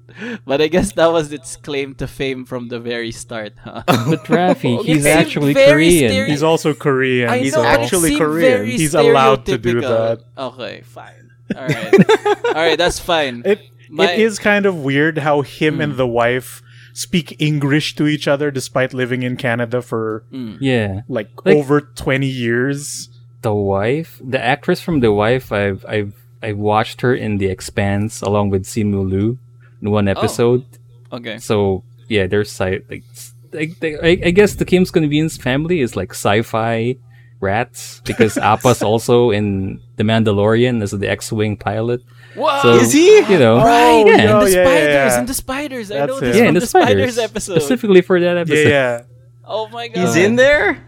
but 0.46 0.60
I 0.62 0.68
guess 0.68 0.92
that 0.98 1.10
was 1.10 1.32
its 1.32 1.56
claim 1.56 1.94
to 2.00 2.06
fame 2.06 2.44
from 2.46 2.68
the 2.68 2.78
very 2.78 3.10
start, 3.10 3.52
huh? 3.66 3.82
but 3.86 4.24
Rafi, 4.30 4.84
he's 4.84 5.05
actually 5.05 5.55
Korean. 5.55 6.10
stereo- 6.10 6.26
He's 6.30 6.42
also 6.42 6.74
Korean. 6.74 7.28
I 7.28 7.38
He's 7.38 7.55
know, 7.55 7.64
actually 7.64 8.16
Korean. 8.16 8.66
He's 8.66 8.94
allowed 8.94 9.44
to 9.46 9.59
do 9.59 9.80
that. 9.82 10.22
Okay, 10.36 10.82
fine. 10.86 11.24
All 11.56 11.66
right, 11.66 11.94
all 12.55 12.62
right, 12.68 12.78
that's 12.78 13.00
fine. 13.00 13.42
It 13.44 13.60
My- 13.90 14.12
it 14.12 14.20
is 14.20 14.38
kind 14.38 14.64
of 14.66 14.74
weird 14.84 15.18
how 15.18 15.42
him 15.42 15.76
Hmm. 15.76 15.80
and 15.80 15.92
the 15.96 16.06
wife 16.06 16.62
speak 16.92 17.34
English 17.38 17.94
to 17.96 18.06
each 18.06 18.26
other 18.28 18.50
despite 18.50 18.92
living 18.92 19.22
in 19.22 19.36
Canada 19.36 19.80
for 19.82 20.24
Yeah. 20.60 21.02
like, 21.09 21.30
Like- 21.44 21.56
over 21.56 21.80
20 21.80 22.26
years. 22.26 23.09
The 23.43 23.55
wife, 23.55 24.20
the 24.23 24.43
actress 24.43 24.81
from 24.81 25.01
The 25.01 25.12
Wife, 25.12 25.52
I've 25.52 25.85
I've 25.86 26.15
I 26.43 26.52
watched 26.52 27.01
her 27.02 27.15
in 27.15 27.39
The 27.39 27.47
Expanse 27.47 28.23
along 28.23 28.51
with 28.51 28.65
Simu 28.65 29.09
Liu 29.09 29.39
in 29.82 29.90
one 29.90 30.09
oh. 30.09 30.12
episode. 30.12 30.65
Okay. 31.12 31.39
So 31.39 31.85
yeah, 32.09 32.27
their 32.27 32.44
side 32.44 32.85
like 32.90 33.05
s- 33.12 33.35
I, 33.55 33.73
I, 33.82 34.09
I 34.27 34.31
guess 34.31 34.55
the 34.56 34.65
Kim's 34.65 34.90
Convenience 34.90 35.36
family 35.36 35.81
is 35.81 35.97
like 35.97 36.10
sci-fi 36.10 36.97
rats 37.40 38.02
because 38.05 38.36
Appa's 38.43 38.82
also 38.82 39.31
in 39.31 39.81
The 39.97 40.02
Mandalorian 40.05 40.82
as 40.82 40.90
the 40.90 41.09
X-wing 41.09 41.56
pilot. 41.56 42.02
Whoa! 42.35 42.60
So, 42.60 42.74
Is 42.77 42.93
he? 42.93 43.19
You 43.20 43.39
know, 43.39 43.56
Right, 43.56 44.05
Oh, 44.05 44.06
yeah, 44.06 44.24
no, 44.27 44.44
the 44.44 44.51
yeah, 44.51 44.65
spiders, 44.65 44.85
yeah, 44.85 45.06
yeah. 45.06 45.19
and 45.19 45.28
the 45.28 45.35
spiders. 45.35 45.90
I 45.90 46.06
know 46.06 46.16
it. 46.19 46.20
this 46.20 46.36
yeah, 46.36 46.43
from 46.43 46.48
in 46.48 46.55
the, 46.55 46.60
the 46.60 46.66
spiders, 46.66 47.15
spiders, 47.15 47.19
episode. 47.19 47.55
specifically 47.55 48.01
for 48.02 48.20
that 48.20 48.36
episode. 48.36 48.69
Yeah, 48.69 48.98
yeah. 48.98 49.02
Oh 49.44 49.69
my 49.69 49.89
god. 49.89 50.06
He's 50.06 50.16
in 50.16 50.36
there? 50.36 50.88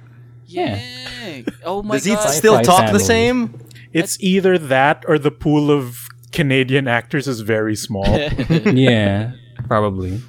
Yeah. 0.52 1.42
Oh 1.64 1.82
my 1.82 1.96
Does 1.96 2.04
he 2.04 2.14
god. 2.14 2.28
still 2.30 2.54
Sci-fi 2.54 2.62
talk 2.64 2.92
the 2.92 2.98
family. 2.98 3.04
same? 3.04 3.66
It's 3.92 4.20
either 4.20 4.56
that 4.58 5.04
or 5.08 5.18
the 5.18 5.30
pool 5.30 5.70
of 5.70 6.06
Canadian 6.32 6.86
actors 6.88 7.26
is 7.28 7.40
very 7.40 7.74
small. 7.76 8.06
yeah, 8.50 9.32
probably. 9.66 10.20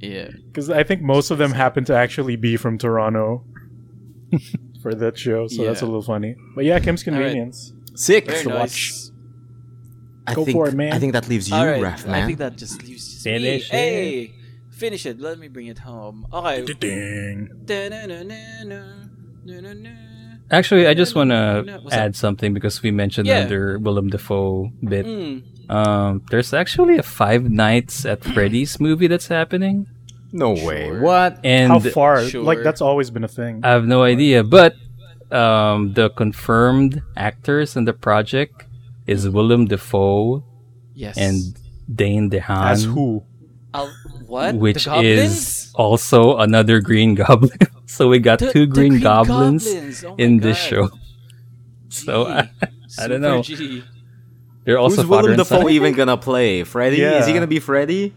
yeah. 0.00 0.28
Because 0.46 0.70
I 0.70 0.82
think 0.84 1.02
most 1.02 1.30
of 1.30 1.38
them 1.38 1.52
happen 1.52 1.84
to 1.84 1.94
actually 1.94 2.36
be 2.36 2.56
from 2.56 2.78
Toronto 2.78 3.44
for 4.82 4.94
that 4.94 5.18
show, 5.18 5.46
so 5.48 5.64
that's 5.64 5.82
a 5.82 5.84
Yeah. 5.84 5.88
little 5.88 6.02
funny. 6.02 6.34
But 6.54 6.64
yeah, 6.64 6.78
Kim's 6.80 7.06
right. 7.06 7.12
Convenience. 7.14 7.72
Sick. 7.94 8.26
Very 8.26 8.42
to 8.44 8.48
nice. 8.48 8.58
watch. 8.58 8.94
I 10.26 10.34
Go 10.34 10.44
think, 10.44 10.54
for 10.56 10.68
it, 10.68 10.74
man. 10.74 10.92
I 10.92 10.98
think 10.98 11.14
that 11.14 11.28
leaves 11.28 11.48
you, 11.48 11.56
All 11.56 11.66
right. 11.66 11.82
Raf, 11.82 12.06
I 12.08 12.24
think 12.26 12.38
that 12.38 12.56
just 12.56 12.82
leaves 12.82 13.08
just 13.10 13.24
Finish 13.24 13.72
me. 13.72 13.78
it. 13.78 13.80
Hey, 13.80 14.34
finish 14.70 15.06
it. 15.06 15.18
Let 15.20 15.38
me 15.38 15.48
bring 15.48 15.66
it 15.68 15.78
home. 15.78 16.26
Okay. 16.32 16.64
Ding. 16.74 17.48
Actually, 20.50 20.86
I 20.86 20.94
just 20.94 21.14
want 21.14 21.30
to 21.30 21.80
add 21.92 22.16
something 22.16 22.54
because 22.54 22.82
we 22.82 22.90
mentioned 22.90 23.26
Yeah. 23.26 23.40
under 23.40 23.78
Willem 23.78 24.08
Dafoe 24.08 24.72
bit. 24.82 25.04
Mm. 25.06 25.42
Um, 25.70 26.22
there's 26.30 26.54
actually 26.54 26.96
a 26.96 27.02
Five 27.02 27.50
Nights 27.50 28.06
at 28.06 28.24
Freddy's 28.24 28.80
movie 28.86 29.06
that's 29.06 29.28
happening, 29.28 29.86
no 30.32 30.52
way. 30.52 30.98
What? 30.98 31.40
and 31.44 31.70
How 31.72 31.78
far? 31.80 32.24
Sure. 32.24 32.42
Like 32.42 32.62
that's 32.62 32.80
always 32.80 33.10
been 33.10 33.24
a 33.24 33.28
thing. 33.28 33.60
I 33.62 33.68
have 33.76 33.84
no 33.84 34.02
idea. 34.02 34.42
But 34.42 34.74
um, 35.30 35.92
the 35.92 36.08
confirmed 36.08 37.02
actors 37.16 37.76
in 37.76 37.84
the 37.84 37.92
project 37.92 38.64
is 39.06 39.28
Willem 39.28 39.66
Dafoe 39.66 40.42
Yes. 40.94 41.18
and 41.18 41.36
Dane 41.94 42.30
DeHaan, 42.30 42.70
As 42.70 42.84
who? 42.84 43.22
I'll, 43.74 43.92
what? 44.26 44.54
which 44.56 44.86
the 44.86 45.00
is 45.02 45.70
also 45.74 46.38
another 46.38 46.80
Green 46.80 47.14
Goblin. 47.20 47.52
So 47.88 48.08
we 48.08 48.18
got 48.20 48.38
The- 48.38 48.52
two 48.52 48.66
the 48.66 48.72
Green, 48.74 49.00
Goblins, 49.00 49.64
Goblins. 49.66 50.04
Oh 50.04 50.10
my 50.10 50.14
in 50.24 50.38
this 50.38 50.58
God. 50.62 50.68
show. 50.68 50.90
So 51.90 52.26
I, 52.26 52.50
I 53.00 53.08
don't 53.08 53.22
know. 53.22 53.40
G. 53.42 53.82
They're 54.64 54.78
also 54.78 54.96
Who's 55.02 55.08
father 55.08 55.22
Willem 55.28 55.40
and 55.40 55.46
son. 55.46 55.58
Dafoe 55.60 55.70
even 55.70 55.94
gonna 55.94 56.18
play? 56.18 56.62
Freddy? 56.64 57.00
Is 57.00 57.26
he 57.26 57.32
gonna 57.32 57.46
be 57.46 57.60
Freddy? 57.60 58.12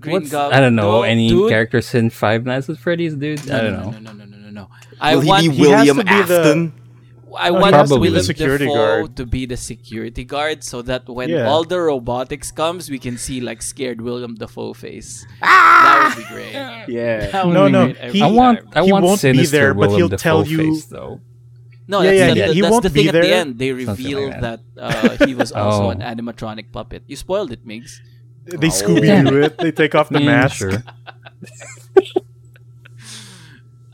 Green 0.00 0.14
What's- 0.14 0.30
Goblin. 0.30 0.56
I 0.56 0.60
don't 0.60 0.74
know 0.74 1.00
No, 1.00 1.02
any 1.02 1.28
dude. 1.28 1.50
characters 1.50 1.94
in 1.94 2.08
Five 2.08 2.46
Nights 2.46 2.70
at 2.70 2.78
Freddy's, 2.78 3.14
dude. 3.14 3.50
I 3.50 3.60
don't 3.60 3.72
know. 3.74 3.90
No, 3.90 3.98
no, 3.98 4.12
no, 4.12 4.24
no, 4.24 4.36
no, 4.38 4.50
no. 4.50 4.68
I 4.98 5.16
Will 5.16 5.26
want 5.26 5.42
he 5.42 5.48
be 5.50 5.54
he 5.56 5.62
has 5.68 5.86
William 5.86 5.96
to 5.98 6.04
be 6.04 6.22
the- 6.22 6.38
Afton? 6.40 6.72
I 7.38 7.50
want 7.50 7.74
has 7.74 7.88
to 7.90 7.96
be 7.96 8.00
Willem 8.08 8.14
the 8.14 8.24
security 8.24 8.66
Dafoe 8.66 8.74
guard. 9.06 9.16
to 9.16 9.26
be 9.26 9.46
the 9.46 9.56
security 9.56 10.24
guard 10.24 10.64
so 10.64 10.82
that 10.82 11.08
when 11.08 11.28
Yeah. 11.28 11.48
all 11.48 11.64
the 11.64 11.80
robotics 11.80 12.50
comes, 12.50 12.90
we 12.90 12.98
can 12.98 13.16
see 13.18 13.40
like 13.40 13.62
scared 13.62 14.00
Willem 14.00 14.34
Dafoe 14.36 14.72
face. 14.74 15.26
Ah! 15.42 15.46
That 15.82 16.16
would 16.16 16.22
be 16.22 16.28
great. 16.34 16.54
Yeah. 16.88 17.30
No, 17.46 17.68
no, 17.68 17.88
he- 17.88 18.22
I 18.22 18.26
want 18.30 18.58
time. 18.58 18.68
I 18.74 18.84
He 18.84 18.92
want 18.92 19.04
won't 19.04 19.20
be 19.22 19.32
sinister 19.34 19.56
there, 19.56 19.74
but 19.74 19.90
he'll 19.92 20.08
Dafoe 20.08 20.16
tell 20.22 20.46
you- 20.46 20.58
face, 20.74 20.86
though. 20.86 21.20
No, 21.86 22.02
Yeah, 22.02 22.10
that's, 22.10 22.18
yeah, 22.18 22.26
the, 22.30 22.36
yeah, 22.40 22.46
the- 22.46 22.54
he 22.54 22.60
that's 22.60 22.70
won't 22.72 22.82
the 22.84 22.90
thing 22.90 23.02
be 23.02 23.08
at 23.10 23.22
the 23.22 23.34
end. 23.34 23.58
They 23.58 23.72
reveal 23.72 24.20
like 24.30 24.40
that, 24.40 24.60
uh, 24.78 25.26
he 25.26 25.34
was 25.34 25.50
also 25.60 25.84
Oh. 25.86 25.90
an 25.90 26.00
animatronic 26.00 26.70
puppet. 26.72 27.02
You 27.06 27.16
spoiled 27.16 27.50
it, 27.52 27.66
Migs. 27.66 27.98
They 28.46 28.68
Scooby 28.70 29.10
Doo 29.28 29.42
it. 29.42 29.58
They 29.58 29.70
take 29.72 29.94
off 29.94 30.08
the 30.08 30.20
Yeah, 30.22 30.26
mask. 30.46 30.62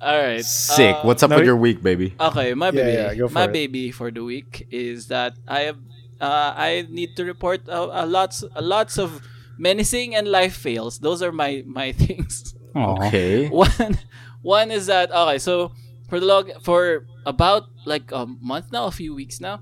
Sure. 0.07 0.15
All 0.15 0.27
right. 0.27 0.45
Sick. 0.45 0.97
uh, 0.97 1.03
What's 1.03 1.23
up 1.23 1.31
no, 1.31 1.37
with 1.37 1.47
your 1.47 1.57
week, 1.57 1.83
baby? 1.83 2.15
Okay, 2.20 2.55
my 2.55 2.70
baby. 2.70 2.93
yeah, 2.93 3.15
go 3.15 3.28
for 3.28 3.35
my 3.35 3.45
it. 3.45 3.53
baby 3.53 3.91
for 3.91 4.11
the 4.11 4.23
week 4.24 4.66
is 4.70 5.09
that 5.09 5.35
I 5.49 5.61
have 5.61 5.78
uh, 6.20 6.55
I 6.57 6.87
need 6.91 7.16
to 7.16 7.24
report 7.24 7.69
a, 7.69 8.05
a 8.05 8.07
lots 8.07 8.45
a 8.55 8.62
lots 8.62 8.99
of 8.99 9.20
menacing 9.59 10.15
and 10.15 10.28
life 10.28 10.57
fails. 10.57 10.99
Those 10.99 11.23
are 11.23 11.33
my 11.33 11.62
my 11.66 11.93
things. 12.05 12.55
Aw. 12.74 13.07
Okay. 13.09 13.49
one 13.49 13.99
one 14.43 14.70
is 14.70 14.87
that 14.87 15.11
okay, 15.12 15.39
so 15.39 15.73
for 16.09 16.20
the 16.20 16.27
log 16.27 16.51
for 16.62 17.07
about 17.27 17.65
like 17.85 18.12
a 18.12 18.27
month 18.27 18.73
now, 18.73 18.87
a 18.87 18.91
few 18.93 19.15
weeks 19.15 19.41
now, 19.41 19.61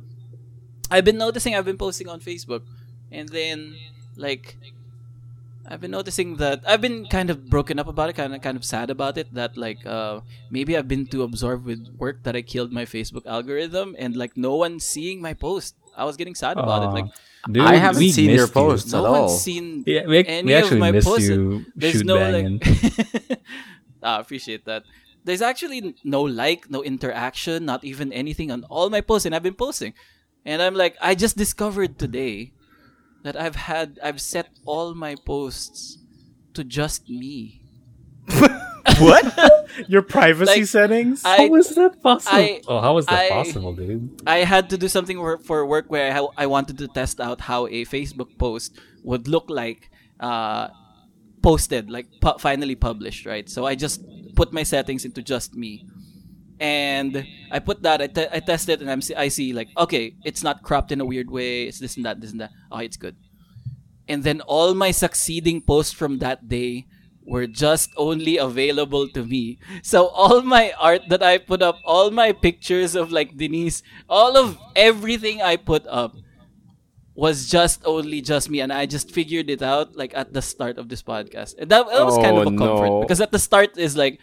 I've 0.91 1.05
been 1.05 1.19
noticing 1.19 1.55
I've 1.55 1.65
been 1.65 1.79
posting 1.79 2.09
on 2.09 2.21
Facebook, 2.21 2.63
and 3.11 3.29
then 3.29 3.77
like 4.17 4.57
I've 5.67 5.81
been 5.81 5.91
noticing 5.93 6.37
that 6.37 6.61
I've 6.67 6.81
been 6.81 7.07
kind 7.07 7.31
of 7.31 7.49
broken 7.49 7.79
up 7.79 7.89
about 7.89 8.11
it, 8.11 8.15
kind 8.15 8.35
of 8.35 8.43
kind 8.43 8.57
of 8.57 8.65
sad 8.65 8.91
about 8.91 9.17
it. 9.17 9.33
That 9.35 9.57
like 9.57 9.85
uh 9.87 10.21
maybe 10.51 10.77
I've 10.77 10.89
been 10.89 11.07
too 11.07 11.23
absorbed 11.23 11.65
with 11.65 11.89
work 11.97 12.23
that 12.25 12.37
I 12.37 12.43
killed 12.43 12.73
my 12.73 12.85
Facebook 12.85 13.25
algorithm, 13.27 13.97
and 13.99 14.15
like 14.17 14.37
no 14.37 14.57
one's 14.57 14.85
seeing 14.85 15.21
my 15.23 15.33
post. 15.35 15.77
I 15.97 16.05
was 16.05 16.17
getting 16.17 16.35
sad 16.35 16.59
about 16.59 16.83
it. 16.85 16.93
Like 16.93 17.07
Dude, 17.51 17.65
I 17.65 17.77
haven't 17.77 18.09
seen 18.11 18.31
your 18.31 18.49
missed 18.49 18.57
you. 18.57 18.61
posts 18.61 18.93
no 18.93 18.99
at 18.99 19.05
all. 19.05 19.27
one's 19.29 19.41
seen 19.41 19.85
Yeah, 19.87 20.07
we, 20.07 20.25
any 20.27 20.49
we 20.49 20.55
of 20.55 20.73
my 20.79 20.93
posts. 20.93 21.29
There's 21.77 22.03
no 22.05 22.17
banging. 22.19 22.61
like. 22.61 23.41
I 24.03 24.21
appreciate 24.21 24.65
that. 24.67 24.85
There's 25.25 25.41
actually 25.41 25.95
no 26.05 26.23
like, 26.23 26.71
no 26.71 26.83
interaction, 26.83 27.65
not 27.65 27.85
even 27.85 28.13
anything 28.13 28.51
on 28.51 28.65
all 28.65 28.91
my 28.91 29.01
posts, 29.01 29.25
and 29.25 29.35
I've 29.35 29.43
been 29.43 29.55
posting. 29.55 29.95
And 30.45 30.61
I'm 30.61 30.75
like, 30.75 30.97
I 31.01 31.15
just 31.15 31.37
discovered 31.39 31.99
today 31.99 32.53
that 33.25 33.35
I've 33.41 33.57
had, 33.57 33.99
I've 34.03 34.21
set 34.21 34.49
all 34.65 34.95
my 34.95 35.17
posts 35.27 35.99
to 36.55 36.63
just 36.63 37.09
me. 37.09 37.63
what? 38.99 39.25
Your 39.89 40.03
privacy 40.03 40.61
Like, 40.61 40.67
settings? 40.67 41.25
I- 41.25 41.37
how 41.49 41.55
is 41.57 41.75
that 41.75 42.01
possible? 42.03 42.37
I- 42.39 42.61
oh, 42.69 42.81
how 42.81 42.97
is 42.99 43.07
that 43.07 43.25
I- 43.25 43.29
possible, 43.31 43.75
dude? 43.75 44.23
I 44.27 44.39
had 44.45 44.71
to 44.71 44.77
do 44.79 44.89
something 44.89 45.19
wor- 45.19 45.39
for 45.39 45.67
work 45.67 45.87
where 45.91 46.07
I, 46.11 46.13
ha- 46.15 46.33
I 46.37 46.47
wanted 46.47 46.79
to 46.79 46.89
test 46.89 47.21
out 47.21 47.41
how 47.41 47.67
a 47.67 47.85
Facebook 47.87 48.39
post 48.39 48.79
would 49.03 49.27
look 49.27 49.51
like 49.51 49.91
uh, 50.21 50.69
posted, 51.43 51.91
like 51.91 52.07
pu- 52.21 52.39
finally 52.39 52.75
published, 52.77 53.27
right? 53.27 53.49
So 53.49 53.67
I 53.67 53.75
just 53.75 54.01
put 54.37 54.53
my 54.53 54.63
settings 54.63 55.05
into 55.05 55.23
just 55.23 55.55
me. 55.55 55.87
And 56.61 57.27
I 57.51 57.59
put 57.59 57.83
that, 57.83 58.01
I, 58.01 58.07
te- 58.07 58.29
I 58.33 58.41
test 58.41 58.69
it, 58.69 58.81
and 58.81 58.91
I'm, 58.91 59.01
I 59.17 59.29
see, 59.29 59.53
like, 59.53 59.69
okay, 59.77 60.15
it's 60.25 60.43
not 60.43 60.63
cropped 60.63 60.93
in 60.93 61.01
a 61.01 61.05
weird 61.05 61.31
way, 61.31 61.65
it's 61.65 61.79
this 61.81 61.97
and 61.97 62.05
that, 62.07 62.21
this 62.21 62.31
and 62.33 62.41
that. 62.41 62.51
Oh, 62.71 62.79
it's 62.79 62.97
good. 62.97 63.17
And 64.09 64.23
then 64.23 64.41
all 64.43 64.75
my 64.75 64.91
succeeding 64.91 65.61
posts 65.63 65.93
from 65.93 66.19
that 66.19 66.49
day 66.49 66.87
were 67.27 67.47
just 67.47 67.91
only 67.97 68.37
available 68.37 69.09
to 69.09 69.25
me. 69.25 69.59
So 69.83 70.09
all 70.09 70.43
my 70.43 70.73
art 70.79 71.03
that 71.09 71.23
I 71.23 71.39
put 71.39 71.63
up, 71.63 71.79
all 71.85 72.11
my 72.11 72.33
pictures 72.33 72.95
of 72.95 73.11
like 73.11 73.37
Denise, 73.37 73.83
all 74.09 74.37
of 74.37 74.59
everything 74.77 75.41
I 75.41 75.57
put 75.57 75.87
up 75.87 76.15
was 77.15 77.49
just 77.49 77.81
only 77.87 78.21
just 78.21 78.51
me 78.51 78.61
and 78.61 78.73
I 78.73 78.87
just 78.87 79.11
figured 79.11 79.49
it 79.49 79.63
out 79.63 79.97
like 79.97 80.13
at 80.15 80.33
the 80.35 80.43
start 80.43 80.77
of 80.79 80.89
this 80.89 81.03
podcast. 81.03 81.55
And 81.59 81.71
that, 81.71 81.87
that 81.87 82.05
was 82.05 82.17
kind 82.19 82.37
of 82.37 82.47
Oh, 82.47 82.55
a 82.55 82.59
comfort 82.59 82.87
no. 82.91 83.01
because 83.01 83.21
at 83.21 83.33
the 83.33 83.39
start 83.39 83.79
is 83.79 83.97
like 83.97 84.21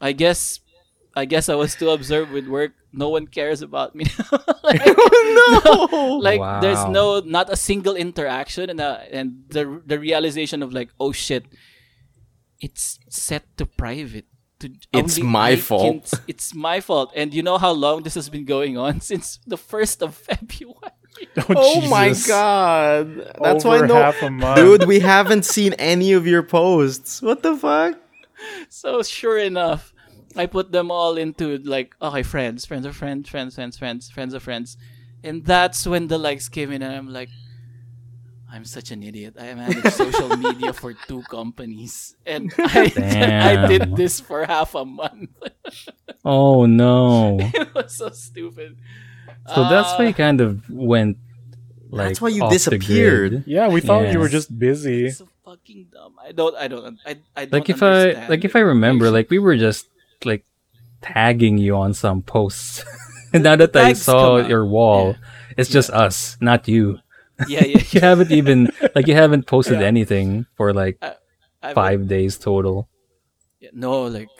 I 0.00 0.12
guess 0.12 0.60
I 1.16 1.24
guess 1.24 1.48
I 1.48 1.54
was 1.56 1.74
too 1.74 1.88
absorbed 1.90 2.30
with 2.30 2.46
work. 2.46 2.72
No 2.92 3.08
one 3.08 3.26
cares 3.26 3.62
about 3.62 3.94
me. 3.96 4.04
like, 4.62 4.84
no. 5.64 6.18
like 6.22 6.60
there's 6.60 6.84
no 6.92 7.20
not 7.24 7.48
a 7.50 7.56
single 7.56 7.96
interaction 7.96 8.68
and 8.70 8.80
uh, 8.80 9.00
and 9.10 9.44
the 9.48 9.80
the 9.86 9.98
realization 9.98 10.62
of 10.62 10.72
like 10.72 10.90
oh 11.00 11.12
shit 11.12 11.44
it's 12.60 12.98
set 13.08 13.44
to 13.58 13.66
private 13.66 14.24
to 14.60 14.70
It's 14.92 15.20
my 15.20 15.50
I 15.50 15.56
fault. 15.56 16.08
can- 16.10 16.20
it's 16.28 16.54
my 16.54 16.80
fault 16.80 17.12
and 17.14 17.34
you 17.34 17.42
know 17.42 17.58
how 17.58 17.72
long 17.72 18.02
this 18.02 18.14
has 18.14 18.28
been 18.28 18.44
going 18.44 18.78
on 18.78 19.00
since 19.00 19.38
the 19.46 19.56
1st 19.56 20.02
of 20.02 20.14
February 20.14 20.92
Oh 21.48 21.80
my 21.88 22.12
god. 22.28 23.32
That's 23.40 23.64
Over 23.64 23.80
why 23.80 23.86
no 23.86 23.94
half 23.94 24.20
a 24.22 24.28
month. 24.30 24.56
Dude, 24.56 24.84
we 24.84 25.00
haven't 25.00 25.44
seen 25.46 25.72
any 25.80 26.12
of 26.12 26.26
your 26.26 26.42
posts. 26.42 27.22
What 27.22 27.42
the 27.42 27.56
fuck? 27.56 27.96
so 28.68 29.02
sure 29.02 29.38
enough 29.38 29.94
I 30.36 30.46
put 30.46 30.72
them 30.72 30.90
all 30.90 31.16
into 31.16 31.58
like 31.58 31.94
okay 32.00 32.22
friends 32.22 32.64
friends 32.66 32.84
of 32.86 32.94
friends 32.96 33.28
friends 33.28 33.54
friends 33.54 33.76
friends 33.78 34.10
friends 34.10 34.34
of 34.34 34.42
friends 34.42 34.76
and 35.24 35.44
that's 35.44 35.86
when 35.86 36.08
the 36.08 36.18
likes 36.18 36.48
came 36.48 36.70
in 36.72 36.82
and 36.82 36.94
I'm 36.94 37.08
like 37.12 37.30
I'm 38.48 38.64
such 38.64 38.92
an 38.92 39.02
idiot. 39.02 39.34
I 39.38 39.52
manage 39.54 39.92
social 39.92 40.36
media 40.36 40.72
for 40.72 40.94
two 40.94 41.22
companies, 41.28 42.14
and 42.24 42.54
I, 42.56 42.92
I 43.64 43.66
did 43.66 43.96
this 43.96 44.20
for 44.20 44.46
half 44.46 44.74
a 44.74 44.84
month. 44.84 45.30
Oh 46.24 46.66
no! 46.66 47.38
it 47.40 47.74
was 47.74 47.94
so 47.96 48.10
stupid. 48.10 48.78
So 49.54 49.62
that's 49.68 49.94
why 49.98 50.06
Uh, 50.06 50.08
you 50.08 50.14
kind 50.14 50.40
of 50.40 50.68
went 50.70 51.18
like 51.90 52.08
That's 52.08 52.20
why 52.20 52.28
you 52.30 52.48
disappeared. 52.50 53.44
Yeah, 53.46 53.68
we 53.68 53.80
thought 53.80 54.10
you 54.12 54.18
were 54.18 54.28
just 54.28 54.50
busy. 54.56 55.10
so 55.10 55.28
fucking 55.44 55.86
dumb. 55.92 56.14
I 56.18 56.32
don't. 56.32 56.54
I 56.56 56.66
don't. 56.66 56.98
I. 57.06 57.18
I 57.36 57.44
don't 57.46 57.52
Like 57.52 57.70
if 57.70 57.82
I 57.82 57.86
understand 58.14 58.30
like 58.30 58.44
if. 58.44 58.56
I 58.56 58.60
remember, 58.60 59.10
like 59.10 59.30
we 59.30 59.38
were 59.38 59.56
just 59.56 59.86
like 60.24 60.44
tagging 61.02 61.58
you 61.58 61.76
on 61.76 61.92
some 61.94 62.22
posts. 62.22 62.84
and 63.32 63.42
now 63.44 63.56
that 63.56 63.74
I 63.76 63.92
saw 63.92 64.38
your 64.38 64.64
wall, 64.64 65.16
it's 65.56 65.68
just 65.70 65.90
us, 65.90 66.36
not 66.40 66.66
you. 66.68 66.98
yeah, 67.48 67.64
yeah. 67.64 67.82
You 67.92 68.00
haven't 68.00 68.30
even 68.32 68.70
like 68.94 69.06
you 69.06 69.14
haven't 69.14 69.46
posted 69.46 69.80
Yeah. 69.80 69.86
anything 69.92 70.46
for 70.56 70.72
like 70.72 70.96
I've 71.02 71.16
been- 71.62 71.74
five 71.74 72.00
days 72.08 72.38
total. 72.38 72.88
yeah, 73.60 73.70
no, 73.76 74.04
like 74.08 74.32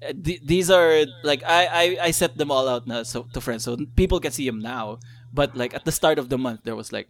uh, 0.00 0.12
th- 0.16 0.40
these 0.44 0.70
are 0.72 1.04
like 1.22 1.42
I, 1.44 1.66
I 1.68 1.84
I 2.08 2.10
set 2.12 2.38
them 2.40 2.48
all 2.50 2.64
out 2.68 2.86
now 2.88 3.02
so 3.04 3.28
to 3.36 3.40
friends 3.44 3.64
so 3.64 3.76
people 3.96 4.20
can 4.20 4.32
see 4.32 4.46
them 4.48 4.60
now. 4.60 4.98
But 5.32 5.52
like 5.56 5.74
at 5.74 5.84
the 5.84 5.92
start 5.92 6.18
of 6.18 6.28
the 6.32 6.38
month, 6.38 6.64
there 6.64 6.74
was 6.74 6.92
like 6.96 7.08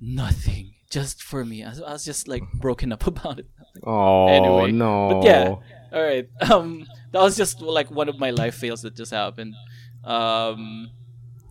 nothing 0.00 0.74
just 0.90 1.22
for 1.22 1.44
me. 1.44 1.64
I 1.64 1.70
was, 1.70 1.80
I 1.82 1.92
was 1.92 2.04
just 2.04 2.28
like 2.28 2.42
broken 2.54 2.92
up 2.92 3.06
about 3.12 3.38
it. 3.40 3.46
Oh 3.84 4.28
Anyway, 4.28 4.72
no. 4.72 5.08
But 5.20 5.24
yeah, 5.24 5.54
all 5.92 6.02
right. 6.04 6.28
Um, 6.50 6.86
that 7.12 7.20
was 7.22 7.36
just 7.36 7.60
like 7.60 7.90
one 7.90 8.08
of 8.08 8.18
my 8.18 8.30
life 8.30 8.54
fails 8.54 8.82
that 8.82 8.94
just 8.96 9.12
happened. 9.12 9.54
Um, 10.04 10.90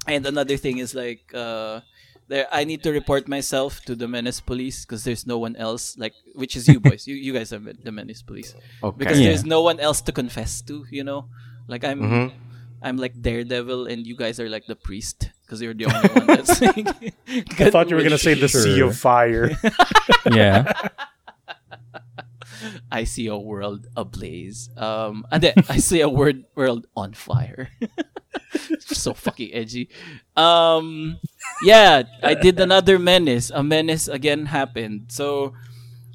and 0.08 0.26
another 0.26 0.58
thing 0.58 0.78
is 0.80 0.96
like 0.96 1.32
uh, 1.34 1.82
there 2.28 2.48
I 2.52 2.64
need 2.64 2.84
to 2.84 2.92
report 2.92 3.28
myself 3.28 3.82
to 3.86 3.96
the 3.96 4.08
menace 4.08 4.40
police 4.40 4.86
because 4.86 5.04
there's 5.04 5.28
no 5.28 5.38
one 5.38 5.56
else 5.56 5.98
like 5.98 6.14
which 6.36 6.56
is 6.56 6.68
you 6.68 6.80
boys. 6.80 7.08
you 7.08 7.16
you 7.16 7.34
guys 7.34 7.52
are 7.54 7.60
the 7.60 7.92
menace 7.92 8.22
police 8.22 8.56
Okay. 8.84 8.98
because 8.98 9.20
Yeah. 9.20 9.28
there's 9.30 9.46
no 9.46 9.62
one 9.62 9.80
else 9.80 10.02
to 10.02 10.12
confess 10.12 10.62
to. 10.64 10.86
You 10.92 11.04
know, 11.04 11.30
like 11.68 11.84
I'm. 11.84 12.02
Mhm. 12.02 12.32
I'm 12.78 12.96
like 13.02 13.18
Daredevil, 13.20 13.88
and 13.90 14.06
you 14.06 14.16
guys 14.16 14.40
are 14.40 14.48
like 14.48 14.68
the 14.70 14.76
priest 14.78 15.32
because 15.42 15.60
you're 15.66 15.74
the 15.74 15.90
only 15.90 16.10
one 16.14 16.28
that's. 16.30 16.62
I 17.60 17.72
thought 17.74 17.90
you 17.90 17.96
were 17.98 18.04
gonna 18.06 18.22
say 18.30 18.36
the 18.38 18.48
sea 18.48 18.82
of 18.86 18.96
fire. 18.96 19.58
Yeah. 20.32 20.72
I 22.92 23.04
see 23.04 23.28
a 23.28 23.38
world 23.38 23.88
ablaze. 23.96 24.70
Um, 24.78 25.26
and 25.32 25.44
then 25.44 25.54
I 25.70 25.78
see 25.78 26.02
a 26.02 26.10
word 26.10 26.46
world 26.56 26.88
on 26.96 27.14
fire. 27.14 27.70
so 28.80 29.14
fucking 29.14 29.54
edgy. 29.54 29.90
Um, 30.36 31.20
yeah, 31.64 32.04
I 32.24 32.34
did 32.34 32.60
another 32.60 33.00
menace. 33.00 33.50
A 33.50 33.64
menace 33.64 34.08
again 34.08 34.48
happened. 34.48 35.12
So, 35.12 35.54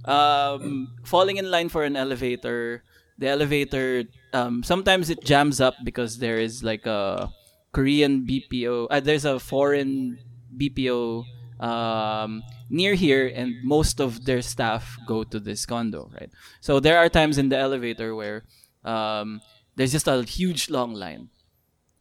um, 0.04 0.96
falling 1.04 1.36
in 1.36 1.50
line 1.50 1.68
for 1.68 1.84
an 1.84 1.96
elevator. 1.96 2.84
The 3.18 3.28
elevator. 3.28 4.04
Um, 4.32 4.62
sometimes 4.62 5.10
it 5.10 5.24
jams 5.24 5.60
up 5.60 5.74
because 5.84 6.18
there 6.18 6.38
is 6.38 6.64
like 6.64 6.86
a 6.86 7.30
Korean 7.72 8.26
BPO. 8.26 8.88
Uh, 8.90 9.00
there's 9.00 9.24
a 9.24 9.38
foreign 9.38 10.18
BPO 10.56 11.24
um, 11.62 12.42
near 12.68 12.94
here, 12.94 13.30
and 13.30 13.54
most 13.62 14.00
of 14.00 14.26
their 14.26 14.42
staff 14.42 14.98
go 15.06 15.22
to 15.22 15.38
this 15.38 15.64
condo, 15.64 16.10
right? 16.12 16.30
So 16.60 16.80
there 16.80 16.98
are 16.98 17.08
times 17.08 17.38
in 17.38 17.48
the 17.48 17.56
elevator 17.56 18.14
where 18.14 18.42
um, 18.84 19.40
there's 19.76 19.92
just 19.92 20.08
a 20.08 20.22
huge 20.22 20.68
long 20.68 20.92
line 20.92 21.30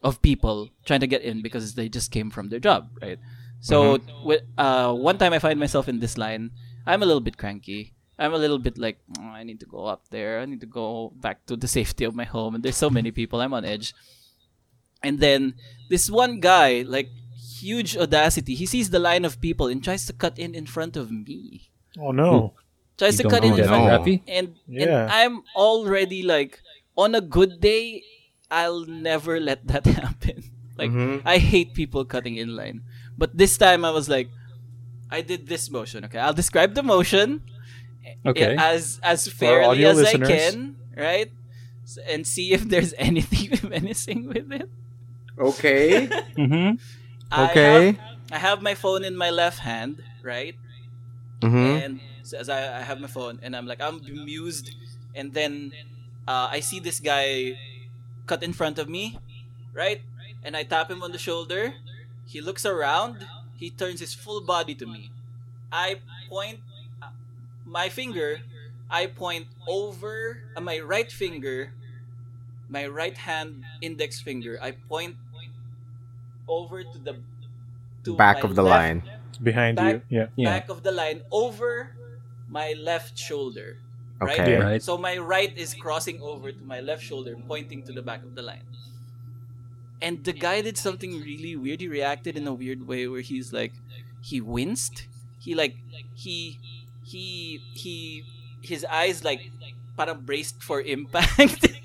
of 0.02 0.22
people 0.22 0.70
trying 0.84 1.00
to 1.02 1.08
get 1.08 1.22
in 1.22 1.42
because 1.46 1.76
they 1.76 1.88
just 1.88 2.10
came 2.10 2.32
from 2.32 2.50
their 2.50 2.60
job, 2.60 2.90
right? 3.02 3.20
So 3.62 4.02
wi- 4.26 4.42
uh, 4.58 4.92
one 4.94 5.20
time 5.22 5.34
I 5.34 5.40
find 5.40 5.60
myself 5.60 5.88
in 5.88 6.00
this 6.02 6.18
line. 6.18 6.50
I'm 6.88 7.04
a 7.04 7.06
little 7.06 7.22
bit 7.22 7.38
cranky. 7.38 7.94
I'm 8.18 8.34
a 8.34 8.42
little 8.42 8.58
bit 8.58 8.78
like 8.78 8.98
"Oh, 9.22 9.30
I 9.30 9.44
need 9.46 9.60
to 9.62 9.70
go 9.70 9.86
up 9.86 10.10
there. 10.10 10.42
I 10.42 10.46
need 10.46 10.62
to 10.62 10.70
go 10.70 11.14
back 11.22 11.46
to 11.46 11.56
the 11.56 11.70
safety 11.70 12.04
of 12.04 12.18
my 12.18 12.26
home. 12.26 12.56
And 12.58 12.64
there's 12.66 12.78
so 12.82 12.90
many 12.90 13.12
people. 13.14 13.40
I'm 13.40 13.54
on 13.54 13.66
edge. 13.66 13.94
And 15.04 15.20
then 15.20 15.54
this 15.90 16.10
one 16.10 16.40
guy, 16.40 16.82
like 16.82 17.10
huge 17.62 17.96
audacity, 17.98 18.56
he 18.56 18.66
sees 18.66 18.90
the 18.90 19.00
line 19.00 19.24
of 19.26 19.40
people 19.42 19.68
and 19.68 19.84
tries 19.84 20.06
to 20.08 20.14
cut 20.14 20.38
in 20.38 20.54
in 20.54 20.66
front 20.66 20.98
of 20.98 21.12
me. 21.12 21.70
Oh 22.00 22.12
no. 22.12 22.54
Tries 22.98 23.18
You 23.18 23.24
to 23.26 23.30
cut 23.30 23.44
in 23.44 23.54
in 23.58 23.66
front 23.66 23.90
of 23.90 24.06
me. 24.06 24.18
Rafi? 24.18 24.24
And, 24.28 24.56
Yeah. 24.68 25.06
and 25.06 25.12
I'm 25.12 25.36
already 25.56 26.22
like, 26.24 26.62
on 26.98 27.16
a 27.16 27.22
good 27.22 27.62
day, 27.62 28.04
I'll 28.52 28.86
never 28.86 29.40
let 29.40 29.66
that 29.68 29.86
happen. 30.00 30.44
Like, 30.78 30.92
Mhm. 30.92 31.22
I 31.26 31.38
hate 31.38 31.74
people 31.74 32.06
cutting 32.06 32.36
in 32.38 32.56
line. 32.56 32.82
But 33.18 33.38
this 33.38 33.58
time 33.58 33.86
I 33.86 33.92
was 33.92 34.10
like, 34.10 34.30
I 35.10 35.22
did 35.22 35.48
this 35.48 35.70
motion. 35.70 36.06
Okay, 36.06 36.20
I'll 36.20 36.34
describe 36.36 36.74
the 36.76 36.84
motion 36.84 37.44
Okay. 38.26 38.56
as 38.58 39.00
as 39.04 39.28
fairly 39.28 39.84
as 39.86 39.98
listeners. 40.00 40.30
I 40.30 40.32
can, 40.32 40.56
right? 40.96 41.30
And 42.08 42.24
see 42.26 42.54
if 42.56 42.64
there's 42.70 42.94
anything 43.02 43.52
menacing 43.70 44.28
with 44.32 44.48
it. 44.52 44.70
Okay. 45.38 46.08
Mm-hmm. 46.38 46.80
I 47.32 47.56
Okay. 47.56 47.58
have, 47.58 47.98
I 48.32 48.40
have 48.40 48.62
my 48.62 48.76
phone 48.76 49.04
in 49.04 49.16
my 49.18 49.30
left 49.32 49.60
hand, 49.60 50.02
right? 50.24 50.56
hmm 51.42 51.80
And 51.80 52.02
so 52.24 52.38
as 52.40 52.50
I, 52.50 52.80
I 52.80 52.82
have 52.82 53.00
my 53.00 53.08
phone, 53.08 53.40
and 53.42 53.56
I'm 53.56 53.66
like, 53.66 53.82
I'm 53.82 54.00
bemused, 54.04 54.72
and 55.14 55.34
then 55.34 55.74
uh, 56.28 56.48
I 56.52 56.60
see 56.60 56.80
this 56.80 57.00
guy 57.00 57.60
cut 58.28 58.44
in 58.44 58.54
front 58.54 58.80
of 58.80 58.90
me, 58.90 59.24
right? 59.74 60.02
And 60.44 60.56
I 60.58 60.64
tap 60.64 60.90
him 60.92 61.04
on 61.04 61.12
the 61.12 61.20
shoulder. 61.20 61.76
He 62.26 62.42
looks 62.42 62.66
around. 62.66 63.30
He 63.54 63.72
turns 63.72 64.00
his 64.00 64.14
full 64.14 64.46
body 64.46 64.76
to 64.76 64.86
me. 64.88 65.14
I 65.72 66.02
point 66.30 66.62
uh, 67.02 67.08
my 67.66 67.90
finger. 67.90 68.42
I 68.90 69.08
point 69.08 69.50
over 69.68 70.44
uh, 70.56 70.62
my 70.62 70.80
right 70.80 71.12
finger, 71.12 71.76
my 72.68 72.88
right 72.88 73.18
hand 73.18 73.68
index 73.82 74.22
finger. 74.22 74.60
I 74.62 74.72
point 74.90 75.18
over 76.48 76.84
to 76.84 76.98
the 77.00 77.16
to 78.04 78.16
Back 78.16 78.44
of 78.44 78.56
the 78.56 78.64
left 78.64 78.74
line. 78.74 79.04
Behind 79.42 79.78
you. 79.78 79.84
Back- 79.94 80.06
Yeah. 80.10 80.28
Yeah. 80.36 80.50
back 80.60 80.70
of 80.70 80.82
the 80.84 80.92
line 80.92 81.22
over 81.32 81.96
my 82.50 82.74
left 82.78 83.18
shoulder. 83.18 83.78
Right? 84.20 84.40
Okay. 84.40 84.52
Yeah. 84.54 84.60
Right. 84.60 84.82
So 84.84 84.98
my 84.98 85.18
right 85.18 85.56
is 85.58 85.74
crossing 85.74 86.22
over 86.22 86.52
to 86.52 86.64
my 86.64 86.80
left 86.80 87.02
shoulder, 87.04 87.36
pointing 87.48 87.82
to 87.84 87.92
the 87.94 88.02
back 88.02 88.24
of 88.24 88.36
the 88.36 88.42
line. 88.42 88.66
And 90.02 90.24
the 90.24 90.34
guy 90.34 90.62
did 90.62 90.78
something 90.78 91.22
really 91.22 91.56
weird. 91.56 91.82
He 91.82 91.88
reacted 91.88 92.36
in 92.38 92.48
a 92.48 92.54
weird 92.54 92.88
way 92.88 93.08
where 93.08 93.22
he's 93.22 93.54
like, 93.54 93.74
he 94.22 94.42
winced. 94.42 95.06
He 95.40 95.54
like, 95.54 95.78
he, 96.14 96.60
he, 97.06 97.62
he, 97.74 98.24
his 98.62 98.86
eyes 98.86 99.24
like, 99.24 99.52
parang 99.98 100.22
braced 100.22 100.62
for 100.64 100.82
impact. 100.82 101.66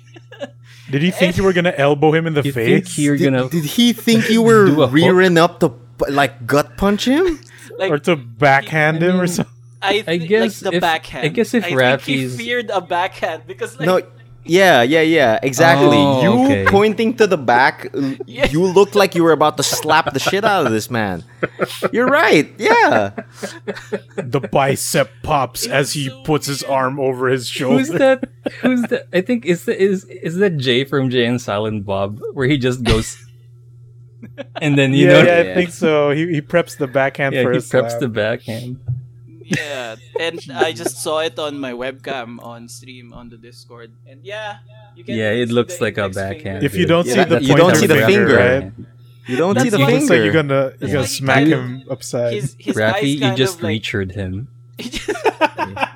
Did 0.89 1.01
he 1.01 1.11
think 1.11 1.35
you 1.37 1.43
were 1.43 1.53
gonna 1.53 1.73
elbow 1.75 2.13
him 2.13 2.27
in 2.27 2.33
the 2.33 2.41
You 2.43 2.51
think 2.51 2.85
face? 2.85 2.97
you're 2.97 3.17
Did, 3.17 3.33
gonna 3.33 3.49
did 3.49 3.65
he 3.65 3.93
think 3.93 4.29
you 4.29 4.41
were 4.49 4.67
do 4.67 4.75
hook? 4.75 4.91
rearing 4.93 5.37
up 5.37 5.59
to 5.61 5.73
like 6.09 6.45
gut 6.47 6.77
punch 6.77 7.05
him? 7.05 7.39
like, 7.77 7.91
or 7.95 7.99
to 7.99 8.15
backhand 8.15 9.01
him 9.03 9.19
or 9.19 9.27
something? 9.27 9.53
I, 9.81 10.03
I 10.07 10.17
guess 10.17 10.61
like 10.63 10.71
the 10.71 10.77
if- 10.77 10.81
backhand. 10.81 11.25
I 11.25 11.27
guess 11.29 11.53
if 11.53 11.63
I 11.65 11.67
think 11.67 11.79
Rafi's- 11.79 12.37
he 12.37 12.45
feared 12.45 12.69
a 12.69 12.81
backhand 12.81 13.43
because 13.45 13.77
like, 13.77 13.85
No. 13.85 14.01
Yeah, 14.47 14.81
yeah, 14.81 15.01
yeah. 15.01 15.39
Exactly. 15.43 15.97
Oh, 15.97 16.21
you 16.21 16.45
okay. 16.45 16.65
pointing 16.67 17.15
to 17.17 17.27
the 17.27 17.37
back, 17.37 17.87
you 18.25 18.63
look 18.63 18.95
like 18.95 19.15
you 19.15 19.23
were 19.23 19.31
about 19.31 19.57
to 19.57 19.63
slap 19.63 20.13
the 20.13 20.19
shit 20.19 20.43
out 20.43 20.65
of 20.65 20.71
this 20.71 20.89
man. 20.89 21.23
You're 21.91 22.07
right. 22.07 22.51
Yeah. 22.57 23.11
The 24.15 24.47
bicep 24.51 25.09
pops 25.23 25.67
as 25.67 25.93
he 25.93 26.09
puts 26.23 26.47
his 26.47 26.63
arm 26.63 26.99
over 26.99 27.27
his 27.27 27.47
shoulder. 27.47 27.77
Who's 27.77 27.89
that? 27.89 28.29
Who's 28.61 28.81
that? 28.83 29.07
I 29.13 29.21
think 29.21 29.45
is 29.45 29.65
the, 29.65 29.79
is 29.79 30.05
is 30.05 30.37
that 30.37 30.57
Jay 30.57 30.83
from 30.85 31.09
Jay 31.09 31.25
and 31.25 31.41
Silent 31.41 31.85
Bob, 31.85 32.19
where 32.33 32.47
he 32.47 32.57
just 32.57 32.83
goes, 32.83 33.17
and 34.61 34.77
then 34.77 34.93
you 34.93 35.07
yeah, 35.07 35.13
know, 35.13 35.23
yeah, 35.23 35.33
I 35.37 35.41
Yeah. 35.41 35.53
think 35.55 35.69
so. 35.71 36.11
He 36.11 36.27
he 36.33 36.41
preps 36.41 36.77
the 36.77 36.87
backhand 36.87 37.35
yeah, 37.35 37.43
for 37.43 37.51
he 37.51 37.59
preps 37.59 37.69
slap. 37.91 37.99
the 37.99 38.09
backhand. 38.09 38.79
Yeah, 39.47 39.95
and 40.19 40.39
I 40.53 40.73
just 40.73 40.97
saw 41.01 41.19
it 41.19 41.39
on 41.39 41.59
my 41.59 41.71
webcam 41.71 42.43
on 42.43 42.67
stream 42.67 43.13
on 43.13 43.29
the 43.29 43.37
Discord, 43.37 43.91
and 44.07 44.19
yeah, 44.23 44.59
you 44.95 45.03
can. 45.03 45.15
Yeah, 45.15 45.31
it 45.31 45.49
looks 45.49 45.79
like 45.79 45.97
a 45.97 46.05
index 46.05 46.17
finger. 46.17 46.35
backhand. 46.35 46.63
If 46.63 46.75
you 46.75 46.85
don't 46.85 47.07
Yeah, 47.07 47.23
see 47.23 47.23
the 47.29 47.39
you 47.43 47.55
don't 47.55 47.75
see 47.75 47.87
the 47.87 48.03
finger. 48.05 48.35
right? 48.35 48.71
You 49.27 49.35
don't 49.37 49.55
That's 49.55 49.63
see 49.65 49.69
the 49.69 49.85
finger. 49.85 50.13
like 50.15 50.23
you're 50.23 50.33
gonna 50.33 50.73
you're 50.83 50.91
That's 50.91 50.91
gonna 50.91 50.97
why 50.99 51.07
he 51.07 51.07
smack 51.07 51.47
him 51.47 51.83
upside. 51.89 52.33
His 52.33 52.55
his 52.59 52.75
Rafi, 52.75 53.15
you 53.19 53.35
just 53.35 53.57
of 53.57 53.63
like, 53.63 53.81
reachered 53.83 54.11
him. 54.13 54.47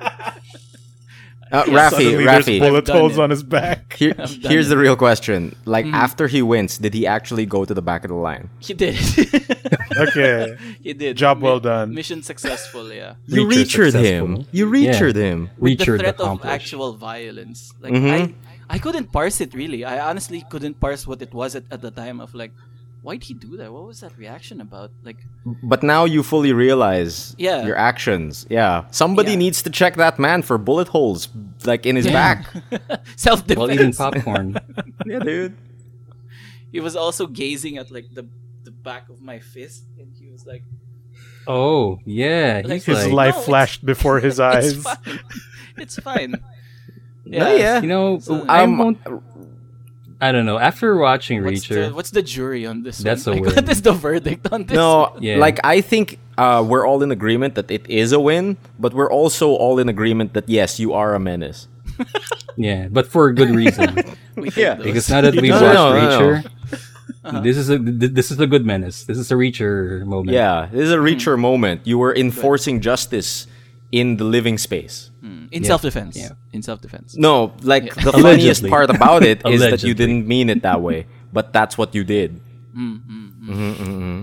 Uh, 1.52 1.64
Yeah, 1.68 1.90
Rafi, 1.90 2.24
Rafi. 2.24 2.58
bullet 2.60 2.88
holes 2.88 3.18
it. 3.18 3.22
on 3.22 3.28
his 3.30 3.42
back. 3.42 3.92
Here, 3.92 4.14
here's 4.16 4.66
it. 4.66 4.70
the 4.72 4.78
real 4.78 4.96
question. 4.96 5.54
Like 5.66 5.84
Mhm. 5.84 5.92
after 5.92 6.26
he 6.26 6.40
wins, 6.40 6.78
did 6.78 6.94
he 6.94 7.06
actually 7.06 7.44
go 7.44 7.64
to 7.66 7.74
the 7.74 7.82
back 7.82 8.04
of 8.04 8.08
the 8.08 8.16
line? 8.16 8.48
he 8.60 8.72
did. 8.74 8.96
Okay, 9.92 10.56
he 10.82 10.92
did. 10.94 11.16
Job 11.16 11.42
well 11.42 11.60
done. 11.60 11.92
Mission 11.92 12.22
successful. 12.22 12.88
Yeah. 12.92 13.14
You 13.26 13.44
Reacher 13.44 13.92
reachered 13.92 13.92
him. 13.92 14.24
successful. 14.36 14.46
You 14.56 14.64
reachered 14.70 15.16
him. 15.16 15.38
With 15.58 15.78
the 15.78 15.84
Reacher 15.84 15.98
threat 16.00 16.20
of 16.20 16.40
actual 16.46 16.94
violence, 16.96 17.72
like 17.80 17.92
Mhm. 17.92 18.08
I, 18.70 18.76
I 18.76 18.78
couldn't 18.78 19.12
parse 19.12 19.40
it 19.44 19.52
really. 19.54 19.84
I 19.84 20.00
honestly 20.08 20.40
couldn't 20.48 20.80
parse 20.80 21.06
what 21.06 21.20
it 21.20 21.34
was 21.34 21.54
at, 21.54 21.64
at 21.70 21.82
the 21.82 21.90
time 21.92 22.20
of 22.24 22.32
like, 22.34 22.52
why'd 23.02 23.22
he 23.24 23.34
do 23.34 23.56
that? 23.58 23.72
What 23.72 23.84
was 23.86 24.00
that 24.00 24.16
reaction 24.16 24.60
about? 24.60 24.90
Like, 25.02 25.18
But 25.62 25.82
now 25.82 26.04
you 26.04 26.22
fully 26.22 26.52
realize 26.52 27.34
Yeah. 27.38 27.66
your 27.66 27.76
actions. 27.76 28.46
Yeah. 28.48 28.84
Somebody 28.90 29.32
Yeah. 29.32 29.38
needs 29.44 29.62
to 29.62 29.70
check 29.70 29.96
that 29.96 30.18
man 30.18 30.42
for 30.42 30.56
bullet 30.58 30.88
holes 30.88 31.28
like 31.64 31.84
in 31.86 31.96
his 31.96 32.06
back. 32.06 32.46
self 33.16 33.40
defense. 33.46 33.58
While 33.58 33.70
eating 33.72 33.92
popcorn. 33.92 34.56
yeah, 35.06 35.18
dude. 35.18 35.54
he 36.72 36.80
was 36.80 36.94
also 36.96 37.26
gazing 37.26 37.76
at 37.78 37.90
like 37.90 38.06
the 38.14 38.24
the 38.64 38.70
back 38.70 39.08
of 39.10 39.20
my 39.20 39.38
fist, 39.40 39.82
and 39.98 40.08
he 40.18 40.30
was 40.30 40.46
like, 40.46 40.62
Oh 41.46 41.98
yeah, 42.06 42.62
Like 42.64 42.84
his 42.84 43.04
like, 43.04 43.12
life 43.12 43.34
it's- 43.34 43.44
flashed 43.46 43.84
before 43.84 44.20
his 44.20 44.38
"It's 44.38 44.40
eyes. 44.40 44.82
fine. 44.82 45.20
It's 45.76 45.96
fine." 45.98 46.32
No, 47.24 47.54
yeah. 47.56 47.80
you 47.82 47.88
know, 47.88 48.18
So- 48.20 48.46
I 48.48 48.62
Um, 48.62 48.78
won't. 48.78 48.98
I 50.22 50.30
don't 50.30 50.46
know. 50.46 50.58
After 50.58 50.96
watching 50.96 51.42
What's 51.42 51.66
Reacher, 51.66 51.88
the, 51.88 51.94
what's 51.94 52.10
the 52.14 52.22
jury 52.22 52.64
on 52.64 52.82
this? 52.86 52.98
That's 53.02 53.26
one? 53.26 53.38
a 53.38 53.40
Like, 53.42 53.46
win. 53.56 53.64
What 53.66 53.68
is 53.74 53.82
the 53.82 53.92
verdict 53.92 54.46
on 54.52 54.64
this? 54.64 54.76
No. 54.76 55.16
Yeah. 55.18 55.36
like 55.42 55.58
I 55.64 55.80
think 55.82 56.18
uh, 56.38 56.62
we're 56.66 56.86
all 56.86 57.02
in 57.02 57.10
agreement 57.10 57.56
that 57.56 57.68
it 57.70 57.82
is 57.90 58.12
a 58.12 58.20
win, 58.20 58.56
but 58.78 58.94
we're 58.94 59.10
also 59.10 59.50
all 59.58 59.78
in 59.82 59.88
agreement 59.88 60.32
that 60.34 60.48
yes, 60.48 60.78
you 60.78 60.92
are 60.94 61.14
a 61.14 61.20
menace. 61.20 61.68
Yeah, 62.56 62.88
but 62.92 63.06
for 63.06 63.28
a 63.28 63.34
good 63.34 63.50
reason. 63.50 63.88
Yeah. 64.56 64.74
those. 64.76 64.84
because 64.84 65.10
now 65.10 65.20
that 65.22 65.34
we 65.40 65.48
No, 65.48 65.60
watched 65.60 65.74
no, 65.74 65.92
no, 65.92 66.08
no. 66.08 66.42
Reacher, 66.42 67.42
this 67.44 67.56
is 67.56 67.68
a 67.70 67.78
this 67.78 68.30
is 68.30 68.38
a 68.40 68.46
good 68.46 68.64
menace. 68.64 69.04
This 69.04 69.16
is 69.18 69.30
a 69.32 69.34
Reacher 69.36 70.04
moment. 70.04 70.30
Yeah, 70.36 70.68
this 70.72 70.82
is 70.88 70.92
a 70.92 70.96
Reacher 71.00 71.38
moment. 71.38 71.80
You 71.84 71.96
were 71.98 72.14
enforcing 72.14 72.80
justice 72.80 73.46
in 73.92 74.16
the 74.16 74.24
living 74.24 74.58
space. 74.58 75.10
Hmm. 75.20 75.46
in 75.52 75.62
self-defense. 75.62 76.16
Yeah. 76.16 76.30
In 76.52 76.62
self-defense. 76.62 77.14
No, 77.16 77.52
like 77.62 77.94
the 77.94 78.12
funniest 78.26 78.66
part 78.66 78.90
about 78.90 79.22
it 79.22 79.42
is 79.46 79.60
that 79.60 79.84
you 79.84 79.94
didn't 79.94 80.26
mean 80.26 80.50
it 80.50 80.62
that 80.62 80.80
way, 80.82 81.06
but 81.32 81.52
that's 81.52 81.78
what 81.78 81.94
you 81.94 82.02
did. 82.02 82.40
Hmm, 82.72 82.96
hmm, 82.96 83.28
mm-hmm, 83.50 83.82
mm-hmm. 83.84 84.22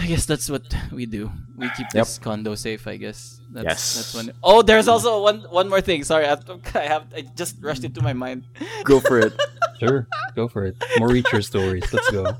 I 0.00 0.06
guess 0.06 0.24
that's 0.24 0.48
what 0.48 0.64
we 0.90 1.04
do. 1.04 1.30
We 1.56 1.68
keep 1.76 1.86
Yep. 1.92 2.06
this 2.06 2.18
condo 2.18 2.54
safe. 2.54 2.86
I 2.86 2.96
guess. 2.96 3.38
That's, 3.52 3.64
Yes. 3.64 3.96
That's 3.96 4.14
one. 4.14 4.32
Oh, 4.42 4.62
there's 4.62 4.88
also 4.88 5.22
one 5.22 5.44
one 5.50 5.68
more 5.68 5.82
thing. 5.82 6.02
Sorry, 6.04 6.24
I, 6.26 6.40
I 6.74 6.86
have 6.88 7.04
I 7.14 7.20
just 7.36 7.56
rushed 7.60 7.84
into 7.84 8.00
my 8.00 8.14
mind. 8.14 8.48
Go 8.84 8.98
for 8.98 9.18
it. 9.20 9.36
Sure, 9.78 10.08
go 10.34 10.48
for 10.48 10.64
it. 10.64 10.74
More 10.98 11.08
Reacher 11.08 11.44
stories. 11.44 11.84
Let's 11.92 12.10
go. 12.10 12.32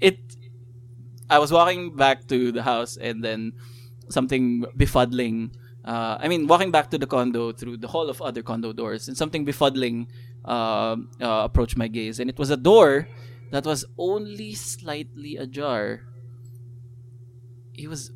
It. 0.00 0.18
I 1.28 1.38
was 1.40 1.50
walking 1.50 1.96
back 1.96 2.28
to 2.28 2.52
the 2.52 2.62
house 2.62 2.96
and 2.96 3.22
then 3.22 3.52
something 4.10 4.64
befuddling. 4.76 5.52
Uh, 5.84 6.18
I 6.20 6.28
mean, 6.28 6.46
walking 6.46 6.70
back 6.70 6.90
to 6.90 6.98
the 6.98 7.06
condo 7.06 7.52
through 7.52 7.78
the 7.78 7.88
hall 7.88 8.08
of 8.10 8.20
other 8.20 8.42
condo 8.42 8.72
doors, 8.72 9.08
and 9.08 9.16
something 9.16 9.46
befuddling 9.46 10.08
uh, 10.44 10.96
uh, 11.20 11.44
approached 11.48 11.76
my 11.76 11.88
gaze, 11.88 12.20
and 12.20 12.28
it 12.28 12.38
was 12.38 12.50
a 12.50 12.56
door 12.56 13.08
that 13.50 13.64
was 13.64 13.84
only 13.96 14.52
slightly 14.54 15.36
ajar. 15.36 16.02
It 17.74 17.88
was 17.88 18.10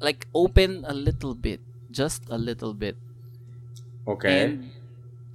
like 0.00 0.26
open 0.34 0.84
a 0.86 0.94
little 0.94 1.34
bit, 1.34 1.60
just 1.90 2.22
a 2.30 2.38
little 2.38 2.72
bit. 2.72 2.96
Okay. 4.06 4.44
And 4.44 4.70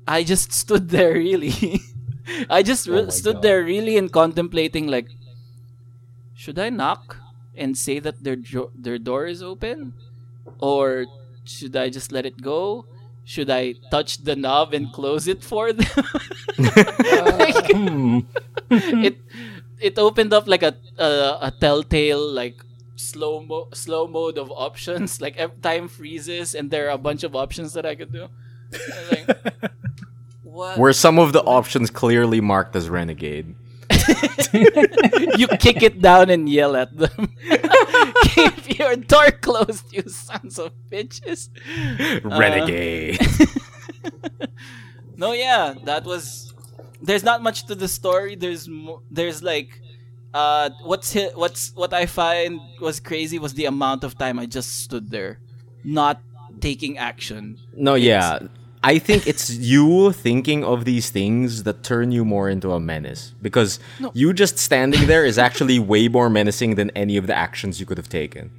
I 0.07 0.23
just 0.23 0.51
stood 0.63 0.89
there 0.89 1.13
really. 1.13 1.81
I 2.49 2.63
just 2.63 2.87
re- 2.87 3.07
Oh 3.07 3.09
stood 3.09 3.39
God. 3.39 3.43
there 3.43 3.63
really 3.63 3.97
and 3.97 4.11
contemplating 4.11 4.87
like 4.87 5.07
should 6.33 6.59
I 6.59 6.69
knock 6.69 7.17
and 7.57 7.77
say 7.77 7.99
that 7.99 8.23
their 8.23 8.35
jo- 8.37 8.71
their 8.75 8.97
door 8.97 9.25
is 9.25 9.41
open 9.43 9.93
or 10.59 11.05
should 11.45 11.75
I 11.75 11.89
just 11.89 12.11
let 12.11 12.25
it 12.25 12.41
go? 12.41 12.85
Should 13.25 13.49
I 13.49 13.75
touch 13.91 14.23
the 14.23 14.35
knob 14.35 14.73
and 14.73 14.91
close 14.93 15.27
it 15.27 15.43
for 15.43 15.73
them? 15.73 15.87
Like, 17.37 17.67
Hmm. 17.71 18.19
it 19.03 19.17
it 19.79 19.97
opened 19.99 20.33
up 20.33 20.47
like 20.47 20.63
a 20.63 20.75
a, 20.97 21.49
a 21.49 21.51
telltale 21.59 22.23
like 22.31 22.63
slow 22.95 23.41
mo 23.41 23.67
slow 23.73 24.07
mode 24.07 24.37
of 24.37 24.49
options 24.51 25.21
like 25.23 25.37
every 25.37 25.57
time 25.61 25.87
freezes 25.87 26.55
and 26.55 26.71
there 26.71 26.87
are 26.87 26.95
a 26.95 26.97
bunch 26.97 27.23
of 27.23 27.35
options 27.35 27.73
that 27.73 27.85
I 27.85 27.95
could 27.95 28.11
do. 28.11 28.27
I'm 28.73 29.05
like, 29.11 29.27
what? 30.43 30.77
Were 30.77 30.93
some 30.93 31.19
of 31.19 31.31
the 31.33 31.43
options 31.43 31.89
clearly 31.89 32.41
marked 32.41 32.75
as 32.75 32.89
renegade? 32.89 33.55
you 35.37 35.47
kick 35.59 35.81
it 35.83 36.01
down 36.01 36.29
and 36.29 36.47
yell 36.49 36.75
at 36.75 36.95
them. 36.95 37.35
Keep 38.23 38.79
your 38.79 38.95
door 38.95 39.31
closed, 39.31 39.91
you 39.93 40.03
sons 40.07 40.59
of 40.59 40.71
bitches. 40.89 41.49
renegade. 42.23 43.19
No, 45.17 45.31
yeah, 45.33 45.73
that 45.85 46.05
was. 46.05 46.53
There's 47.01 47.23
not 47.23 47.41
much 47.41 47.65
to 47.67 47.75
the 47.75 47.87
story. 47.87 48.35
There's 48.35 48.67
mo- 48.67 49.01
there's 49.09 49.41
like, 49.41 49.81
uh, 50.33 50.69
what's 50.83 51.13
hi- 51.13 51.31
what's 51.33 51.73
what 51.73 51.91
I 51.93 52.05
find 52.05 52.59
was 52.79 52.99
crazy 52.99 53.39
was 53.39 53.53
the 53.55 53.65
amount 53.65 54.03
of 54.03 54.17
time 54.17 54.37
I 54.37 54.45
just 54.45 54.83
stood 54.83 55.09
there, 55.09 55.39
not 55.83 56.21
taking 56.61 56.97
action. 56.99 57.57
no, 57.75 57.95
yeah. 57.95 58.39
I 58.83 58.99
think 58.99 59.25
it's 59.27 59.49
you 59.49 60.11
thinking 60.13 60.63
of 60.63 60.85
these 60.85 61.09
things 61.09 61.63
that 61.63 61.83
turn 61.83 62.11
you 62.11 62.23
more 62.23 62.47
into 62.49 62.71
a 62.71 62.79
menace. 62.79 63.33
Because 63.41 63.79
No. 63.99 64.11
you 64.13 64.33
just 64.33 64.57
standing 64.57 65.07
there 65.07 65.25
is 65.25 65.37
actually 65.37 65.79
way 65.79 66.07
more 66.07 66.29
menacing 66.29 66.75
than 66.75 66.91
any 66.91 67.17
of 67.17 67.27
the 67.27 67.35
actions 67.35 67.79
you 67.79 67.85
could 67.85 67.97
have 67.97 68.09
taken. 68.09 68.51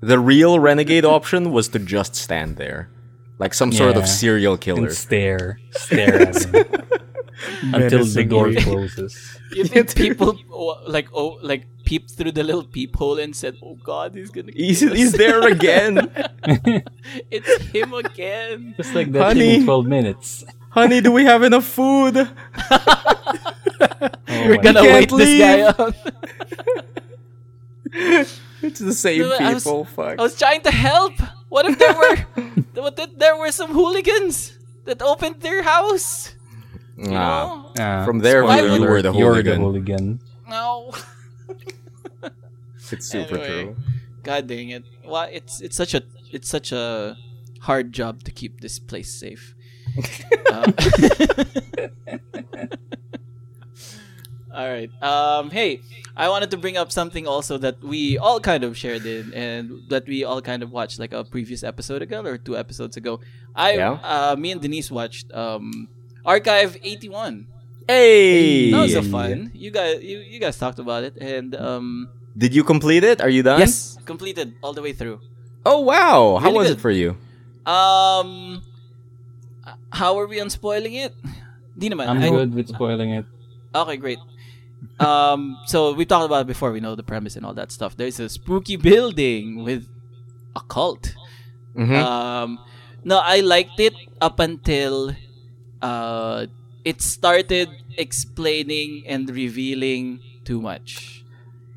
The 0.00 0.18
real 0.18 0.58
renegade 0.58 1.04
option 1.04 1.50
was 1.50 1.68
to 1.68 1.78
just 1.78 2.14
stand 2.14 2.56
there. 2.56 2.88
Like 3.38 3.54
some 3.54 3.72
sort 3.72 3.96
of 3.96 4.06
serial 4.08 4.56
killer. 4.56 4.86
and 4.88 4.92
stare, 4.96 5.58
stare 5.72 6.22
at 6.22 6.44
him 6.44 6.64
until 7.74 8.04
the 8.04 8.24
door 8.24 8.52
closes. 8.54 9.38
You 9.52 9.64
think 9.64 9.94
people 9.94 10.38
like 10.86 11.08
oh 11.12 11.38
like 11.42 11.66
peeped 11.86 12.10
through 12.18 12.32
the 12.32 12.42
little 12.42 12.64
peephole 12.64 13.18
and 13.22 13.34
said, 13.34 13.56
"Oh 13.62 13.76
God, 13.82 14.14
he's 14.18 14.28
gonna." 14.30 14.52
He's, 14.52 14.80
kill 14.80 14.92
us." 14.92 14.98
he's 14.98 15.12
there 15.14 15.40
again. 15.46 15.94
it's 17.30 17.54
him 17.72 17.94
again. 17.94 18.74
Just 18.76 18.92
like 18.94 19.12
that 19.12 19.22
Honey. 19.32 19.56
in 19.56 19.64
12 19.64 19.86
minutes. 19.86 20.44
Honey, 20.70 21.00
do 21.00 21.12
we 21.12 21.24
have 21.24 21.42
enough 21.42 21.64
food? 21.64 22.16
Oh 24.28 24.48
We're 24.48 24.56
gonna 24.60 24.80
can't 24.82 25.10
wait 25.10 25.10
this 25.16 25.38
guy 25.38 25.56
leave. 25.56 25.80
out. 25.80 25.94
It's 28.62 28.80
the 28.80 28.92
same 28.92 29.20
No, 29.22 29.32
I 29.38 29.54
was- 29.54 29.64
people. 29.64 29.84
Fuck. 29.84 30.18
I 30.18 30.22
was 30.22 30.36
trying 30.36 30.62
to 30.62 30.70
help. 30.72 31.12
What 31.48 31.64
if 31.66 31.78
there 31.78 31.94
were, 31.94 32.16
what 32.82 32.98
if 32.98 33.16
there 33.18 33.36
were 33.36 33.52
some 33.52 33.70
hooligans 33.72 34.56
that 34.84 35.00
opened 35.02 35.40
their 35.40 35.62
house? 35.62 36.34
You 36.98 37.12
Ah. 37.12 37.12
know? 37.12 37.72
Ah, 37.78 38.04
From 38.04 38.18
there, 38.20 38.42
you 38.42 38.82
were 38.82 39.00
the 39.02 39.10
alert, 39.12 39.18
You're 39.18 39.42
the 39.42 39.54
hooligan. 39.54 39.60
hooligan. 39.60 40.04
No. 40.48 40.92
It's 42.92 43.06
super 43.06 43.38
Anyway. 43.38 43.64
true. 43.74 43.76
God 44.22 44.46
dang 44.46 44.70
it! 44.70 44.84
Why 45.04 45.28
it's 45.28 45.60
it's 45.60 45.76
such 45.76 45.94
a 45.94 46.02
it's 46.32 46.48
such 46.48 46.72
a 46.72 47.16
hard 47.60 47.92
job 47.92 48.22
to 48.24 48.30
keep 48.32 48.60
this 48.60 48.78
place 48.78 49.12
safe. 49.12 49.54
Uh, 50.46 50.70
all 54.54 54.68
right. 54.68 54.90
Um. 55.02 55.50
Hey, 55.50 55.80
I 56.16 56.28
wanted 56.28 56.50
to 56.52 56.56
bring 56.56 56.76
up 56.76 56.90
something 56.92 57.26
also 57.26 57.58
that 57.58 57.82
we 57.82 58.16
all 58.16 58.40
kind 58.40 58.64
of 58.64 58.76
shared 58.76 59.04
in, 59.04 59.32
and 59.34 59.82
that 59.90 60.06
we 60.06 60.24
all 60.24 60.40
kind 60.40 60.62
of 60.62 60.70
watched 60.72 60.98
like 60.98 61.12
a 61.12 61.24
previous 61.24 61.62
episode 61.62 62.00
ago 62.02 62.22
or 62.24 62.38
two 62.38 62.56
episodes 62.56 62.96
ago. 62.96 63.20
I, 63.54 63.74
Yeah. 63.76 63.98
uh, 64.02 64.36
me 64.38 64.52
and 64.52 64.60
Denise 64.60 64.90
watched 64.90 65.30
um 65.34 65.88
Archive 66.24 66.76
eighty 66.82 67.08
one. 67.08 67.48
Hey! 67.86 68.70
That 68.70 68.82
was 68.82 68.94
a 68.94 69.02
fun. 69.02 69.50
You 69.54 69.70
guys, 69.70 70.02
you, 70.02 70.18
you 70.18 70.40
guys 70.40 70.56
talked 70.58 70.78
about 70.78 71.04
it, 71.04 71.16
and 71.20 71.54
um. 71.54 72.08
Did 72.36 72.54
you 72.54 72.64
complete 72.64 73.04
it? 73.04 73.20
Are 73.20 73.30
you 73.32 73.42
done? 73.42 73.58
Yes, 73.60 73.96
completed 74.04 74.54
all 74.62 74.72
the 74.72 74.82
way 74.82 74.92
through. 74.92 75.20
Oh 75.64 75.80
wow! 75.80 76.36
How 76.36 76.52
was 76.52 76.68
good. 76.68 76.76
it 76.78 76.80
for 76.80 76.90
you? 76.90 77.16
Um, 77.64 78.62
how 79.90 80.18
are 80.18 80.26
we 80.26 80.40
on 80.40 80.50
spoiling 80.50 80.94
it? 80.94 81.14
Di 81.76 81.88
naman. 81.88 82.06
I'm 82.08 82.22
I- 82.22 82.30
good 82.30 82.54
with 82.54 82.68
spoiling 82.68 83.10
it. 83.10 83.24
Okay, 83.74 83.96
great. 83.96 84.18
Um, 85.00 85.58
so 85.66 85.92
we 85.92 86.04
talked 86.04 86.24
about 86.24 86.42
it 86.42 86.46
before. 86.46 86.70
We 86.72 86.80
know 86.80 86.94
the 86.94 87.02
premise 87.02 87.36
and 87.36 87.44
all 87.44 87.54
that 87.54 87.72
stuff. 87.72 87.96
There's 87.96 88.20
a 88.20 88.28
spooky 88.28 88.76
building 88.76 89.64
with 89.64 89.88
a 90.54 90.60
cult. 90.60 91.16
Mhm. 91.74 91.96
Um, 91.96 92.58
no, 93.04 93.18
I 93.18 93.40
liked 93.40 93.80
it 93.80 93.92
up 94.20 94.38
until 94.40 95.12
uh, 95.82 96.46
it 96.84 97.02
started 97.02 97.68
explaining 97.98 99.04
and 99.06 99.28
revealing 99.28 100.20
too 100.44 100.60
much. 100.60 101.24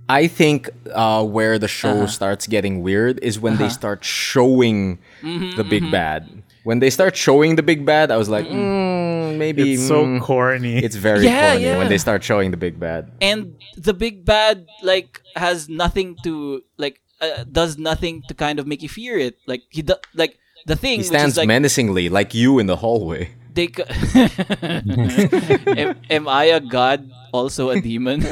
I 0.09 0.27
think 0.27 0.69
uh, 0.91 1.23
where 1.23 1.59
the 1.59 1.67
show 1.69 1.93
Uh-huh. 2.03 2.07
starts 2.07 2.47
getting 2.47 2.81
weird 2.81 3.19
is 3.21 3.39
when 3.39 3.57
they 3.61 3.69
Uh-huh. 3.69 3.79
start 3.81 3.99
showing 4.03 4.97
Mhm, 5.21 5.55
the 5.55 5.63
big 5.63 5.83
mhm. 5.83 5.91
bad. 5.91 6.21
When 6.63 6.79
they 6.79 6.89
start 6.89 7.15
showing 7.15 7.55
the 7.55 7.63
big 7.63 7.85
bad, 7.85 8.11
I 8.11 8.17
was 8.17 8.27
like, 8.29 8.45
mm, 8.45 9.37
maybe 9.37 9.73
It's 9.73 9.87
so 9.87 10.05
mm, 10.05 10.19
corny. 10.21 10.77
It's 10.83 10.95
very 10.97 11.25
Yeah, 11.25 11.39
corny 11.39 11.77
when 11.77 11.87
they 11.89 11.97
start 11.97 12.23
showing 12.23 12.51
the 12.51 12.57
big 12.57 12.79
bad. 12.79 13.11
and 13.21 13.55
the 13.77 13.93
big 13.93 14.25
bad 14.25 14.65
like 14.83 15.21
has 15.35 15.69
nothing 15.69 16.17
to 16.25 16.61
like 16.77 16.99
uh, 17.21 17.43
does 17.51 17.77
nothing 17.77 18.23
to 18.27 18.33
kind 18.33 18.59
of 18.59 18.65
make 18.67 18.81
you 18.83 18.89
fear 18.89 19.17
it 19.17 19.37
like 19.47 19.63
he 19.69 19.81
do, 19.81 19.95
like 20.15 20.39
the 20.65 20.75
thing 20.75 20.99
He 20.99 21.03
which 21.07 21.07
stands 21.15 21.33
is 21.33 21.37
like 21.37 21.47
menacingly, 21.47 22.09
like 22.09 22.33
you 22.33 22.59
in 22.59 22.67
the 22.67 22.75
hallway. 22.77 23.31
They 23.49 23.69
am, 25.75 25.93
am 26.09 26.27
i 26.27 26.45
a 26.45 26.59
god 26.59 27.11
also 27.31 27.69
a 27.69 27.77
demon? 27.77 28.25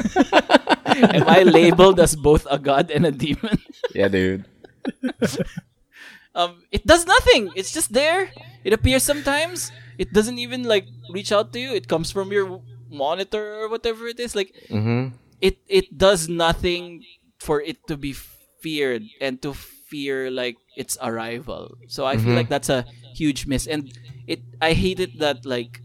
Am 1.12 1.28
i 1.28 1.42
labeled 1.42 2.00
as 2.00 2.16
both 2.16 2.46
a 2.50 2.58
god 2.58 2.90
and 2.90 3.06
a 3.06 3.12
demon? 3.12 3.58
Yeah, 3.94 4.08
dude. 4.08 4.44
um 6.34 6.62
it 6.70 6.86
does 6.86 7.06
nothing. 7.06 7.52
It's 7.54 7.72
just 7.72 7.92
there. 7.92 8.30
It 8.64 8.72
appears 8.72 9.02
sometimes. 9.02 9.72
It 9.98 10.12
doesn't 10.12 10.38
even 10.38 10.64
like 10.64 10.88
reach 11.08 11.32
out 11.32 11.52
to 11.52 11.60
you. 11.60 11.72
It 11.74 11.88
comes 11.88 12.10
from 12.10 12.32
your 12.32 12.62
monitor 12.90 13.60
or 13.60 13.68
whatever 13.68 14.06
it 14.08 14.20
is. 14.20 14.34
Like 14.34 14.54
hmm 14.70 15.08
it 15.40 15.58
it 15.68 15.96
does 15.96 16.28
nothing 16.28 17.06
for 17.40 17.60
it 17.62 17.86
to 17.88 17.96
be 17.96 18.14
feared 18.60 19.10
and 19.20 19.40
to 19.42 19.54
fear 19.54 20.30
like 20.30 20.58
its 20.76 20.96
arrival. 21.02 21.76
So 21.88 22.06
I 22.06 22.16
feel 22.16 22.34
like 22.34 22.48
that's 22.48 22.68
a 22.70 22.86
huge 23.12 23.46
miss. 23.46 23.66
And 23.66 23.90
it 24.28 24.40
I 24.60 24.74
hate 24.74 25.00
it 25.00 25.18
that 25.18 25.44
like 25.44 25.80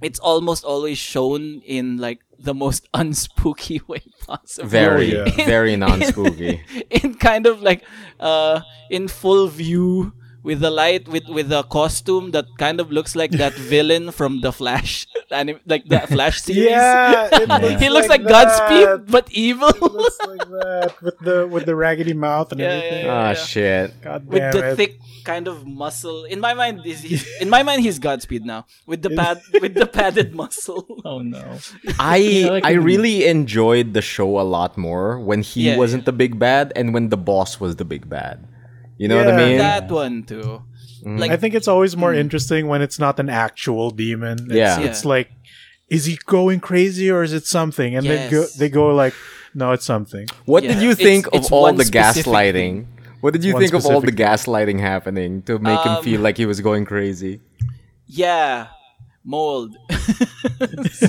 it's 0.00 0.18
almost 0.20 0.64
always 0.64 0.96
shown 0.96 1.60
in 1.66 1.98
like 1.98 2.22
the 2.38 2.54
most 2.54 2.90
unspooky 2.94 3.86
way 3.90 4.02
possible. 4.26 4.68
Very, 4.68 5.12
yeah. 5.12 5.28
very 5.44 5.76
non-spooky. 5.84 6.62
in 6.90 7.14
kind 7.14 7.46
of 7.46 7.60
like 7.60 7.82
uh 8.20 8.60
in 8.90 9.08
full 9.08 9.48
view 9.48 10.12
with 10.48 10.60
the 10.64 10.72
light 10.72 11.04
with 11.12 11.28
with 11.28 11.48
the 11.52 11.62
costume 11.68 12.32
that 12.32 12.46
kind 12.56 12.80
of 12.80 12.88
looks 12.90 13.12
like 13.12 13.32
that 13.36 13.52
villain 13.68 14.08
from 14.18 14.40
the 14.40 14.48
Flash, 14.50 15.04
anim- 15.30 15.60
like 15.68 15.84
the 15.92 16.00
Flash 16.08 16.40
series. 16.48 16.72
Yeah, 16.72 17.28
it 17.32 17.48
looks 17.64 17.80
he 17.84 17.88
looks 17.92 18.08
like, 18.08 18.24
that. 18.24 18.32
Godspeed, 18.48 19.12
but 19.12 19.28
evil. 19.30 19.68
It 19.68 19.92
looks 20.00 20.18
like 20.24 20.44
that 20.64 20.90
with 21.04 21.18
the 21.20 21.36
with 21.46 21.64
the 21.68 21.76
raggedy 21.76 22.16
mouth 22.16 22.48
and 22.52 22.60
Yeah, 22.64 22.72
everything. 22.80 23.04
yeah, 23.06 23.12
Ah, 23.12 23.28
yeah. 23.36 23.44
shit. 23.52 23.86
God 24.00 24.20
with 24.26 24.40
damn 24.40 24.52
the 24.56 24.64
it. 24.72 24.76
thick 24.80 24.92
kind 25.28 25.44
of 25.52 25.66
muscle. 25.68 26.24
In 26.24 26.40
my 26.40 26.54
mind, 26.56 26.80
is 26.88 27.04
he's, 27.04 27.28
in 27.44 27.52
my 27.52 27.60
mind 27.62 27.84
he's 27.84 27.98
Godspeed 28.00 28.48
now. 28.48 28.64
With 28.88 29.04
the 29.04 29.12
pad, 29.12 29.44
with 29.60 29.74
the 29.76 29.84
padded 29.86 30.32
muscle. 30.32 30.88
Oh 31.04 31.20
no. 31.20 31.44
I 32.00 32.60
I 32.64 32.72
really 32.80 33.26
enjoyed 33.28 33.92
the 33.92 34.00
show 34.00 34.40
a 34.40 34.46
lot 34.56 34.78
more 34.80 35.20
when 35.20 35.42
he 35.44 35.68
Yeah, 35.68 35.76
wasn't 35.76 36.08
the 36.08 36.16
big 36.16 36.38
bad 36.40 36.72
and 36.72 36.94
when 36.96 37.12
the 37.12 37.20
boss 37.20 37.60
was 37.60 37.76
the 37.76 37.84
big 37.84 38.08
bad. 38.08 38.48
You 38.98 39.08
know 39.08 39.16
what 39.16 39.28
I 39.28 39.40
Yeah. 39.40 39.46
mean? 39.48 39.58
That 39.58 39.90
one 39.90 40.22
too. 40.24 40.62
Like 41.04 41.30
I 41.30 41.36
think 41.36 41.54
it's 41.54 41.68
always 41.68 41.96
more 41.96 42.12
Mm. 42.12 42.18
interesting 42.24 42.66
when 42.66 42.82
it's 42.82 42.98
not 42.98 43.18
an 43.20 43.30
actual 43.30 43.90
demon. 43.90 44.36
It's, 44.46 44.52
Yeah. 44.52 44.80
it's 44.80 45.02
Yeah. 45.04 45.08
like, 45.14 45.28
is 45.88 46.04
he 46.04 46.18
going 46.26 46.60
crazy 46.60 47.08
or 47.10 47.22
is 47.22 47.32
it 47.32 47.46
something? 47.46 47.94
And 47.96 48.04
they 48.06 48.28
go 48.28 48.44
they 48.58 48.68
go 48.68 48.88
like, 48.94 49.14
no, 49.54 49.72
it's 49.72 49.86
something. 49.86 50.26
What 50.44 50.62
Yeah. 50.64 50.74
did 50.74 50.82
you 50.82 50.92
think 50.94 51.28
it's 51.32 51.46
of 51.46 51.52
all 51.54 51.72
the 51.72 51.84
specific 51.84 52.26
gaslighting? 52.26 52.74
What 53.22 53.32
did 53.32 53.42
you 53.44 53.54
One 53.54 53.62
think 53.62 53.74
of 53.74 53.86
all 53.86 54.00
the 54.00 54.08
specific 54.12 54.26
gaslighting 54.26 54.78
happening 54.80 55.42
to 55.48 55.58
make 55.58 55.80
him 55.86 55.92
Um, 55.98 56.04
feel 56.04 56.20
like 56.20 56.36
he 56.36 56.46
was 56.46 56.60
going 56.60 56.84
crazy? 56.84 57.40
yeah, 58.06 58.66
mold. 59.24 59.70
it's 60.60 61.00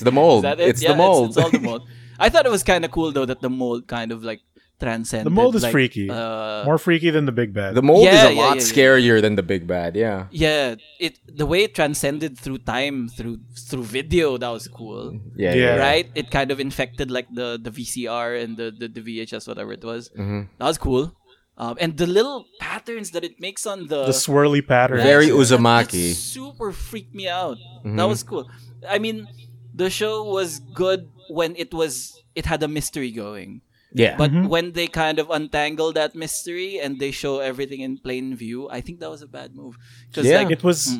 the 0.00 0.10
mold. 0.12 0.44
It? 0.46 0.60
It's 0.60 0.82
Yeah, 0.82 0.92
the 0.92 0.96
mold. 0.96 1.28
It's, 1.30 1.36
all 1.38 1.50
the 1.50 1.60
mold. 1.60 1.82
I 2.18 2.28
thought 2.28 2.46
it 2.46 2.52
was 2.52 2.62
kind 2.62 2.84
of 2.84 2.90
cool 2.90 3.12
though 3.12 3.24
that 3.26 3.40
the 3.40 3.50
mold 3.50 3.86
kind 3.86 4.12
of 4.12 4.22
like 4.22 4.40
transcended. 4.80 5.26
The 5.26 5.30
mold 5.30 5.54
is 5.56 5.62
like, 5.62 5.72
freaky. 5.72 6.08
Uh, 6.10 6.64
More 6.64 6.78
freaky 6.78 7.10
than 7.10 7.24
the 7.26 7.32
big 7.32 7.52
bad. 7.52 7.74
the 7.74 7.82
mold 7.82 8.04
Yeah, 8.04 8.14
is 8.16 8.30
a 8.30 8.34
yeah, 8.34 8.40
lot 8.40 8.56
yeah, 8.56 8.62
yeah. 8.64 8.72
scarier 8.72 9.16
than 9.20 9.34
the 9.36 9.42
big 9.44 9.66
bad. 9.66 9.94
Yeah. 9.96 10.26
yeah, 10.30 10.74
it 10.98 11.18
the 11.40 11.46
way 11.46 11.60
it 11.64 11.74
transcended 11.74 12.38
through 12.38 12.58
time 12.58 13.08
through 13.08 13.38
through 13.68 13.84
video 13.84 14.36
that 14.38 14.48
was 14.48 14.66
cool. 14.68 15.20
Yeah. 15.36 15.54
Yeah. 15.54 15.54
yeah. 15.54 15.76
Right? 15.76 16.06
It 16.14 16.30
kind 16.30 16.50
of 16.50 16.58
infected 16.60 17.10
like 17.10 17.28
the 17.32 17.58
the 17.62 17.70
VCR 17.70 18.42
and 18.42 18.56
the 18.56 18.72
the, 18.80 18.88
the 18.88 19.02
VHS 19.06 19.46
whatever 19.46 19.72
it 19.72 19.84
was. 19.84 20.08
Mm-hmm. 20.18 20.42
That 20.58 20.66
was 20.66 20.78
cool. 20.78 21.14
Um, 21.60 21.76
and 21.78 21.92
the 21.96 22.06
little 22.06 22.46
patterns 22.58 23.10
that 23.12 23.22
it 23.22 23.36
makes 23.38 23.66
on 23.66 23.86
the 23.92 24.06
the 24.08 24.16
swirly 24.16 24.66
pattern. 24.66 24.98
Very 25.04 25.26
That- 25.28 25.36
that 25.36 25.58
Uzumaki. 25.60 26.14
super 26.16 26.72
freaked 26.72 27.14
me 27.14 27.28
out. 27.28 27.58
Mm-hmm. 27.84 27.96
That 28.00 28.08
was 28.08 28.22
cool. 28.24 28.48
I 28.88 28.98
mean, 28.98 29.28
the 29.74 29.90
show 29.90 30.24
was 30.24 30.60
good 30.72 31.10
when 31.28 31.54
it 31.56 31.74
was 31.74 32.16
it 32.34 32.46
had 32.46 32.62
a 32.62 32.68
mystery 32.68 33.10
going. 33.12 33.60
Yeah. 33.92 34.16
But 34.16 34.30
when 34.48 34.72
they 34.72 34.86
kind 34.86 35.18
of 35.18 35.30
untangle 35.30 35.92
that 35.94 36.14
mystery 36.14 36.78
and 36.78 37.00
they 37.00 37.10
show 37.10 37.40
everything 37.40 37.80
in 37.80 37.98
plain 37.98 38.36
view, 38.36 38.68
I 38.70 38.80
think 38.80 39.00
that 39.00 39.10
was 39.10 39.22
a 39.22 39.26
bad 39.26 39.54
move. 39.54 39.76
Because 40.08 40.26
Yeah. 40.26 40.38
like, 40.42 40.50
It 40.50 40.62
was 40.62 40.96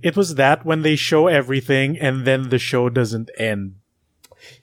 it 0.00 0.16
was 0.16 0.36
that 0.36 0.64
when 0.64 0.82
they 0.82 0.94
show 0.96 1.26
everything 1.26 1.98
and 1.98 2.24
then 2.24 2.48
the 2.50 2.58
show 2.58 2.88
doesn't 2.88 3.30
end. 3.38 3.74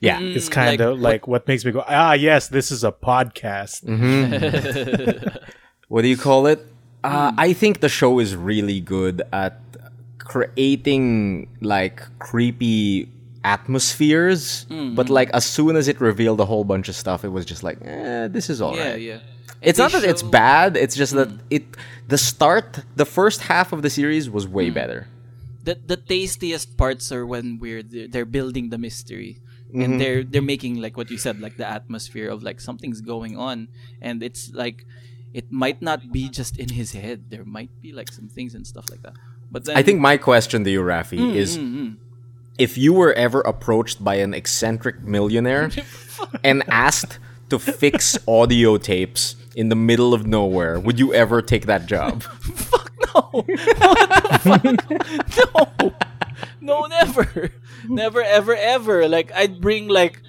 yeah. 0.00 0.18
Mm. 0.18 0.34
It's 0.34 0.48
kind 0.48 0.80
of 0.80 0.98
like, 0.98 1.28
what 1.28 1.46
makes 1.46 1.62
me 1.64 1.70
go, 1.72 1.84
ah, 1.86 2.14
yes, 2.14 2.48
this 2.48 2.72
is 2.72 2.82
a 2.82 2.90
podcast. 2.90 3.84
what 5.88 6.02
do 6.02 6.08
you 6.08 6.16
call 6.16 6.46
it? 6.46 6.60
Uh, 7.04 7.30
Hmm. 7.30 7.38
I 7.38 7.52
think 7.52 7.80
the 7.80 7.88
show 7.88 8.18
is 8.18 8.34
really 8.34 8.80
good 8.80 9.22
at 9.32 9.60
creating 10.18 11.48
like 11.60 12.02
creepy 12.18 13.08
atmospheres, 13.54 14.66
Hmm. 14.68 14.94
but 14.98 15.08
like 15.18 15.30
as 15.40 15.44
soon 15.56 15.76
as 15.80 15.84
it 15.92 16.00
revealed 16.00 16.40
a 16.40 16.48
whole 16.52 16.64
bunch 16.72 16.86
of 16.88 16.96
stuff, 17.04 17.24
it 17.24 17.32
was 17.36 17.44
just 17.52 17.62
like, 17.62 17.78
eh, 17.84 18.28
this 18.36 18.46
is 18.50 18.58
yeah, 18.60 18.66
alright. 18.66 19.00
yeah. 19.00 19.20
It's 19.68 19.78
not 19.78 19.92
that 19.92 20.04
it's 20.04 20.22
bad. 20.22 20.76
It's 20.84 20.96
just 21.02 21.12
that 21.18 21.28
Hmm. 21.30 21.56
it 21.56 21.64
the 22.12 22.18
start, 22.18 22.68
the 23.02 23.08
first 23.18 23.38
half 23.52 23.68
of 23.74 23.80
the 23.84 23.90
series 23.98 24.24
was 24.36 24.44
way 24.58 24.68
better. 24.80 25.00
The 25.66 25.74
the 25.92 25.96
tastiest 26.12 26.76
parts 26.82 27.04
are 27.16 27.24
when 27.32 27.58
we're 27.62 27.82
they're, 28.12 28.28
building 28.38 28.70
the 28.74 28.78
mystery. 28.88 29.32
Mm-hmm. 29.40 29.82
And 29.84 29.90
they're 30.00 30.22
they're 30.30 30.48
making 30.54 30.74
like 30.84 30.94
what 31.00 31.08
you 31.10 31.18
said, 31.26 31.36
like 31.46 31.56
the 31.62 31.68
atmosphere 31.78 32.28
of 32.34 32.38
like 32.48 32.58
something's 32.68 33.00
going 33.14 33.34
on, 33.48 33.56
and 34.06 34.16
it's 34.28 34.42
like 34.62 34.78
it 35.40 35.46
might 35.64 35.80
not 35.82 36.00
be 36.18 36.24
just 36.40 36.52
in 36.64 36.70
his 36.80 36.88
head. 36.94 37.18
There 37.32 37.44
might 37.58 37.72
be 37.84 37.90
like 38.00 38.10
some 38.18 38.28
things 38.36 38.54
and 38.56 38.64
stuff 38.72 38.86
like 38.92 39.02
that. 39.06 39.14
But 39.50 39.60
then 39.64 39.74
I 39.80 39.82
think 39.86 39.98
my 40.10 40.16
question 40.30 40.58
to 40.66 40.70
you, 40.70 40.82
Rafi, 40.92 41.18
Mm, 41.18 41.34
is 41.42 41.50
if 42.58 42.78
you 42.78 42.92
were 42.92 43.12
ever 43.12 43.40
approached 43.42 44.02
by 44.02 44.16
an 44.16 44.34
eccentric 44.34 45.02
millionaire 45.02 45.70
and 46.44 46.62
asked 46.68 47.18
to 47.50 47.58
fix 47.58 48.18
audio 48.26 48.76
tapes 48.76 49.36
in 49.54 49.68
the 49.68 49.76
middle 49.76 50.12
of 50.12 50.26
nowhere, 50.26 50.78
would 50.78 50.98
you 50.98 51.14
ever 51.14 51.40
take 51.42 51.66
that 51.66 51.86
job? 51.86 52.22
fuck 52.42 52.92
no, 53.14 53.22
what 53.32 53.46
the 53.46 54.38
fuck? 54.42 55.80
no, 56.60 56.80
no, 56.80 56.86
never, 56.86 57.50
never, 57.88 58.22
ever, 58.22 58.54
ever. 58.56 59.08
Like 59.08 59.32
I'd 59.32 59.60
bring 59.60 59.88
like 59.88 60.20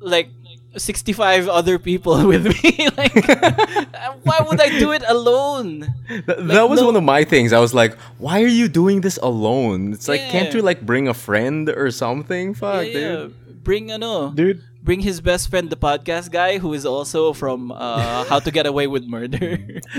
like. 0.00 0.30
65 0.76 1.48
other 1.48 1.78
people 1.78 2.26
with 2.30 2.44
me 2.46 2.88
like 2.96 3.14
why 4.24 4.38
would 4.46 4.60
i 4.60 4.68
do 4.78 4.92
it 4.92 5.02
alone 5.08 5.86
Th- 6.08 6.38
that 6.52 6.68
was 6.68 6.80
no- 6.80 6.86
one 6.86 6.96
of 6.96 7.02
my 7.02 7.24
things. 7.24 7.52
I 7.52 7.58
was 7.58 7.74
like, 7.74 7.98
why 8.18 8.42
are 8.42 8.46
you 8.60 8.68
doing 8.68 9.00
this 9.00 9.18
alone? 9.18 9.92
It's 9.92 10.06
like, 10.08 10.20
can't 10.30 10.54
you 10.54 10.62
like 10.62 10.80
bring 10.86 11.08
a 11.08 11.14
friend 11.14 11.68
or 11.68 11.90
something? 11.90 12.54
Fuck, 12.54 12.86
yeah, 12.86 13.26
dude. 13.26 13.64
bring 13.64 13.90
ano 13.90 14.30
Dude, 14.30 14.62
bring 14.86 15.00
his 15.02 15.18
best 15.20 15.50
friend 15.50 15.68
the 15.68 15.76
podcast 15.76 16.30
guy 16.30 16.58
who 16.62 16.70
is 16.72 16.86
also 16.86 17.34
from 17.34 17.72
uh, 17.74 18.22
how 18.30 18.38
to 18.38 18.50
get 18.54 18.64
away 18.70 18.86
with 18.86 19.02
murder 19.04 19.58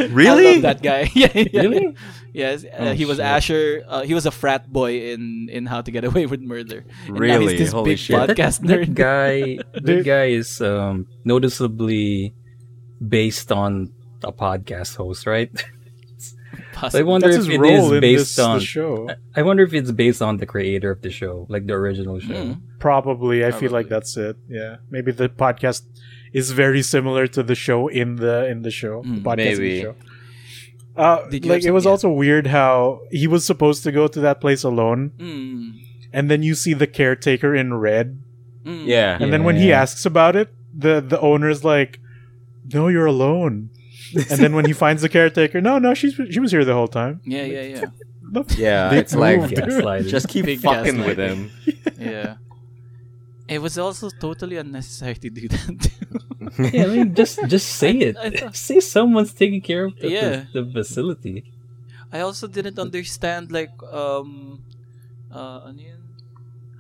Really? 0.10 0.48
I 0.48 0.52
love 0.54 0.62
that 0.64 0.82
guy 0.82 1.12
yeah, 1.14 1.30
yeah. 1.36 1.62
Really? 1.62 1.96
yes 2.34 2.64
Oh, 2.64 2.88
uh, 2.88 2.94
he 2.96 3.04
was 3.04 3.18
shit. 3.20 3.26
Asher 3.36 3.66
uh, 3.88 4.04
he 4.08 4.14
was 4.16 4.26
a 4.26 4.32
frat 4.32 4.72
boy 4.72 5.12
in 5.12 5.52
in 5.52 5.68
how 5.68 5.84
to 5.84 5.92
get 5.92 6.08
away 6.08 6.26
with 6.26 6.40
murder 6.42 6.88
And 7.12 7.14
now 7.14 7.20
Really? 7.20 7.60
he's 7.60 7.68
this 7.68 7.72
Holy 7.76 7.92
big 7.92 8.00
shit. 8.00 8.16
That, 8.16 8.32
podcast 8.32 8.64
that 8.66 8.88
nerd 8.88 8.96
guy, 8.96 9.60
that 9.84 10.02
guy 10.08 10.28
is 10.40 10.62
um, 10.64 11.06
noticeably 11.28 12.34
based 13.04 13.52
on 13.52 13.92
a 14.24 14.32
podcast 14.32 14.96
host, 14.96 15.28
right? 15.28 15.52
I 16.82 17.02
wonder 17.04 17.28
that's 17.32 17.46
if 17.46 17.52
his 17.52 17.56
it 17.56 17.60
role 17.60 17.94
is 17.94 18.02
based 18.02 18.36
this 18.36 18.40
on. 18.46 18.60
the 18.60 18.66
show. 18.66 19.10
I 19.36 19.42
wonder 19.42 19.64
if 19.64 19.74
it's 19.74 19.92
based 19.92 20.22
on 20.22 20.38
the 20.38 20.46
creator 20.46 20.92
of 20.92 21.02
the 21.02 21.10
show, 21.10 21.46
like 21.50 21.66
the 21.68 21.74
original 21.74 22.20
show. 22.20 22.56
Probably, 22.80 23.46
I 23.46 23.52
feel 23.52 23.72
like 23.72 23.90
that's 23.90 24.16
it. 24.18 24.38
Yeah, 24.50 24.78
maybe 24.90 25.12
the 25.12 25.30
podcast 25.30 25.84
is 26.34 26.52
very 26.52 26.82
similar 26.82 27.26
to 27.28 27.42
the 27.44 27.56
show 27.56 27.88
in 27.88 28.18
the 28.18 28.48
in 28.48 28.62
the 28.62 28.72
show. 28.72 29.02
the 29.04 29.22
podcast 29.22 29.40
in 29.40 29.58
maybe. 29.58 29.76
the 29.76 29.82
show. 29.82 29.96
Uh, 30.96 31.28
like 31.44 31.64
it 31.64 31.72
was 31.72 31.84
some- 31.84 31.90
yeah. 31.90 31.92
also 31.92 32.10
weird 32.10 32.48
how 32.48 33.02
he 33.12 33.28
was 33.28 33.46
supposed 33.46 33.84
to 33.84 33.92
go 33.92 34.08
to 34.08 34.20
that 34.20 34.42
place 34.42 34.64
alone, 34.64 35.12
Mm, 35.18 35.80
and 36.12 36.30
then 36.32 36.42
you 36.42 36.56
see 36.56 36.74
the 36.74 36.88
caretaker 36.88 37.54
in 37.56 37.74
red, 37.76 38.20
mm. 38.66 38.86
Yeah. 38.88 39.18
and 39.22 39.32
then 39.32 39.44
when 39.44 39.58
he 39.58 39.72
asks 39.72 40.06
about 40.06 40.36
it, 40.36 40.50
the 40.76 41.00
the 41.02 41.20
owner's 41.22 41.64
like, 41.64 42.00
"No, 42.74 42.88
you're 42.88 43.06
alone." 43.06 43.70
and 44.32 44.40
then 44.40 44.54
when 44.56 44.66
he 44.66 44.74
finds 44.74 45.02
the 45.02 45.10
caretaker, 45.10 45.60
no, 45.62 45.80
no, 45.80 45.94
she's 45.94 46.14
she 46.30 46.40
was 46.40 46.52
here 46.52 46.64
the 46.66 46.74
whole 46.74 46.88
time. 46.88 47.22
yeah 47.26 47.44
yeah 47.46 47.62
yeah 47.74 47.86
The 48.30 48.44
Yeah, 48.58 48.90
Big 48.90 49.00
it's 49.00 49.16
like 49.16 49.40
move, 49.40 49.50
dude. 49.52 49.64
Gaslighting. 49.64 50.08
just 50.10 50.28
keep 50.28 50.46
Big 50.46 50.60
fucking 50.60 51.00
with 51.00 51.18
him. 51.18 51.50
yeah 52.00 52.36
it 53.48 53.60
was 53.62 53.78
also 53.78 54.10
totally 54.10 54.58
unnecessary 54.58 55.16
to 55.16 55.30
do 55.30 55.48
that 55.48 55.88
yeah, 56.74 56.84
I 56.84 56.88
mean, 56.88 57.16
just 57.16 57.40
just 57.48 57.68
say 57.82 57.92
I- 57.96 58.04
it. 58.10 58.16
I 58.18 58.30
thought- 58.32 58.56
say 58.56 58.80
someone's 58.80 59.34
taking 59.34 59.62
care 59.62 59.86
of 59.86 59.94
the, 60.00 60.10
Yeah. 60.12 60.30
the, 60.54 60.64
the 60.64 60.72
facility. 60.74 61.38
I 62.12 62.20
also 62.28 62.48
didn't 62.48 62.80
understand 62.80 63.52
like 63.52 63.72
um 63.92 64.60
uh 65.32 65.68
ano 65.72 65.96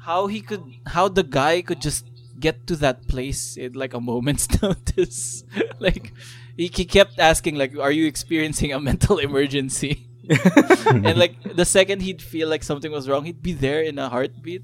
how 0.08 0.28
he 0.28 0.40
could 0.50 0.64
how 0.96 1.08
the 1.20 1.24
guy 1.24 1.62
could 1.68 1.82
just 1.84 2.04
get 2.40 2.68
to 2.68 2.76
that 2.86 3.08
place 3.08 3.56
in 3.58 3.74
like 3.74 3.94
a 3.94 4.00
moment's 4.00 4.48
notice. 4.62 5.44
like 5.80 6.12
he, 6.58 6.68
he 6.74 6.86
kept 6.86 7.20
asking 7.20 7.56
like 7.56 7.78
are 7.78 7.92
you 7.92 8.06
experiencing 8.08 8.74
a 8.74 8.80
mental 8.90 9.18
emergency? 9.20 10.04
and 10.92 11.16
like 11.18 11.40
the 11.56 11.64
second 11.64 12.02
he'd 12.02 12.22
feel 12.22 12.50
like 12.50 12.64
something 12.64 12.92
was 12.92 13.08
wrong, 13.08 13.24
he'd 13.24 13.42
be 13.42 13.54
there 13.54 13.82
in 13.82 13.98
a 13.98 14.10
heartbeat. 14.10 14.64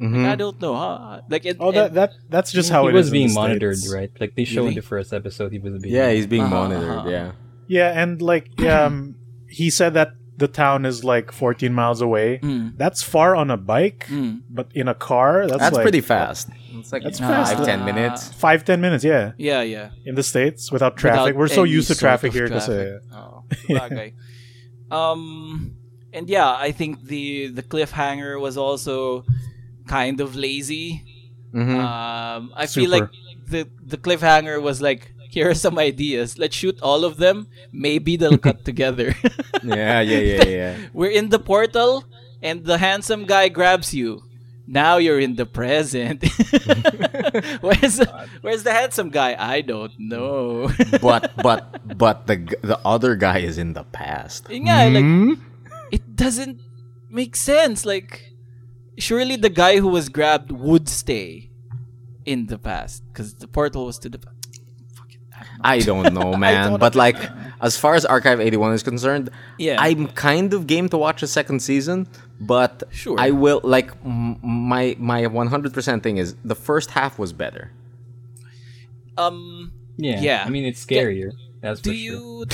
Like, 0.00 0.26
I 0.26 0.34
don't 0.34 0.60
know, 0.60 0.74
huh? 0.74 1.20
Like 1.30 1.46
it, 1.46 1.56
Oh, 1.60 1.70
that 1.70 1.94
that 1.94 2.10
that's 2.28 2.50
just 2.50 2.68
how 2.68 2.82
he 2.82 2.90
it 2.90 2.94
was 2.94 3.06
is 3.06 3.12
in 3.12 3.18
being 3.22 3.28
the 3.28 3.34
monitored, 3.34 3.78
States. 3.78 3.94
right? 3.94 4.10
Like 4.18 4.34
they 4.34 4.42
show 4.44 4.62
in 4.66 4.74
Really? 4.74 4.82
the 4.82 4.82
first 4.82 5.12
episode, 5.14 5.52
he 5.52 5.60
was 5.60 5.78
being 5.80 5.94
Yeah, 5.94 6.10
he's 6.10 6.26
being 6.26 6.42
Uh-huh, 6.42 6.66
monitored. 6.66 6.98
uh-huh. 6.98 7.08
Yeah. 7.08 7.32
Yeah, 7.68 8.02
and 8.02 8.20
like 8.20 8.50
um, 8.66 9.14
he 9.48 9.70
said 9.70 9.94
that 9.94 10.08
the 10.36 10.48
town 10.48 10.84
is 10.84 11.04
like 11.04 11.30
14 11.30 11.72
miles 11.72 12.00
away. 12.00 12.38
Mm. 12.42 12.76
That's 12.76 13.02
far 13.02 13.36
on 13.36 13.50
a 13.50 13.56
bike, 13.56 14.06
Mm. 14.10 14.42
but 14.50 14.66
in 14.74 14.88
a 14.88 14.94
car, 14.94 15.46
that's, 15.46 15.60
That's 15.60 15.76
like 15.76 15.82
pretty 15.84 16.00
fast. 16.00 16.48
It's 16.74 16.92
like 16.92 17.04
That's 17.04 17.20
five, 17.20 17.48
fast. 17.54 17.64
ten 17.64 17.84
minutes. 17.84 18.32
five 18.34 18.64
ten 18.64 18.80
minutes. 18.80 19.04
Yeah, 19.04 19.32
Yeah, 19.38 19.62
yeah. 19.62 19.90
in 20.04 20.16
the 20.16 20.22
states 20.24 20.72
without 20.72 20.96
traffic. 20.96 21.34
Without 21.34 21.38
We're 21.38 21.48
so 21.48 21.62
used 21.62 21.86
to 21.88 21.94
traffic 21.94 22.32
here. 22.32 22.48
traffic. 22.48 22.98
Kasi, 23.00 23.14
Oh, 23.14 23.44
bagay. 23.70 24.12
um, 24.90 25.76
and 26.12 26.28
yeah, 26.28 26.50
I 26.50 26.72
think 26.72 27.04
the 27.06 27.48
the 27.48 27.62
cliffhanger 27.62 28.40
was 28.40 28.56
also 28.56 29.24
kind 29.86 30.20
of 30.20 30.34
lazy. 30.34 31.04
Mhm. 31.54 31.78
Um, 31.78 32.52
I 32.56 32.66
feel 32.66 32.90
like 32.90 33.08
the 33.46 33.68
the 33.86 33.96
cliffhanger 33.96 34.60
was 34.60 34.82
like 34.82 35.13
here 35.34 35.50
are 35.50 35.58
some 35.58 35.78
ideas. 35.82 36.38
Let's 36.38 36.54
shoot 36.54 36.78
all 36.80 37.04
of 37.04 37.18
them. 37.18 37.48
Maybe 37.72 38.16
they'll 38.16 38.38
cut 38.38 38.64
together. 38.70 39.14
Yeah, 39.62 40.00
yeah, 40.00 40.22
yeah, 40.22 40.44
yeah. 40.58 40.72
We're 40.94 41.10
in 41.10 41.28
the 41.34 41.40
portal, 41.40 42.04
and 42.40 42.64
the 42.64 42.78
handsome 42.78 43.26
guy 43.26 43.50
grabs 43.50 43.92
you. 43.92 44.22
Now 44.66 44.96
you're 44.96 45.18
in 45.18 45.34
the 45.34 45.44
present. 45.44 46.22
where's 47.60 48.00
the, 48.00 48.08
where's 48.40 48.62
the 48.62 48.72
handsome 48.72 49.10
guy? 49.10 49.36
I 49.36 49.60
don't 49.60 49.92
know. 49.98 50.70
but 51.02 51.36
but 51.36 51.84
but 51.98 52.26
the 52.30 52.36
the 52.62 52.80
other 52.86 53.12
guy 53.16 53.44
is 53.44 53.58
in 53.58 53.74
the 53.74 53.84
past. 53.84 54.48
Yun 54.48 54.64
nga, 54.64 54.88
like 54.88 55.04
hmm? 55.04 55.34
it 55.90 56.16
doesn't 56.16 56.62
make 57.10 57.36
sense. 57.36 57.84
Like 57.84 58.32
surely 58.96 59.36
the 59.36 59.52
guy 59.52 59.84
who 59.84 59.88
was 59.88 60.08
grabbed 60.08 60.48
would 60.48 60.88
stay 60.88 61.50
in 62.24 62.46
the 62.46 62.56
past 62.56 63.04
because 63.12 63.34
the 63.34 63.48
portal 63.48 63.84
was 63.84 63.98
to 64.00 64.08
the 64.08 64.16
past. 64.16 64.33
I 65.64 65.78
don't 65.80 66.12
know, 66.12 66.36
man. 66.46 66.78
but 66.78 66.94
like, 66.94 67.16
as 67.60 67.76
far 67.76 67.94
as 67.94 68.04
Archive 68.04 68.38
81 68.40 68.74
is 68.74 68.82
concerned, 68.82 69.30
Yeah. 69.58 69.76
I'm 69.80 70.08
kind 70.08 70.52
of 70.52 70.66
game 70.66 70.88
to 70.90 70.98
watch 70.98 71.22
a 71.22 71.26
second 71.26 71.60
season. 71.60 72.06
But 72.40 72.82
Sure. 72.90 73.16
I 73.18 73.30
will 73.30 73.60
like 73.64 73.90
m- 74.04 74.36
my 74.42 74.94
my 74.98 75.22
100% 75.24 76.02
thing 76.02 76.16
is 76.18 76.34
the 76.44 76.54
first 76.68 76.90
half 76.90 77.18
was 77.18 77.32
better. 77.32 77.70
Um, 79.16 79.72
Yeah. 79.96 80.20
Yeah. 80.20 80.44
I 80.46 80.50
mean, 80.50 80.64
it's 80.64 80.84
scarier. 80.84 81.30
That's 81.60 81.80
do 81.80 81.90
for 81.90 81.96
sure. 81.96 82.04
you? 82.04 82.44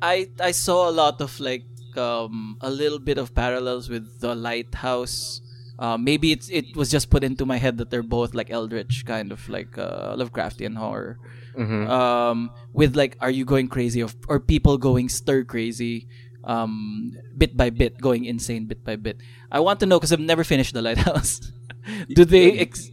I 0.00 0.28
I 0.40 0.52
saw 0.52 0.88
a 0.88 0.94
lot 1.02 1.20
of 1.20 1.38
like 1.40 1.64
um 1.96 2.56
a 2.60 2.70
little 2.70 2.98
bit 3.00 3.18
of 3.18 3.34
parallels 3.34 3.90
with 3.90 4.20
the 4.20 4.34
lighthouse. 4.34 5.42
Uh, 5.78 5.96
maybe 5.98 6.30
it's 6.32 6.48
it 6.48 6.76
was 6.76 6.88
just 6.90 7.10
put 7.10 7.24
into 7.24 7.44
my 7.44 7.56
head 7.56 7.76
that 7.78 7.90
they're 7.90 8.02
both 8.18 8.32
like 8.34 8.50
eldritch 8.50 9.04
kind 9.04 9.32
of 9.32 9.48
like 9.48 9.76
uh, 9.76 10.14
Lovecraftian 10.16 10.76
horror. 10.76 11.18
Um, 11.58 12.50
with 12.72 12.96
like, 12.96 13.16
are 13.20 13.30
you 13.30 13.44
going 13.44 13.68
crazy 13.68 14.02
or, 14.02 14.10
or 14.28 14.40
people 14.40 14.78
going 14.78 15.08
stir 15.08 15.44
crazy, 15.44 16.08
um, 16.44 17.12
bit 17.36 17.56
by 17.56 17.70
bit, 17.70 18.00
going 18.00 18.24
insane 18.24 18.66
bit 18.66 18.84
by 18.84 18.96
bit. 18.96 19.18
I 19.50 19.60
want 19.60 19.80
to 19.80 19.86
know 19.86 19.98
because 19.98 20.12
I've 20.12 20.20
never 20.20 20.44
finished 20.44 20.72
the 20.74 20.82
lighthouse. 20.82 21.40
do 22.14 22.24
they 22.24 22.58
ex- 22.60 22.90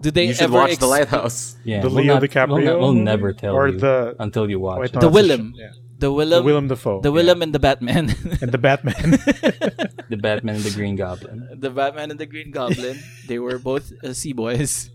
do 0.00 0.10
they 0.10 0.26
You 0.28 0.34
should 0.34 0.44
ever 0.44 0.54
watch 0.54 0.70
ex- 0.70 0.78
The 0.80 0.86
Lighthouse. 0.86 1.56
Yeah. 1.62 1.82
The 1.82 1.88
we'll 1.90 2.02
Leo 2.04 2.14
not- 2.14 2.22
DiCaprio 2.22 2.48
We'll, 2.54 2.64
not- 2.64 2.80
we'll 2.80 2.92
never 2.94 3.32
tell 3.34 3.54
or 3.54 3.68
you 3.68 3.78
the- 3.78 4.16
until 4.18 4.48
you 4.48 4.58
watch 4.58 4.80
Wait, 4.80 4.90
it. 4.90 4.94
no, 4.94 5.00
The 5.02 5.06
it's 5.08 5.14
Willem. 5.14 5.52
yeah. 5.56 5.70
The 5.98 6.10
Willem, 6.10 6.40
The 6.40 6.46
Willem 6.46 6.68
Dafoe. 6.68 7.00
the 7.02 7.12
Willem 7.12 7.42
and 7.42 7.52
the 7.54 7.58
Batman. 7.58 8.08
and 8.40 8.50
the 8.50 8.56
Batman. 8.58 9.18
The 10.10 10.16
Batman 10.16 10.56
and 10.56 10.64
the 10.64 10.70
Green 10.74 10.96
Goblin. 10.96 11.46
the 11.54 11.70
Batman 11.70 12.10
and 12.10 12.18
the 12.18 12.26
Green 12.26 12.50
Goblin. 12.50 12.98
they 13.28 13.38
were 13.38 13.58
both 13.60 13.92
uh, 14.02 14.12
sea 14.12 14.32
boys. 14.32 14.90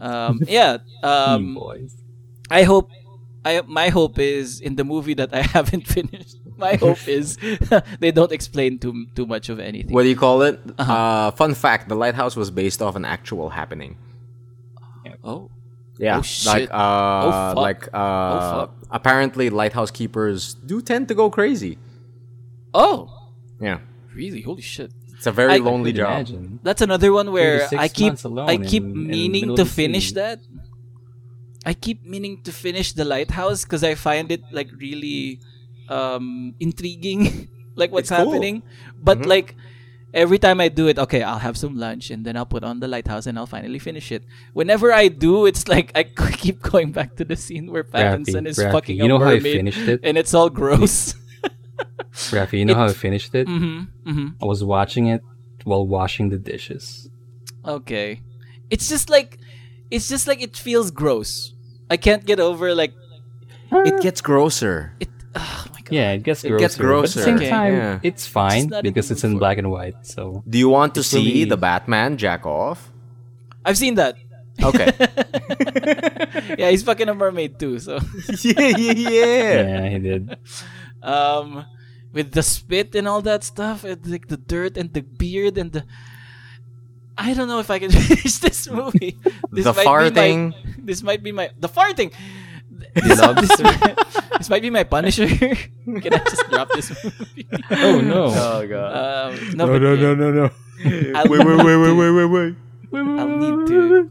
Um, 0.00 0.40
yeah. 0.46 0.78
Um, 1.02 1.54
boys. 1.54 1.94
I 2.50 2.62
hope. 2.64 2.90
I 3.44 3.62
my 3.66 3.88
hope 3.88 4.18
is 4.18 4.60
in 4.60 4.76
the 4.76 4.84
movie 4.84 5.14
that 5.14 5.32
I 5.32 5.40
haven't 5.56 5.86
finished. 5.86 6.36
My 6.58 6.74
hope 6.76 7.08
is 7.08 7.38
they 8.00 8.10
don't 8.12 8.32
explain 8.32 8.78
too 8.78 9.06
too 9.16 9.24
much 9.26 9.48
of 9.48 9.58
anything. 9.58 9.94
What 9.94 10.02
do 10.02 10.08
you 10.10 10.16
call 10.16 10.42
it? 10.42 10.60
Uh-huh. 10.78 10.92
uh 10.92 11.30
fun 11.32 11.54
fact: 11.54 11.88
The 11.88 11.94
Lighthouse 11.96 12.36
was 12.36 12.50
based 12.50 12.82
off 12.82 12.96
an 12.96 13.04
actual 13.06 13.48
happening. 13.50 13.96
Oh, 15.24 15.50
Yeah, 15.98 16.16
Oh, 16.16 16.24
like 16.46 16.64
shit. 16.64 16.72
uh, 16.72 17.22
Oh, 17.24 17.30
fuck. 17.30 17.56
like 17.56 17.82
uh, 17.92 18.40
fuck. 18.66 18.70
apparently 18.90 19.50
lighthouse 19.50 19.90
keepers 19.90 20.54
do 20.54 20.80
tend 20.80 21.08
to 21.08 21.14
go 21.14 21.28
crazy. 21.30 21.76
oh, 22.72 23.08
Yeah, 23.60 23.80
really? 24.14 24.40
Holy 24.42 24.62
shit! 24.62 24.92
it's 25.16 25.26
a 25.26 25.32
very 25.32 25.54
I- 25.54 25.56
lonely 25.58 25.92
Could 25.92 25.96
job. 26.04 26.12
imagine. 26.12 26.58
That's 26.62 26.80
another 26.80 27.12
one 27.12 27.32
where 27.32 27.68
I 27.76 27.88
keep 27.88 28.16
alone 28.24 28.48
I 28.48 28.56
keep 28.56 28.82
in- 28.84 28.90
in 28.92 29.08
meaning 29.08 29.40
middle 29.52 29.56
to 29.60 29.64
finish 29.68 30.08
sea. 30.08 30.14
that. 30.20 30.38
I 31.64 31.74
keep 31.74 32.04
meaning 32.04 32.42
to 32.44 32.52
finish 32.52 32.92
the 32.92 33.04
lighthouse 33.04 33.64
because 33.64 33.84
I 33.84 33.94
find 33.94 34.32
it 34.32 34.42
like 34.52 34.70
really 34.72 35.40
um 35.88 36.54
intriguing, 36.60 37.48
like 37.74 37.92
what's 37.92 38.08
cool. 38.08 38.18
happening. 38.18 38.62
But 38.96 39.26
like 39.26 39.56
every 40.14 40.38
time 40.38 40.60
I 40.60 40.68
do 40.68 40.88
it, 40.88 40.98
okay, 40.98 41.22
I'll 41.22 41.38
have 41.38 41.56
some 41.56 41.76
lunch 41.76 42.10
and 42.10 42.24
then 42.24 42.36
I'll 42.36 42.46
put 42.46 42.64
on 42.64 42.80
the 42.80 42.88
lighthouse 42.88 43.26
and 43.26 43.38
I'll 43.38 43.46
finally 43.46 43.78
finish 43.78 44.10
it. 44.12 44.24
Whenever 44.52 44.92
I 44.92 45.08
do, 45.08 45.46
it's 45.46 45.68
like 45.68 45.92
I 45.94 46.04
keep 46.42 46.62
going 46.62 46.92
back 46.92 47.16
to 47.16 47.24
the 47.24 47.36
scene 47.36 47.70
where 47.70 47.84
Pattinson 47.84 48.46
is 48.46 48.58
Rafi, 48.58 48.72
fucking 48.72 48.96
you 48.96 49.08
know 49.08 49.18
how 49.18 49.30
I 49.30 49.40
finished 49.40 49.88
it? 49.88 50.00
and 50.02 50.16
it's 50.16 50.34
all 50.34 50.50
gross. 50.50 51.14
Rafi, 52.12 52.58
you 52.58 52.64
know 52.64 52.74
how 52.74 52.86
I 52.86 52.92
finished 52.92 53.34
it? 53.34 53.46
mm-hmm, 53.46 54.10
mm-hmm. 54.10 54.28
I 54.42 54.44
was 54.44 54.64
watching 54.64 55.06
it 55.06 55.22
while 55.64 55.86
washing 55.86 56.30
the 56.30 56.38
dishes. 56.38 57.08
Okay. 57.64 58.22
It's 58.70 58.88
just 58.88 59.10
like 59.10 59.38
it's 59.90 60.08
just 60.08 60.26
like 60.26 60.40
it 60.42 60.56
feels 60.56 60.90
gross. 60.90 61.52
I 61.90 61.96
can't 61.96 62.24
get 62.24 62.38
over 62.40 62.74
like 62.74 62.92
It 63.72 64.00
gets 64.02 64.20
grosser. 64.20 64.92
it 65.00 65.08
oh 65.34 65.64
my 65.74 65.80
god. 65.82 65.92
Yeah, 65.92 66.12
it 66.12 66.22
gets 66.22 66.42
grosser. 66.42 66.54
It 66.54 66.78
grosser. 66.78 66.78
gets 66.78 66.78
But 66.78 67.28
at 67.28 67.38
the 67.38 67.40
same 67.44 67.50
time, 67.50 67.72
Yeah. 67.74 67.98
it's 68.02 68.26
fine 68.26 68.60
Just 68.62 68.70
not 68.70 68.86
in 68.86 68.92
because 68.92 69.10
it's 69.10 69.24
in 69.24 69.38
black 69.38 69.58
and 69.58 69.70
white. 69.70 69.94
So 70.06 70.42
Do 70.48 70.58
you 70.58 70.68
want 70.68 70.94
to 70.94 71.02
see 71.02 71.18
really- 71.24 71.44
the 71.50 71.56
Batman 71.56 72.16
jack 72.16 72.46
off? 72.46 72.90
I've 73.64 73.76
seen 73.78 73.94
that. 73.96 74.16
Okay. 74.62 74.90
Yeah, 76.58 76.70
he's 76.70 76.82
fucking 76.82 77.08
a 77.08 77.14
mermaid 77.14 77.58
too, 77.58 77.78
so 77.78 77.98
yeah, 78.42 78.74
yeah, 78.76 78.92
yeah. 78.92 79.62
yeah, 79.62 79.88
he 79.88 79.98
did. 79.98 80.36
um 81.02 81.64
with 82.12 82.32
the 82.32 82.42
spit 82.42 82.94
and 82.94 83.06
all 83.06 83.22
that 83.22 83.44
stuff 83.44 83.84
and 83.84 84.02
like 84.06 84.26
the 84.28 84.36
dirt 84.36 84.76
and 84.76 84.92
the 84.92 85.00
beard 85.02 85.56
and 85.58 85.70
the 85.72 85.84
I 87.20 87.34
don't 87.34 87.48
know 87.48 87.60
if 87.60 87.70
I 87.70 87.78
can 87.78 87.90
finish 88.08 88.38
this 88.38 88.70
movie. 88.70 89.18
This 89.52 89.64
The 89.64 89.74
might 89.74 89.86
farting. 89.86 90.50
My, 90.50 90.74
this 90.78 91.02
might 91.02 91.22
be 91.22 91.32
my 91.32 91.50
the 91.60 91.68
farting. 91.68 92.12
You 93.04 93.14
love 93.14 93.36
This, 93.44 93.54
this 94.38 94.48
might 94.48 94.62
be 94.62 94.70
my 94.70 94.84
Punisher. 94.84 95.28
Can 95.28 96.14
I 96.14 96.18
just 96.24 96.48
drop 96.48 96.68
this 96.72 96.88
movie? 97.04 97.46
Oh 97.70 98.00
no! 98.00 98.24
Oh 98.32 98.66
god. 98.66 98.90
Um, 99.36 99.56
no, 99.56 99.66
no, 99.66 99.72
but 99.72 99.82
no, 99.82 99.92
yeah, 99.92 100.00
no, 100.00 100.14
no, 100.14 100.30
no. 100.32 100.50
I'll 101.14 101.28
wait, 101.28 101.44
wait, 101.44 101.56
need 101.56 101.64
wait, 101.64 101.76
wait, 101.76 101.92
to- 101.92 101.98
wait, 102.00 102.10
wait, 102.16 102.30
wait. 102.32 102.54
I'll 103.20 103.36
need 103.36 103.66
to. 103.68 104.10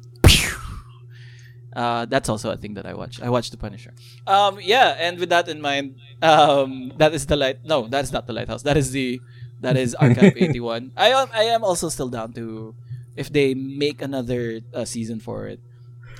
Uh, 1.73 2.05
that's 2.05 2.29
also 2.29 2.51
a 2.51 2.57
thing 2.57 2.73
that 2.75 2.85
I 2.85 2.93
watch. 2.93 3.21
I 3.21 3.29
watch 3.29 3.49
The 3.51 3.57
Punisher. 3.57 3.93
Um, 4.27 4.59
yeah, 4.61 4.95
and 4.99 5.17
with 5.19 5.29
that 5.29 5.47
in 5.47 5.61
mind, 5.61 5.95
um, 6.21 6.91
that 6.97 7.13
is 7.13 7.25
the 7.25 7.35
light. 7.35 7.63
No, 7.65 7.87
that 7.87 8.03
is 8.03 8.11
not 8.11 8.27
the 8.27 8.33
lighthouse. 8.33 8.63
That 8.63 8.77
is 8.77 8.91
the 8.91 9.19
that 9.61 9.77
is 9.77 9.95
Archive 9.95 10.33
eighty 10.37 10.59
one. 10.59 10.91
I 10.97 11.09
am 11.09 11.27
I 11.33 11.43
am 11.55 11.63
also 11.63 11.89
still 11.89 12.09
down 12.09 12.33
to 12.33 12.75
if 13.19 13.27
they 13.37 13.53
make 13.53 13.99
another 14.01 14.61
uh, 14.73 14.85
season 14.87 15.19
for 15.19 15.47
it. 15.51 15.59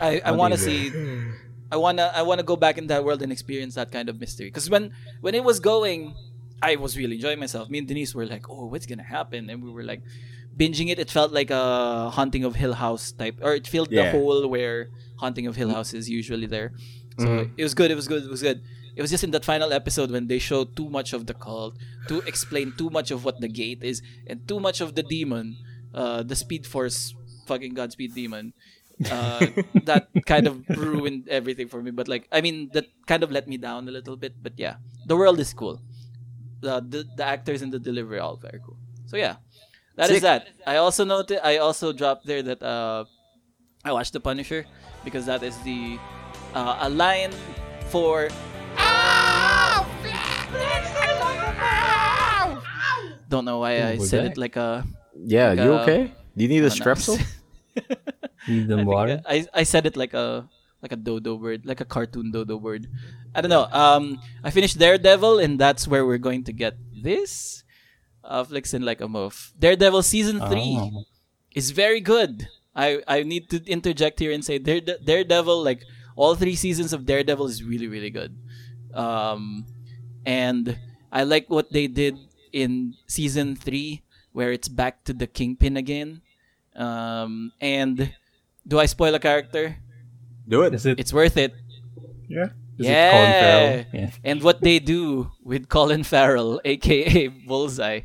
I 0.04 0.12
I 0.30 0.32
want 0.36 0.52
to 0.56 0.60
see. 0.68 0.92
I 1.72 1.78
wanna 1.86 2.12
I 2.20 2.24
wanna 2.30 2.44
go 2.52 2.58
back 2.66 2.76
in 2.82 2.88
that 2.92 3.02
world 3.06 3.22
and 3.24 3.32
experience 3.32 3.74
that 3.80 3.90
kind 3.96 4.08
of 4.12 4.20
mystery. 4.20 4.48
Because 4.52 4.68
when 4.74 4.92
when 5.24 5.34
it 5.40 5.44
was 5.44 5.58
going, 5.72 6.00
I 6.62 6.76
was 6.76 6.98
really 7.00 7.16
enjoying 7.20 7.40
myself. 7.40 7.70
Me 7.70 7.78
and 7.82 7.88
Denise 7.88 8.12
were 8.18 8.28
like, 8.36 8.50
"Oh, 8.50 8.66
what's 8.72 8.88
gonna 8.92 9.10
happen?" 9.18 9.50
And 9.50 9.64
we 9.64 9.72
were 9.72 9.88
like 9.92 10.02
binging 10.60 10.90
it. 10.94 10.98
It 11.00 11.10
felt 11.10 11.32
like 11.32 11.52
a 11.52 12.10
Haunting 12.18 12.44
of 12.44 12.56
Hill 12.64 12.74
House 12.86 13.12
type, 13.22 13.38
or 13.46 13.56
it 13.56 13.66
filled 13.68 13.92
the 14.12 14.12
hole 14.18 14.48
where 14.48 14.90
Haunting 15.24 15.48
of 15.48 15.56
Hill 15.56 15.72
House 15.78 15.94
is 15.94 16.10
usually 16.10 16.48
there. 16.48 16.70
So 17.20 17.26
it 17.60 17.64
was 17.64 17.74
good. 17.80 17.92
It 17.92 17.96
was 18.02 18.08
good. 18.12 18.24
It 18.28 18.32
was 18.32 18.42
good. 18.42 18.60
It 18.98 19.02
was 19.02 19.12
just 19.12 19.24
in 19.24 19.32
that 19.32 19.46
final 19.46 19.72
episode 19.72 20.10
when 20.12 20.28
they 20.28 20.40
showed 20.40 20.76
too 20.76 20.90
much 20.90 21.14
of 21.14 21.22
the 21.30 21.36
cult, 21.46 21.76
to 22.10 22.20
explain 22.32 22.74
too 22.82 22.90
much 22.90 23.12
of 23.12 23.24
what 23.24 23.40
the 23.40 23.48
gate 23.48 23.84
is, 23.92 24.02
and 24.28 24.44
too 24.48 24.60
much 24.60 24.82
of 24.82 24.96
the 24.98 25.04
demon, 25.04 25.56
uh, 25.94 26.24
the 26.24 26.36
Speed 26.36 26.68
Force, 26.68 27.16
fucking 27.46 27.74
Godspeed 27.74 28.14
demon. 28.14 28.54
Uh, 29.00 29.48
that 29.88 30.10
kind 30.26 30.46
of 30.48 30.68
ruined 30.70 31.30
everything 31.30 31.68
for 31.68 31.82
me. 31.82 31.92
But 31.92 32.08
like, 32.08 32.28
I 32.32 32.42
mean, 32.42 32.70
that 32.74 32.88
kind 33.08 33.24
of 33.24 33.32
let 33.32 33.48
me 33.48 33.58
down 33.58 33.88
a 33.88 33.92
little 33.92 34.18
bit. 34.18 34.36
But 34.42 34.54
yeah, 34.58 34.76
the 35.06 35.16
world 35.16 35.40
is 35.40 35.54
cool. 35.54 35.80
The 36.60 36.84
the, 36.84 37.08
the 37.16 37.24
actors 37.24 37.62
and 37.62 37.72
the 37.72 37.80
delivery 37.80 38.20
are 38.20 38.28
all 38.28 38.36
very 38.36 38.60
cool. 38.60 38.76
So 39.08 39.16
yeah, 39.16 39.40
that 39.96 40.10
is 40.12 40.18
Sick. 40.18 40.24
that. 40.24 40.48
I 40.68 40.78
also 40.78 41.06
noted. 41.06 41.40
I 41.44 41.58
also 41.58 41.94
dropped 41.94 42.26
there 42.26 42.44
that 42.44 42.62
uh, 42.62 43.06
I 43.86 43.92
watched 43.92 44.14
The 44.14 44.20
Punisher 44.20 44.66
because 45.04 45.26
that 45.26 45.44
is 45.44 45.58
the 45.64 45.98
uh, 46.54 46.88
a 46.88 46.90
line 46.90 47.32
for. 47.88 48.30
Don't 53.30 53.46
know 53.46 53.60
why 53.60 53.78
I 53.80 53.96
was 53.96 54.10
said 54.10 54.26
that? 54.26 54.32
it 54.32 54.38
like 54.38 54.56
a. 54.56 54.84
Yeah, 55.26 55.50
Like, 55.54 55.60
you 55.60 55.74
uh, 55.74 55.82
okay? 55.84 56.02
Do 56.36 56.44
you 56.44 56.50
need 56.50 56.64
a 56.64 56.70
don't 56.70 56.80
strepsil? 56.80 57.20
Need 58.48 58.66
I, 58.66 58.68
them 58.68 58.80
think 58.86 58.88
water. 58.88 59.22
I 59.28 59.46
I 59.54 59.64
said 59.64 59.86
it 59.86 59.96
like 59.98 60.14
a 60.14 60.48
like 60.82 60.92
a 60.92 61.00
dodo 61.00 61.36
bird, 61.38 61.66
like 61.66 61.82
a 61.82 61.86
cartoon 61.86 62.32
dodo 62.32 62.58
bird. 62.60 62.88
I 63.36 63.42
don't 63.42 63.52
know. 63.52 63.68
Um, 63.72 64.20
I 64.44 64.50
finished 64.50 64.80
Daredevil, 64.80 65.40
and 65.40 65.60
that's 65.60 65.88
where 65.88 66.06
we're 66.06 66.22
going 66.22 66.44
to 66.46 66.54
get 66.54 66.80
this. 66.96 67.64
Uh, 68.24 68.44
Flixen 68.44 68.84
like 68.84 69.02
a 69.02 69.08
move. 69.08 69.52
Daredevil 69.60 70.04
season 70.04 70.40
three 70.40 70.76
Oh. 70.80 71.04
is 71.56 71.72
very 71.72 72.00
good. 72.00 72.48
I 72.76 73.02
I 73.08 73.24
need 73.24 73.50
to 73.52 73.60
interject 73.68 74.20
here 74.20 74.32
and 74.32 74.44
say 74.44 74.58
Dare, 74.60 74.82
Daredevil, 74.82 75.64
like 75.64 75.84
all 76.16 76.36
three 76.36 76.56
seasons 76.56 76.94
of 76.94 77.06
Daredevil, 77.06 77.48
is 77.48 77.64
really 77.64 77.88
really 77.88 78.10
good. 78.12 78.36
Um, 78.94 79.66
and 80.26 80.78
I 81.12 81.24
like 81.24 81.50
what 81.50 81.72
they 81.72 81.88
did 81.88 82.16
in 82.52 82.96
season 83.08 83.56
three, 83.56 84.02
where 84.32 84.52
it's 84.52 84.68
back 84.68 85.04
to 85.06 85.14
the 85.14 85.28
Kingpin 85.28 85.78
again. 85.78 86.22
Um, 86.76 87.52
and 87.60 88.14
do 88.68 88.80
I 88.80 88.86
spoil 88.86 89.14
a 89.16 89.20
character? 89.20 89.78
Do 90.48 90.64
it. 90.64 90.74
Is 90.74 90.86
it? 90.86 91.00
It's 91.00 91.14
worth 91.14 91.38
it. 91.38 91.54
Yeah. 92.28 92.50
Is 92.78 92.88
it 92.88 92.94
Colin 93.12 93.30
yeah. 93.30 93.42
Farrell? 93.42 93.86
Yeah. 93.94 94.12
And 94.24 94.42
what 94.42 94.62
they 94.62 94.80
do 94.80 95.32
with 95.44 95.68
Colin 95.68 96.04
Farrell, 96.04 96.62
aka 96.66 97.28
Bullseye, 97.28 98.02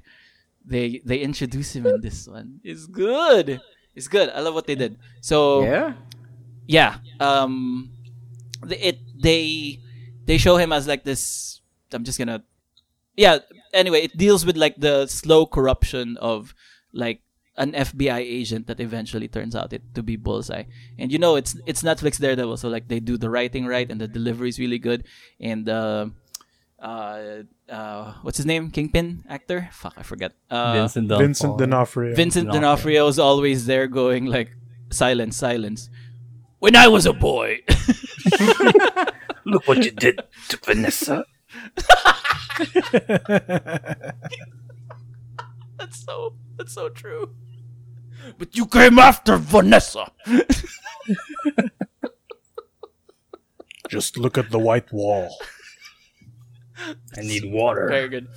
they 0.64 1.01
they 1.05 1.18
introduce 1.18 1.76
him 1.76 1.86
in 1.86 2.01
this 2.01 2.26
one. 2.26 2.60
It's 2.64 2.86
good. 2.86 3.60
It's 3.94 4.09
good. 4.09 4.30
I 4.30 4.40
love 4.40 4.55
what 4.55 4.66
they 4.66 4.74
did. 4.74 4.98
So 5.20 5.62
Yeah. 5.62 5.92
yeah 6.66 6.96
um 7.20 7.92
the- 8.64 8.80
it 8.88 8.98
they 9.20 9.78
they 10.24 10.38
show 10.38 10.56
him 10.56 10.72
as 10.72 10.88
like 10.88 11.05
this 11.05 11.60
i'm 11.92 12.02
just 12.02 12.16
gonna 12.16 12.42
yeah 13.14 13.36
anyway 13.74 14.02
it 14.02 14.16
deals 14.16 14.46
with 14.46 14.56
like 14.56 14.76
the 14.78 15.06
slow 15.06 15.46
corruption 15.46 16.16
of 16.18 16.55
like 16.92 17.20
an 17.56 17.72
fbi 17.72 18.18
agent 18.18 18.66
that 18.66 18.80
eventually 18.80 19.28
turns 19.28 19.55
out 19.55 19.72
it 19.72 19.82
to 19.94 20.02
be 20.02 20.16
bullseye 20.16 20.64
and 20.98 21.12
you 21.12 21.18
know 21.18 21.36
it's 21.36 21.56
it's 21.66 21.82
netflix 21.82 22.18
daredevil 22.18 22.56
so 22.56 22.68
like 22.68 22.88
they 22.88 22.98
do 22.98 23.16
the 23.16 23.30
writing 23.30 23.66
right 23.66 23.90
and 23.90 24.01
the 24.01 24.09
delivery 24.09 24.48
is 24.48 24.59
really 24.59 24.78
good 24.78 25.05
and 25.40 25.68
uh 25.68 26.06
uh 26.82 27.42
uh 27.68 28.12
what's 28.22 28.36
his 28.36 28.46
name 28.46 28.70
kingpin 28.70 29.22
actor 29.28 29.68
fuck 29.72 29.94
i 29.96 30.02
forget 30.02 30.32
uh 30.51 30.72
Vincent 30.72 31.09
Vincent 31.09 31.59
D'Onofrio. 31.59 31.66
D'Onofrio. 31.66 32.14
Vincent 32.14 32.46
D'Onofrio. 32.46 32.60
D'Onofrio 32.60 33.09
is 33.09 33.18
always 33.18 33.66
there 33.66 33.86
going 33.86 34.26
like 34.26 34.51
silence, 34.94 35.36
silence. 35.36 35.90
When 36.59 36.76
I 36.76 36.88
was 36.88 37.06
a 37.06 37.12
boy. 37.12 37.60
Look 39.44 39.68
what 39.68 39.84
you 39.84 39.90
did 39.90 40.22
to 40.48 40.56
Vanessa. 40.64 41.26
that's 45.78 46.05
so 46.05 46.35
that's 46.56 46.72
so 46.72 46.89
true. 46.89 47.35
But 48.39 48.56
you 48.56 48.66
came 48.66 48.98
after 48.98 49.36
Vanessa. 49.36 50.10
Just 53.89 54.16
look 54.16 54.39
at 54.39 54.51
the 54.51 54.59
white 54.59 54.90
wall. 54.93 55.36
I 57.16 57.20
need 57.20 57.44
water. 57.44 57.86
Very 57.89 58.09
good. 58.09 58.28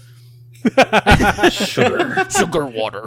Sugar. 1.51 2.27
Sugar 2.29 2.65
water. 2.65 3.05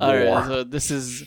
All 0.00 0.16
right, 0.16 0.46
so 0.46 0.64
this 0.64 0.90
is 0.90 1.24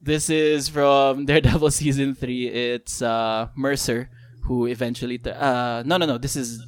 this 0.00 0.30
is 0.30 0.68
from 0.68 1.26
Daredevil 1.26 1.70
season 1.70 2.14
three. 2.14 2.48
It's 2.48 3.02
uh, 3.02 3.48
Mercer 3.56 4.08
who 4.44 4.66
eventually 4.66 5.18
t- 5.18 5.30
uh 5.30 5.82
no 5.84 5.96
no 5.96 6.06
no 6.06 6.18
this 6.18 6.36
is 6.36 6.60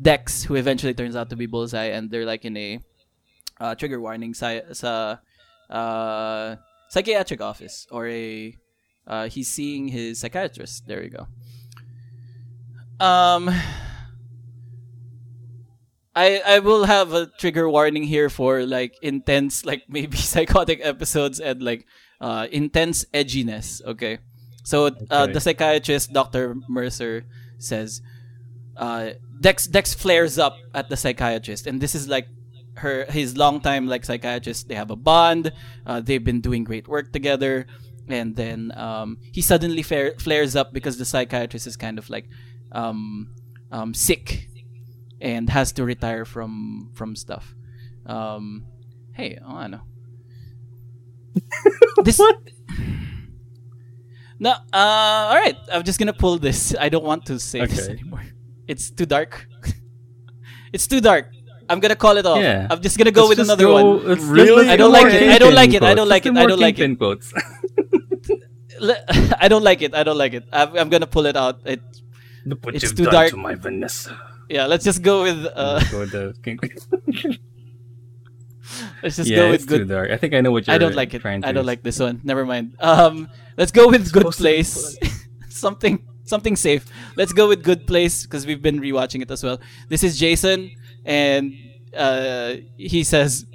Dex 0.00 0.42
who 0.42 0.56
eventually 0.56 0.94
turns 0.94 1.14
out 1.14 1.30
to 1.30 1.36
be 1.36 1.46
Bullseye, 1.46 1.94
and 1.94 2.10
they're 2.10 2.26
like 2.26 2.44
in 2.44 2.56
a 2.56 2.80
uh, 3.60 3.74
trigger 3.76 4.00
warning 4.00 4.34
sa 4.34 4.60
sa 4.72 5.18
uh, 5.70 6.56
psychiatric 6.90 7.40
office 7.40 7.86
or 7.90 8.08
a 8.08 8.54
uh, 9.06 9.28
he's 9.28 9.48
seeing 9.48 9.88
his 9.88 10.18
psychiatrist. 10.20 10.86
There 10.86 11.02
you 11.02 11.10
go. 11.10 11.26
Um. 13.04 13.54
I 16.14 16.42
I 16.46 16.58
will 16.60 16.84
have 16.84 17.12
a 17.12 17.26
trigger 17.26 17.68
warning 17.68 18.04
here 18.04 18.30
for 18.30 18.66
like 18.66 18.94
intense 19.02 19.64
like 19.66 19.82
maybe 19.88 20.16
psychotic 20.16 20.80
episodes 20.82 21.40
and 21.40 21.62
like 21.62 21.86
uh 22.20 22.46
intense 22.50 23.04
edginess, 23.12 23.82
okay? 23.84 24.18
So 24.64 24.86
uh, 24.86 24.90
Okay. 25.10 25.32
the 25.34 25.40
psychiatrist 25.40 26.12
Dr. 26.12 26.56
Mercer 26.68 27.24
says 27.58 28.02
uh 28.76 29.10
Dex 29.40 29.66
Dex 29.68 29.94
flares 29.94 30.38
up 30.38 30.56
at 30.74 30.88
the 30.88 30.96
psychiatrist 30.96 31.66
and 31.68 31.80
this 31.80 31.94
is 31.94 32.08
like 32.08 32.26
her 32.82 33.04
his 33.08 33.36
longtime 33.36 33.86
like 33.86 34.04
psychiatrist 34.04 34.66
they 34.68 34.74
have 34.74 34.90
a 34.90 34.96
bond 34.96 35.52
uh, 35.86 36.00
they've 36.00 36.24
been 36.24 36.40
doing 36.40 36.64
great 36.64 36.88
work 36.88 37.12
together 37.12 37.66
and 38.08 38.34
then 38.36 38.72
um, 38.76 39.18
he 39.32 39.40
suddenly 39.40 39.82
flare, 39.82 40.12
flares 40.18 40.56
up 40.56 40.72
because 40.72 40.98
the 40.98 41.04
psychiatrist 41.04 41.66
is 41.66 41.76
kind 41.76 41.98
of 41.98 42.10
like 42.10 42.26
um, 42.72 43.30
um, 43.70 43.94
sick 43.94 44.48
and 45.20 45.48
has 45.48 45.72
to 45.72 45.84
retire 45.84 46.24
from 46.26 46.90
from 46.92 47.16
stuff. 47.16 47.54
Um, 48.04 48.66
hey, 49.14 49.38
oh, 49.42 49.56
I 49.56 49.66
know. 49.68 49.80
this 52.04 52.20
no, 54.44 54.50
uh, 54.50 55.30
all 55.30 55.38
right. 55.44 55.56
I'm 55.72 55.84
just 55.88 55.98
gonna 55.98 56.12
pull 56.12 56.36
this. 56.38 56.76
I 56.78 56.88
don't 56.92 57.06
want 57.10 57.24
to 57.32 57.40
say 57.40 57.64
this 57.64 57.88
anymore. 57.88 58.24
It's 58.68 58.90
too 58.90 59.06
dark. 59.06 59.32
it's 60.74 60.86
too 60.86 61.00
dark. 61.00 61.32
I'm 61.68 61.80
gonna 61.80 61.96
call 61.96 62.18
it 62.20 62.26
off. 62.26 62.42
Yeah. 62.44 62.68
I'm 62.70 62.82
just 62.82 62.98
gonna 62.98 63.10
go 63.10 63.26
with 63.26 63.38
Let's 63.38 63.48
just 63.48 63.60
another 63.60 63.72
go- 63.72 64.04
one. 64.04 64.28
Really? 64.28 64.68
I 64.68 64.76
don't 64.76 64.92
like 64.92 65.12
it. 65.14 65.22
I 65.36 65.38
don't 65.38 65.54
like 65.54 65.72
it. 65.72 65.82
I 65.82 65.94
don't 65.94 66.08
like 66.08 66.26
it. 66.26 66.36
I 66.36 66.44
don't 66.46 66.60
like 66.60 66.78
it. 66.78 66.98
Quotes. 66.98 67.32
I 69.40 69.48
don't 69.48 69.64
like 69.64 69.80
it. 69.80 69.94
I 69.94 70.02
don't 70.02 70.18
like 70.18 70.34
it. 70.34 70.44
I'm, 70.52 70.76
I'm 70.76 70.88
gonna 70.90 71.06
pull 71.06 71.24
it 71.24 71.36
out. 71.36 71.60
It, 71.64 71.80
It's 72.76 72.92
too 72.92 73.06
dark. 73.06 73.30
to 73.30 73.38
my 73.38 73.54
Vanessa. 73.54 74.12
yeah, 74.50 74.66
let's 74.66 74.84
just 74.84 75.00
go 75.00 75.22
with. 75.24 75.40
Uh, 75.54 75.80
Go 75.90 76.00
with 76.00 76.12
the 76.12 76.36
let's 79.02 79.16
just 79.16 79.30
yeah, 79.30 79.36
go 79.36 79.52
it's 79.52 79.64
with 79.64 79.80
too 79.80 79.88
dark. 79.88 80.10
I 80.10 80.18
think 80.18 80.34
I 80.34 80.42
know 80.42 80.52
what 80.52 80.66
you're 80.66 80.74
I 80.74 80.78
don't 80.78 80.94
like 80.94 81.14
it. 81.14 81.24
I 81.24 81.52
don't 81.52 81.64
like 81.64 81.82
this 81.82 81.98
one. 81.98 82.20
Never 82.24 82.44
mind. 82.44 82.76
Um, 82.80 83.28
let's 83.56 83.72
go 83.72 83.88
with 83.88 84.12
good 84.12 84.20
supposed 84.20 84.38
to 84.38 84.44
be 84.44 84.48
place. 84.48 84.98
something 85.48 86.04
something 86.24 86.56
safe. 86.56 86.86
Let's 87.16 87.32
go 87.32 87.48
with 87.48 87.62
good 87.62 87.86
place 87.86 88.24
because 88.24 88.46
we've 88.46 88.62
been 88.62 88.80
rewatching 88.80 89.22
it 89.22 89.30
as 89.30 89.42
well. 89.42 89.60
This 89.88 90.02
is 90.02 90.18
Jason, 90.18 90.70
and 91.04 91.54
uh, 91.96 92.56
he 92.76 93.04
says, 93.04 93.46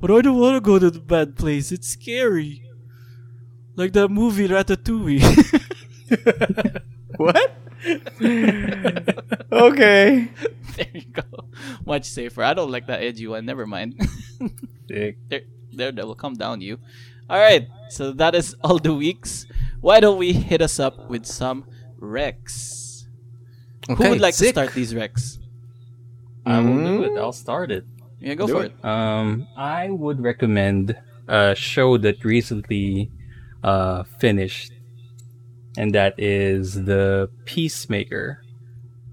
"But 0.00 0.10
I 0.10 0.20
don't 0.20 0.38
want 0.38 0.56
to 0.56 0.60
go 0.60 0.78
to 0.78 0.90
the 0.90 1.00
bad 1.00 1.36
place. 1.36 1.72
It's 1.72 1.88
scary, 1.88 2.64
like 3.76 3.92
that 3.92 4.08
movie 4.08 4.48
Ratatouille." 4.48 5.20
What? 7.20 7.52
okay. 9.52 10.28
there 10.76 10.92
you 10.94 11.04
go. 11.12 11.22
Much 11.84 12.06
safer. 12.06 12.42
I 12.42 12.54
don't 12.54 12.70
like 12.70 12.86
that 12.86 13.02
edgy 13.02 13.26
one. 13.26 13.44
Never 13.44 13.66
mind. 13.66 14.00
Dick. 14.88 15.18
there, 15.28 15.42
there, 15.70 15.92
that 15.92 16.06
will 16.06 16.14
come 16.14 16.32
down 16.32 16.62
you. 16.62 16.78
All 17.30 17.38
right. 17.38 17.68
So 17.88 18.12
that 18.12 18.34
is 18.34 18.54
all 18.62 18.78
the 18.78 18.92
weeks. 18.94 19.46
Why 19.80 20.00
don't 20.00 20.18
we 20.18 20.32
hit 20.32 20.60
us 20.60 20.78
up 20.78 21.08
with 21.08 21.24
some 21.26 21.64
Rex? 21.98 23.06
Who 23.88 24.10
would 24.10 24.20
like 24.20 24.34
sick. 24.34 24.48
to 24.54 24.60
start 24.60 24.74
these 24.74 24.94
Rex? 24.94 25.38
I 26.46 26.60
will 26.60 26.78
do 26.78 27.04
it. 27.04 27.18
I'll 27.18 27.32
start 27.32 27.70
it. 27.70 27.84
Yeah, 28.20 28.34
go 28.34 28.46
Do 28.46 28.52
for 28.54 28.64
it. 28.64 28.72
it. 28.78 28.84
Um, 28.84 29.46
I 29.56 29.88
would 29.90 30.20
recommend 30.20 30.96
a 31.28 31.54
show 31.54 31.96
that 31.98 32.24
recently 32.24 33.10
uh, 33.64 34.02
finished, 34.18 34.72
and 35.78 35.94
that 35.94 36.14
is 36.18 36.74
the 36.84 37.30
Peacemaker. 37.46 38.42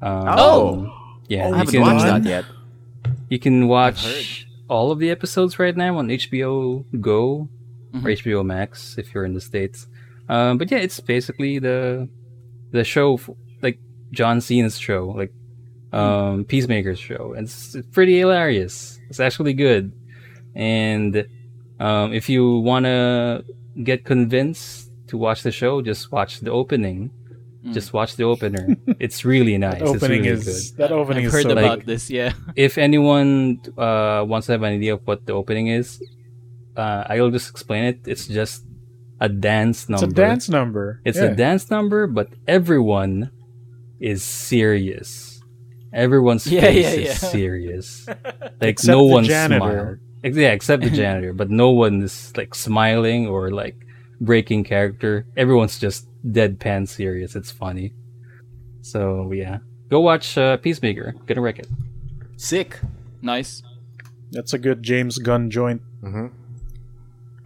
Um, 0.01 0.25
Oh. 0.27 0.93
yeah, 1.27 1.45
Oh, 1.47 1.47
I 1.47 1.49
you 1.49 1.55
haven't 1.55 1.71
can 1.73 1.81
watched 1.81 2.05
that 2.05 2.23
yet. 2.25 2.45
you 3.29 3.39
can 3.39 3.67
watch 3.67 4.47
all 4.69 4.91
of 4.91 4.99
the 4.99 5.09
episodes 5.09 5.57
right 5.59 5.75
now 5.75 5.97
on 5.97 6.09
HBO 6.09 6.83
Go 7.01 7.47
Mhm. 8.01 8.05
or 8.05 8.09
HBO 8.09 8.45
Max 8.45 8.97
if 8.97 9.13
you're 9.13 9.25
in 9.25 9.33
the 9.33 9.41
states. 9.41 9.87
Um, 10.29 10.57
but 10.57 10.69
yeah, 10.71 10.79
it's 10.79 10.99
basically 10.99 11.59
the 11.59 12.07
the 12.71 12.83
show 12.83 13.15
f- 13.15 13.29
like 13.61 13.79
John 14.11 14.41
Cena's 14.41 14.77
show, 14.77 15.13
like 15.15 15.31
um, 15.93 16.43
Peacemaker's 16.45 16.99
show. 16.99 17.33
And 17.35 17.45
It's, 17.47 17.73
it's 17.75 17.87
pretty 17.89 18.17
hilarious. 18.19 18.99
It's 19.09 19.19
actually 19.21 19.53
good. 19.53 19.93
And 20.55 21.25
um, 21.79 22.13
if 22.13 22.27
you 22.29 22.59
wanna 22.59 23.43
get 23.83 24.03
convinced 24.03 24.91
to 25.07 25.17
watch 25.17 25.43
the 25.43 25.51
show, 25.51 25.81
just 25.81 26.11
watch 26.11 26.39
the 26.41 26.51
opening. 26.51 27.11
Just 27.73 27.91
watch 27.91 28.15
the 28.15 28.23
opener. 28.23 28.77
it's 28.99 29.25
really 29.25 29.57
nice. 29.57 29.79
That 29.79 29.81
it's 29.81 30.03
opening 30.03 30.21
really 30.23 30.37
is 30.39 30.71
that 30.73 30.91
opening 30.93 31.23
I've 31.25 31.27
is 31.27 31.33
heard 31.33 31.43
so 31.43 31.51
about 31.51 31.79
like- 31.79 31.85
this. 31.85 32.09
Yeah. 32.09 32.31
if 32.55 32.77
anyone 32.77 33.59
uh, 33.77 34.23
wants 34.25 34.47
to 34.47 34.53
have 34.53 34.63
an 34.63 34.73
idea 34.73 34.93
of 34.93 35.01
what 35.05 35.25
the 35.25 35.33
opening 35.33 35.67
is, 35.67 36.01
uh, 36.77 37.03
I'll 37.09 37.31
just 37.31 37.49
explain 37.49 37.83
it. 37.85 37.99
It's 38.05 38.27
just 38.27 38.63
a 39.19 39.27
dance 39.29 39.89
number. 39.89 40.05
It's 40.05 40.13
a 40.13 40.15
dance 40.15 40.49
number. 40.49 41.01
It's 41.05 41.17
Yeah. 41.17 41.25
a 41.25 41.35
dance 41.35 41.69
number, 41.71 42.07
but 42.07 42.29
everyone 42.47 43.31
is 43.99 44.21
serious. 44.23 45.41
Everyone's 45.93 46.45
Yeah, 46.45 46.61
face 46.61 46.97
yeah, 46.97 47.11
is 47.11 47.19
serious. 47.19 48.05
Like 48.61 48.69
Except 48.77 48.87
no 48.91 49.07
the 49.07 49.13
one 49.13 49.23
janitor. 49.23 49.99
Yeah, 50.23 50.51
except 50.51 50.83
the 50.83 50.89
janitor, 51.03 51.33
but 51.33 51.49
no 51.49 51.69
one 51.71 52.01
is 52.01 52.33
like 52.35 52.53
smiling 52.55 53.27
or 53.27 53.51
like 53.51 53.75
breaking 54.21 54.63
character. 54.65 55.25
Everyone's 55.37 55.79
just 55.79 56.07
deadpan 56.25 56.87
serious. 56.87 57.35
It's 57.35 57.51
funny. 57.51 57.93
So 58.81 59.31
yeah, 59.31 59.59
go 59.89 59.99
watch 60.01 60.37
uh, 60.37 60.57
Peacemaker. 60.57 61.15
Gonna 61.25 61.41
wreck 61.41 61.59
it. 61.59 61.67
Sick. 62.35 62.79
Nice. 63.21 63.63
That's 64.31 64.53
a 64.53 64.57
good 64.59 64.83
James 64.83 65.17
Gunn 65.17 65.49
joint. 65.49 65.81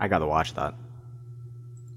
I 0.01 0.07
gotta 0.09 0.25
watch 0.27 0.53
that. 0.55 0.73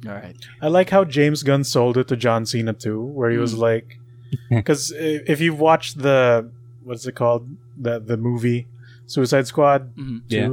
All 0.07 0.13
right. 0.13 0.37
I 0.61 0.69
like 0.69 0.91
how 0.91 1.05
James 1.05 1.43
Gunn 1.43 1.65
sold 1.65 1.97
it 1.97 2.09
to 2.09 2.17
John 2.17 2.45
Cena 2.47 2.73
too, 2.75 3.01
where 3.03 3.31
he 3.31 3.37
Hmm. 3.37 3.43
was 3.43 3.55
like, 3.57 3.99
because 4.51 4.93
if 4.95 5.41
you've 5.41 5.59
watched 5.59 5.99
the 5.99 6.51
what's 6.83 7.07
it 7.07 7.15
called 7.17 7.49
the 7.81 7.99
the 7.99 8.17
movie 8.17 8.69
Suicide 9.07 9.47
Squad 9.47 9.95
Mhm. 9.97 10.23
Yeah. 10.29 10.49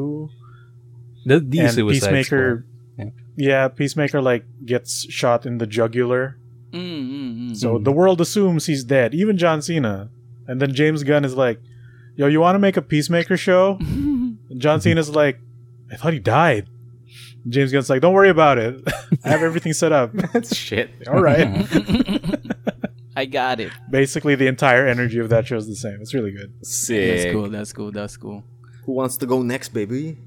The, 1.25 1.39
the 1.39 1.59
and 1.59 1.71
Suicide 1.71 2.07
Peacemaker, 2.09 2.65
Squad. 2.97 3.11
yeah, 3.35 3.67
Peacemaker 3.67 4.21
like 4.21 4.45
gets 4.65 5.11
shot 5.11 5.45
in 5.45 5.57
the 5.59 5.67
jugular. 5.67 6.37
Mm, 6.71 6.79
mm, 6.81 7.37
mm. 7.51 7.57
So 7.57 7.77
the 7.77 7.91
world 7.91 8.21
assumes 8.21 8.65
he's 8.65 8.83
dead, 8.83 9.13
even 9.13 9.37
John 9.37 9.61
Cena. 9.61 10.09
And 10.47 10.59
then 10.61 10.73
James 10.73 11.03
Gunn 11.03 11.23
is 11.25 11.35
like, 11.35 11.59
"Yo, 12.15 12.27
you 12.27 12.39
want 12.39 12.55
to 12.55 12.59
make 12.59 12.77
a 12.77 12.81
Peacemaker 12.81 13.37
show?" 13.37 13.77
and 13.79 14.37
John 14.57 14.79
Cena's 14.81 15.09
like, 15.09 15.39
"I 15.91 15.95
thought 15.97 16.13
he 16.13 16.19
died." 16.19 16.67
James 17.49 17.71
Gunn's 17.71 17.89
like, 17.89 18.01
"Don't 18.01 18.13
worry 18.13 18.29
about 18.29 18.57
it. 18.57 18.81
I 19.23 19.29
have 19.29 19.41
everything 19.43 19.73
set 19.73 19.91
up." 19.91 20.11
That's 20.33 20.55
shit. 20.55 20.91
All 21.07 21.21
right. 21.21 21.47
I 23.15 23.25
got 23.25 23.59
it. 23.59 23.71
Basically, 23.89 24.35
the 24.35 24.47
entire 24.47 24.87
energy 24.87 25.19
of 25.19 25.29
that 25.29 25.47
show 25.47 25.57
is 25.57 25.67
the 25.67 25.75
same. 25.75 25.99
It's 26.01 26.13
really 26.13 26.31
good. 26.31 26.53
Sick. 26.65 27.17
That's 27.17 27.33
cool. 27.33 27.49
That's 27.49 27.73
cool. 27.73 27.91
That's 27.91 28.17
cool. 28.17 28.43
Who 28.85 28.93
wants 28.93 29.17
to 29.17 29.25
go 29.25 29.41
next, 29.41 29.69
baby? 29.69 30.17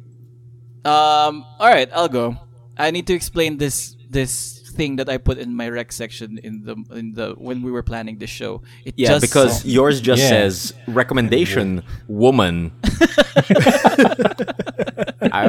Um. 0.84 1.44
All 1.58 1.68
right, 1.68 1.88
I'll 1.94 2.08
go. 2.08 2.36
I 2.76 2.90
need 2.90 3.06
to 3.06 3.14
explain 3.14 3.56
this 3.58 3.96
this 4.10 4.60
thing 4.74 4.96
that 4.96 5.08
I 5.08 5.18
put 5.18 5.38
in 5.38 5.54
my 5.54 5.68
rec 5.68 5.92
section 5.92 6.36
in 6.38 6.64
the 6.64 6.74
in 6.98 7.14
the 7.14 7.34
when 7.38 7.62
we 7.62 7.70
were 7.70 7.82
planning 7.84 8.18
the 8.18 8.26
show. 8.26 8.62
It 8.84 8.94
Yeah, 8.96 9.08
just 9.10 9.22
because 9.22 9.64
yours 9.64 10.00
just 10.00 10.20
Yeah. 10.22 10.28
says 10.28 10.74
recommendation 10.88 11.84
woman. 12.08 12.72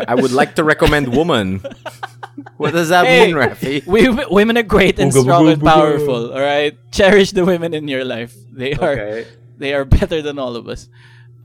I, 0.07 0.11
I 0.11 0.15
would 0.15 0.31
like 0.31 0.55
to 0.55 0.63
recommend 0.63 1.15
woman. 1.15 1.61
What 2.57 2.71
does 2.71 2.89
that 2.89 3.05
Hey, 3.05 3.27
mean, 3.27 3.35
Rafi? 3.35 3.85
we, 3.85 4.07
women 4.29 4.57
are 4.57 4.63
great 4.63 4.99
and 4.99 5.11
strong 5.13 5.47
and 5.49 5.61
powerful. 5.61 6.31
All 6.33 6.39
right, 6.39 6.77
cherish 6.91 7.31
the 7.31 7.43
women 7.45 7.73
in 7.73 7.87
your 7.87 8.03
life. 8.05 8.33
They 8.51 8.73
are 8.73 8.91
Okay. 8.95 9.27
they 9.57 9.73
are 9.73 9.83
better 9.85 10.21
than 10.21 10.39
all 10.39 10.55
of 10.55 10.67
us. 10.67 10.87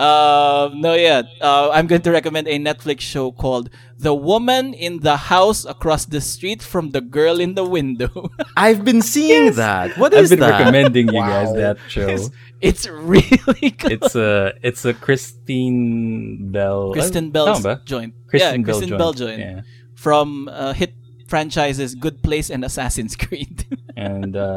Um, 0.01 0.81
no, 0.81 0.95
yeah. 0.95 1.23
Uh, 1.41 1.71
I'm 1.71 1.87
going 1.87 2.01
to 2.03 2.11
recommend 2.11 2.49
a 2.49 2.59
Netflix 2.59 3.01
show 3.01 3.33
called 3.33 3.69
"The 3.99 4.15
Woman 4.15 4.73
in 4.73 5.01
the 5.01 5.17
House 5.29 5.67
Across 5.67 6.07
the 6.07 6.21
Street 6.23 6.63
from 6.63 6.91
the 6.93 7.03
Girl 7.03 7.39
in 7.39 7.55
the 7.55 7.65
Window." 7.69 8.31
I've 8.57 8.83
been 8.85 9.03
seeing 9.03 9.53
that. 9.61 9.99
What 9.99 10.15
I've 10.15 10.31
been 10.31 10.41
that? 10.41 10.59
recommending 10.59 11.09
you 11.09 11.21
guys 11.21 11.53
that 11.53 11.77
show. 11.89 12.17
it's 12.63 12.89
really 12.89 13.71
good. 13.81 13.93
It's 14.01 14.17
a 14.17 14.55
it's 14.63 14.85
a 14.87 14.95
Christine 14.95 16.51
Bell. 16.51 16.93
Kristen 16.93 17.27
Ay, 17.27 17.31
Bell's 17.31 17.63
tama 17.63 17.83
joint. 17.85 18.15
Kristen 18.27 18.61
yeah, 18.61 18.65
Bell 18.65 18.65
Kristen 18.65 18.89
joint. 18.89 18.99
Bell 18.99 19.13
joint 19.13 19.39
Yeah. 19.41 19.61
from 19.97 20.49
uh, 20.49 20.73
hit 20.73 20.95
franchises 21.29 21.95
Good 21.95 22.23
Place 22.23 22.49
and 22.51 22.65
Assassin's 22.65 23.17
Creed. 23.17 23.67
And 23.97 24.35
uh, 24.35 24.57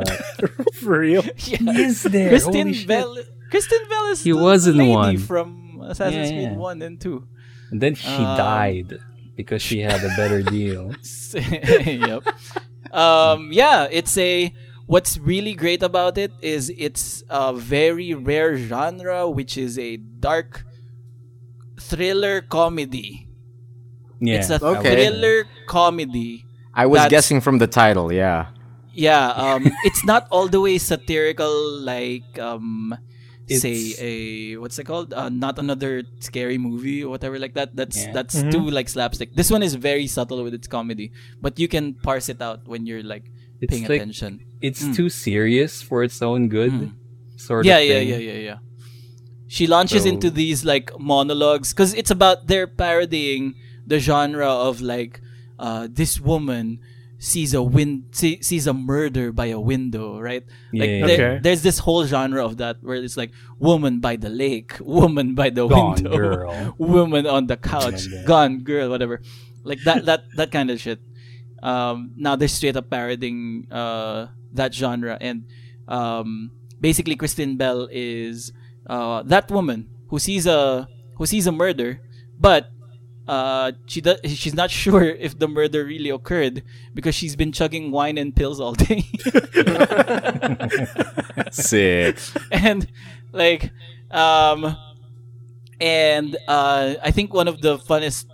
For 0.80 1.00
real. 1.00 1.24
yeah. 1.38 1.58
is 1.76 2.04
there? 2.04 2.30
Kristen 2.30 2.54
Holy 2.54 2.74
shit. 2.74 2.88
Bell. 2.88 3.18
Kristen 3.54 3.84
Bell 3.90 4.06
is 4.10 4.24
He 4.26 4.32
the, 4.34 4.38
was 4.42 4.66
in 4.66 4.78
lady 4.78 4.90
one. 4.90 5.18
from 5.22 5.78
Assassin's 5.86 6.32
Yeah, 6.34 6.48
Creed. 6.50 6.58
One 6.58 6.82
and 6.82 6.98
Two. 7.00 7.28
And 7.70 7.78
then 7.82 7.94
she 7.94 8.10
Um, 8.10 8.38
died 8.38 8.90
because 9.38 9.62
she 9.62 9.80
had 9.86 10.02
a 10.04 10.10
better 10.18 10.42
deal. 10.58 10.90
yep. 11.86 12.24
Um, 12.90 13.50
yeah, 13.54 13.86
it's 13.90 14.18
a. 14.18 14.50
What's 14.86 15.18
really 15.18 15.54
great 15.54 15.82
about 15.82 16.18
it 16.18 16.32
is 16.42 16.70
it's 16.78 17.24
a 17.30 17.54
very 17.56 18.14
rare 18.14 18.58
genre, 18.58 19.30
which 19.30 19.58
is 19.58 19.80
a 19.80 19.96
dark 19.98 20.66
thriller 21.80 22.42
comedy. 22.42 23.28
Yeah. 24.20 24.40
It's 24.40 24.50
a 24.50 24.60
Okay. 24.64 24.94
thriller 25.10 25.46
comedy. 25.68 26.46
I 26.74 26.86
was 26.86 27.08
guessing 27.08 27.40
from 27.42 27.58
the 27.60 27.68
title, 27.68 28.12
yeah. 28.12 28.48
Yeah, 28.94 29.30
um, 29.32 29.72
it's 29.84 30.04
not 30.06 30.28
all 30.30 30.48
the 30.48 30.62
way 30.62 30.78
satirical 30.78 31.80
like 31.82 32.38
um, 32.38 32.94
say 33.60 33.78
a 34.00 34.58
what's 34.58 34.78
it 34.80 34.86
called? 34.86 35.14
Uh, 35.14 35.30
not 35.30 35.60
another 35.60 36.04
scary 36.20 36.58
movie 36.58 37.04
or 37.04 37.10
whatever 37.10 37.38
like 37.40 37.54
that. 37.54 37.76
That's 37.76 37.98
Yeah. 38.06 38.12
that's 38.14 38.42
too 38.54 38.66
like 38.70 38.90
slapstick. 38.90 39.36
This 39.36 39.50
one 39.52 39.64
is 39.64 39.76
very 39.76 40.08
subtle 40.08 40.44
with 40.44 40.54
its 40.54 40.68
comedy, 40.68 41.12
but 41.42 41.60
you 41.60 41.68
can 41.68 41.94
parse 41.96 42.30
it 42.30 42.42
out 42.42 42.68
when 42.68 42.86
you're 42.86 43.04
like 43.04 43.26
It's 43.62 43.70
paying 43.72 43.84
like- 43.84 44.02
attention. 44.02 44.40
it's 44.62 44.84
too 44.96 45.10
serious 45.10 45.82
for 45.82 46.04
its 46.04 46.22
own 46.22 46.50
good. 46.50 46.92
Sort 47.38 47.66
Mm. 47.66 47.70
Yeah, 47.70 47.78
of 47.78 47.88
yeah, 47.88 47.94
thing. 48.00 48.08
yeah, 48.10 48.18
yeah, 48.18 48.40
yeah. 48.50 48.58
She 49.48 49.68
launches 49.68 50.04
So- 50.04 50.10
into 50.10 50.30
these 50.32 50.64
like 50.66 50.92
monologues 51.00 51.74
because 51.74 51.94
it's 51.94 52.12
about 52.12 52.48
they're 52.48 52.68
parodying 52.68 53.56
the 53.86 54.00
genre 54.00 54.48
of 54.50 54.82
like 54.82 55.20
uh, 55.60 55.88
this 55.92 56.20
woman 56.20 56.80
sees 57.24 57.56
a 57.56 57.64
win 57.64 58.04
see, 58.12 58.44
sees 58.44 58.68
a 58.68 58.76
murder 58.76 59.32
by 59.32 59.48
a 59.48 59.60
window, 59.60 60.20
right? 60.20 60.44
Like 60.76 60.90
Yeah. 60.92 61.08
there- 61.08 61.16
Okay. 61.16 61.40
there's 61.40 61.64
this 61.64 61.80
whole 61.80 62.04
genre 62.04 62.44
of 62.44 62.60
that 62.60 62.84
where 62.84 63.00
it's 63.00 63.16
like 63.16 63.32
woman 63.64 64.04
by 64.04 64.20
the 64.20 64.28
lake, 64.28 64.76
woman 64.84 65.32
by 65.32 65.48
the 65.50 65.64
Gone 65.66 66.04
window, 66.04 66.12
girl. 66.12 66.76
woman 66.78 67.24
on 67.24 67.48
the 67.48 67.56
couch, 67.56 68.12
Yeah, 68.12 68.20
yeah. 68.20 68.28
gone 68.28 68.68
girl, 68.68 68.92
whatever. 68.92 69.24
Like 69.64 69.80
that 69.88 70.04
that 70.04 70.28
that 70.36 70.52
kind 70.52 70.68
of 70.68 70.84
shit. 70.84 71.00
Um, 71.64 72.12
now 72.20 72.36
they're 72.36 72.52
straight 72.52 72.76
up 72.76 72.92
parodying 72.92 73.72
uh, 73.72 74.28
that 74.52 74.76
genre, 74.76 75.16
and 75.24 75.48
um, 75.88 76.52
basically 76.84 77.16
Kristen 77.16 77.56
Bell 77.56 77.88
is 77.88 78.52
uh, 78.92 79.24
that 79.32 79.48
woman 79.48 79.88
who 80.12 80.20
sees 80.20 80.44
a 80.44 80.92
who 81.16 81.24
sees 81.26 81.48
a 81.48 81.56
murder, 81.56 82.04
but 82.36 82.68
uh, 83.28 83.72
she 83.86 84.02
does 84.02 84.20
she's 84.26 84.54
not 84.54 84.70
sure 84.84 85.04
if 85.04 85.38
the 85.40 85.48
murder 85.48 85.86
really 85.86 86.10
occurred 86.10 86.64
because 86.94 87.16
she's 87.16 87.36
been 87.36 87.52
chugging 87.52 87.92
wine 87.92 88.18
and 88.18 88.36
pills 88.36 88.60
all 88.60 88.74
day. 88.74 89.06
Sick. 91.52 92.18
and 92.52 92.88
like 93.32 93.72
um 94.12 94.76
and 95.80 96.38
uh 96.48 96.96
i 97.04 97.12
think 97.12 97.34
one 97.34 97.48
of 97.48 97.62
the 97.62 97.78
funnest 97.78 98.26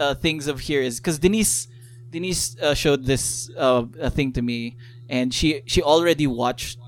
uh, 0.00 0.14
things 0.14 0.46
of 0.48 0.60
here 0.60 0.82
is 0.82 1.00
because 1.00 1.18
denise 1.18 1.68
denise 2.10 2.56
uh, 2.60 2.74
showed 2.74 3.04
this 3.06 3.50
uh 3.56 3.84
thing 4.10 4.32
to 4.32 4.42
me 4.42 4.76
and 5.08 5.32
she 5.32 5.62
she 5.66 5.82
already 5.82 6.26
watched 6.26 6.78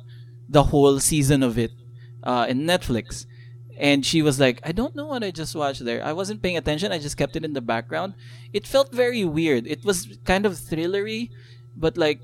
the 0.49 0.65
whole 0.65 0.99
season 0.99 1.43
of 1.43 1.59
it 1.59 1.71
uh 2.25 2.47
in 2.49 2.63
netflix 2.63 3.27
and 3.79 4.05
she 4.05 4.23
was 4.23 4.41
like 4.41 4.61
i 4.65 4.73
don't 4.73 4.97
know 4.97 5.07
what 5.07 5.23
i 5.23 5.31
just 5.31 5.55
watched 5.55 5.85
there. 5.85 6.05
I 6.05 6.13
wasn't 6.13 6.43
paying 6.43 6.57
attention. 6.57 6.93
I 6.93 6.99
just 6.99 7.17
kept 7.17 7.37
it 7.37 7.45
in 7.45 7.53
the 7.53 7.61
background. 7.61 8.15
It 8.53 8.67
felt 8.67 8.93
very 8.93 9.25
weird. 9.25 9.67
It 9.67 9.85
was 9.85 10.19
kind 10.25 10.47
of 10.47 10.55
thrillery 10.55 11.31
but 11.77 11.97
like 11.97 12.21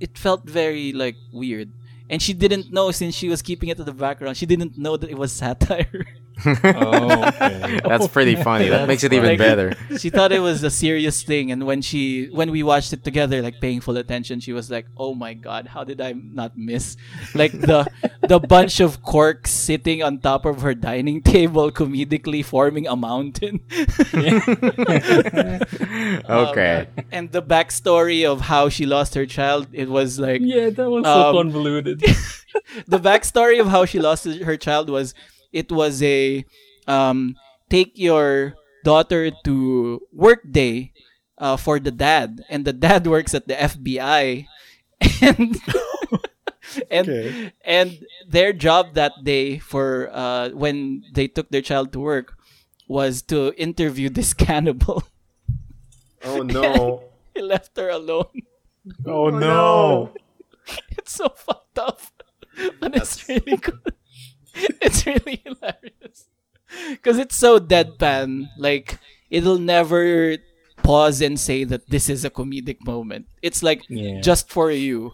it 0.00 0.16
felt 0.16 0.44
very 0.44 0.92
like 0.92 1.16
weird. 1.32 1.70
And 2.08 2.22
she 2.22 2.32
didn't 2.32 2.72
know 2.72 2.90
since 2.92 3.14
she 3.14 3.28
was 3.28 3.42
keeping 3.42 3.68
it 3.68 3.78
in 3.78 3.84
the 3.84 3.92
background 3.92 4.36
she 4.36 4.46
didn't 4.46 4.78
know 4.78 4.96
that 4.96 5.10
it 5.10 5.18
was 5.18 5.32
satire 5.32 6.06
Oh, 6.44 7.28
okay. 7.28 7.80
That's 7.82 8.08
pretty 8.08 8.36
funny. 8.48 8.68
That 8.68 8.86
makes 8.86 9.02
it 9.04 9.12
even 9.12 9.30
Like- 9.30 9.38
better. 9.38 9.72
she 9.98 10.10
thought 10.10 10.32
it 10.32 10.40
was 10.40 10.62
a 10.62 10.70
serious 10.70 11.22
thing 11.22 11.50
and 11.50 11.64
when 11.64 11.80
she 11.80 12.26
when 12.32 12.50
we 12.50 12.62
watched 12.62 12.92
it 12.92 13.02
together 13.04 13.40
like 13.40 13.60
paying 13.60 13.80
full 13.80 13.96
attention 13.96 14.40
she 14.40 14.52
was 14.52 14.70
like 14.70 14.84
oh 14.98 15.14
my 15.14 15.32
god 15.32 15.66
how 15.66 15.82
did 15.82 16.00
i 16.00 16.12
not 16.12 16.52
miss 16.58 16.96
like 17.34 17.52
the 17.52 17.86
the 18.28 18.38
bunch 18.38 18.80
of 18.80 19.02
corks 19.02 19.50
sitting 19.50 20.02
on 20.02 20.18
top 20.18 20.44
of 20.44 20.60
her 20.60 20.74
dining 20.74 21.22
table 21.22 21.70
comedically 21.72 22.44
forming 22.44 22.86
a 22.86 22.96
mountain 22.96 23.60
Okay. 26.28 26.86
and 27.12 27.32
the 27.32 27.42
backstory 27.42 28.28
of 28.28 28.42
how 28.42 28.68
she 28.68 28.84
lost 28.86 29.14
her 29.14 29.26
child 29.26 29.68
it 29.72 29.88
was 29.88 30.18
like 30.18 30.40
yeah, 30.44 30.70
that 30.70 30.90
was 30.90 31.04
so 31.04 31.28
Um, 31.30 31.34
convoluted. 31.36 32.00
the 32.86 32.98
backstory 32.98 33.60
of 33.60 33.68
how 33.68 33.84
she 33.84 33.98
lost 33.98 34.24
her 34.26 34.56
child 34.56 34.90
was 34.90 35.14
it 35.56 35.72
was 35.72 36.02
a 36.04 36.44
um, 36.86 37.36
take 37.72 37.96
your 37.96 38.54
daughter 38.84 39.32
to 39.48 40.02
work 40.12 40.44
day 40.44 40.92
uh, 41.40 41.56
for 41.56 41.80
the 41.80 41.90
dad, 41.90 42.44
and 42.52 42.64
the 42.68 42.72
dad 42.76 43.06
works 43.14 43.32
at 43.34 43.48
the 43.48 43.56
FBI, 43.56 44.46
and 45.24 45.56
and 46.90 47.08
Okay. 47.08 47.52
and 47.64 47.98
their 48.28 48.52
job 48.52 48.94
that 48.94 49.12
day 49.24 49.58
for 49.58 50.10
uh, 50.12 50.50
when 50.52 51.02
they 51.14 51.26
took 51.28 51.48
their 51.48 51.62
child 51.64 51.92
to 51.92 52.00
work 52.00 52.36
was 52.88 53.22
to 53.32 53.54
interview 53.56 54.08
this 54.12 54.34
cannibal. 54.34 55.04
Oh 56.24 56.42
no. 56.42 57.04
he 57.34 57.42
left 57.42 57.76
her 57.76 57.88
alone. 57.90 58.42
Oh, 59.04 59.30
no. 59.30 60.14
It's 60.98 61.12
so 61.18 61.28
fucked 61.28 61.78
up, 61.78 62.00
but 62.80 62.94
it's 62.96 63.28
really 63.28 63.56
good. 63.58 63.94
It's 64.80 65.06
really 65.06 65.42
hilarious 65.44 66.26
because 66.90 67.18
it's 67.18 67.36
so 67.36 67.58
deadpan. 67.58 68.48
Like 68.58 68.98
it'll 69.30 69.58
never 69.58 70.36
pause 70.82 71.20
and 71.20 71.38
say 71.38 71.64
that 71.64 71.88
this 71.90 72.08
is 72.08 72.24
a 72.24 72.30
comedic 72.30 72.78
moment. 72.86 73.26
It's 73.42 73.62
like 73.62 73.82
Yeah. 73.88 74.20
just 74.20 74.48
for 74.50 74.70
you. 74.70 75.12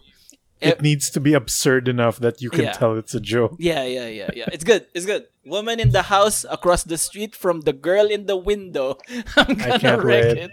It 0.63 0.79
needs 0.81 1.09
to 1.11 1.19
be 1.19 1.33
absurd 1.33 1.89
enough 1.89 2.19
that 2.23 2.41
you 2.41 2.49
can 2.49 2.63
Yeah. 2.63 2.71
tell 2.71 2.95
it's 2.95 3.13
a 3.13 3.19
joke. 3.19 3.55
Yeah, 3.59 3.83
yeah, 3.83 4.07
yeah, 4.07 4.29
yeah. 4.33 4.45
It's 4.53 4.63
good. 4.63 4.87
It's 4.95 5.05
good. 5.05 5.27
Woman 5.43 5.77
in 5.81 5.91
the 5.91 6.03
house 6.03 6.45
across 6.49 6.85
the 6.87 6.95
street 6.97 7.35
from 7.35 7.61
the 7.67 7.73
girl 7.73 8.07
in 8.07 8.27
the 8.27 8.37
window. 8.37 8.95
I'm 9.35 9.55
gonna 9.59 9.77
can't 9.79 10.01
wreck 10.01 10.23
wait. 10.23 10.37
it. 10.47 10.51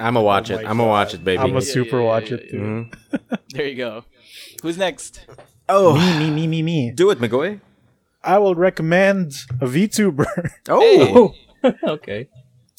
I'ma 0.00 0.22
watch 0.24 0.50
Oh 0.50 0.56
it. 0.56 0.64
I'ma 0.64 0.86
watch 0.88 1.12
it, 1.12 1.22
baby. 1.22 1.36
I'm 1.44 1.50
a 1.52 1.60
Yeah, 1.60 1.68
super 1.76 1.98
yeah, 2.00 2.06
watch 2.08 2.30
yeah, 2.30 2.36
it 2.40 2.48
too. 2.50 2.56
Mhm. 2.64 2.82
There 3.52 3.66
you 3.68 3.76
go. 3.76 4.04
Who's 4.62 4.78
next? 4.78 5.26
Oh, 5.68 5.94
Me, 6.00 6.08
me, 6.18 6.30
me, 6.32 6.46
me, 6.46 6.60
me. 6.62 6.90
do 6.90 7.10
it, 7.10 7.18
Migoy. 7.20 7.60
I 8.24 8.38
will 8.38 8.54
recommend 8.54 9.32
a 9.60 9.66
VTuber. 9.66 10.26
Oh, 10.68 11.34
Hey. 11.62 11.74
okay. 11.88 12.28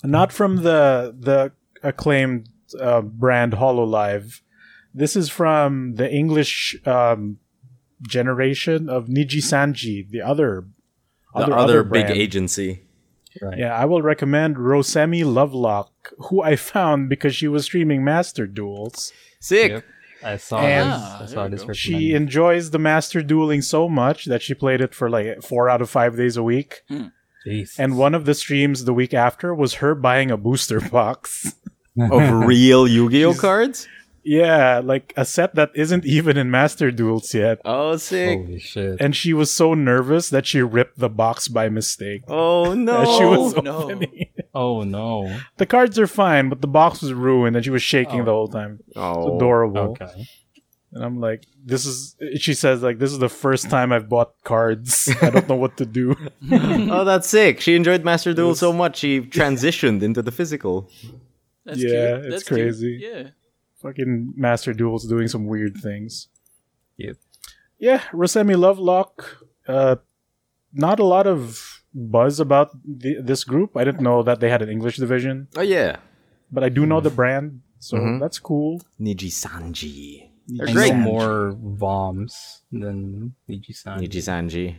not 0.04 0.32
from 0.34 0.58
the 0.58 1.16
the 1.18 1.52
acclaimed 1.82 2.50
uh, 2.80 3.02
brand 3.02 3.54
Hololive. 3.54 4.42
This 4.94 5.16
is 5.16 5.30
from 5.30 5.96
the 5.96 6.10
English 6.12 6.76
um, 6.86 7.38
generation 8.08 8.90
of 8.90 9.08
Nijisanji, 9.08 10.10
the 10.10 10.22
other 10.22 10.66
The 11.36 11.42
other, 11.56 11.84
big 11.84 12.06
brand. 12.08 12.18
agency. 12.20 12.84
Right. 13.42 13.58
Yeah, 13.58 13.74
I 13.74 13.86
will 13.86 14.02
recommend 14.04 14.58
Rosemi 14.58 15.24
Lovelock, 15.26 15.90
who 16.30 16.44
I 16.44 16.56
found 16.56 17.10
because 17.10 17.34
she 17.36 17.48
was 17.48 17.66
streaming 17.66 18.04
Master 18.04 18.46
Duels. 18.46 19.12
Sick. 19.40 19.72
Yep. 19.72 19.84
I 20.26 20.38
saw 20.38 20.60
And- 20.62 20.92
this. 20.92 21.32
I 21.32 21.34
saw 21.34 21.48
this 21.48 21.62
She 21.76 21.94
recommended. 21.94 22.16
enjoys 22.22 22.72
the 22.72 22.80
Master 22.80 23.22
Dueling 23.22 23.62
so 23.62 23.88
much 23.90 24.26
that 24.26 24.42
she 24.42 24.54
played 24.54 24.82
it 24.82 24.94
for 24.96 25.10
like 25.10 25.42
four 25.42 25.70
out 25.70 25.82
of 25.82 25.90
five 25.90 26.16
days 26.18 26.38
a 26.38 26.44
week. 26.44 26.82
Hmm. 26.88 27.08
Jeez. 27.46 27.78
And 27.78 27.98
one 27.98 28.16
of 28.16 28.24
the 28.26 28.34
streams 28.34 28.86
the 28.86 28.94
week 28.94 29.14
after 29.14 29.54
was 29.54 29.76
her 29.76 29.96
buying 29.96 30.32
a 30.32 30.38
booster 30.38 30.80
box. 30.80 31.54
Of 31.96 32.46
real 32.48 32.88
Yu-Gi-Oh 32.88 33.36
cards? 33.36 33.88
Yeah, 34.24 34.80
like 34.84 35.14
a 35.18 35.26
set 35.26 35.56
that 35.56 35.72
isn't 35.76 36.06
even 36.06 36.38
in 36.38 36.50
Master 36.52 36.92
Duels 36.92 37.34
yet. 37.34 37.60
Oh, 37.66 37.98
sick. 37.98 38.40
Holy 38.40 38.60
shit. 38.60 39.02
And 39.02 39.16
she 39.16 39.34
was 39.34 39.54
so 39.54 39.74
nervous 39.74 40.30
that 40.30 40.46
she 40.46 40.62
ripped 40.62 41.00
the 41.00 41.10
box 41.10 41.48
by 41.48 41.70
mistake. 41.70 42.24
Oh, 42.28 42.74
no. 42.76 43.02
As 43.02 43.18
she 43.18 43.26
was 43.26 43.54
oh, 43.56 43.62
no. 43.62 43.78
opening 43.84 44.10
it. 44.36 44.50
Oh 44.56 44.84
no. 44.84 45.40
The 45.58 45.66
cards 45.66 45.98
are 46.00 46.08
fine, 46.08 46.50
but 46.50 46.62
the 46.62 46.68
box 46.68 47.02
was 47.02 47.14
ruined 47.14 47.56
and 47.56 47.66
she 47.66 47.72
was 47.72 47.82
shaking 47.84 48.22
Oh. 48.22 48.26
the 48.26 48.32
whole 48.32 48.48
time. 48.48 48.80
It's 48.88 48.98
Oh. 48.98 49.36
adorable. 49.36 49.98
Okay. 50.00 50.28
And 50.96 51.04
I'm 51.04 51.20
like, 51.20 51.48
this 51.66 51.88
is, 51.88 52.16
she 52.38 52.54
says, 52.54 52.84
like, 52.84 53.00
this 53.00 53.12
is 53.12 53.18
the 53.18 53.28
first 53.28 53.68
time 53.68 53.92
I've 53.92 54.08
bought 54.08 54.34
cards. 54.44 55.10
I 55.24 55.32
don't 55.32 55.50
know 55.50 55.56
what 55.56 55.76
to 55.78 55.88
do. 55.88 56.16
oh, 56.52 57.04
that's 57.04 57.28
sick. 57.28 57.62
She 57.62 57.76
enjoyed 57.76 58.04
Master 58.06 58.32
Duel 58.32 58.54
so 58.54 58.72
much, 58.72 58.98
she 58.98 59.22
transitioned 59.22 60.04
into 60.04 60.22
the 60.22 60.32
physical. 60.32 60.88
That's 61.66 61.80
Yeah, 61.80 61.90
cute. 61.90 62.26
it's 62.26 62.30
That's 62.30 62.44
cute. 62.44 62.60
crazy. 62.60 63.00
Yeah. 63.02 63.30
Fucking 63.84 64.34
Master 64.36 64.74
Duel's 64.74 65.06
doing 65.08 65.28
some 65.28 65.46
weird 65.46 65.78
things. 65.78 66.30
Yep. 66.98 67.18
Yeah, 67.80 68.00
Rosemi 68.14 68.58
Lovelock. 68.58 69.46
Uh, 69.68 69.98
not 70.74 71.00
a 71.00 71.06
lot 71.06 71.28
of 71.28 71.84
buzz 71.94 72.40
about 72.40 72.70
the, 72.86 73.18
this 73.22 73.44
group. 73.44 73.76
I 73.78 73.84
didn't 73.84 74.02
know 74.02 74.24
that 74.24 74.40
they 74.40 74.50
had 74.50 74.62
an 74.62 74.70
English 74.70 74.98
division, 74.98 75.48
Oh, 75.56 75.62
yeah. 75.62 75.98
but 76.52 76.64
I 76.64 76.70
do 76.70 76.86
know 76.86 77.02
the 77.02 77.10
brand, 77.12 77.62
so 77.80 77.98
Mhm. 77.98 78.20
that's 78.20 78.40
cool. 78.40 78.82
Nijisanji. 79.00 80.30
They're 80.48 80.70
I 80.70 80.74
great. 80.74 80.96
more 80.96 81.56
VOMs 81.62 82.62
than 82.72 83.34
Niji-san. 83.50 84.00
Nijisanji. 84.00 84.76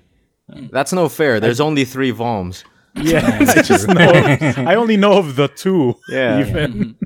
That's 0.70 0.92
no 0.92 1.08
fair. 1.08 1.40
There's 1.40 1.60
only 1.60 1.84
three 1.84 2.12
VOMs. 2.12 2.64
Yeah, 2.96 3.38
I 3.56 3.62
just 3.62 3.88
know. 3.88 4.12
I 4.70 4.74
only 4.74 4.96
know 4.96 5.18
of 5.18 5.36
the 5.36 5.48
two. 5.48 5.94
Yeah. 6.08 6.40
even. 6.40 6.96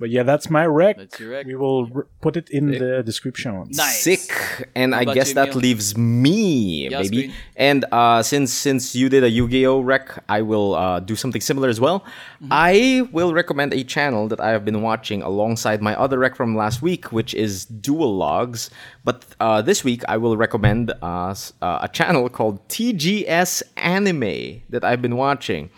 But 0.00 0.10
yeah, 0.10 0.24
that's 0.24 0.50
my 0.50 0.64
rec. 0.66 0.96
That's 0.96 1.20
your 1.20 1.30
rec. 1.30 1.46
We 1.46 1.54
will 1.54 1.88
r- 1.94 2.06
put 2.20 2.36
it 2.36 2.48
in 2.50 2.70
the 2.72 3.02
description. 3.04 3.52
Nice. 3.70 4.02
Sick. 4.02 4.32
And 4.74 4.94
I 4.94 5.02
about 5.02 5.14
guess 5.14 5.28
you, 5.28 5.34
that 5.34 5.50
Mio? 5.54 5.58
leaves 5.66 5.96
me, 5.96 6.88
Yes, 6.88 7.08
baby. 7.10 7.16
Green. 7.28 7.34
And 7.56 7.84
uh, 7.92 8.22
since 8.22 8.52
since 8.52 8.94
you 8.96 9.08
did 9.08 9.22
a 9.24 9.30
Yu-Gi-Oh 9.30 9.80
rec, 9.80 10.24
I 10.28 10.40
will 10.42 10.74
uh, 10.74 11.00
do 11.00 11.14
something 11.14 11.40
similar 11.40 11.68
as 11.68 11.78
well. 11.80 12.00
Mm-hmm. 12.00 12.48
I 12.50 13.08
will 13.12 13.32
recommend 13.34 13.72
a 13.74 13.84
channel 13.84 14.26
that 14.28 14.40
I 14.40 14.50
have 14.50 14.64
been 14.64 14.80
watching 14.82 15.22
alongside 15.22 15.82
my 15.82 15.94
other 15.94 16.18
rec 16.18 16.34
from 16.36 16.56
last 16.56 16.80
week, 16.82 17.12
which 17.12 17.34
is 17.34 17.64
Dual 17.66 18.16
Logs. 18.16 18.70
But 19.04 19.24
uh, 19.40 19.60
this 19.62 19.84
week, 19.84 20.02
I 20.08 20.16
will 20.16 20.36
recommend 20.36 20.92
uh, 21.02 21.30
s- 21.30 21.52
uh, 21.62 21.78
a 21.82 21.88
channel 21.88 22.28
called 22.28 22.66
TGS 22.68 23.62
Anime 23.76 24.62
that 24.70 24.82
I've 24.84 25.02
been 25.02 25.16
watching. 25.16 25.70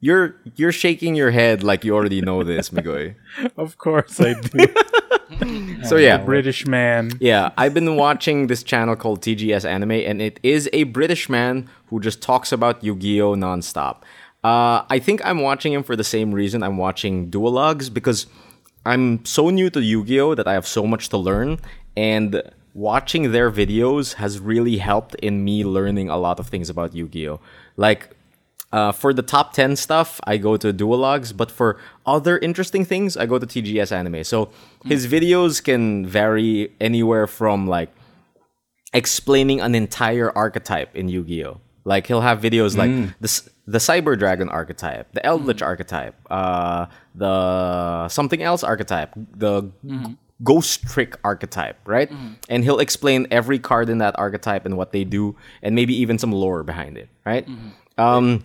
You're 0.00 0.36
you're 0.54 0.72
shaking 0.72 1.14
your 1.14 1.30
head 1.30 1.62
like 1.62 1.84
you 1.84 1.94
already 1.94 2.20
know 2.20 2.42
this, 2.44 2.70
Migoy. 2.74 3.14
Of 3.56 3.78
course 3.78 4.20
I 4.20 4.34
do. 4.34 4.66
So 5.84 5.96
yeah, 5.96 6.16
British 6.18 6.66
man. 6.66 7.12
Yeah, 7.20 7.50
I've 7.56 7.74
been 7.74 7.96
watching 7.96 8.46
this 8.46 8.62
channel 8.62 8.96
called 8.96 9.20
TGS 9.20 9.64
Anime, 9.64 9.92
and 9.92 10.20
it 10.22 10.40
is 10.42 10.68
a 10.72 10.84
British 10.84 11.28
man 11.28 11.68
who 11.86 12.00
just 12.00 12.22
talks 12.22 12.50
about 12.50 12.82
Yu-Gi-Oh 12.82 13.34
nonstop. 13.34 14.02
Uh, 14.42 14.84
I 14.88 14.98
think 14.98 15.24
I'm 15.24 15.40
watching 15.40 15.72
him 15.72 15.82
for 15.82 15.96
the 15.96 16.04
same 16.04 16.32
reason 16.32 16.62
I'm 16.62 16.76
watching 16.78 17.30
Duologues 17.30 17.92
because 17.92 18.26
I'm 18.86 19.24
so 19.24 19.50
new 19.50 19.68
to 19.70 19.80
Yu-Gi-Oh 19.82 20.34
that 20.34 20.48
I 20.48 20.54
have 20.54 20.66
so 20.66 20.86
much 20.86 21.10
to 21.10 21.16
learn, 21.18 21.58
and 21.96 22.42
watching 22.74 23.32
their 23.32 23.50
videos 23.50 24.14
has 24.14 24.40
really 24.40 24.78
helped 24.78 25.14
in 25.16 25.44
me 25.44 25.62
learning 25.64 26.08
a 26.08 26.16
lot 26.16 26.40
of 26.40 26.46
things 26.48 26.70
about 26.70 26.94
Yu-Gi-Oh. 26.94 27.38
Like 27.76 28.16
uh, 28.72 28.92
for 28.92 29.14
the 29.14 29.22
top 29.22 29.52
10 29.54 29.76
stuff, 29.76 30.20
I 30.24 30.36
go 30.36 30.56
to 30.56 30.72
Duologues, 30.72 31.34
but 31.36 31.50
for 31.50 31.78
other 32.04 32.38
interesting 32.38 32.84
things, 32.84 33.16
I 33.16 33.26
go 33.26 33.38
to 33.38 33.46
TGS 33.46 33.92
Anime. 33.92 34.24
So 34.24 34.50
his 34.84 35.06
videos 35.06 35.62
can 35.62 36.06
vary 36.06 36.72
anywhere 36.80 37.26
from 37.26 37.66
like 37.66 37.90
explaining 38.92 39.60
an 39.60 39.74
entire 39.74 40.30
archetype 40.36 40.94
in 40.94 41.08
Yu-Gi-Oh. 41.08 41.60
Like 41.84 42.06
he'll 42.06 42.20
have 42.20 42.40
videos 42.42 42.76
like 42.76 42.90
the 43.20 43.50
the 43.66 43.78
Cyber 43.78 44.18
Dragon 44.18 44.48
archetype, 44.50 45.12
the 45.12 45.20
Eldlich 45.22 45.62
archetype, 45.62 46.14
uh, 46.30 46.86
the 47.14 48.08
something 48.08 48.42
else 48.42 48.62
archetype, 48.62 49.10
the 49.34 49.70
Ghostrick 50.44 51.16
archetype, 51.24 51.78
right? 51.86 52.10
And 52.50 52.62
he'll 52.62 52.78
explain 52.78 53.26
every 53.30 53.58
card 53.58 53.88
in 53.88 53.98
that 53.98 54.18
archetype 54.18 54.66
and 54.66 54.76
what 54.76 54.92
they 54.92 55.04
do, 55.04 55.34
and 55.62 55.74
maybe 55.74 55.94
even 55.94 56.18
some 56.18 56.30
lore 56.32 56.62
behind 56.62 56.98
it, 56.98 57.08
right? 57.24 57.48
Um, 57.96 58.44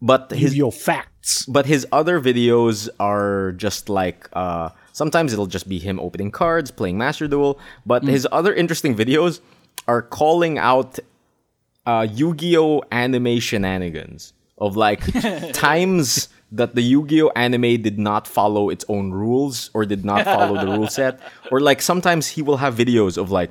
but 0.00 0.30
his 0.30 0.56
facts. 0.70 1.44
but 1.46 1.66
his 1.66 1.86
other 1.92 2.20
videos 2.20 2.88
are 3.00 3.52
just 3.52 3.88
like 3.88 4.28
uh, 4.32 4.70
sometimes 4.92 5.32
it'll 5.32 5.46
just 5.46 5.68
be 5.68 5.78
him 5.78 5.98
opening 6.00 6.30
cards, 6.30 6.70
playing 6.70 6.98
Master 6.98 7.28
Duel. 7.28 7.58
But 7.84 8.04
his 8.04 8.26
other 8.32 8.54
interesting 8.54 8.94
videos 8.96 9.40
are 9.86 10.02
calling 10.02 10.58
out 10.58 10.98
uh, 11.86 12.06
Yu-Gi-Oh 12.10 12.82
anime 12.90 13.40
shenanigans 13.40 14.32
of 14.58 14.76
like 14.76 15.00
times 15.52 16.28
that 16.52 16.74
the 16.74 16.82
Yu-Gi-Oh 16.82 17.30
anime 17.36 17.82
did 17.82 17.98
not 17.98 18.26
follow 18.26 18.70
its 18.70 18.84
own 18.88 19.10
rules 19.12 19.70
or 19.74 19.84
did 19.84 20.04
not 20.04 20.24
follow 20.24 20.58
the 20.64 20.66
rule 20.70 20.88
set, 20.88 21.20
or 21.50 21.60
like 21.60 21.80
sometimes 21.82 22.28
he 22.28 22.42
will 22.42 22.56
have 22.58 22.74
videos 22.74 23.16
of 23.18 23.30
like 23.30 23.50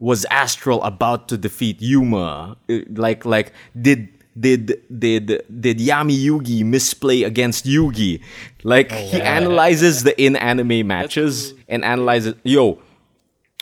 was 0.00 0.24
Astral 0.30 0.82
about 0.84 1.28
to 1.28 1.36
defeat 1.36 1.82
Yuma? 1.82 2.56
Uh, 2.70 2.78
Like 2.94 3.24
like 3.24 3.52
did 3.80 4.08
did 4.38 4.80
did 4.98 5.42
did 5.60 5.78
Yami 5.78 6.16
Yugi 6.16 6.64
misplay 6.64 7.22
against 7.22 7.64
Yugi? 7.66 8.22
Like 8.62 8.92
he 8.92 9.20
analyzes 9.20 10.02
the 10.04 10.20
in 10.20 10.36
anime 10.36 10.86
matches 10.86 11.54
and 11.68 11.84
analyzes 11.84 12.34
yo 12.44 12.78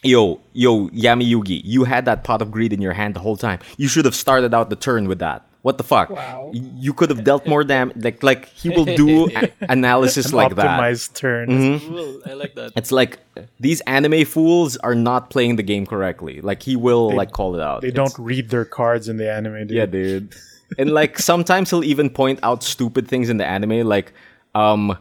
yo 0.02 0.40
yo 0.52 0.88
Yami 0.88 1.28
Yugi, 1.30 1.60
you 1.64 1.84
had 1.84 2.04
that 2.04 2.24
pot 2.24 2.42
of 2.42 2.50
greed 2.50 2.72
in 2.72 2.80
your 2.82 2.92
hand 2.92 3.14
the 3.14 3.20
whole 3.20 3.36
time. 3.36 3.58
You 3.76 3.88
should 3.88 4.04
have 4.04 4.14
started 4.14 4.54
out 4.54 4.70
the 4.70 4.76
turn 4.76 5.08
with 5.08 5.18
that. 5.20 5.42
What 5.62 5.78
the 5.78 5.84
fuck? 5.84 6.10
Wow. 6.10 6.52
You 6.54 6.92
could 6.94 7.10
have 7.10 7.24
dealt 7.24 7.44
more 7.48 7.64
damage. 7.64 7.96
Like 7.96 8.22
like 8.22 8.46
he 8.50 8.68
will 8.70 8.84
do 8.84 9.28
a- 9.36 9.50
analysis 9.68 10.32
like 10.32 10.54
that. 10.54 10.78
Mm-hmm. 10.80 11.14
Turn. 11.14 11.80
Cool. 11.80 12.22
I 12.24 12.34
like 12.34 12.54
that. 12.54 12.70
It's 12.76 12.92
like 12.92 13.18
these 13.58 13.80
anime 13.80 14.24
fools 14.26 14.76
are 14.78 14.94
not 14.94 15.28
playing 15.30 15.56
the 15.56 15.64
game 15.64 15.84
correctly. 15.84 16.40
Like 16.40 16.62
he 16.62 16.76
will 16.76 17.12
like 17.12 17.32
call 17.32 17.56
it 17.56 17.60
out. 17.60 17.82
They 17.82 17.88
It's- 17.88 17.96
don't 18.12 18.24
read 18.24 18.50
their 18.50 18.64
cards 18.64 19.08
in 19.08 19.16
the 19.16 19.28
anime. 19.28 19.66
Dude. 19.66 19.70
Yeah, 19.72 19.86
dude. 19.86 20.36
And 20.78 20.90
like 20.90 21.18
sometimes 21.18 21.70
he'll 21.70 21.84
even 21.84 22.10
point 22.10 22.40
out 22.42 22.62
stupid 22.62 23.08
things 23.08 23.28
in 23.28 23.36
the 23.36 23.46
anime, 23.46 23.86
like 23.86 24.12
um 24.54 24.96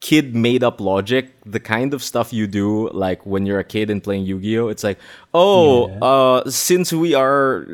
kid 0.00 0.34
made 0.34 0.62
up 0.62 0.80
logic, 0.80 1.32
the 1.44 1.58
kind 1.58 1.92
of 1.92 2.02
stuff 2.02 2.32
you 2.32 2.46
do 2.46 2.88
like 2.90 3.26
when 3.26 3.44
you're 3.44 3.58
a 3.58 3.64
kid 3.64 3.90
and 3.90 4.02
playing 4.02 4.24
Yu-Gi-Oh. 4.24 4.68
It's 4.68 4.84
like, 4.84 4.98
oh, 5.34 5.90
uh 6.00 6.48
since 6.48 6.92
we 6.92 7.14
are 7.14 7.66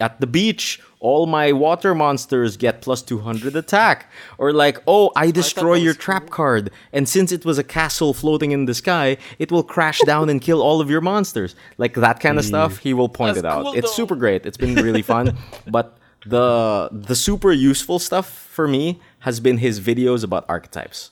at 0.00 0.20
the 0.20 0.26
beach, 0.26 0.80
all 1.00 1.26
my 1.26 1.52
water 1.52 1.94
monsters 1.94 2.56
get 2.56 2.80
plus 2.80 3.02
200 3.02 3.56
attack. 3.56 4.10
Or 4.38 4.52
like, 4.52 4.82
oh, 4.86 5.12
I 5.14 5.30
destroy 5.30 5.74
that 5.74 5.82
your 5.82 5.94
trap 5.94 6.30
card, 6.30 6.70
and 6.92 7.08
since 7.08 7.30
it 7.30 7.44
was 7.44 7.58
a 7.58 7.64
castle 7.64 8.14
floating 8.14 8.52
in 8.52 8.64
the 8.64 8.74
sky, 8.74 9.18
it 9.38 9.52
will 9.52 9.62
crash 9.62 10.00
down 10.06 10.30
and 10.30 10.40
kill 10.40 10.62
all 10.62 10.80
of 10.80 10.88
your 10.88 11.02
monsters. 11.02 11.54
Like 11.76 11.94
that 11.94 12.20
kind 12.20 12.38
of 12.38 12.44
stuff, 12.44 12.78
he 12.86 12.94
will 12.94 13.10
point 13.10 13.34
That's 13.34 13.44
it 13.44 13.48
out. 13.48 13.64
cool, 13.64 13.74
it's 13.74 13.94
super 13.94 14.16
great. 14.16 14.46
It's 14.46 14.56
been 14.56 14.76
really 14.76 15.02
fun. 15.02 15.36
but 15.66 15.98
the 16.26 16.88
the 16.92 17.14
super 17.14 17.52
useful 17.52 17.98
stuff 17.98 18.28
for 18.28 18.66
me 18.68 19.00
has 19.20 19.40
been 19.40 19.58
his 19.58 19.80
videos 19.80 20.22
about 20.24 20.44
archetypes. 20.48 21.10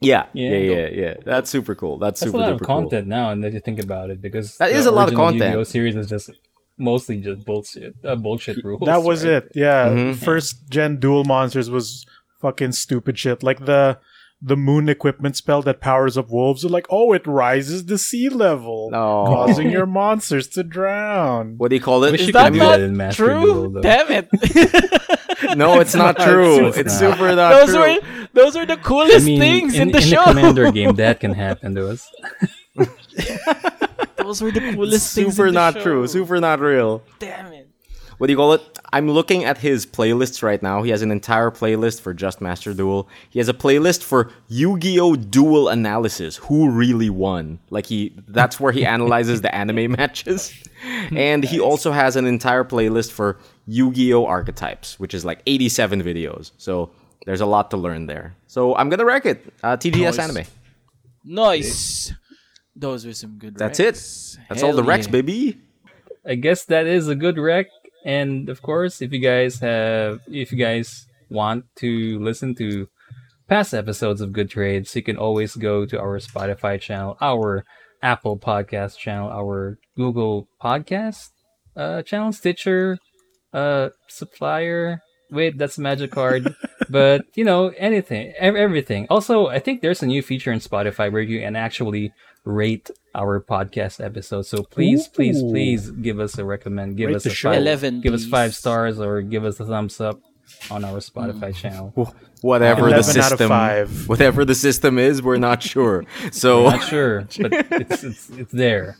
Yeah, 0.00 0.26
yeah, 0.32 0.50
Yeah. 0.50 0.56
yeah, 0.58 0.88
yeah. 0.88 1.14
That's 1.24 1.50
super 1.50 1.74
cool. 1.74 1.98
That's, 1.98 2.20
That's 2.20 2.32
super 2.32 2.38
a 2.38 2.40
lot 2.46 2.52
of 2.52 2.56
duper 2.60 2.66
cool. 2.66 2.76
content 2.82 3.06
now, 3.06 3.30
and 3.30 3.44
then 3.44 3.52
you 3.52 3.60
think 3.60 3.82
about 3.82 4.08
it, 4.10 4.22
because 4.22 4.56
That 4.56 4.70
the 4.70 4.76
is 4.78 4.86
a 4.86 4.90
lot 4.90 5.08
of 5.08 5.14
content. 5.14 5.50
Yu-Gi-Oh 5.52 5.64
series 5.64 5.94
is 5.96 6.08
just 6.08 6.30
mostly 6.78 7.18
just 7.20 7.44
bullshit, 7.44 7.94
uh, 8.02 8.16
bullshit 8.16 8.64
rules. 8.64 8.80
That 8.86 9.02
was 9.02 9.24
right? 9.24 9.34
it. 9.34 9.52
Yeah. 9.54 9.88
Mm-hmm. 9.90 10.24
First 10.24 10.70
gen 10.70 10.96
dual 11.00 11.24
monsters 11.24 11.68
was 11.68 12.06
fucking 12.40 12.72
stupid 12.72 13.18
shit. 13.18 13.42
Like 13.42 13.66
the 13.66 13.98
the 14.42 14.56
moon 14.56 14.88
equipment 14.88 15.36
spell 15.36 15.60
that 15.62 15.80
powers 15.80 16.16
up 16.16 16.30
wolves. 16.30 16.62
They're 16.62 16.70
like, 16.70 16.86
oh, 16.90 17.12
it 17.12 17.26
rises 17.26 17.84
the 17.86 17.98
sea 17.98 18.28
level, 18.30 18.88
No. 18.90 19.24
causing 19.26 19.70
your 19.70 19.84
monsters 20.00 20.48
to 20.48 20.62
drown. 20.64 21.54
What 21.58 21.68
do 21.68 21.76
you 21.76 21.82
call 21.82 22.04
it? 22.04 22.12
Wish 22.12 22.22
Is 22.22 22.26
you 22.28 22.32
that 22.34 22.52
not 22.54 22.78
that 22.78 22.80
in 22.80 23.10
true? 23.12 23.70
Duel. 23.70 23.82
Damn 23.82 24.10
it. 24.10 24.28
No, 25.56 25.80
it's 25.80 25.94
not 25.94 26.16
true. 26.18 26.66
It's 26.68 26.76
It's 26.76 27.00
not. 27.00 27.14
super 27.16 27.34
not 27.34 27.50
those 27.52 27.70
true. 27.70 27.78
were 27.80 28.28
those 28.34 28.56
are 28.56 28.66
the 28.66 28.74
I 28.74 28.76
coolest 28.76 29.24
mean, 29.26 29.40
things 29.40 29.74
in, 29.74 29.82
in, 29.88 29.90
the 29.90 29.98
in 29.98 30.04
show. 30.04 30.24
the 30.26 30.30
Commander 30.32 30.70
game, 30.70 30.94
that 30.96 31.18
can 31.18 31.32
happen 31.32 31.74
to 31.74 31.88
us. 31.88 32.08
those 34.16 34.42
were 34.42 34.50
the 34.52 34.60
coolest 34.74 35.14
things. 35.14 35.34
super 35.34 35.48
in 35.48 35.54
the 35.54 35.60
not 35.60 35.74
show. 35.74 35.82
true. 35.82 36.06
Super 36.06 36.38
not 36.40 36.60
real. 36.60 37.02
Damn 37.18 37.52
it. 37.52 37.69
What 38.20 38.26
do 38.26 38.34
you 38.34 38.36
call 38.36 38.52
it? 38.52 38.60
I'm 38.92 39.08
looking 39.10 39.44
at 39.44 39.56
his 39.56 39.86
playlists 39.86 40.42
right 40.42 40.62
now. 40.62 40.82
He 40.82 40.90
has 40.90 41.00
an 41.00 41.10
entire 41.10 41.50
playlist 41.50 42.02
for 42.02 42.12
Just 42.12 42.42
Master 42.42 42.74
Duel. 42.74 43.08
He 43.30 43.38
has 43.38 43.48
a 43.48 43.54
playlist 43.54 44.02
for 44.02 44.30
Yu-Gi-Oh! 44.48 45.16
Duel 45.16 45.68
Analysis. 45.70 46.36
Who 46.36 46.68
really 46.68 47.08
won? 47.08 47.60
Like 47.70 47.86
he, 47.86 48.12
that's 48.28 48.60
where 48.60 48.72
he 48.72 48.84
analyzes 48.84 49.40
the 49.40 49.54
anime 49.54 49.92
matches. 49.98 50.52
And 51.16 51.44
he 51.44 51.60
also 51.60 51.92
has 51.92 52.14
an 52.14 52.26
entire 52.26 52.62
playlist 52.62 53.10
for 53.10 53.38
Yu-Gi-Oh! 53.66 54.26
Archetypes, 54.26 55.00
which 55.00 55.14
is 55.14 55.24
like 55.24 55.40
87 55.46 56.02
videos. 56.02 56.50
So 56.58 56.90
there's 57.24 57.40
a 57.40 57.46
lot 57.46 57.70
to 57.70 57.78
learn 57.78 58.04
there. 58.04 58.36
So 58.48 58.76
I'm 58.76 58.90
gonna 58.90 59.06
wreck 59.06 59.24
it. 59.24 59.50
Uh, 59.62 59.78
TGS 59.78 60.02
Nice. 60.02 60.18
anime. 60.18 60.44
Nice. 61.24 62.12
Those 62.76 63.06
were 63.06 63.14
some 63.14 63.38
good. 63.38 63.56
That's 63.56 63.78
recs. 63.80 64.34
it. 64.34 64.40
That's 64.50 64.62
all 64.62 64.74
the 64.74 64.84
wrecks, 64.84 65.06
yeah. 65.06 65.12
baby. 65.12 65.58
I 66.26 66.34
guess 66.34 66.66
that 66.66 66.86
is 66.86 67.08
a 67.08 67.14
good 67.14 67.38
rec. 67.38 67.66
And 68.04 68.48
of 68.48 68.62
course, 68.62 69.02
if 69.02 69.12
you 69.12 69.18
guys 69.18 69.60
have, 69.60 70.20
if 70.28 70.52
you 70.52 70.58
guys 70.58 71.06
want 71.28 71.64
to 71.76 72.18
listen 72.18 72.54
to 72.56 72.88
past 73.48 73.74
episodes 73.74 74.20
of 74.20 74.32
Good 74.32 74.50
Trades, 74.50 74.94
you 74.94 75.02
can 75.02 75.16
always 75.16 75.56
go 75.56 75.84
to 75.84 75.98
our 76.00 76.18
Spotify 76.18 76.80
channel, 76.80 77.16
our 77.20 77.64
Apple 78.02 78.38
Podcast 78.38 78.96
channel, 78.96 79.28
our 79.28 79.78
Google 79.96 80.48
Podcast 80.62 81.30
uh, 81.76 82.02
channel, 82.02 82.32
Stitcher, 82.32 82.98
uh, 83.52 83.90
Supplier. 84.08 85.02
Wait, 85.30 85.58
that's 85.58 85.78
a 85.78 85.80
magic 85.80 86.10
card. 86.10 86.54
but 86.88 87.22
you 87.34 87.44
know, 87.44 87.68
anything, 87.76 88.32
everything. 88.38 89.06
Also, 89.10 89.46
I 89.46 89.58
think 89.58 89.80
there's 89.80 90.02
a 90.02 90.06
new 90.06 90.22
feature 90.22 90.52
in 90.52 90.60
Spotify 90.60 91.12
where 91.12 91.22
you 91.22 91.40
can 91.40 91.56
actually 91.56 92.12
rate 92.44 92.90
our 93.14 93.40
podcast 93.40 94.02
episode. 94.04 94.42
So 94.46 94.62
please, 94.62 95.08
please, 95.08 95.42
Ooh. 95.42 95.50
please 95.50 95.90
give 95.90 96.20
us 96.20 96.38
a 96.38 96.44
recommend. 96.44 96.96
Give 96.96 97.08
Rate 97.08 97.16
us 97.16 97.26
a 97.26 97.30
show. 97.30 97.50
five, 97.50 97.58
11, 97.62 98.00
give 98.00 98.14
us 98.14 98.24
five 98.26 98.54
stars 98.54 98.98
or 99.00 99.20
give 99.22 99.44
us 99.44 99.58
a 99.60 99.66
thumbs 99.66 100.00
up 100.00 100.20
on 100.70 100.84
our 100.84 100.98
Spotify 100.98 101.54
channel. 101.54 101.90
Whatever 102.42 102.82
the 102.88 102.96
11 102.96 102.98
out 102.98 102.98
of 102.98 103.14
system, 103.38 103.48
five. 103.48 104.08
whatever 104.08 104.44
the 104.44 104.54
system 104.54 104.98
is, 104.98 105.22
we're 105.22 105.36
not 105.38 105.62
sure. 105.72 106.04
So 106.32 106.64
Not 106.64 106.82
sure, 106.84 107.22
but 107.38 107.52
it's 107.52 108.02
it's 108.04 108.30
it's 108.30 108.52
there. 108.52 108.96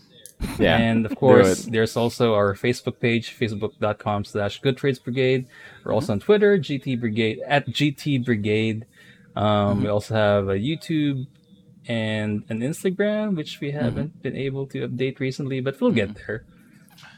yeah, 0.58 0.76
And 0.78 1.04
of 1.06 1.14
course, 1.16 1.64
there's 1.64 1.96
also 1.96 2.34
our 2.34 2.54
Facebook 2.54 2.98
page, 3.00 3.36
facebook.com 3.38 4.24
slash 4.24 4.60
Good 4.60 4.76
Trades 4.76 4.98
Brigade. 4.98 5.46
We're 5.84 5.90
Mm-hmm. 5.90 5.94
also 5.94 6.12
on 6.14 6.20
Twitter, 6.20 6.58
GT 6.58 6.98
Brigade, 7.00 7.40
at 7.46 7.66
GT 7.68 8.24
Brigade. 8.24 8.86
Um, 9.36 9.44
Mm-hmm. 9.44 9.82
We 9.82 9.88
also 9.88 10.14
have 10.14 10.48
a 10.48 10.54
YouTube 10.58 11.26
and 11.88 12.44
an 12.48 12.60
Instagram, 12.60 13.36
which 13.36 13.60
we 13.60 13.70
haven't 13.72 14.10
Mm-hmm. 14.12 14.22
been 14.22 14.36
able 14.36 14.66
to 14.68 14.86
update 14.88 15.18
recently, 15.20 15.60
but 15.60 15.80
we'll 15.80 15.92
get 15.92 16.14
there. 16.26 16.44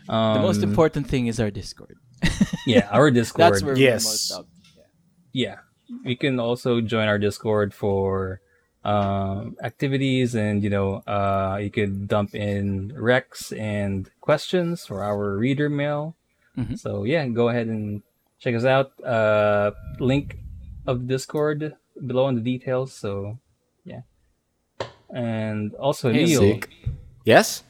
Um, 0.09 0.35
The 0.37 0.43
most 0.43 0.63
important 0.63 1.07
thing 1.09 1.27
is 1.27 1.41
our 1.41 1.51
Discord. 1.51 1.97
yeah, 2.67 2.89
our 2.91 3.11
Discord. 3.11 3.55
That's 3.55 3.63
where 3.63 3.77
Yes. 3.77 4.05
we're 4.05 4.11
most 4.11 4.33
up. 4.33 4.47
yeah 5.33 5.59
you 6.05 6.17
can 6.17 6.41
also 6.41 6.81
join 6.81 7.05
our 7.07 7.19
discord 7.19 7.75
for 7.75 8.41
um, 8.85 9.57
activities 9.63 10.35
and 10.35 10.63
you 10.65 10.71
know 10.71 11.05
uh, 11.07 11.59
you 11.61 11.69
could 11.71 12.09
dump 12.09 12.35
in 12.35 12.91
recs 12.97 13.53
and 13.59 14.09
questions 14.25 14.87
for 14.87 15.03
our 15.05 15.37
reader 15.37 15.69
mail 15.69 16.17
Mhm. 16.57 16.79
so 16.79 17.05
yeah 17.05 17.29
go 17.29 17.49
ahead 17.53 17.67
and 17.69 18.03
check 18.41 18.55
us 18.57 18.65
out 18.65 18.93
uh, 19.05 19.73
link 20.01 20.39
of 20.87 21.01
the 21.05 21.09
discord 21.15 21.77
below 22.07 22.29
in 22.29 22.37
the 22.37 22.45
details 22.45 22.93
so 22.93 23.37
yeah 23.37 23.42
and 25.13 25.75
also 25.75 26.13
Hey, 26.13 26.25
Neil, 26.25 26.41
sick. 26.41 26.71
Yes. 27.25 27.63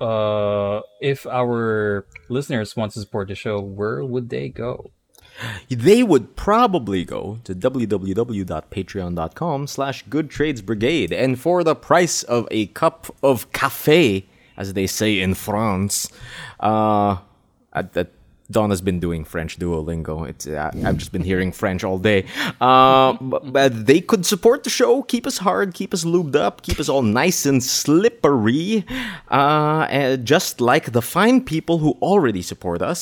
uh, 0.00 0.80
if 1.00 1.26
our 1.26 2.04
listeners 2.28 2.76
want 2.76 2.92
to 2.92 3.00
support 3.00 3.28
the 3.28 3.34
show 3.34 3.60
where 3.60 4.04
would 4.04 4.28
they 4.30 4.48
go 4.48 4.90
They 5.68 6.02
would 6.02 6.36
probably 6.36 7.04
go 7.04 7.38
to 7.44 7.54
www.patreon.com 7.54 9.66
slash 9.66 10.04
goodtradesbrigade. 10.06 11.12
And 11.12 11.38
for 11.40 11.64
the 11.64 11.74
price 11.74 12.22
of 12.22 12.46
a 12.50 12.66
cup 12.66 13.14
of 13.22 13.50
cafe, 13.52 14.26
as 14.56 14.74
they 14.74 14.86
say 14.86 15.20
in 15.20 15.34
France, 15.34 16.08
uh, 16.60 17.16
uh, 17.72 17.82
that 17.94 18.12
Donna's 18.54 18.80
been 18.80 19.00
doing 19.00 19.24
French 19.24 19.58
Duolingo. 19.58 20.26
It's 20.26 20.46
uh, 20.46 20.70
I've 20.84 20.96
just 20.96 21.12
been 21.12 21.24
hearing 21.24 21.52
French 21.52 21.84
all 21.84 21.98
day. 21.98 22.24
Uh, 22.60 23.12
but, 23.20 23.52
but 23.52 23.86
they 23.86 24.00
could 24.00 24.24
support 24.24 24.62
the 24.62 24.70
show, 24.70 25.02
keep 25.02 25.26
us 25.26 25.38
hard, 25.38 25.74
keep 25.74 25.92
us 25.92 26.04
lubed 26.04 26.36
up, 26.36 26.62
keep 26.62 26.78
us 26.80 26.88
all 26.88 27.02
nice 27.02 27.44
and 27.44 27.62
slippery, 27.62 28.86
uh, 29.30 29.86
and 29.90 30.24
just 30.24 30.60
like 30.60 30.92
the 30.92 31.02
fine 31.02 31.44
people 31.44 31.78
who 31.78 31.98
already 32.00 32.40
support 32.40 32.80
us. 32.80 33.00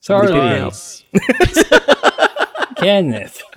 sorry 0.00 0.30
Nice. 0.32 1.04
kenneth 2.76 3.42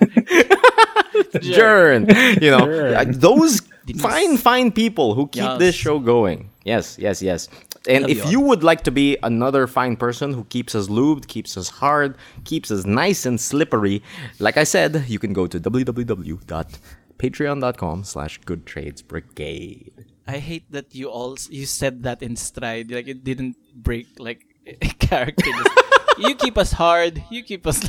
Jern. 1.44 2.08
You 2.40 2.50
know, 2.50 2.66
Jern. 2.66 3.14
those 3.20 3.60
fine, 3.98 4.36
fine 4.36 4.70
people 4.72 5.14
who 5.14 5.26
keep 5.28 5.58
this 5.58 5.74
show 5.74 5.98
going. 5.98 6.50
Yes, 6.64 6.98
yes, 6.98 7.22
yes. 7.22 7.48
And 7.88 8.02
Love 8.02 8.10
if 8.10 8.24
you 8.26 8.32
you 8.32 8.40
would 8.40 8.62
like 8.62 8.84
to 8.84 8.90
be 8.90 9.16
another 9.22 9.66
fine 9.66 9.96
person 9.96 10.34
who 10.34 10.44
keeps 10.44 10.74
us 10.74 10.88
lubed, 10.88 11.28
keeps 11.28 11.56
us 11.56 11.70
hard, 11.80 12.14
keeps 12.44 12.70
us 12.70 12.84
nice 12.84 13.24
and 13.24 13.40
slippery, 13.40 14.02
like 14.38 14.58
I 14.58 14.64
said, 14.64 15.06
you 15.08 15.18
can 15.18 15.32
go 15.32 15.46
to 15.46 15.58
www.patreon.com 15.58 18.04
slash 18.04 18.38
goodtradesbrigade. 18.40 19.92
I 20.26 20.38
hate 20.38 20.70
that 20.70 20.94
you 20.94 21.08
all 21.08 21.36
you 21.48 21.64
said 21.66 22.02
that 22.04 22.22
in 22.22 22.36
stride. 22.36 22.90
Like 22.90 23.08
it 23.08 23.24
didn't 23.24 23.56
break 23.74 24.06
like 24.18 24.44
a 24.66 24.74
character. 25.00 25.50
Just, 25.50 25.70
you 26.18 26.34
keep 26.36 26.56
us 26.58 26.72
hard. 26.72 27.22
You 27.30 27.42
keep 27.42 27.66
us 27.66 27.80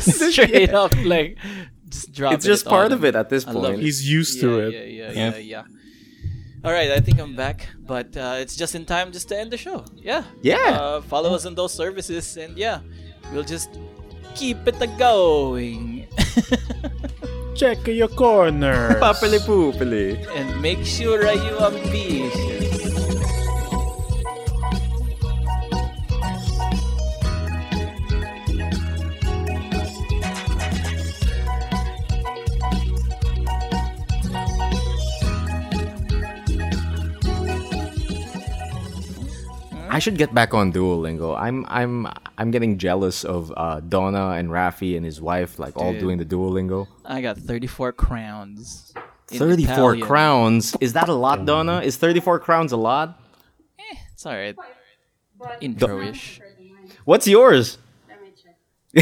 just 0.00 0.32
straight 0.38 0.70
up 0.70 0.94
like 1.04 1.36
just 1.88 2.12
drop. 2.12 2.34
It's 2.34 2.46
just 2.46 2.64
part 2.64 2.92
of 2.92 3.04
it 3.04 3.14
at 3.14 3.28
this 3.28 3.44
point. 3.44 3.78
it. 3.78 3.80
He's 3.80 4.08
used 4.08 4.40
to 4.40 4.60
it. 4.60 4.72
Yeah, 4.72 4.80
yeah, 4.80 5.12
Yeah. 5.12 5.30
yeah, 5.34 5.38
yeah. 5.38 5.62
All 6.64 6.70
right, 6.70 6.92
I 6.92 7.00
think 7.00 7.18
I'm 7.18 7.34
back, 7.34 7.66
but 7.86 8.16
uh, 8.16 8.36
it's 8.38 8.54
just 8.54 8.74
in 8.76 8.84
time 8.84 9.10
just 9.10 9.28
to 9.30 9.38
end 9.38 9.50
the 9.50 9.56
show. 9.58 9.84
Yeah. 9.96 10.22
Yeah. 10.42 10.78
Uh, 10.78 11.00
follow 11.02 11.34
us 11.34 11.44
on 11.44 11.56
those 11.56 11.74
services, 11.74 12.36
and 12.36 12.56
yeah, 12.56 12.80
we'll 13.32 13.42
just 13.42 13.68
keep 14.36 14.58
it 14.68 14.80
a 14.80 14.86
going. 14.86 16.06
Check 17.56 17.86
your 17.88 18.08
corners. 18.08 18.94
Papili 19.02 19.40
poopili. 19.42 20.14
and 20.38 20.62
make 20.62 20.84
sure 20.86 21.20
you 21.32 21.58
ambitious. 21.58 22.61
I 39.92 39.98
should 39.98 40.16
get 40.16 40.32
back 40.32 40.54
on 40.54 40.72
Duolingo. 40.72 41.38
I'm 41.38 41.66
I'm 41.68 42.08
I'm 42.38 42.50
getting 42.50 42.78
jealous 42.78 43.24
of 43.24 43.52
uh, 43.54 43.80
Donna 43.80 44.30
and 44.30 44.48
Rafi 44.48 44.96
and 44.96 45.04
his 45.04 45.20
wife, 45.20 45.58
like 45.58 45.76
all 45.76 45.92
doing 45.92 46.16
the 46.16 46.24
Duolingo. 46.24 46.88
I 47.04 47.20
got 47.20 47.36
34 47.36 47.92
crowns. 47.92 48.94
34 49.26 49.74
Italian. 49.74 50.06
crowns. 50.06 50.74
Is 50.80 50.94
that 50.94 51.10
a 51.10 51.12
lot, 51.12 51.44
Donna? 51.44 51.82
Is 51.84 51.98
34 51.98 52.38
crowns 52.40 52.72
a 52.72 52.76
lot? 52.78 53.20
Eh, 53.78 53.96
it's 54.12 54.24
alright. 54.24 54.56
Intro-ish. 55.60 56.40
What's 57.04 57.28
yours? 57.28 57.76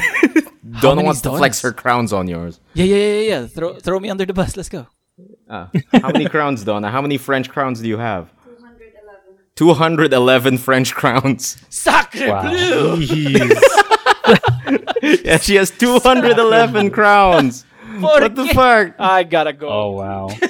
Donna 0.80 0.96
many 0.96 1.06
wants 1.06 1.20
to 1.22 1.30
flex 1.30 1.60
her 1.62 1.72
crowns 1.72 2.12
on 2.12 2.26
yours. 2.26 2.58
Yeah, 2.74 2.84
yeah, 2.84 2.96
yeah, 2.96 3.20
yeah. 3.28 3.46
Throw, 3.46 3.74
throw 3.78 4.00
me 4.00 4.10
under 4.10 4.26
the 4.26 4.32
bus. 4.32 4.56
Let's 4.56 4.68
go. 4.68 4.88
Ah. 5.48 5.70
How 5.92 6.10
many 6.10 6.26
crowns, 6.34 6.64
Donna? 6.64 6.90
How 6.90 7.02
many 7.02 7.16
French 7.16 7.48
crowns 7.48 7.80
do 7.80 7.88
you 7.88 7.98
have? 7.98 8.32
211 9.60 10.56
French 10.56 10.94
crowns. 10.94 11.58
Sacre 11.68 12.28
Wow. 12.28 12.42
bleu! 12.48 12.96
Jeez. 13.02 13.60
Yeah, 15.24 15.36
she 15.38 15.56
has 15.56 15.70
211 15.72 16.90
crowns. 16.90 17.64
What 17.98 18.34
the 18.34 18.46
fuck? 18.46 18.94
I 18.98 19.24
gotta 19.24 19.52
go. 19.52 19.68
oh 19.68 19.90
wow 19.90 20.28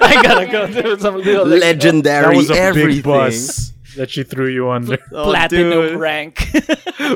I 0.00 0.22
gotta 0.22 0.46
go 0.46 0.66
do 0.66 0.98
some 0.98 1.16
little 1.16 1.44
like, 1.46 1.60
that 1.60 1.66
Legendary 1.66 2.36
was 2.36 2.48
a 2.50 2.54
everything. 2.58 2.96
big 2.96 3.04
bus 3.04 3.72
that 3.96 4.08
she 4.10 4.22
threw 4.22 4.46
you 4.48 4.70
under. 4.70 4.96
Oh, 5.12 5.24
platinum 5.24 5.70
dude. 5.70 5.96
rank. 6.00 6.38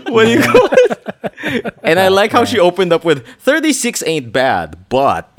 What 0.09 0.24
do 0.24 0.30
you 0.32 0.42
call 0.42 0.68
it? 0.72 1.74
And 1.84 1.98
I 2.00 2.09
like 2.09 2.32
how 2.32 2.44
she 2.44 2.59
opened 2.59 2.92
up 2.92 3.04
with 3.04 3.26
36 3.38 4.02
ain't 4.04 4.32
bad, 4.32 4.86
but 4.88 5.30